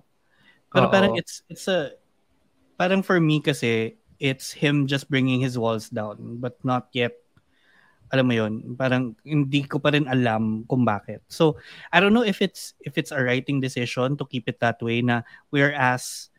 Pero 0.72 0.86
Oo. 0.88 0.92
parang 0.94 1.12
it's 1.18 1.42
it's 1.50 1.66
a 1.66 1.92
parang 2.78 3.02
for 3.02 3.18
me 3.18 3.42
kasi 3.42 3.97
it's 4.18 4.50
him 4.52 4.86
just 4.86 5.10
bringing 5.10 5.40
his 5.40 5.58
walls 5.58 5.88
down 5.88 6.42
but 6.42 6.58
not 6.66 6.90
yet 6.92 7.14
alam 8.08 8.24
mo 8.24 8.34
yon 8.34 8.52
parang 8.76 9.12
hindi 9.20 9.64
ko 9.68 9.76
pa 9.76 9.92
rin 9.92 10.08
alam 10.08 10.64
kung 10.64 10.84
bakit. 10.84 11.20
So 11.28 11.60
I 11.92 12.00
don't 12.00 12.16
know 12.16 12.24
if 12.24 12.40
it's 12.40 12.72
if 12.80 12.96
it's 12.96 13.12
a 13.12 13.20
writing 13.20 13.60
decision 13.60 14.16
to 14.16 14.24
keep 14.24 14.48
it 14.48 14.60
that 14.64 14.80
way 14.80 15.04
na 15.04 15.28
whereas 15.52 16.32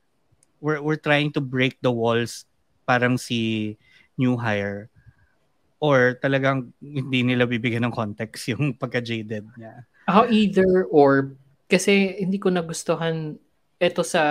we're 0.59 0.81
we're 0.81 0.99
trying 0.99 1.29
to 1.37 1.41
break 1.41 1.77
the 1.85 1.93
walls 1.93 2.49
parang 2.89 3.21
si 3.21 3.77
new 4.17 4.33
hire 4.33 4.89
or 5.79 6.17
talagang 6.19 6.73
hindi 6.81 7.23
nila 7.23 7.45
bibigyan 7.45 7.87
ng 7.87 7.95
context 7.95 8.49
yung 8.51 8.73
pagka-jaded 8.81 9.45
niya. 9.55 9.85
Ako 10.09 10.27
either 10.33 10.89
or 10.89 11.37
kasi 11.69 12.17
hindi 12.17 12.41
ko 12.41 12.49
nagustuhan 12.49 13.37
ito 13.79 14.01
sa 14.03 14.23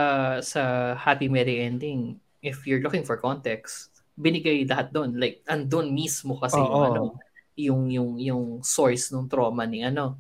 sa 0.43 0.93
Happy 0.99 1.31
Merry 1.31 1.63
Ending. 1.63 2.19
If 2.43 2.67
you're 2.67 2.83
looking 2.85 3.03
for 3.07 3.19
context, 3.19 3.91
binigay 4.19 4.67
lahat 4.69 4.95
doon. 4.95 5.19
Like 5.19 5.43
andun 5.49 5.91
mismo 5.95 6.39
kasi 6.39 6.71
yung 6.71 6.81
Oo. 6.81 6.85
ano, 6.87 7.19
yung 7.59 7.91
yung 7.91 8.19
yung 8.23 8.45
source 8.63 9.11
ng 9.15 9.27
trauma 9.31 9.67
ni 9.67 9.83
ano 9.87 10.19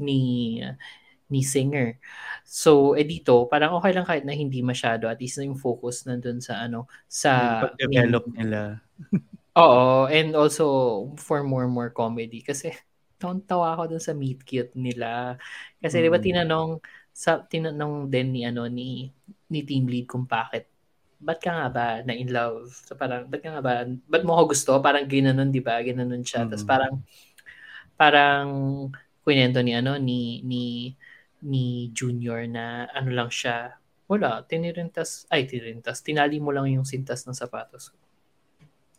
ni 0.00 0.60
ni 1.32 1.40
singer. 1.42 1.98
So, 2.46 2.94
eh 2.94 3.04
dito, 3.08 3.48
parang 3.50 3.74
okay 3.80 3.92
lang 3.96 4.04
kahit 4.06 4.24
na 4.28 4.36
hindi 4.36 4.60
masyado. 4.60 5.08
At 5.08 5.18
least 5.20 5.40
na 5.40 5.48
yung 5.48 5.58
focus 5.60 6.04
nandun 6.06 6.38
sa 6.44 6.62
ano, 6.68 6.86
sa 7.08 7.32
pag-develop 7.58 8.24
nila. 8.36 8.80
Oo, 9.56 10.10
and 10.10 10.34
also 10.34 10.64
for 11.14 11.46
more 11.46 11.70
more 11.70 11.90
comedy 11.94 12.42
kasi 12.42 12.74
tawa 13.22 13.78
ako 13.78 13.82
dun 13.94 14.02
sa 14.02 14.10
meet 14.18 14.42
cute 14.42 14.74
nila. 14.74 15.38
Kasi 15.78 16.02
'di 16.02 16.10
ba 16.10 16.18
Mm. 16.18 16.24
tinanong 16.26 16.82
sa 17.14 17.38
tinanong 17.46 18.10
din 18.10 18.34
ni 18.34 18.42
ano 18.42 18.66
ni 18.66 19.06
ni 19.54 19.60
team 19.62 19.86
lead 19.86 20.10
kung 20.10 20.26
bakit 20.26 20.73
ba't 21.24 21.40
ka 21.40 21.50
nga 21.50 21.68
ba 21.72 21.86
na 22.04 22.12
in 22.12 22.28
love? 22.28 22.68
So 22.84 22.92
parang 22.94 23.24
ba't 23.32 23.40
ka 23.40 23.48
nga 23.56 23.62
ba 23.64 23.88
ba't 23.88 24.22
mo 24.22 24.36
ako 24.36 24.52
gusto? 24.52 24.72
Parang 24.84 25.08
ginanon 25.08 25.48
'di 25.48 25.64
ba? 25.64 25.80
Ginanon 25.80 26.20
siya. 26.20 26.44
Tapos 26.44 26.62
Mm. 26.64 26.70
parang 26.70 26.94
parang 27.96 28.46
kwento 29.24 29.58
ni 29.64 29.72
ano 29.72 29.96
ni 29.96 30.44
ni 30.44 30.92
ni 31.44 31.88
Junior 31.96 32.44
na 32.48 32.88
ano 32.92 33.10
lang 33.12 33.28
siya. 33.32 33.76
Wala, 34.04 34.44
tinirintas, 34.44 35.24
ay 35.32 35.48
tinirintas, 35.48 36.04
tinali 36.04 36.36
mo 36.40 36.52
lang 36.52 36.68
yung 36.68 36.84
sintas 36.84 37.24
ng 37.24 37.32
sapatos 37.36 37.88
ko 37.92 37.96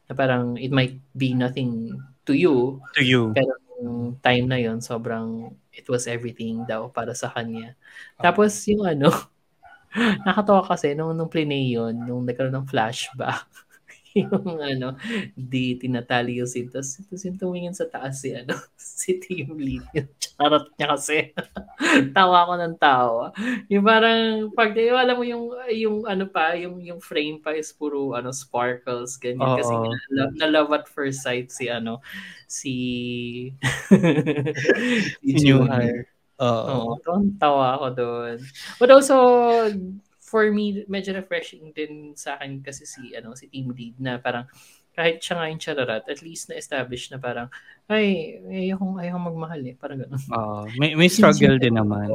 na 0.06 0.14
parang 0.14 0.54
it 0.58 0.70
might 0.70 0.98
be 1.18 1.34
nothing 1.34 1.98
to 2.26 2.34
you, 2.38 2.78
To 2.94 3.02
you. 3.02 3.34
pero 3.34 3.58
yung 3.82 4.18
time 4.22 4.46
na 4.46 4.58
yon 4.62 4.78
sobrang 4.82 5.50
it 5.74 5.86
was 5.90 6.06
everything 6.06 6.62
daw 6.70 6.90
para 6.94 7.14
sa 7.18 7.30
kanya. 7.34 7.74
Tapos 8.22 8.54
yung 8.70 8.86
ano, 8.86 9.10
nakatawa 10.28 10.62
kasi 10.68 10.94
nung, 10.94 11.16
nung 11.16 11.32
plinay 11.32 11.72
yun, 11.72 11.96
nung 12.04 12.28
nagkaroon 12.28 12.56
ng 12.56 12.70
flashback, 12.70 13.48
yung 14.16 14.64
ano, 14.64 14.96
di 15.36 15.76
tinatali 15.76 16.40
yung 16.40 16.48
sintas. 16.48 17.04
Tapos 17.04 17.28
yung 17.28 17.36
tumingin 17.36 17.76
sa 17.76 17.84
taas 17.84 18.24
si 18.24 18.32
ano, 18.32 18.56
si 18.80 19.20
team 19.20 19.60
lead. 19.60 19.84
Yung 19.92 20.08
charot 20.20 20.72
niya 20.80 20.88
kasi. 20.96 21.36
tawa 22.16 22.48
ko 22.48 22.54
ng 22.56 22.76
tawa. 22.80 23.36
Yung 23.68 23.84
parang, 23.84 24.52
pag, 24.56 24.72
yung, 24.80 24.96
alam 24.96 25.16
mo 25.20 25.24
yung, 25.28 25.46
yung 25.68 25.98
ano 26.08 26.32
pa, 26.32 26.56
yung, 26.56 26.80
yung 26.80 27.04
frame 27.04 27.44
pa 27.44 27.52
is 27.60 27.76
puro 27.76 28.16
ano, 28.16 28.32
sparkles, 28.32 29.20
ganyan. 29.20 29.52
Kasi 29.60 29.74
Oo. 29.76 29.84
nga, 29.84 29.92
na, 30.16 30.24
na 30.32 30.48
love 30.48 30.72
at 30.72 30.88
first 30.88 31.20
sight 31.20 31.52
si 31.52 31.68
ano, 31.68 32.00
si, 32.48 33.52
si 35.28 35.52
hire. 35.52 36.15
Oo. 36.40 37.00
Tuwang 37.00 37.36
tawa 37.40 37.80
ako 37.80 37.88
doon. 37.96 38.38
But 38.76 38.90
also, 38.92 39.16
for 40.20 40.50
me, 40.52 40.84
medyo 40.86 41.16
refreshing 41.16 41.72
din 41.72 42.12
sa 42.14 42.36
akin 42.36 42.60
kasi 42.60 42.84
si, 42.84 43.16
ano, 43.16 43.38
si 43.38 43.48
team 43.48 43.72
lead 43.72 43.96
na 43.98 44.20
parang 44.20 44.44
kahit 44.96 45.20
siya 45.20 45.36
nga 45.36 45.52
yung 45.52 45.60
chararat, 45.60 46.04
at 46.08 46.20
least 46.24 46.48
na-establish 46.48 47.12
na 47.12 47.20
parang, 47.20 47.52
ay, 47.92 48.40
ayokong, 48.48 48.96
ayokong 48.96 49.28
magmahal 49.28 49.62
eh. 49.68 49.76
Parang 49.76 50.00
gano'n. 50.00 50.24
Oo. 50.32 50.64
may, 50.80 50.96
may 50.96 51.12
struggle 51.12 51.60
din 51.60 51.76
naman. 51.76 52.08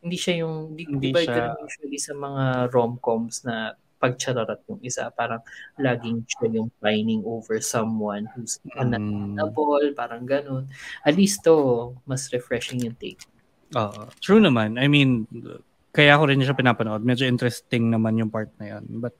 Hindi 0.00 0.16
siya 0.16 0.44
yung, 0.44 0.72
di, 0.72 0.88
Hindi 0.88 1.08
di 1.08 1.12
ba 1.12 1.20
siya- 1.20 1.52
ganun 1.52 1.68
usually 1.68 2.00
sa 2.00 2.12
mga 2.16 2.44
rom-coms 2.72 3.44
na 3.44 3.76
pag 3.98 4.14
chararat 4.14 4.62
yung 4.70 4.78
isa, 4.80 5.10
parang 5.10 5.42
laging 5.76 6.22
siya 6.24 6.46
yung 6.54 6.70
pining 6.78 7.20
over 7.26 7.58
someone 7.58 8.30
who's 8.32 8.62
Mm. 8.62 8.94
unavailable, 8.94 9.90
parang 9.92 10.22
ganun. 10.22 10.64
At 11.02 11.18
least 11.18 11.42
to, 11.44 11.92
mas 12.06 12.30
refreshing 12.30 12.78
yung 12.78 12.94
take. 12.94 13.20
Oo. 13.76 14.08
True 14.22 14.40
naman. 14.40 14.80
I 14.80 14.88
mean, 14.88 15.28
kaya 15.92 16.16
ko 16.16 16.30
rin 16.30 16.40
siya 16.40 16.56
pinapanood. 16.56 17.04
Medyo 17.04 17.28
interesting 17.28 17.92
naman 17.92 18.16
yung 18.16 18.32
part 18.32 18.48
na 18.56 18.76
yun. 18.78 18.84
But, 19.02 19.12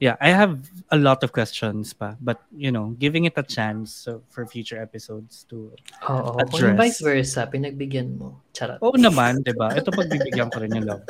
yeah, 0.00 0.16
I 0.18 0.32
have 0.32 0.58
a 0.90 0.98
lot 0.98 1.22
of 1.22 1.30
questions 1.30 1.92
pa. 1.92 2.16
But, 2.18 2.42
you 2.56 2.72
know, 2.72 2.96
giving 2.98 3.28
it 3.28 3.36
a 3.36 3.44
chance 3.44 4.08
so, 4.08 4.22
for 4.32 4.46
future 4.46 4.80
episodes 4.80 5.46
to... 5.52 5.76
Oo, 6.08 6.40
kung 6.48 6.56
Address. 6.56 6.62
yung 6.64 6.78
vice 6.80 7.00
versa, 7.04 7.40
pinagbigyan 7.46 8.16
mo. 8.16 8.40
Charot. 8.56 8.80
Oo 8.82 8.96
naman, 8.96 9.44
di 9.44 9.54
ba? 9.54 9.70
Ito 9.76 9.92
pagbibigyan 9.92 10.50
ko 10.50 10.64
rin 10.64 10.74
yung 10.74 10.88
love. 10.88 11.04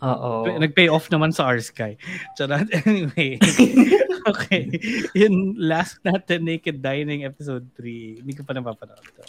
Oo. 0.00 0.46
Nag-pay 0.46 0.88
off 0.88 1.10
naman 1.10 1.34
sa 1.34 1.50
R-Sky. 1.52 1.98
Charot. 2.38 2.70
Anyway. 2.86 3.36
okay. 4.30 4.70
Yung 5.18 5.58
last 5.58 5.98
natin, 6.06 6.46
Naked 6.46 6.80
Dining 6.80 7.26
episode 7.26 7.66
3. 7.76 8.22
Hindi 8.22 8.32
ko 8.32 8.46
pa 8.46 8.54
napapanood. 8.54 9.02
to. 9.02 9.24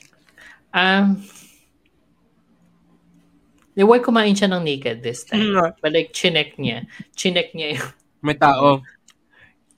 Um, 3.85 3.87
Why 3.87 4.03
kumain 4.03 4.35
siya 4.35 4.51
ng 4.51 4.63
naked 4.63 4.99
this 4.99 5.23
time? 5.23 5.55
Mm, 5.55 5.79
But 5.79 5.91
like, 5.95 6.11
chinek 6.11 6.59
niya. 6.59 6.83
Chinek 7.15 7.55
niya 7.55 7.79
yung, 7.79 7.89
May 8.19 8.35
tao. 8.35 8.83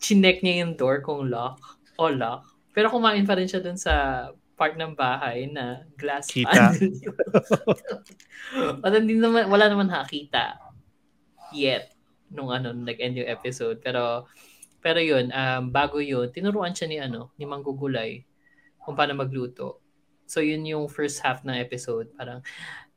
chinek 0.02 0.41
niya 0.41 0.65
yung 0.65 0.73
door 0.73 1.06
kung 1.06 1.30
lock 1.30 1.61
o 2.02 2.10
lock. 2.10 2.49
Pero 2.73 2.90
kumain 2.90 3.28
pa 3.28 3.38
rin 3.38 3.45
siya 3.45 3.61
dun 3.61 3.78
sa 3.78 4.28
part 4.57 4.78
ng 4.78 4.94
bahay 4.94 5.49
na 5.49 5.86
glass 5.98 6.30
Kita. 6.30 6.73
wala, 8.82 8.95
hindi 8.98 9.18
naman, 9.18 9.49
wala 9.49 9.65
naman 9.69 9.90
nakakita 9.90 10.57
yet 11.53 11.91
nung 12.32 12.53
ano, 12.53 12.72
nag-end 12.72 13.22
yung 13.22 13.30
episode. 13.30 13.82
Pero, 13.84 14.30
pero 14.80 15.02
yun, 15.02 15.30
um, 15.34 15.69
bago 15.69 15.99
yun, 15.99 16.30
tinuruan 16.32 16.72
siya 16.73 16.88
ni 16.88 16.98
ano, 17.02 17.34
ni 17.36 17.44
Manggugulay 17.45 18.23
kung 18.80 18.95
paano 18.95 19.18
magluto. 19.18 19.82
So 20.26 20.40
yun 20.40 20.64
yung 20.64 20.88
first 20.88 21.19
half 21.19 21.44
ng 21.44 21.57
episode. 21.60 22.07
Parang, 22.15 22.40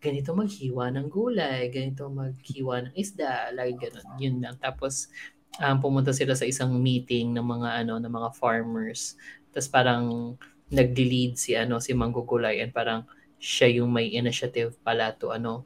ganito 0.05 0.37
maghiwa 0.37 0.93
ng 0.93 1.09
gulay, 1.09 1.73
ganito 1.73 2.13
maghiwa 2.13 2.85
ng 2.85 2.95
isda, 2.95 3.49
lagi 3.57 3.73
ganun. 3.81 4.05
Yun 4.21 4.37
lang. 4.45 4.57
Tapos, 4.61 5.09
um, 5.59 5.77
pumunta 5.81 6.13
sila 6.13 6.37
sa 6.37 6.45
isang 6.45 6.77
meeting 6.77 7.33
ng 7.33 7.41
mga 7.45 7.85
ano 7.85 7.97
ng 7.97 8.13
mga 8.13 8.31
farmers. 8.37 9.17
Tapos 9.49 9.69
parang 9.71 10.35
nagde-lead 10.69 11.39
si 11.39 11.55
ano 11.55 11.79
si 11.79 11.95
Manggugulay 11.95 12.59
and 12.61 12.75
parang 12.75 13.07
siya 13.39 13.81
yung 13.81 13.93
may 13.93 14.11
initiative 14.11 14.75
pala 14.83 15.13
to 15.17 15.31
ano 15.31 15.63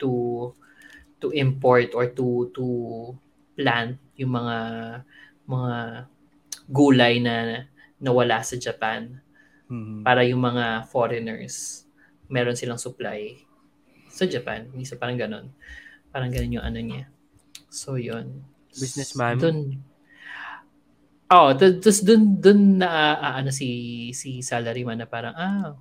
to 0.00 0.50
to 1.22 1.30
import 1.36 1.92
or 1.94 2.10
to 2.10 2.50
to 2.50 2.66
plant 3.54 4.00
yung 4.18 4.32
mga 4.34 4.56
mga 5.46 5.72
gulay 6.66 7.20
na 7.22 7.66
nawala 8.02 8.42
sa 8.42 8.58
Japan 8.58 9.20
Mhm. 9.70 10.02
para 10.02 10.26
yung 10.26 10.42
mga 10.42 10.88
foreigners 10.90 11.86
meron 12.26 12.58
silang 12.58 12.80
supply 12.80 13.36
sa 14.12 14.28
Japan. 14.28 14.68
Minsan 14.76 15.00
parang 15.00 15.16
ganun. 15.16 15.48
Parang 16.12 16.28
ganun 16.28 16.60
yung 16.60 16.66
ano 16.68 16.78
niya. 16.78 17.08
So, 17.72 17.96
yun. 17.96 18.44
Businessman. 18.76 19.40
Dun. 19.40 19.58
Oo, 21.32 21.48
oh, 21.48 21.52
tapos 21.56 22.04
dun, 22.04 22.36
dun 22.36 22.76
na 22.76 23.16
ah, 23.16 23.34
ano 23.40 23.48
si 23.48 24.12
si 24.12 24.44
salaryman 24.44 25.00
na 25.00 25.08
parang, 25.08 25.32
ah, 25.32 25.72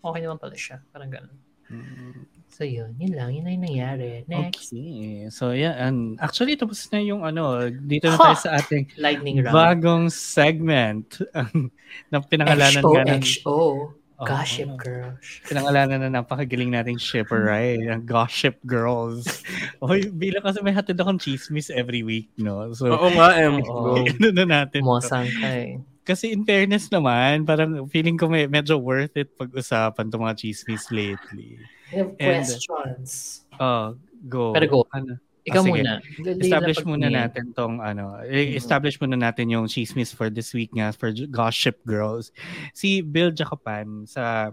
okay 0.00 0.24
naman 0.24 0.40
pala 0.40 0.56
siya. 0.56 0.80
Parang 0.88 1.12
ganun. 1.12 1.36
Mhm. 1.68 2.36
So 2.56 2.64
yun, 2.64 2.96
yun 2.96 3.12
lang, 3.12 3.36
yun 3.36 3.44
na 3.44 3.52
yung 3.52 3.66
nangyari. 3.68 4.24
Next, 4.24 4.72
Okay. 4.72 5.28
So, 5.28 5.52
yeah. 5.52 5.76
And 5.76 6.16
actually, 6.16 6.56
tapos 6.56 6.88
na 6.88 7.04
yung 7.04 7.20
ano, 7.20 7.68
dito 7.68 8.08
na 8.08 8.16
tayo 8.16 8.32
Ha! 8.32 8.44
sa 8.48 8.50
ating 8.56 8.96
lightning 8.96 9.44
round. 9.44 9.52
bagong 9.52 10.06
segment 10.08 11.20
na 12.08 12.16
pinangalanan 12.24 12.80
nga 12.80 13.04
ng... 13.04 13.20
XO, 13.20 13.92
Gossip 14.16 14.70
Girls. 14.80 15.20
Pinangalanan 15.44 16.00
na 16.00 16.22
napakagaling 16.22 16.72
nating 16.72 16.96
shipper, 16.96 17.44
right? 17.52 17.76
Ang 17.84 18.08
Gossip 18.08 18.56
Girls. 18.64 19.28
Oy, 19.84 20.08
bilang 20.08 20.40
kasi 20.40 20.64
may 20.64 20.72
hatid 20.72 20.96
akong 20.96 21.20
chismis 21.20 21.68
every 21.68 22.00
week, 22.00 22.32
no? 22.40 22.72
So, 22.72 22.88
Oo 22.88 23.12
nga, 23.12 23.36
em. 23.36 23.60
Oo. 23.68 24.00
ano 24.00 24.28
na 24.32 24.44
natin. 24.48 24.80
Mosang 24.80 25.28
ka 25.28 25.48
eh. 25.52 25.76
Kasi 26.06 26.30
in 26.30 26.46
fairness 26.46 26.86
naman, 26.88 27.42
parang 27.42 27.90
feeling 27.90 28.14
ko 28.14 28.30
may, 28.30 28.46
medyo 28.46 28.78
worth 28.78 29.18
it 29.18 29.34
pag-usapan 29.34 30.06
itong 30.06 30.22
mga 30.22 30.38
chismis 30.38 30.88
lately. 30.94 31.58
I 31.90 32.00
have 32.00 32.10
And- 32.16 32.46
questions. 32.46 33.42
Oh, 33.58 33.98
go. 34.30 34.54
Pero 34.54 34.66
go. 34.70 34.80
Ano? 34.94 35.18
Ikaw 35.46 35.62
sige. 35.62 35.70
muna. 35.70 35.92
Establish 36.42 36.80
muna 36.82 37.06
natin 37.06 37.54
tong 37.54 37.78
ano, 37.78 38.18
i- 38.26 38.58
establish 38.58 38.98
muna 38.98 39.14
natin 39.14 39.46
yung 39.46 39.70
chismis 39.70 40.10
for 40.10 40.26
this 40.26 40.50
week 40.50 40.74
nga 40.74 40.90
for 40.90 41.14
Gossip 41.30 41.78
Girls. 41.86 42.34
Si 42.74 42.98
Bill 42.98 43.30
Jacopan 43.30 44.10
sa 44.10 44.50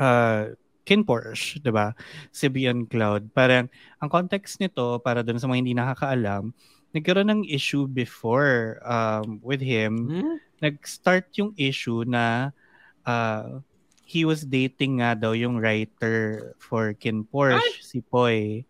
uh, 0.00 0.42
Kin 0.86 1.02
Porsche, 1.02 1.60
'di 1.60 1.68
ba? 1.74 1.92
Si 2.32 2.48
Beyond 2.48 2.88
Cloud. 2.88 3.28
Parang 3.34 3.68
ang 4.00 4.08
context 4.08 4.62
nito 4.62 5.02
para 5.04 5.20
dun 5.20 5.36
sa 5.36 5.50
mga 5.50 5.60
hindi 5.60 5.74
nakakaalam, 5.74 6.54
nagkaroon 6.94 7.28
ng 7.28 7.42
issue 7.50 7.84
before 7.84 8.80
um, 8.86 9.42
with 9.44 9.60
him. 9.60 10.08
Hmm? 10.08 10.40
Nag-start 10.64 11.28
yung 11.36 11.52
issue 11.60 12.08
na 12.08 12.56
uh, 13.04 13.60
he 14.06 14.24
was 14.24 14.46
dating 14.46 15.02
nga 15.04 15.12
daw 15.18 15.36
yung 15.36 15.58
writer 15.60 16.54
for 16.56 16.94
Kin 16.96 17.26
Porsche, 17.26 17.82
si 17.84 17.98
Poy. 18.00 18.64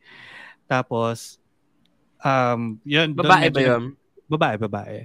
Tapos, 0.67 1.39
um, 2.23 2.79
yun. 2.83 3.15
Babae 3.15 3.51
ba 3.51 3.61
yun? 3.63 3.95
Babae, 4.27 4.57
babae. 4.59 4.97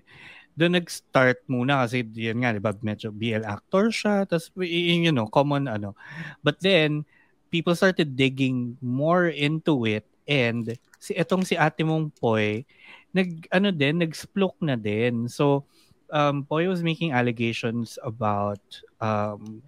Doon 0.58 0.82
nag-start 0.82 1.46
muna 1.48 1.86
kasi 1.86 2.04
yun 2.04 2.44
nga, 2.44 2.52
di 2.52 2.62
ba, 2.62 2.76
medyo 2.82 3.14
BL 3.14 3.46
actor 3.48 3.94
siya. 3.94 4.28
Tapos, 4.28 4.52
you 4.60 5.14
know, 5.14 5.30
common 5.30 5.70
ano. 5.70 5.96
But 6.44 6.60
then, 6.60 7.06
people 7.52 7.76
started 7.76 8.16
digging 8.16 8.80
more 8.80 9.28
into 9.28 9.84
it 9.84 10.08
and 10.24 10.72
si 11.02 11.12
etong 11.18 11.44
si 11.44 11.60
ate 11.60 11.84
mong 11.84 12.16
Poy, 12.16 12.64
nag, 13.12 13.50
ano 13.52 13.70
din, 13.76 14.00
nag-splook 14.00 14.56
na 14.64 14.80
din. 14.80 15.28
So, 15.28 15.68
um, 16.14 16.48
Poy 16.48 16.68
was 16.72 16.82
making 16.82 17.12
allegations 17.12 18.00
about 18.00 18.62
um, 19.04 19.62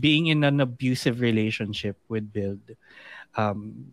being 0.00 0.28
in 0.28 0.44
an 0.44 0.60
abusive 0.60 1.22
relationship 1.22 1.96
with 2.10 2.28
Build. 2.32 2.76
Um, 3.36 3.92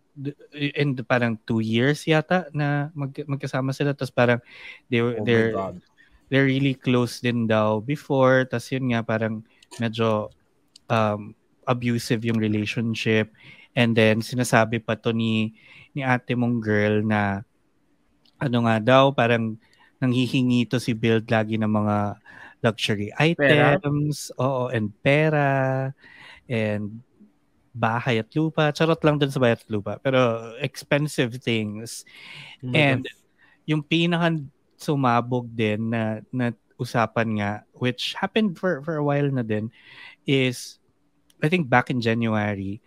and 0.56 0.96
parang 1.04 1.36
two 1.44 1.60
years 1.60 2.08
yata 2.08 2.48
na 2.56 2.88
mag, 2.96 3.12
magkasama 3.28 3.76
sila. 3.76 3.92
Tapos 3.92 4.16
parang 4.16 4.40
they 4.88 5.04
were, 5.04 5.20
Oh 5.20 5.26
they're, 5.28 5.52
they're 6.32 6.48
really 6.48 6.74
close 6.80 7.20
din 7.20 7.46
daw 7.46 7.84
before. 7.84 8.48
Tapos 8.48 8.72
yun 8.72 8.96
nga, 8.96 9.04
parang 9.04 9.44
medyo 9.78 10.32
um, 10.88 11.36
abusive 11.68 12.24
yung 12.24 12.40
relationship. 12.40 13.30
And 13.74 13.98
then, 13.98 14.22
sinasabi 14.22 14.86
pa 14.86 14.96
to 15.02 15.12
ni, 15.12 15.58
ni 15.98 16.06
ate 16.06 16.38
mong 16.38 16.62
girl 16.62 17.02
na 17.02 17.42
ano 18.38 18.58
nga 18.70 18.78
daw, 18.80 19.04
parang 19.12 19.58
nanghihingi 19.98 20.68
to 20.68 20.78
si 20.78 20.92
Build 20.94 21.32
lagi 21.32 21.56
ng 21.56 21.70
mga 21.70 22.20
luxury 22.64 23.10
Pera? 23.16 23.76
items. 23.80 24.30
Oo, 24.40 24.70
and 24.70 24.92
pera. 25.04 25.92
And 26.48 27.02
bahay 27.74 28.22
at 28.22 28.30
lupa. 28.38 28.70
Charot 28.72 29.02
lang 29.02 29.18
dun 29.18 29.34
sa 29.34 29.42
bahay 29.42 29.58
at 29.58 29.66
lupa. 29.68 29.98
Pero 30.00 30.54
expensive 30.62 31.42
things. 31.42 32.06
And 32.62 33.10
yung 33.66 33.84
pinaka 33.84 34.40
sumabog 34.78 35.50
din 35.52 35.90
na, 35.90 36.22
na 36.30 36.54
usapan 36.78 37.40
nga, 37.42 37.52
which 37.74 38.14
happened 38.14 38.58
for, 38.58 38.82
for 38.86 38.98
a 38.98 39.04
while 39.04 39.28
na 39.30 39.42
din, 39.42 39.72
is, 40.28 40.80
I 41.42 41.50
think 41.50 41.68
back 41.70 41.90
in 41.90 42.00
January, 42.00 42.82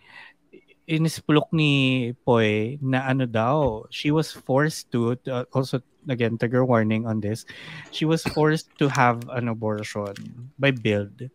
inispulok 0.87 1.51
ni 1.51 2.13
Poy 2.23 2.79
na 2.79 3.03
ano 3.03 3.27
daw, 3.27 3.83
she 3.91 4.09
was 4.09 4.31
forced 4.31 4.87
to, 4.95 5.19
to- 5.27 5.43
also, 5.51 5.83
again, 6.07 6.39
trigger 6.39 6.63
warning 6.63 7.03
on 7.03 7.19
this, 7.19 7.43
she 7.91 8.05
was 8.05 8.23
forced 8.31 8.71
to 8.79 8.87
have 8.87 9.27
an 9.35 9.51
abortion 9.51 10.15
by 10.55 10.71
Build 10.71 11.27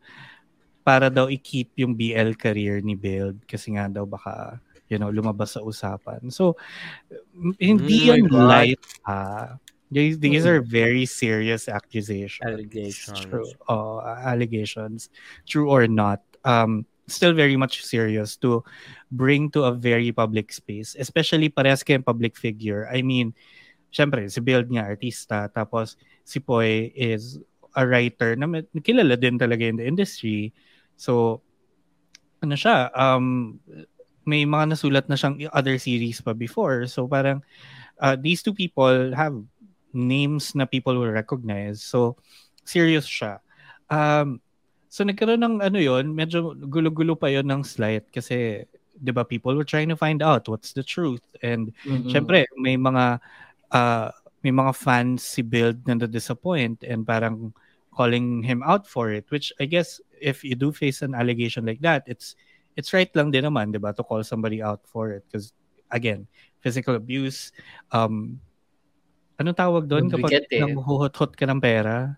para 0.82 1.09
daw 1.09 1.30
i-keep 1.30 1.74
yung 1.78 1.94
BL 1.94 2.34
career 2.34 2.82
ni 2.82 2.98
Build 2.98 3.46
kasi 3.46 3.74
nga 3.78 3.86
daw 3.86 4.02
baka 4.06 4.59
you 4.90 4.98
know 4.98 5.09
lumabas 5.09 5.54
sa 5.56 5.62
usapan. 5.62 6.20
So 6.28 6.59
hindi 7.59 8.10
Mm, 8.10 8.28
God. 8.28 8.48
light 8.50 8.82
ha. 9.06 9.56
These, 9.92 10.24
these 10.24 10.48
are 10.48 10.64
very 10.64 11.04
serious 11.04 11.68
accusations. 11.68 12.40
Allegations. 12.48 13.28
True. 13.28 13.44
Oh, 13.68 14.00
allegations. 14.00 15.12
True 15.44 15.68
or 15.68 15.84
not. 15.84 16.24
Um, 16.48 16.88
still 17.04 17.36
very 17.36 17.60
much 17.60 17.84
serious 17.84 18.40
to 18.40 18.64
bring 19.12 19.52
to 19.52 19.68
a 19.68 19.76
very 19.76 20.09
public 20.09 20.48
space. 20.48 20.96
Especially 20.96 21.52
parehas 21.52 21.84
kayong 21.84 22.09
public 22.09 22.40
figure. 22.40 22.88
I 22.88 23.04
mean, 23.04 23.36
syempre, 23.92 24.24
si 24.32 24.40
Build 24.40 24.72
nga, 24.72 24.88
artista. 24.88 25.52
Tapos, 25.52 26.00
si 26.24 26.40
Poy 26.40 26.88
is 26.96 27.36
a 27.76 27.84
writer 27.84 28.32
na 28.32 28.64
kilala 28.80 29.20
din 29.20 29.36
talaga 29.36 29.68
in 29.68 29.76
the 29.76 29.84
industry. 29.84 30.56
So, 31.02 31.42
ano 32.38 32.54
siya, 32.54 32.94
um, 32.94 33.58
may 34.22 34.46
mga 34.46 34.78
nasulat 34.78 35.10
na 35.10 35.18
siyang 35.18 35.42
other 35.50 35.74
series 35.82 36.22
pa 36.22 36.30
before. 36.30 36.86
So, 36.86 37.10
parang, 37.10 37.42
uh, 37.98 38.14
these 38.14 38.38
two 38.38 38.54
people 38.54 39.10
have 39.18 39.34
names 39.90 40.54
na 40.54 40.62
people 40.62 40.94
will 40.94 41.10
recognize. 41.10 41.82
So, 41.82 42.14
serious 42.62 43.02
siya. 43.02 43.42
Um, 43.90 44.38
so, 44.86 45.02
nagkaroon 45.02 45.42
ng 45.42 45.56
ano 45.58 45.78
yon 45.82 46.14
medyo 46.14 46.54
gulo-gulo 46.54 47.18
pa 47.18 47.34
yon 47.34 47.50
ng 47.50 47.66
slight 47.66 48.06
kasi, 48.14 48.62
di 48.94 49.10
ba, 49.10 49.26
people 49.26 49.58
were 49.58 49.66
trying 49.66 49.90
to 49.90 49.98
find 49.98 50.22
out 50.22 50.46
what's 50.46 50.70
the 50.70 50.86
truth. 50.86 51.26
And, 51.42 51.74
Mm-mm. 51.82 52.14
syempre, 52.14 52.46
may 52.54 52.78
mga, 52.78 53.18
uh, 53.74 54.14
may 54.46 54.54
mga 54.54 54.70
fans 54.78 55.26
si 55.26 55.42
Build 55.42 55.82
na 55.82 55.98
na-disappoint 55.98 56.86
and 56.86 57.02
parang 57.02 57.50
calling 57.90 58.46
him 58.46 58.62
out 58.62 58.86
for 58.86 59.10
it, 59.10 59.26
which 59.34 59.50
I 59.58 59.66
guess, 59.66 59.98
if 60.23 60.47
you 60.47 60.55
do 60.55 60.70
face 60.70 61.03
an 61.03 61.19
allegation 61.19 61.66
like 61.66 61.82
that, 61.82 62.07
it's, 62.07 62.39
it's 62.78 62.94
right 62.94 63.11
lang 63.19 63.35
din 63.35 63.44
naman, 63.44 63.74
di 63.74 63.82
ba, 63.82 63.90
to 63.93 64.07
call 64.07 64.23
somebody 64.23 64.62
out 64.62 64.81
for 64.86 65.11
it. 65.11 65.27
Because, 65.27 65.53
again, 65.90 66.31
physical 66.62 66.94
abuse, 66.94 67.51
um, 67.90 68.39
anong 69.43 69.59
tawag 69.59 69.90
doon 69.90 70.07
kapag 70.07 70.47
eh. 70.47 70.62
nanghuhot-hot 70.62 71.35
ka 71.35 71.44
ng 71.51 71.59
pera? 71.59 72.16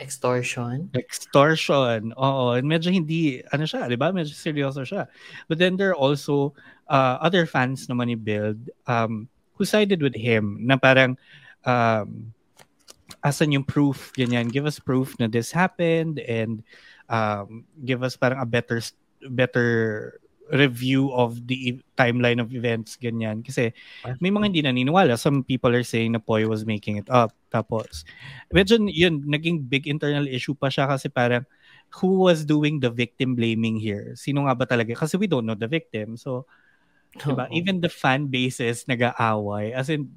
Extortion. 0.00 0.90
Extortion. 0.94 2.14
Oo. 2.16 2.58
And 2.58 2.66
medyo 2.66 2.90
hindi, 2.90 3.42
ano 3.52 3.66
siya, 3.66 3.86
di 3.86 3.98
ba? 3.98 4.10
Medyo 4.10 4.32
seryoso 4.34 4.82
siya. 4.82 5.06
But 5.46 5.58
then 5.58 5.76
there 5.76 5.94
are 5.94 5.98
also 5.98 6.54
uh, 6.88 7.18
other 7.22 7.46
fans 7.46 7.86
naman 7.86 8.10
ni 8.10 8.16
Build 8.18 8.70
um, 8.86 9.28
who 9.54 9.66
sided 9.66 10.02
with 10.02 10.16
him 10.16 10.58
na 10.64 10.74
parang 10.74 11.18
um, 11.62 12.34
asan 13.22 13.54
yung 13.54 13.62
proof, 13.62 14.10
ganyan. 14.18 14.50
Give 14.50 14.66
us 14.66 14.82
proof 14.82 15.14
na 15.22 15.30
this 15.30 15.54
happened 15.54 16.18
and 16.24 16.66
um, 17.12 17.68
give 17.84 18.00
us 18.00 18.16
parang 18.16 18.40
a 18.40 18.48
better 18.48 18.80
better 19.28 19.68
review 20.52 21.08
of 21.16 21.46
the 21.46 21.80
timeline 21.96 22.36
of 22.36 22.52
events, 22.52 22.98
ganyan. 23.00 23.40
Kasi 23.40 23.72
may 24.20 24.28
mga 24.28 24.52
hindi 24.52 24.62
naniniwala. 24.64 25.16
Some 25.16 25.44
people 25.44 25.72
are 25.72 25.86
saying 25.86 26.12
na 26.12 26.20
Poy 26.20 26.44
was 26.48 26.68
making 26.68 27.00
it 27.00 27.08
up. 27.08 27.32
Tapos, 27.48 28.04
medyo 28.52 28.76
yun, 28.90 29.24
naging 29.24 29.64
big 29.64 29.88
internal 29.88 30.28
issue 30.28 30.56
pa 30.56 30.68
siya 30.68 30.88
kasi 30.88 31.08
parang 31.08 31.44
who 32.00 32.24
was 32.28 32.44
doing 32.44 32.80
the 32.80 32.92
victim 32.92 33.36
blaming 33.36 33.80
here? 33.80 34.12
Sino 34.16 34.44
nga 34.48 34.56
ba 34.56 34.64
talaga? 34.68 34.92
Kasi 34.96 35.16
we 35.16 35.28
don't 35.28 35.48
know 35.48 35.56
the 35.56 35.68
victim. 35.68 36.16
So, 36.16 36.48
diba? 37.18 37.44
Oo. 37.48 37.54
Even 37.54 37.80
the 37.84 37.92
fan 37.92 38.28
bases 38.32 38.88
nag-aaway. 38.88 39.72
As 39.76 39.88
in, 39.92 40.08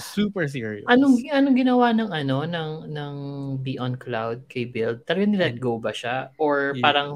super 0.00 0.48
serious. 0.48 0.86
Anong 0.88 1.20
anong 1.30 1.56
ginawa 1.58 1.92
ng 1.94 2.10
ano 2.10 2.42
ng 2.48 2.70
ng 2.90 3.14
Beyond 3.62 3.96
Cloud 4.02 4.38
kay 4.50 4.66
Build? 4.66 5.04
Talagang 5.06 5.36
nilet 5.36 5.56
go 5.62 5.78
ba 5.78 5.92
siya 5.94 6.32
or 6.40 6.74
Yeah. 6.74 6.82
parang 6.82 7.14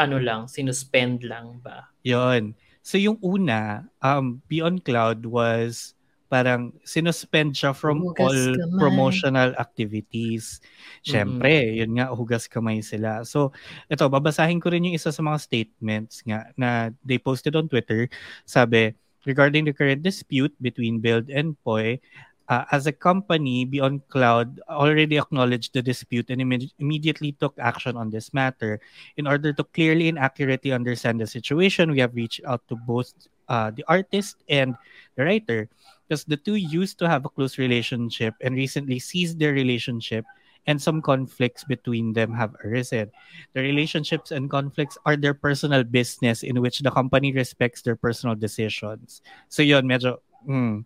ano 0.00 0.16
lang, 0.18 0.50
sinuspend 0.50 1.22
lang 1.22 1.60
ba? 1.62 1.86
Yon. 2.02 2.54
So 2.84 2.98
yung 3.00 3.16
una, 3.24 3.88
um, 4.04 4.42
Beyond 4.50 4.84
Cloud 4.84 5.24
was 5.24 5.94
parang 6.28 6.72
sinuspend 6.82 7.54
siya 7.54 7.76
from 7.76 8.02
Hugas 8.02 8.20
all 8.24 8.40
kamay. 8.56 8.80
promotional 8.80 9.50
activities. 9.60 10.58
Siyempre, 11.04 11.76
yun 11.76 11.94
nga, 12.00 12.10
hugas 12.10 12.48
kamay 12.48 12.80
sila. 12.80 13.22
So, 13.28 13.52
ito, 13.86 14.08
babasahin 14.08 14.58
ko 14.58 14.72
rin 14.72 14.88
yung 14.88 14.96
isa 14.96 15.12
sa 15.12 15.22
mga 15.22 15.38
statements 15.38 16.24
nga 16.24 16.50
na 16.56 16.90
they 17.04 17.20
posted 17.20 17.54
on 17.54 17.68
Twitter. 17.68 18.08
Sabi, 18.48 18.96
regarding 19.28 19.64
the 19.68 19.76
current 19.76 20.02
dispute 20.02 20.52
between 20.60 21.00
Build 21.00 21.28
and 21.30 21.56
Poi, 21.62 22.00
uh, 22.48 22.64
as 22.72 22.86
a 22.86 22.92
company, 22.92 23.64
Beyond 23.64 24.04
Cloud 24.08 24.60
already 24.68 25.16
acknowledged 25.16 25.72
the 25.72 25.82
dispute 25.82 26.28
and 26.30 26.40
imme- 26.40 26.72
immediately 26.78 27.32
took 27.32 27.56
action 27.58 27.96
on 27.96 28.10
this 28.10 28.32
matter. 28.34 28.80
In 29.16 29.26
order 29.26 29.52
to 29.52 29.64
clearly 29.64 30.08
and 30.08 30.18
accurately 30.18 30.72
understand 30.72 31.20
the 31.20 31.26
situation, 31.26 31.92
we 31.92 32.00
have 32.00 32.14
reached 32.14 32.40
out 32.44 32.60
to 32.68 32.76
both 32.76 33.12
uh, 33.48 33.70
the 33.70 33.84
artist 33.88 34.40
and 34.48 34.76
the 35.16 35.24
writer 35.24 35.68
because 36.06 36.24
the 36.24 36.36
two 36.36 36.56
used 36.56 36.98
to 36.98 37.08
have 37.08 37.24
a 37.24 37.28
close 37.28 37.58
relationship 37.58 38.34
and 38.40 38.54
recently 38.54 38.98
ceased 38.98 39.38
their 39.38 39.52
relationship 39.52 40.24
and 40.66 40.80
some 40.80 41.02
conflicts 41.02 41.64
between 41.64 42.12
them 42.12 42.32
have 42.32 42.56
arisen. 42.64 43.10
The 43.52 43.60
relationships 43.60 44.30
and 44.32 44.48
conflicts 44.48 44.96
are 45.04 45.16
their 45.16 45.34
personal 45.34 45.84
business 45.84 46.42
in 46.42 46.60
which 46.60 46.80
the 46.80 46.90
company 46.90 47.32
respects 47.32 47.82
their 47.82 47.96
personal 47.96 48.34
decisions. 48.34 49.20
So 49.48 49.62
yun, 49.62 49.84
medyo, 49.84 50.18
mm, 50.48 50.84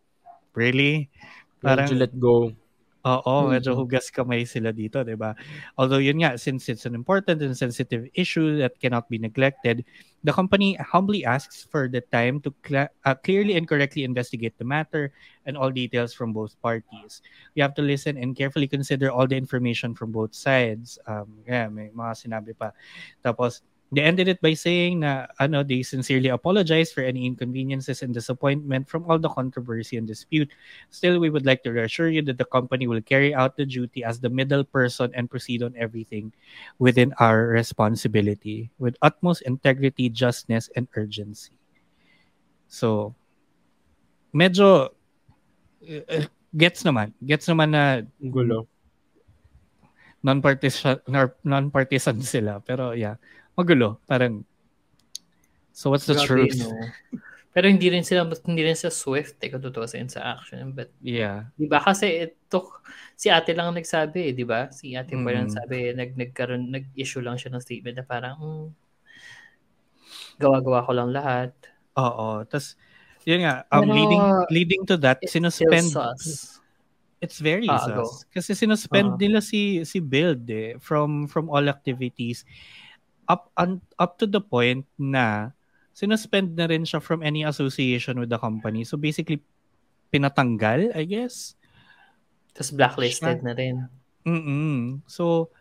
really? 0.54 1.10
Parang, 1.62 1.98
let 1.98 2.18
go. 2.18 2.54
Oo, 3.08 3.48
medyo 3.48 3.72
hugas 3.72 4.12
kamay 4.12 4.44
sila 4.44 4.68
dito, 4.68 5.00
'di 5.00 5.16
ba? 5.16 5.32
Although 5.80 6.04
yun 6.04 6.20
nga, 6.20 6.36
since 6.36 6.68
it's 6.68 6.84
an 6.84 6.92
important 6.92 7.40
and 7.40 7.56
sensitive 7.56 8.04
issue 8.12 8.60
that 8.60 8.76
cannot 8.76 9.08
be 9.08 9.16
neglected, 9.16 9.80
the 10.20 10.34
company 10.34 10.76
humbly 10.76 11.24
asks 11.24 11.64
for 11.64 11.88
the 11.88 12.04
time 12.12 12.36
to 12.44 12.52
cl- 12.60 12.92
uh, 13.08 13.16
clearly 13.24 13.56
and 13.56 13.64
correctly 13.64 14.04
investigate 14.04 14.52
the 14.60 14.68
matter 14.68 15.08
and 15.48 15.56
all 15.56 15.72
details 15.72 16.12
from 16.12 16.36
both 16.36 16.60
parties. 16.60 17.24
You 17.56 17.64
have 17.64 17.72
to 17.80 17.84
listen 17.86 18.20
and 18.20 18.36
carefully 18.36 18.68
consider 18.68 19.08
all 19.08 19.24
the 19.24 19.40
information 19.40 19.96
from 19.96 20.12
both 20.12 20.36
sides. 20.36 21.00
Um, 21.08 21.40
yeah, 21.48 21.72
may 21.72 21.88
mga 21.88 22.12
sinabi 22.28 22.52
pa. 22.52 22.76
Tapos, 23.24 23.64
They 23.88 24.04
ended 24.04 24.28
it 24.28 24.44
by 24.44 24.52
saying 24.52 25.00
na 25.00 25.32
ano, 25.40 25.64
they 25.64 25.80
sincerely 25.80 26.28
apologize 26.28 26.92
for 26.92 27.00
any 27.00 27.24
inconveniences 27.24 28.04
and 28.04 28.12
disappointment 28.12 28.84
from 28.84 29.08
all 29.08 29.18
the 29.18 29.32
controversy 29.32 29.96
and 29.96 30.06
dispute. 30.06 30.52
Still, 30.92 31.18
we 31.18 31.30
would 31.30 31.46
like 31.48 31.64
to 31.64 31.72
reassure 31.72 32.12
you 32.12 32.20
that 32.28 32.36
the 32.36 32.44
company 32.44 32.86
will 32.86 33.00
carry 33.00 33.32
out 33.32 33.56
the 33.56 33.64
duty 33.64 34.04
as 34.04 34.20
the 34.20 34.28
middle 34.28 34.62
person 34.62 35.08
and 35.16 35.30
proceed 35.30 35.62
on 35.62 35.72
everything 35.72 36.32
within 36.78 37.16
our 37.16 37.48
responsibility 37.48 38.68
with 38.76 39.00
utmost 39.00 39.40
integrity, 39.48 40.12
justness, 40.12 40.68
and 40.76 40.86
urgency. 40.92 41.56
So, 42.68 43.16
medyo 44.36 44.92
uh, 45.80 46.28
gets 46.52 46.84
naman. 46.84 47.16
Gets 47.24 47.48
naman 47.48 47.72
na 47.72 48.04
gulo. 48.20 48.68
Non-partisan 50.20 51.00
non-partisan 51.40 52.20
sila. 52.20 52.60
Pero 52.60 52.92
yeah, 52.92 53.16
magulo. 53.58 53.98
Parang, 54.06 54.46
so 55.74 55.90
what's 55.90 56.06
the 56.06 56.14
Grabe, 56.14 56.26
truth? 56.46 56.62
No? 56.62 56.70
Pero 57.58 57.66
hindi 57.66 57.90
rin 57.90 58.06
sila 58.06 58.22
hindi 58.46 58.62
rin 58.62 58.78
sa 58.78 58.86
swift 58.86 59.42
eh 59.42 59.50
kung 59.50 59.58
tutusin 59.58 60.06
sa 60.06 60.38
action. 60.38 60.70
But 60.70 60.94
yeah. 61.02 61.50
'Di 61.58 61.66
ba 61.66 61.82
kasi 61.82 62.30
ito 62.30 62.70
si 63.18 63.34
Ate 63.34 63.50
lang 63.50 63.74
ang 63.74 63.82
nagsabi, 63.82 64.30
eh, 64.30 64.32
'di 64.36 64.46
ba? 64.46 64.70
Si 64.70 64.94
Ate 64.94 65.18
mm. 65.18 65.26
pa 65.26 65.30
lang 65.34 65.50
sabi, 65.50 65.90
nag 65.90 66.14
nagkaroon 66.14 66.70
nag-issue 66.70 67.18
lang 67.18 67.34
siya 67.34 67.50
ng 67.50 67.64
statement 67.64 67.98
na 67.98 68.06
parang 68.06 68.38
mm, 68.38 68.66
gawa-gawa 70.38 70.86
ko 70.86 70.92
lang 70.94 71.10
lahat. 71.10 71.50
Oo, 71.98 72.46
tas 72.46 72.78
yun 73.26 73.42
nga, 73.42 73.66
um, 73.74 73.82
Pero, 73.82 73.90
leading 73.90 74.26
leading 74.54 74.82
to 74.86 74.94
that, 74.94 75.18
sinuspend 75.26 75.90
It's 77.18 77.42
very 77.42 77.66
ah, 77.66 77.82
sus. 77.82 78.22
Kasi 78.30 78.54
sinuspend 78.54 79.18
uh-huh. 79.18 79.20
nila 79.20 79.42
si 79.42 79.82
si 79.82 79.98
Build 79.98 80.46
eh, 80.46 80.78
from 80.78 81.26
from 81.26 81.50
all 81.50 81.66
activities 81.66 82.46
up 83.28 83.52
un, 83.60 83.84
up 84.00 84.16
to 84.18 84.26
the 84.26 84.40
point 84.40 84.88
na 84.96 85.52
sinuspend 85.92 86.56
na 86.56 86.66
rin 86.66 86.82
siya 86.82 86.98
from 87.04 87.20
any 87.20 87.44
association 87.44 88.16
with 88.18 88.32
the 88.32 88.40
company. 88.40 88.82
So 88.88 88.96
basically, 88.96 89.44
pinatanggal, 90.08 90.96
I 90.96 91.04
guess. 91.04 91.54
Tapos 92.56 92.72
blacklisted 92.72 93.38
siya. 93.42 93.46
na 93.46 93.52
rin. 93.52 93.76
Mm 94.24 95.04
So, 95.06 95.52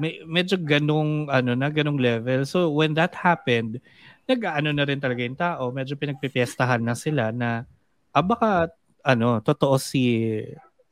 may, 0.00 0.24
medyo 0.24 0.56
ganong, 0.56 1.28
ano 1.28 1.52
na, 1.52 1.68
ganong 1.68 2.00
level. 2.00 2.48
So, 2.48 2.72
when 2.72 2.96
that 2.96 3.12
happened, 3.12 3.84
nag-ano 4.24 4.72
na 4.72 4.88
rin 4.88 4.96
talaga 4.96 5.20
yung 5.20 5.36
tao. 5.36 5.68
Medyo 5.68 5.98
pinagpipiestahan 6.00 6.80
na 6.80 6.96
sila 6.96 7.28
na, 7.34 7.68
ah, 8.16 8.24
baka, 8.24 8.72
ano, 9.04 9.44
totoo 9.44 9.76
si 9.76 10.40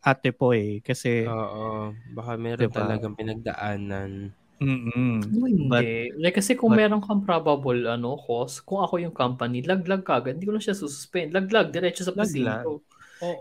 ate 0.05 0.31
po 0.37 0.53
eh. 0.53 0.85
Kasi, 0.85 1.25
Oo, 1.25 1.97
baka 2.13 2.37
meron 2.37 2.69
diba? 2.69 2.85
talagang 2.85 3.17
pinagdaanan. 3.17 4.37
Mm. 4.59 5.19
hindi. 5.23 5.67
But, 5.71 5.85
like, 6.19 6.37
kasi 6.39 6.59
kung 6.59 6.75
but, 6.75 6.83
meron 6.83 7.03
kang 7.03 7.23
probable 7.23 7.79
ano 7.87 8.19
cost, 8.19 8.67
kung 8.67 8.83
ako 8.83 8.99
yung 8.99 9.15
company, 9.15 9.63
laglag 9.63 10.03
ka 10.03 10.19
agad, 10.19 10.39
hindi 10.39 10.47
ko 10.51 10.55
na 10.55 10.63
siya 10.63 10.75
suspend. 10.75 11.31
Laglag, 11.31 11.71
diretso 11.71 12.03
sa 12.03 12.15
presinto. 12.15 12.83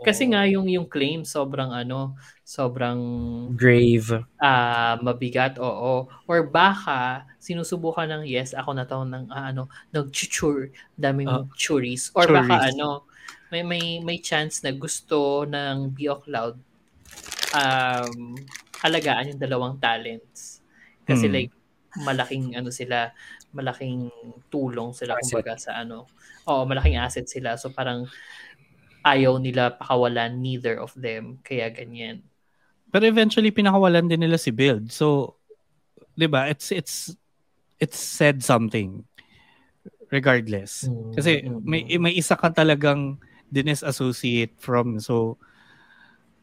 Kasi 0.01 0.33
nga 0.33 0.41
yung 0.49 0.65
yung 0.65 0.89
claim 0.89 1.21
sobrang 1.21 1.69
ano, 1.69 2.17
sobrang 2.41 2.97
grave. 3.53 4.25
Ah, 4.41 4.97
uh, 4.97 5.05
mabigat, 5.05 5.61
oo. 5.61 6.09
Or 6.25 6.39
baka 6.49 7.29
sinusubukan 7.37 8.09
ng 8.09 8.23
yes, 8.25 8.57
ako 8.57 8.73
na 8.73 8.89
to 8.89 9.05
ng 9.05 9.29
uh, 9.29 9.45
ano, 9.53 9.69
nag-chuchur, 9.93 10.73
daming 10.97 11.29
uh, 11.29 11.45
churis. 11.53 12.09
Or 12.17 12.25
churis. 12.25 12.41
baka 12.41 12.73
ano, 12.73 13.05
may 13.53 13.63
may 13.63 14.01
may 14.03 14.17
chance 14.19 14.59
na 14.65 14.73
gusto 14.75 15.47
ng 15.47 15.93
Bio 15.95 16.19
Cloud 16.19 16.59
um 17.55 18.35
alagaan 18.83 19.31
yung 19.33 19.41
dalawang 19.41 19.79
talents 19.79 20.56
kasi 21.07 21.31
hmm. 21.31 21.33
like 21.33 21.53
malaking 22.03 22.53
ano 22.53 22.69
sila, 22.69 23.15
malaking 23.55 24.11
tulong 24.51 24.93
sila 24.93 25.17
asset. 25.17 25.23
kumbaga 25.23 25.53
sa 25.57 25.81
ano. 25.81 26.05
Oo, 26.45 26.67
malaking 26.67 26.99
asset 26.99 27.25
sila. 27.25 27.55
So 27.57 27.73
parang 27.73 28.05
ayaw 29.07 29.39
nila 29.39 29.73
pakawalan 29.79 30.37
neither 30.37 30.77
of 30.77 30.91
them. 30.93 31.39
Kaya 31.41 31.71
ganyan. 31.71 32.27
Pero 32.91 33.03
eventually 33.07 33.49
pinakawalan 33.49 34.05
din 34.11 34.21
nila 34.21 34.37
si 34.37 34.51
Build. 34.51 34.91
So 34.91 35.39
'di 36.15 36.27
ba? 36.27 36.51
It's 36.51 36.69
it's 36.75 37.15
it's 37.79 37.97
said 37.97 38.43
something 38.43 39.07
regardless. 40.11 40.87
Mm-hmm. 40.87 41.13
Kasi 41.15 41.31
may 41.63 41.87
may 41.97 42.13
isa 42.15 42.35
ka 42.35 42.51
talagang 42.51 43.19
associate 43.83 44.51
from 44.59 44.99
so 44.99 45.39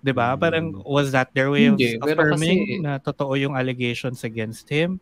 'Di 0.05 0.13
ba? 0.13 0.37
Parang 0.37 0.77
hmm. 0.77 0.85
was 0.85 1.09
that 1.17 1.33
their 1.33 1.49
way 1.49 1.73
hindi, 1.73 1.97
of 1.97 2.05
affirming 2.05 2.61
kasi, 2.69 2.85
na 2.85 3.01
totoo 3.01 3.33
yung 3.41 3.57
allegations 3.57 4.21
against 4.21 4.69
him? 4.69 5.01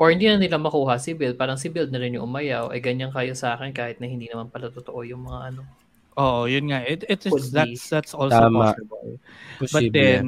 Or 0.00 0.08
hindi 0.08 0.24
na 0.24 0.40
nila 0.40 0.56
makuha 0.56 0.96
si 0.96 1.12
Bill. 1.12 1.36
Parang 1.36 1.60
si 1.60 1.68
Bill 1.68 1.92
na 1.92 2.00
rin 2.00 2.16
yung 2.16 2.24
umayaw. 2.24 2.72
Ay 2.72 2.80
ganyan 2.80 3.12
kayo 3.12 3.36
sa 3.36 3.60
akin 3.60 3.76
kahit 3.76 4.00
na 4.00 4.08
hindi 4.08 4.30
naman 4.32 4.48
pala 4.48 4.72
totoo 4.72 5.04
yung 5.04 5.28
mga 5.28 5.52
ano. 5.52 5.62
Oo, 6.18 6.50
yun 6.50 6.74
nga. 6.74 6.82
It, 6.82 7.06
it 7.06 7.22
is, 7.30 7.54
that's, 7.54 7.86
that's 7.86 8.10
also 8.10 8.50
Tama. 8.50 8.74
possible. 8.74 9.22
Posible. 9.62 9.70
But 9.70 9.84
then, 9.94 10.26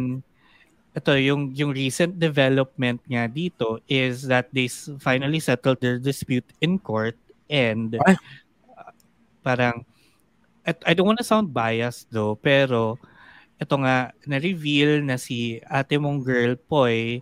ito, 0.95 1.13
yung, 1.19 1.51
yung 1.51 1.75
recent 1.75 2.15
development 2.15 3.03
nga 3.11 3.27
dito 3.27 3.83
is 3.91 4.23
that 4.31 4.47
they 4.55 4.71
finally 5.03 5.43
settled 5.43 5.83
their 5.83 5.99
dispute 5.99 6.47
in 6.63 6.79
court 6.79 7.19
and 7.51 7.99
uh, 7.99 8.15
parang, 9.43 9.83
I 10.87 10.95
don't 10.95 11.11
want 11.11 11.19
to 11.19 11.27
sound 11.27 11.51
biased 11.51 12.07
though, 12.15 12.39
pero 12.39 12.95
ito 13.61 13.75
nga, 13.85 14.11
na-reveal 14.25 15.05
na 15.05 15.21
si 15.21 15.61
ate 15.69 16.01
mong 16.01 16.25
girl 16.25 16.57
Poy, 16.57 17.21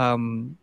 um, 0.00 0.56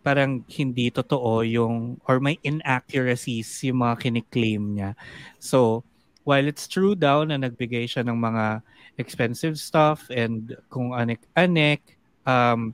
parang 0.00 0.42
hindi 0.48 0.88
totoo 0.88 1.44
yung, 1.44 2.00
or 2.08 2.18
may 2.18 2.40
inaccuracies 2.42 3.46
yung 3.68 3.84
mga 3.84 4.08
kiniklaim 4.08 4.64
niya. 4.74 4.90
So, 5.38 5.84
while 6.24 6.48
it's 6.48 6.64
true 6.66 6.96
daw 6.96 7.22
na 7.22 7.36
nagbigay 7.36 7.84
siya 7.84 8.02
ng 8.08 8.16
mga 8.16 8.64
expensive 8.96 9.60
stuff 9.60 10.08
and 10.08 10.56
kung 10.72 10.96
anek-anek, 10.96 11.84
um, 12.24 12.72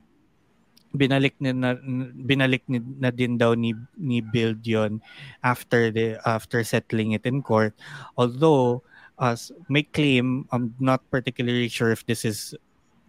binalik 0.93 1.37
ni 1.37 1.53
na, 1.53 1.77
binalik 2.17 2.65
ni, 2.65 2.81
na 2.97 3.13
din 3.13 3.37
daw 3.37 3.53
ni 3.53 3.77
ni 3.93 4.25
Build 4.25 4.65
yon 4.65 4.97
after 5.45 5.93
the 5.93 6.17
after 6.25 6.65
settling 6.65 7.13
it 7.13 7.29
in 7.29 7.45
court 7.45 7.77
although 8.17 8.81
us 9.19 9.51
make 9.67 9.91
claim 9.93 10.47
i'm 10.51 10.73
not 10.79 11.03
particularly 11.11 11.67
sure 11.67 11.91
if 11.91 12.05
this 12.07 12.23
is 12.23 12.55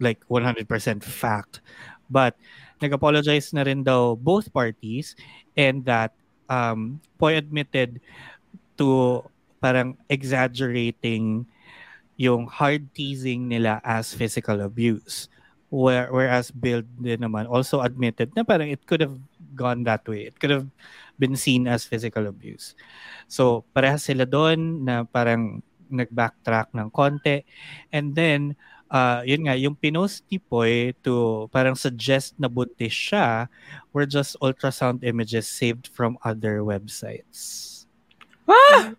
like 0.01 0.19
100% 0.27 0.67
fact 1.03 1.61
but 2.11 2.35
nag-apologize 2.83 3.55
na 3.55 3.63
rin 3.63 3.85
daw 3.85 4.19
both 4.19 4.51
parties 4.51 5.15
and 5.55 5.85
that 5.87 6.11
um 6.51 6.99
Poy 7.15 7.39
admitted 7.39 8.03
to 8.75 9.23
parang 9.63 9.95
exaggerating 10.09 11.47
yung 12.19 12.49
hard 12.49 12.91
teasing 12.91 13.47
nila 13.47 13.79
as 13.85 14.11
physical 14.11 14.61
abuse. 14.65 15.31
Where 15.71 16.11
whereas 16.11 16.51
Bill 16.51 16.83
din 16.99 17.23
naman 17.23 17.47
also 17.47 17.79
admitted 17.79 18.35
na 18.35 18.43
parang 18.43 18.67
it 18.67 18.83
could 18.83 18.99
have 18.99 19.15
gone 19.55 19.87
that 19.87 20.03
way. 20.03 20.27
It 20.27 20.35
could 20.35 20.51
have 20.51 20.67
been 21.15 21.39
seen 21.39 21.63
as 21.69 21.87
physical 21.87 22.27
abuse. 22.27 22.75
So 23.31 23.63
parehas 23.71 24.03
sila 24.03 24.27
doon 24.27 24.83
na 24.83 25.07
parang 25.07 25.63
nag-backtrack 25.91 26.71
ng 26.73 26.89
konti. 26.89 27.43
And 27.91 28.15
then, 28.15 28.55
uh, 28.91 29.23
yun 29.23 29.47
nga, 29.47 29.55
yung 29.55 29.75
pinost 29.75 30.23
ni 30.31 30.39
Poy 30.39 30.91
to 31.03 31.47
parang 31.51 31.75
suggest 31.75 32.35
na 32.39 32.51
buntis 32.51 32.91
siya 32.91 33.47
were 33.95 34.05
just 34.05 34.35
ultrasound 34.43 35.03
images 35.03 35.47
saved 35.47 35.87
from 35.87 36.17
other 36.23 36.61
websites. 36.63 37.69
Ah! 38.51 38.91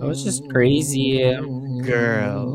That 0.00 0.06
was 0.08 0.24
just 0.24 0.48
crazy. 0.48 1.20
Girl. 1.84 2.48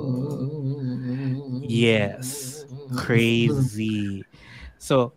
Yes. 1.61 2.65
Crazy. 2.97 4.25
So, 4.77 5.13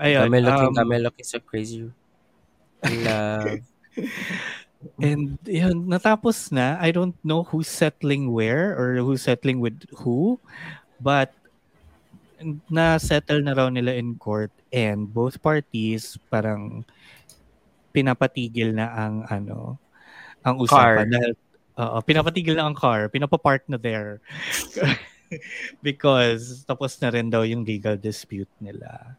ayun. 0.00 0.28
Dami 0.32 0.40
looking, 0.40 0.72
um, 0.72 0.76
dami 0.76 0.96
looking 1.02 1.26
so 1.28 1.40
crazy. 1.40 1.90
Love. 2.84 3.60
And 5.00 5.38
yun, 5.44 5.88
natapos 5.88 6.52
na. 6.52 6.78
I 6.80 6.90
don't 6.90 7.16
know 7.24 7.44
who's 7.44 7.68
settling 7.68 8.32
where 8.32 8.76
or 8.76 9.00
who's 9.00 9.22
settling 9.22 9.60
with 9.60 9.84
who. 10.04 10.38
But 11.00 11.32
na-settle 12.68 13.40
na 13.40 13.56
raw 13.56 13.68
nila 13.72 13.96
in 13.96 14.20
court 14.20 14.52
and 14.68 15.08
both 15.08 15.40
parties 15.40 16.18
parang 16.28 16.84
pinapatigil 17.94 18.74
na 18.74 18.90
ang 18.90 19.24
ano 19.30 19.78
ang 20.44 20.60
usapan 20.60 21.08
Car. 21.08 21.14
dahil 21.14 21.32
oo, 21.78 21.96
pinapatigil 22.04 22.54
na 22.58 22.68
ang 22.68 22.76
car, 22.76 23.08
pinapapark 23.08 23.64
na 23.70 23.80
there. 23.80 24.20
because 25.86 26.66
tapos 26.68 27.00
na 27.00 27.08
rin 27.10 27.32
daw 27.32 27.42
yung 27.46 27.64
legal 27.64 27.96
dispute 27.96 28.50
nila. 28.60 29.16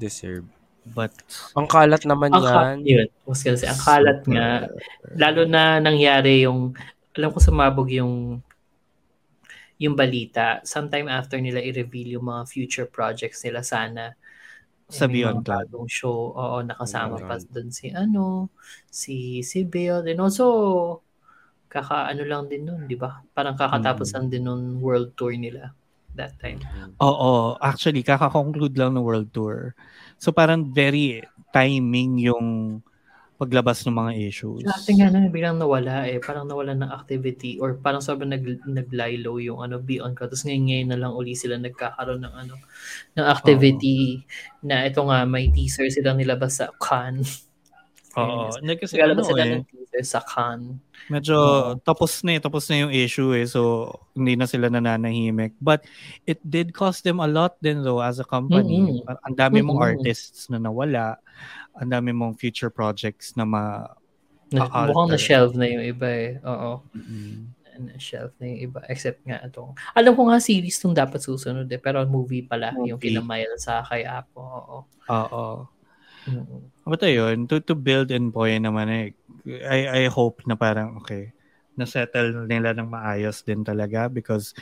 Deserve. 0.00 0.48
But 0.84 1.14
Ang 1.54 1.70
kalat 1.70 2.02
naman 2.02 2.34
Ang 2.34 2.42
yan. 2.42 2.50
kalat 2.50 2.80
yun. 2.82 3.08
Mas 3.22 3.40
kasi 3.40 3.64
ang 3.64 3.78
kalat 3.78 4.20
nga. 4.26 4.66
Lalo 5.14 5.46
na 5.46 5.78
nangyari 5.78 6.42
yung, 6.42 6.74
alam 7.14 7.30
ko 7.30 7.38
sumabog 7.38 7.86
yung 7.92 8.42
yung 9.78 9.98
balita. 9.98 10.62
Sometime 10.62 11.10
after 11.10 11.38
nila 11.42 11.58
i-reveal 11.58 12.18
yung 12.18 12.26
mga 12.30 12.42
future 12.46 12.86
projects 12.86 13.42
nila 13.42 13.62
sana. 13.66 14.14
Sa 14.92 15.08
Beyond 15.08 15.42
Cloud. 15.42 15.72
bagong 15.72 15.88
show. 15.88 16.36
Oo, 16.36 16.60
nakasama 16.62 17.16
Beyond 17.18 17.26
pa 17.26 17.36
doon 17.50 17.68
si 17.72 17.88
ano, 17.90 18.52
si 18.92 19.40
si 19.42 19.64
Belle. 19.64 20.06
And 20.12 20.20
also, 20.20 20.46
kaka-ano 21.72 22.22
lang 22.28 22.46
din 22.52 22.68
nun, 22.68 22.84
di 22.84 22.94
ba? 22.94 23.24
Parang 23.32 23.56
kakatapos 23.56 24.12
Mm. 24.12 24.14
lang 24.14 24.26
din 24.28 24.42
nun 24.44 24.62
world 24.78 25.16
tour 25.16 25.32
nila 25.32 25.72
that 26.12 26.36
time. 26.36 26.60
Oo, 27.00 27.56
actually 27.56 28.04
kaka-conclude 28.04 28.76
lang 28.76 28.92
ng 28.92 29.00
world 29.00 29.32
tour. 29.32 29.72
So 30.22 30.30
parang 30.30 30.70
very 30.70 31.18
timing 31.50 32.22
yung 32.22 32.78
paglabas 33.42 33.82
ng 33.82 33.90
mga 33.90 34.12
issues. 34.22 34.62
Dati 34.62 34.94
nga 34.94 35.10
na, 35.10 35.26
biglang 35.26 35.58
nawala 35.58 36.06
eh. 36.06 36.22
Parang 36.22 36.46
nawala 36.46 36.78
ng 36.78 36.94
activity 36.94 37.58
or 37.58 37.74
parang 37.74 37.98
sobrang 37.98 38.30
nag, 38.30 38.62
nag-lie 38.62 39.18
low 39.18 39.42
yung 39.42 39.58
ano, 39.66 39.82
beyond 39.82 40.14
ka. 40.14 40.30
Tapos 40.30 40.46
ngayon, 40.46 40.62
ngayon 40.70 40.88
na 40.94 40.98
lang 41.02 41.12
uli 41.18 41.34
sila 41.34 41.58
nagkakaroon 41.58 42.22
ng 42.22 42.34
ano, 42.38 42.54
ng 43.18 43.26
activity 43.26 44.22
na 44.62 44.86
ito 44.86 45.02
nga, 45.02 45.26
may 45.26 45.50
teaser 45.50 45.90
silang 45.90 46.22
nilabas 46.22 46.62
sa 46.62 46.70
Cannes. 46.78 47.50
Oo, 48.16 48.52
hindi 48.60 48.74
kasi 48.76 49.00
ano 49.00 49.24
sila 49.24 49.42
eh, 49.44 50.04
sa 50.04 50.20
Cannes. 50.20 50.76
medyo 51.08 51.36
Oo. 51.36 51.80
tapos 51.80 52.20
na 52.24 52.36
eh, 52.36 52.40
tapos 52.40 52.68
na 52.68 52.84
yung 52.84 52.92
issue 52.92 53.32
eh. 53.32 53.48
So 53.48 53.88
hindi 54.12 54.36
na 54.36 54.44
sila 54.44 54.68
nananahimik. 54.68 55.56
But 55.60 55.84
it 56.28 56.40
did 56.44 56.76
cost 56.76 57.04
them 57.04 57.20
a 57.24 57.28
lot 57.28 57.56
din 57.64 57.80
though 57.80 58.04
as 58.04 58.20
a 58.20 58.26
company. 58.28 59.00
Mm-mm. 59.00 59.08
Ang 59.24 59.36
dami 59.36 59.64
mong 59.64 59.80
Mm-mm. 59.80 59.90
artists 59.96 60.52
na 60.52 60.60
nawala. 60.60 61.16
Ang 61.76 61.88
dami 61.88 62.12
mong 62.12 62.36
future 62.36 62.68
projects 62.68 63.32
na 63.36 63.48
ma 63.48 63.88
Na, 64.52 64.68
mukhang 64.68 65.08
na-shelve 65.16 65.56
na 65.56 65.64
yung 65.64 65.80
iba 65.80 66.08
eh. 66.12 66.36
Oo. 66.44 66.84
Mm. 66.92 67.56
Na-shelve 67.88 68.36
na 68.36 68.44
yung 68.52 68.60
iba. 68.68 68.84
Except 68.84 69.24
nga 69.24 69.40
itong, 69.48 69.72
alam 69.96 70.12
ko 70.12 70.28
nga 70.28 70.36
series 70.36 70.76
tong 70.76 70.92
dapat 70.92 71.24
susunod 71.24 71.64
eh. 71.72 71.80
Pero 71.80 72.04
movie 72.04 72.44
pala 72.44 72.76
yung 72.84 73.00
Movie. 73.00 73.16
kinamail 73.16 73.56
sa 73.56 73.80
kay 73.80 74.04
Apo. 74.04 74.44
Oo. 74.44 74.78
Oo. 75.08 75.44
Mm-mm. 76.28 76.68
Basta 76.82 77.06
yun, 77.06 77.46
to, 77.46 77.62
to 77.62 77.74
build 77.78 78.10
and 78.10 78.34
boy 78.34 78.58
naman 78.58 78.88
eh, 78.90 79.06
I, 79.62 80.06
I 80.06 80.10
hope 80.10 80.42
na 80.46 80.58
parang, 80.58 80.98
okay, 81.02 81.30
na-settle 81.78 82.44
nila 82.44 82.76
ng 82.76 82.90
maayos 82.90 83.40
din 83.46 83.64
talaga 83.64 84.12
because, 84.12 84.52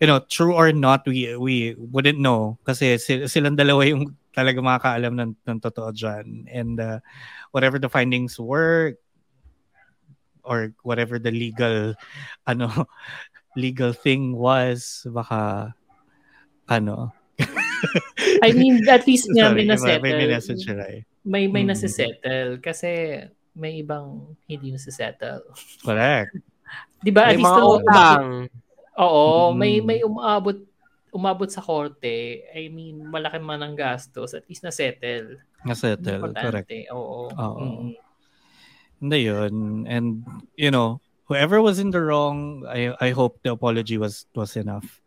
you 0.00 0.06
know, 0.08 0.18
true 0.26 0.56
or 0.56 0.72
not, 0.74 1.06
we 1.06 1.30
we 1.38 1.78
wouldn't 1.78 2.18
know 2.18 2.58
kasi 2.66 2.98
sil- 2.98 3.30
silang 3.30 3.54
dalawa 3.54 3.86
yung 3.86 4.16
talaga 4.34 4.58
makakaalam 4.58 5.14
ng, 5.14 5.32
ng 5.46 5.58
totoo 5.62 5.94
dyan. 5.94 6.50
And 6.50 6.76
uh, 6.80 6.98
whatever 7.54 7.78
the 7.78 7.90
findings 7.90 8.38
were, 8.40 8.98
or 10.42 10.72
whatever 10.82 11.20
the 11.20 11.30
legal, 11.30 11.94
ano, 12.50 12.88
legal 13.54 13.92
thing 13.92 14.34
was, 14.34 15.06
baka, 15.06 15.74
ano, 16.66 17.12
I 18.42 18.50
mean, 18.50 18.82
at 18.88 19.06
least 19.06 19.30
nga 19.34 19.50
sorry, 19.50 19.62
may 19.62 19.66
may, 19.66 19.74
nasettle. 19.74 20.18
may 20.18 20.26
message 20.26 20.66
siya 20.66 20.82
eh. 20.90 21.02
May 21.24 21.46
may 21.46 21.64
Mm. 21.66 21.70
nasisettle 21.72 22.50
kasi 22.60 23.22
may 23.54 23.82
ibang 23.82 24.36
hindi 24.46 24.70
nasisettle. 24.70 25.42
Correct. 25.86 26.34
'Di 27.02 27.10
ba? 27.10 27.30
At 27.30 27.34
May 27.34 27.38
least 27.42 27.48
mga 27.50 27.62
utang. 27.64 28.24
Oo, 28.98 29.24
Mm. 29.50 29.54
may 29.56 29.74
may 29.80 30.00
umabot 30.02 30.58
umabot 31.08 31.48
sa 31.48 31.64
korte. 31.64 32.44
I 32.52 32.68
mean, 32.68 33.08
malaki 33.08 33.40
man 33.40 33.64
ang 33.64 33.72
gastos, 33.72 34.36
at 34.36 34.44
least 34.44 34.60
na-settle. 34.60 35.40
Na-settle, 35.64 36.36
correct. 36.36 36.68
Oo. 36.92 37.32
Oo. 37.32 37.64
Mm. 37.64 37.96
Hindi 39.00 39.18
yun. 39.24 39.54
And, 39.88 40.20
you 40.58 40.68
know, 40.68 41.00
whoever 41.24 41.62
was 41.64 41.78
in 41.80 41.88
the 41.94 42.02
wrong, 42.02 42.66
I, 42.68 42.92
I 43.00 43.10
hope 43.16 43.40
the 43.40 43.54
apology 43.56 43.96
was 43.96 44.28
was 44.36 44.52
enough. 44.58 45.00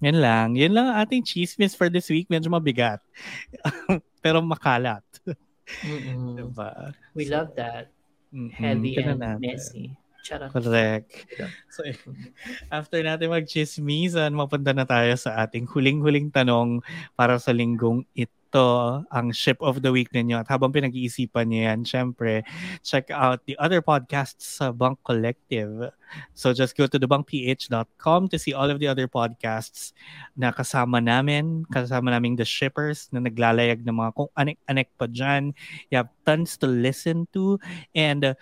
Yan 0.00 0.18
lang. 0.18 0.54
Yan 0.56 0.74
lang 0.74 0.90
ang 0.90 0.98
ating 1.06 1.22
chismis 1.22 1.76
for 1.76 1.90
this 1.92 2.08
week. 2.08 2.26
Medyo 2.32 2.50
mabigat. 2.50 2.98
Pero 4.22 4.38
makalat. 4.42 5.04
Mm-mm. 5.84 6.36
Diba? 6.38 6.94
We 7.14 7.24
So, 7.26 7.36
love 7.36 7.50
that. 7.56 7.90
mm-mm, 8.32 8.52
Heavy 8.54 8.96
and 9.02 9.20
natin. 9.20 9.40
messy. 9.42 9.96
Charot. 10.22 10.54
Correct. 10.54 11.26
So, 11.66 11.82
after 12.70 13.02
natin 13.02 13.34
mag-chismisan, 13.34 14.30
mapunta 14.32 14.70
na 14.70 14.86
tayo 14.86 15.10
sa 15.18 15.42
ating 15.42 15.66
huling-huling 15.66 16.30
tanong 16.30 16.78
para 17.18 17.42
sa 17.42 17.50
linggong 17.50 18.06
ito, 18.14 19.02
ang 19.10 19.34
ship 19.34 19.58
of 19.58 19.82
the 19.82 19.90
week 19.90 20.14
ninyo. 20.14 20.38
At 20.38 20.48
habang 20.52 20.70
pinag-iisipan 20.70 21.50
niyo 21.50 21.66
yan, 21.74 21.80
syempre, 21.82 22.46
check 22.86 23.10
out 23.10 23.42
the 23.50 23.58
other 23.58 23.82
podcasts 23.82 24.62
sa 24.62 24.70
Bunk 24.70 25.02
Collective. 25.02 25.90
So 26.36 26.54
just 26.54 26.78
go 26.78 26.86
to 26.86 27.00
thebunkph.com 27.00 28.20
to 28.30 28.36
see 28.38 28.54
all 28.54 28.68
of 28.70 28.78
the 28.78 28.86
other 28.86 29.08
podcasts 29.08 29.96
na 30.38 30.52
kasama 30.54 31.02
namin, 31.02 31.64
kasama 31.72 32.14
naming 32.14 32.36
the 32.38 32.46
shippers 32.46 33.08
na 33.10 33.24
naglalayag 33.24 33.82
ng 33.82 33.96
mga 33.96 34.10
kung 34.14 34.30
anek-anek 34.38 34.92
pa 35.00 35.08
dyan. 35.08 35.56
You 35.90 36.04
have 36.04 36.12
tons 36.28 36.60
to 36.62 36.68
listen 36.68 37.26
to 37.32 37.58
and 37.96 38.22
uh, 38.22 38.34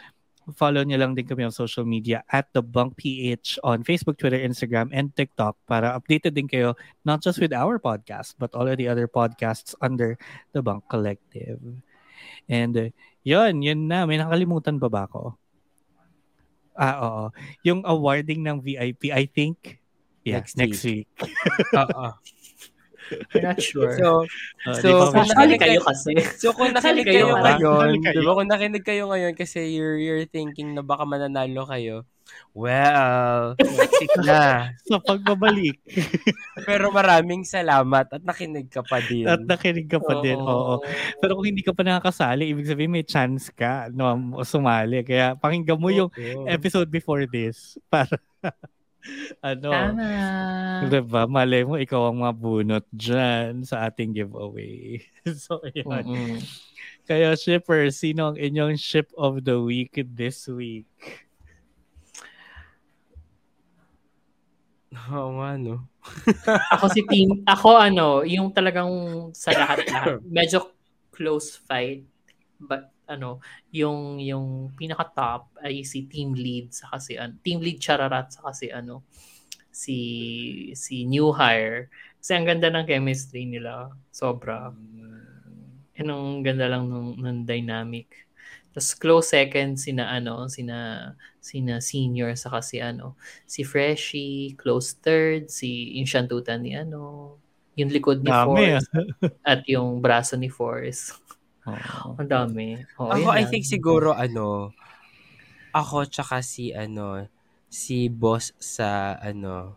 follow 0.52 0.82
nyo 0.82 0.98
lang 1.00 1.12
din 1.16 1.26
kami 1.26 1.46
on 1.46 1.54
social 1.54 1.84
media 1.84 2.22
at 2.30 2.50
the 2.54 2.62
Bunk 2.62 2.96
PH 2.96 3.60
on 3.62 3.82
Facebook, 3.82 4.18
Twitter, 4.20 4.38
Instagram, 4.38 4.90
and 4.90 5.14
TikTok 5.14 5.56
para 5.64 5.94
updated 5.96 6.34
din 6.36 6.48
kayo 6.50 6.78
not 7.02 7.20
just 7.22 7.38
with 7.38 7.54
our 7.54 7.78
podcast 7.78 8.36
but 8.36 8.52
all 8.54 8.66
of 8.66 8.78
the 8.78 8.86
other 8.86 9.08
podcasts 9.10 9.74
under 9.80 10.18
the 10.52 10.60
Bunk 10.60 10.86
Collective. 10.90 11.60
And 12.50 12.74
uh, 12.76 12.88
yun, 13.22 13.62
yun 13.62 13.86
na. 13.86 14.08
May 14.08 14.18
nakalimutan 14.18 14.80
pa 14.80 14.88
ba 14.88 15.06
ako? 15.06 15.36
Ah, 16.74 16.96
oo. 17.04 17.24
Yung 17.66 17.84
awarding 17.84 18.40
ng 18.40 18.64
VIP, 18.64 19.12
I 19.12 19.28
think, 19.28 19.80
yeah, 20.24 20.40
Next 20.40 20.56
next, 20.56 20.82
week. 20.84 21.08
Oo. 21.76 22.16
I'm 23.34 23.42
not 23.42 23.58
sure. 23.72 23.94
So, 23.98 24.24
Uh, 24.68 24.76
So, 24.82 25.08
kung 25.08 25.24
nakinig 25.24 25.60
kayo 25.60 25.80
kasi. 25.80 26.12
so 26.36 26.52
kung 26.52 26.70
nakinig 26.70 27.08
kayo, 27.08 27.32
kayo 27.32 27.80
ngayon, 27.80 28.04
di 28.04 28.20
ba 28.20 28.32
kung 28.36 28.50
nakinig 28.50 28.84
kayo 28.84 29.08
ngayon 29.08 29.32
kasi 29.32 29.72
you're, 29.72 29.96
you're 29.96 30.28
thinking 30.28 30.76
na 30.76 30.84
baka 30.84 31.08
mananalo 31.08 31.64
kayo, 31.64 32.04
well, 32.52 33.56
exit 33.58 34.10
na. 34.22 34.70
sa 34.86 35.00
pagbabalik. 35.00 35.80
Pero 36.62 36.92
maraming 36.92 37.42
salamat 37.42 38.06
at 38.06 38.22
nakinig 38.22 38.70
ka 38.70 38.84
pa 38.84 39.00
din. 39.02 39.26
At 39.26 39.42
nakinig 39.42 39.88
ka 39.88 39.98
pa 39.98 40.20
din. 40.20 40.38
Oo. 40.38 40.78
Pero 41.18 41.34
kung 41.34 41.46
hindi 41.48 41.64
ka 41.64 41.74
pa 41.74 41.82
nakakasali, 41.82 42.46
ibig 42.46 42.68
sabihin 42.68 42.94
may 42.94 43.02
chance 43.02 43.50
ka 43.50 43.88
no, 43.90 44.14
sumali. 44.44 45.02
Kaya 45.02 45.34
pakinggan 45.34 45.80
mo 45.80 45.90
yung 45.90 46.10
Oo. 46.12 46.44
episode 46.46 46.86
before 46.86 47.24
this 47.26 47.80
para 47.88 48.18
ano, 49.40 49.70
Tama. 49.72 50.88
diba? 50.88 51.22
Malay 51.26 51.62
mo, 51.64 51.80
ikaw 51.80 52.10
ang 52.10 52.20
mabunot 52.24 52.84
dyan 52.92 53.64
sa 53.64 53.88
ating 53.88 54.12
giveaway. 54.12 55.00
so, 55.42 55.60
yun. 55.72 56.40
Kaya, 57.08 57.34
shippers, 57.34 57.98
sino 57.98 58.32
ang 58.32 58.36
inyong 58.38 58.76
ship 58.78 59.10
of 59.16 59.42
the 59.42 59.58
week 59.58 59.98
this 60.14 60.46
week? 60.46 60.88
Oo 64.90 65.38
nga, 65.38 65.54
no? 65.54 65.86
ako 66.72 66.84
si 66.90 67.02
team, 67.06 67.44
ako 67.44 67.76
ano, 67.76 68.24
yung 68.24 68.50
talagang 68.50 68.90
sa 69.36 69.52
lahat-lahat, 69.52 70.18
medyo 70.38 70.72
close 71.12 71.60
fight, 71.68 72.02
but 72.58 72.90
ano, 73.10 73.42
yung 73.74 74.22
yung 74.22 74.70
pinaka 74.78 75.10
top 75.10 75.42
ay 75.58 75.82
si 75.82 76.06
team 76.06 76.32
lead 76.32 76.70
sa 76.70 76.94
kasi 76.94 77.18
ano, 77.18 77.34
team 77.42 77.58
lead 77.58 77.82
Chararat 77.82 78.30
sa 78.30 78.46
kasi 78.46 78.70
ano, 78.70 79.02
si 79.74 79.98
si 80.78 81.04
new 81.06 81.34
hire. 81.34 81.90
Kasi 82.20 82.36
ang 82.36 82.46
ganda 82.46 82.68
ng 82.70 82.86
chemistry 82.86 83.48
nila, 83.48 83.90
sobra. 84.12 84.70
And 85.96 86.08
ang 86.08 86.40
ganda 86.44 86.68
lang 86.68 86.88
ng, 86.88 87.20
ng 87.20 87.38
dynamic. 87.44 88.28
Tapos 88.70 88.94
close 88.94 89.34
second 89.34 89.74
sina 89.76 90.06
ano, 90.14 90.46
sina 90.46 91.12
sina 91.42 91.82
senior 91.82 92.38
sa 92.38 92.54
kasi 92.54 92.78
ano, 92.78 93.18
si 93.42 93.66
Freshie, 93.66 94.54
close 94.54 94.94
third, 94.94 95.50
si 95.50 95.98
yung 95.98 96.06
shantutan 96.06 96.62
ni 96.62 96.78
ano, 96.78 97.34
yung 97.74 97.90
likod 97.90 98.22
ni 98.22 98.30
Dami, 98.30 98.78
ah. 98.78 98.78
Force 98.78 98.86
at 99.50 99.60
yung 99.66 99.98
braso 99.98 100.38
ni 100.38 100.46
Force. 100.46 101.10
Oo. 101.62 102.16
Ang 102.16 102.30
dami. 102.30 102.80
Oh, 102.96 103.08
Ako, 103.08 103.28
I 103.30 103.44
think 103.44 103.64
siguro, 103.64 104.12
ano, 104.12 104.72
ako 105.70 106.04
tsaka 106.04 106.40
si, 106.40 106.72
ano, 106.72 107.28
si 107.66 108.08
boss 108.08 108.56
sa, 108.56 109.14
ano, 109.16 109.76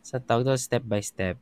sa 0.00 0.18
tawag 0.18 0.44
daw, 0.44 0.56
step 0.56 0.82
by 0.82 0.98
step. 0.98 1.36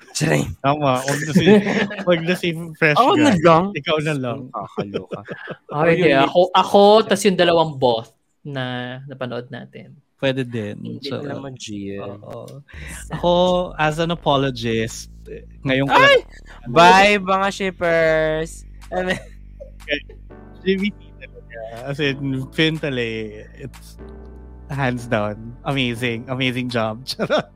Charay. 0.16 0.42
Tama. 0.58 0.98
Huwag 0.98 1.20
na 1.20 1.32
si, 1.32 1.44
huwag 2.08 2.20
na 2.24 2.34
si 2.34 2.48
fresh 2.74 2.96
Ako 2.96 3.12
na 3.14 3.30
guy. 3.30 3.44
lang. 3.44 3.64
Ikaw 3.70 3.96
na 4.00 4.14
lang. 4.16 4.38
Kakaloka. 4.56 5.20
Oh, 5.68 5.84
hindi. 5.84 6.08
yun, 6.08 6.24
Ako, 6.24 6.40
ako 6.50 6.80
tas 7.04 7.22
yung 7.22 7.36
dalawang 7.36 7.76
boss 7.76 8.08
na 8.40 8.64
napanood 9.04 9.46
natin. 9.48 9.94
Pwede 10.16 10.44
din. 10.44 10.76
Hindi 10.76 11.08
So, 11.08 11.20
na 11.20 11.32
naman, 11.32 11.52
Gian. 11.54 12.20
oo. 12.20 12.60
Ako, 13.10 13.32
as 13.76 13.96
an 13.96 14.10
apologist, 14.10 15.08
eh, 15.24 15.44
ngayon 15.62 15.86
ko 15.86 15.96
Ay! 15.96 16.16
Bye, 16.66 17.16
mga 17.16 17.48
shippers! 17.50 18.68
Ano- 18.92 19.18
JVT 20.64 21.00
talaga. 21.20 21.60
As 21.88 22.00
in, 22.00 22.46
Fintale, 22.52 23.48
it's 23.56 23.96
hands 24.68 25.06
down. 25.06 25.56
Amazing. 25.64 26.28
Amazing 26.28 26.68
job. 26.68 27.04
Charot. 27.10 27.48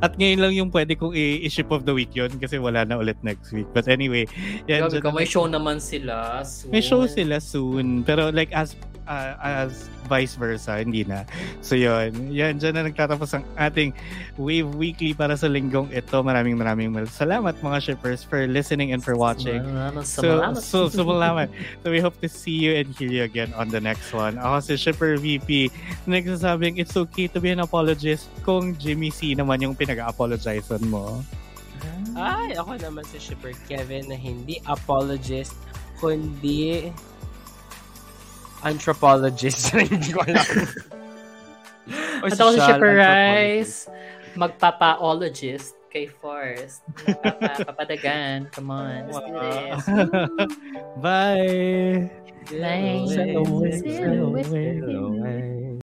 At 0.00 0.18
ngayon 0.18 0.40
lang 0.40 0.52
yung 0.54 0.70
pwede 0.70 0.94
kong 0.94 1.14
i-ship 1.14 1.70
of 1.70 1.86
the 1.86 1.94
week 1.94 2.12
yun 2.12 2.30
kasi 2.36 2.58
wala 2.58 2.82
na 2.84 2.98
ulit 2.98 3.16
next 3.22 3.52
week. 3.52 3.66
But 3.70 3.86
anyway, 3.86 4.26
yan. 4.66 4.90
Dyan 4.90 5.02
ka, 5.02 5.10
may 5.10 5.26
show 5.26 5.46
naman 5.46 5.78
sila. 5.78 6.42
soon. 6.42 6.70
may 6.70 6.82
show 6.82 7.06
sila 7.06 7.38
soon. 7.38 8.02
Pero 8.02 8.28
like 8.30 8.50
as 8.50 8.74
uh, 9.06 9.38
as 9.38 9.86
vice 10.06 10.38
versa, 10.38 10.78
hindi 10.78 11.02
na. 11.02 11.26
So 11.66 11.74
yun, 11.74 12.30
yan, 12.30 12.62
dyan 12.62 12.78
na 12.78 12.86
nagtatapos 12.86 13.34
ang 13.34 13.42
ating 13.58 13.90
Wave 14.38 14.70
Weekly 14.78 15.18
para 15.18 15.34
sa 15.34 15.50
linggong 15.50 15.90
ito. 15.90 16.22
Maraming 16.22 16.54
maraming 16.54 16.94
mal- 16.94 17.10
salamat 17.10 17.58
mga 17.58 17.78
shippers 17.82 18.22
for 18.22 18.46
listening 18.46 18.94
and 18.94 19.02
for 19.02 19.18
watching. 19.18 19.58
Salamat, 19.66 20.06
So, 20.06 20.22
salamat. 20.22 20.62
so, 20.62 20.78
so, 20.86 21.02
malaman. 21.02 21.50
So, 21.82 21.90
we 21.90 21.98
hope 21.98 22.14
to 22.22 22.30
see 22.30 22.54
you 22.54 22.78
and 22.78 22.86
hear 22.94 23.10
you 23.10 23.24
again 23.26 23.50
on 23.58 23.66
the 23.66 23.82
next 23.82 24.14
one. 24.14 24.38
Ako 24.38 24.62
si 24.62 24.74
Shipper 24.78 25.18
VP 25.18 25.74
na 26.06 26.22
nagsasabing 26.22 26.78
it's 26.78 26.94
okay 26.94 27.26
to 27.26 27.42
be 27.42 27.50
an 27.50 27.58
apologist 27.58 28.30
kung 28.46 28.78
Jimmy 28.78 29.10
C 29.10 29.34
naman 29.36 29.60
yung 29.60 29.76
pinag-apologizean 29.76 30.82
mo. 30.88 31.20
Ay, 32.16 32.56
ako 32.56 32.80
naman 32.80 33.04
si 33.12 33.20
shipper 33.20 33.52
Kevin 33.68 34.08
na 34.08 34.16
hindi 34.16 34.56
apologist, 34.64 35.52
kundi 36.00 36.88
anthropologist. 38.64 39.76
hindi 39.76 40.10
ko 40.16 40.24
alam. 40.24 40.48
Or 42.24 42.28
At 42.32 42.40
ako 42.40 42.50
si 42.56 42.60
Shipper. 42.64 42.94
Rice, 42.98 43.86
magpapa-ologist 44.34 45.76
kay 45.92 46.08
Forrest. 46.08 46.82
Magpapa- 47.06 47.62
Papadagan. 47.68 48.48
Come 48.50 48.72
on. 48.72 49.06
Let's 49.06 49.20
do 49.22 49.32
this. 49.38 49.84
Bye! 50.98 52.10
Bye. 52.50 53.06
Hello, 53.06 53.62
Hello, 53.62 53.62
hello, 53.66 54.26
hello, 54.34 55.12
hello. 55.20 55.65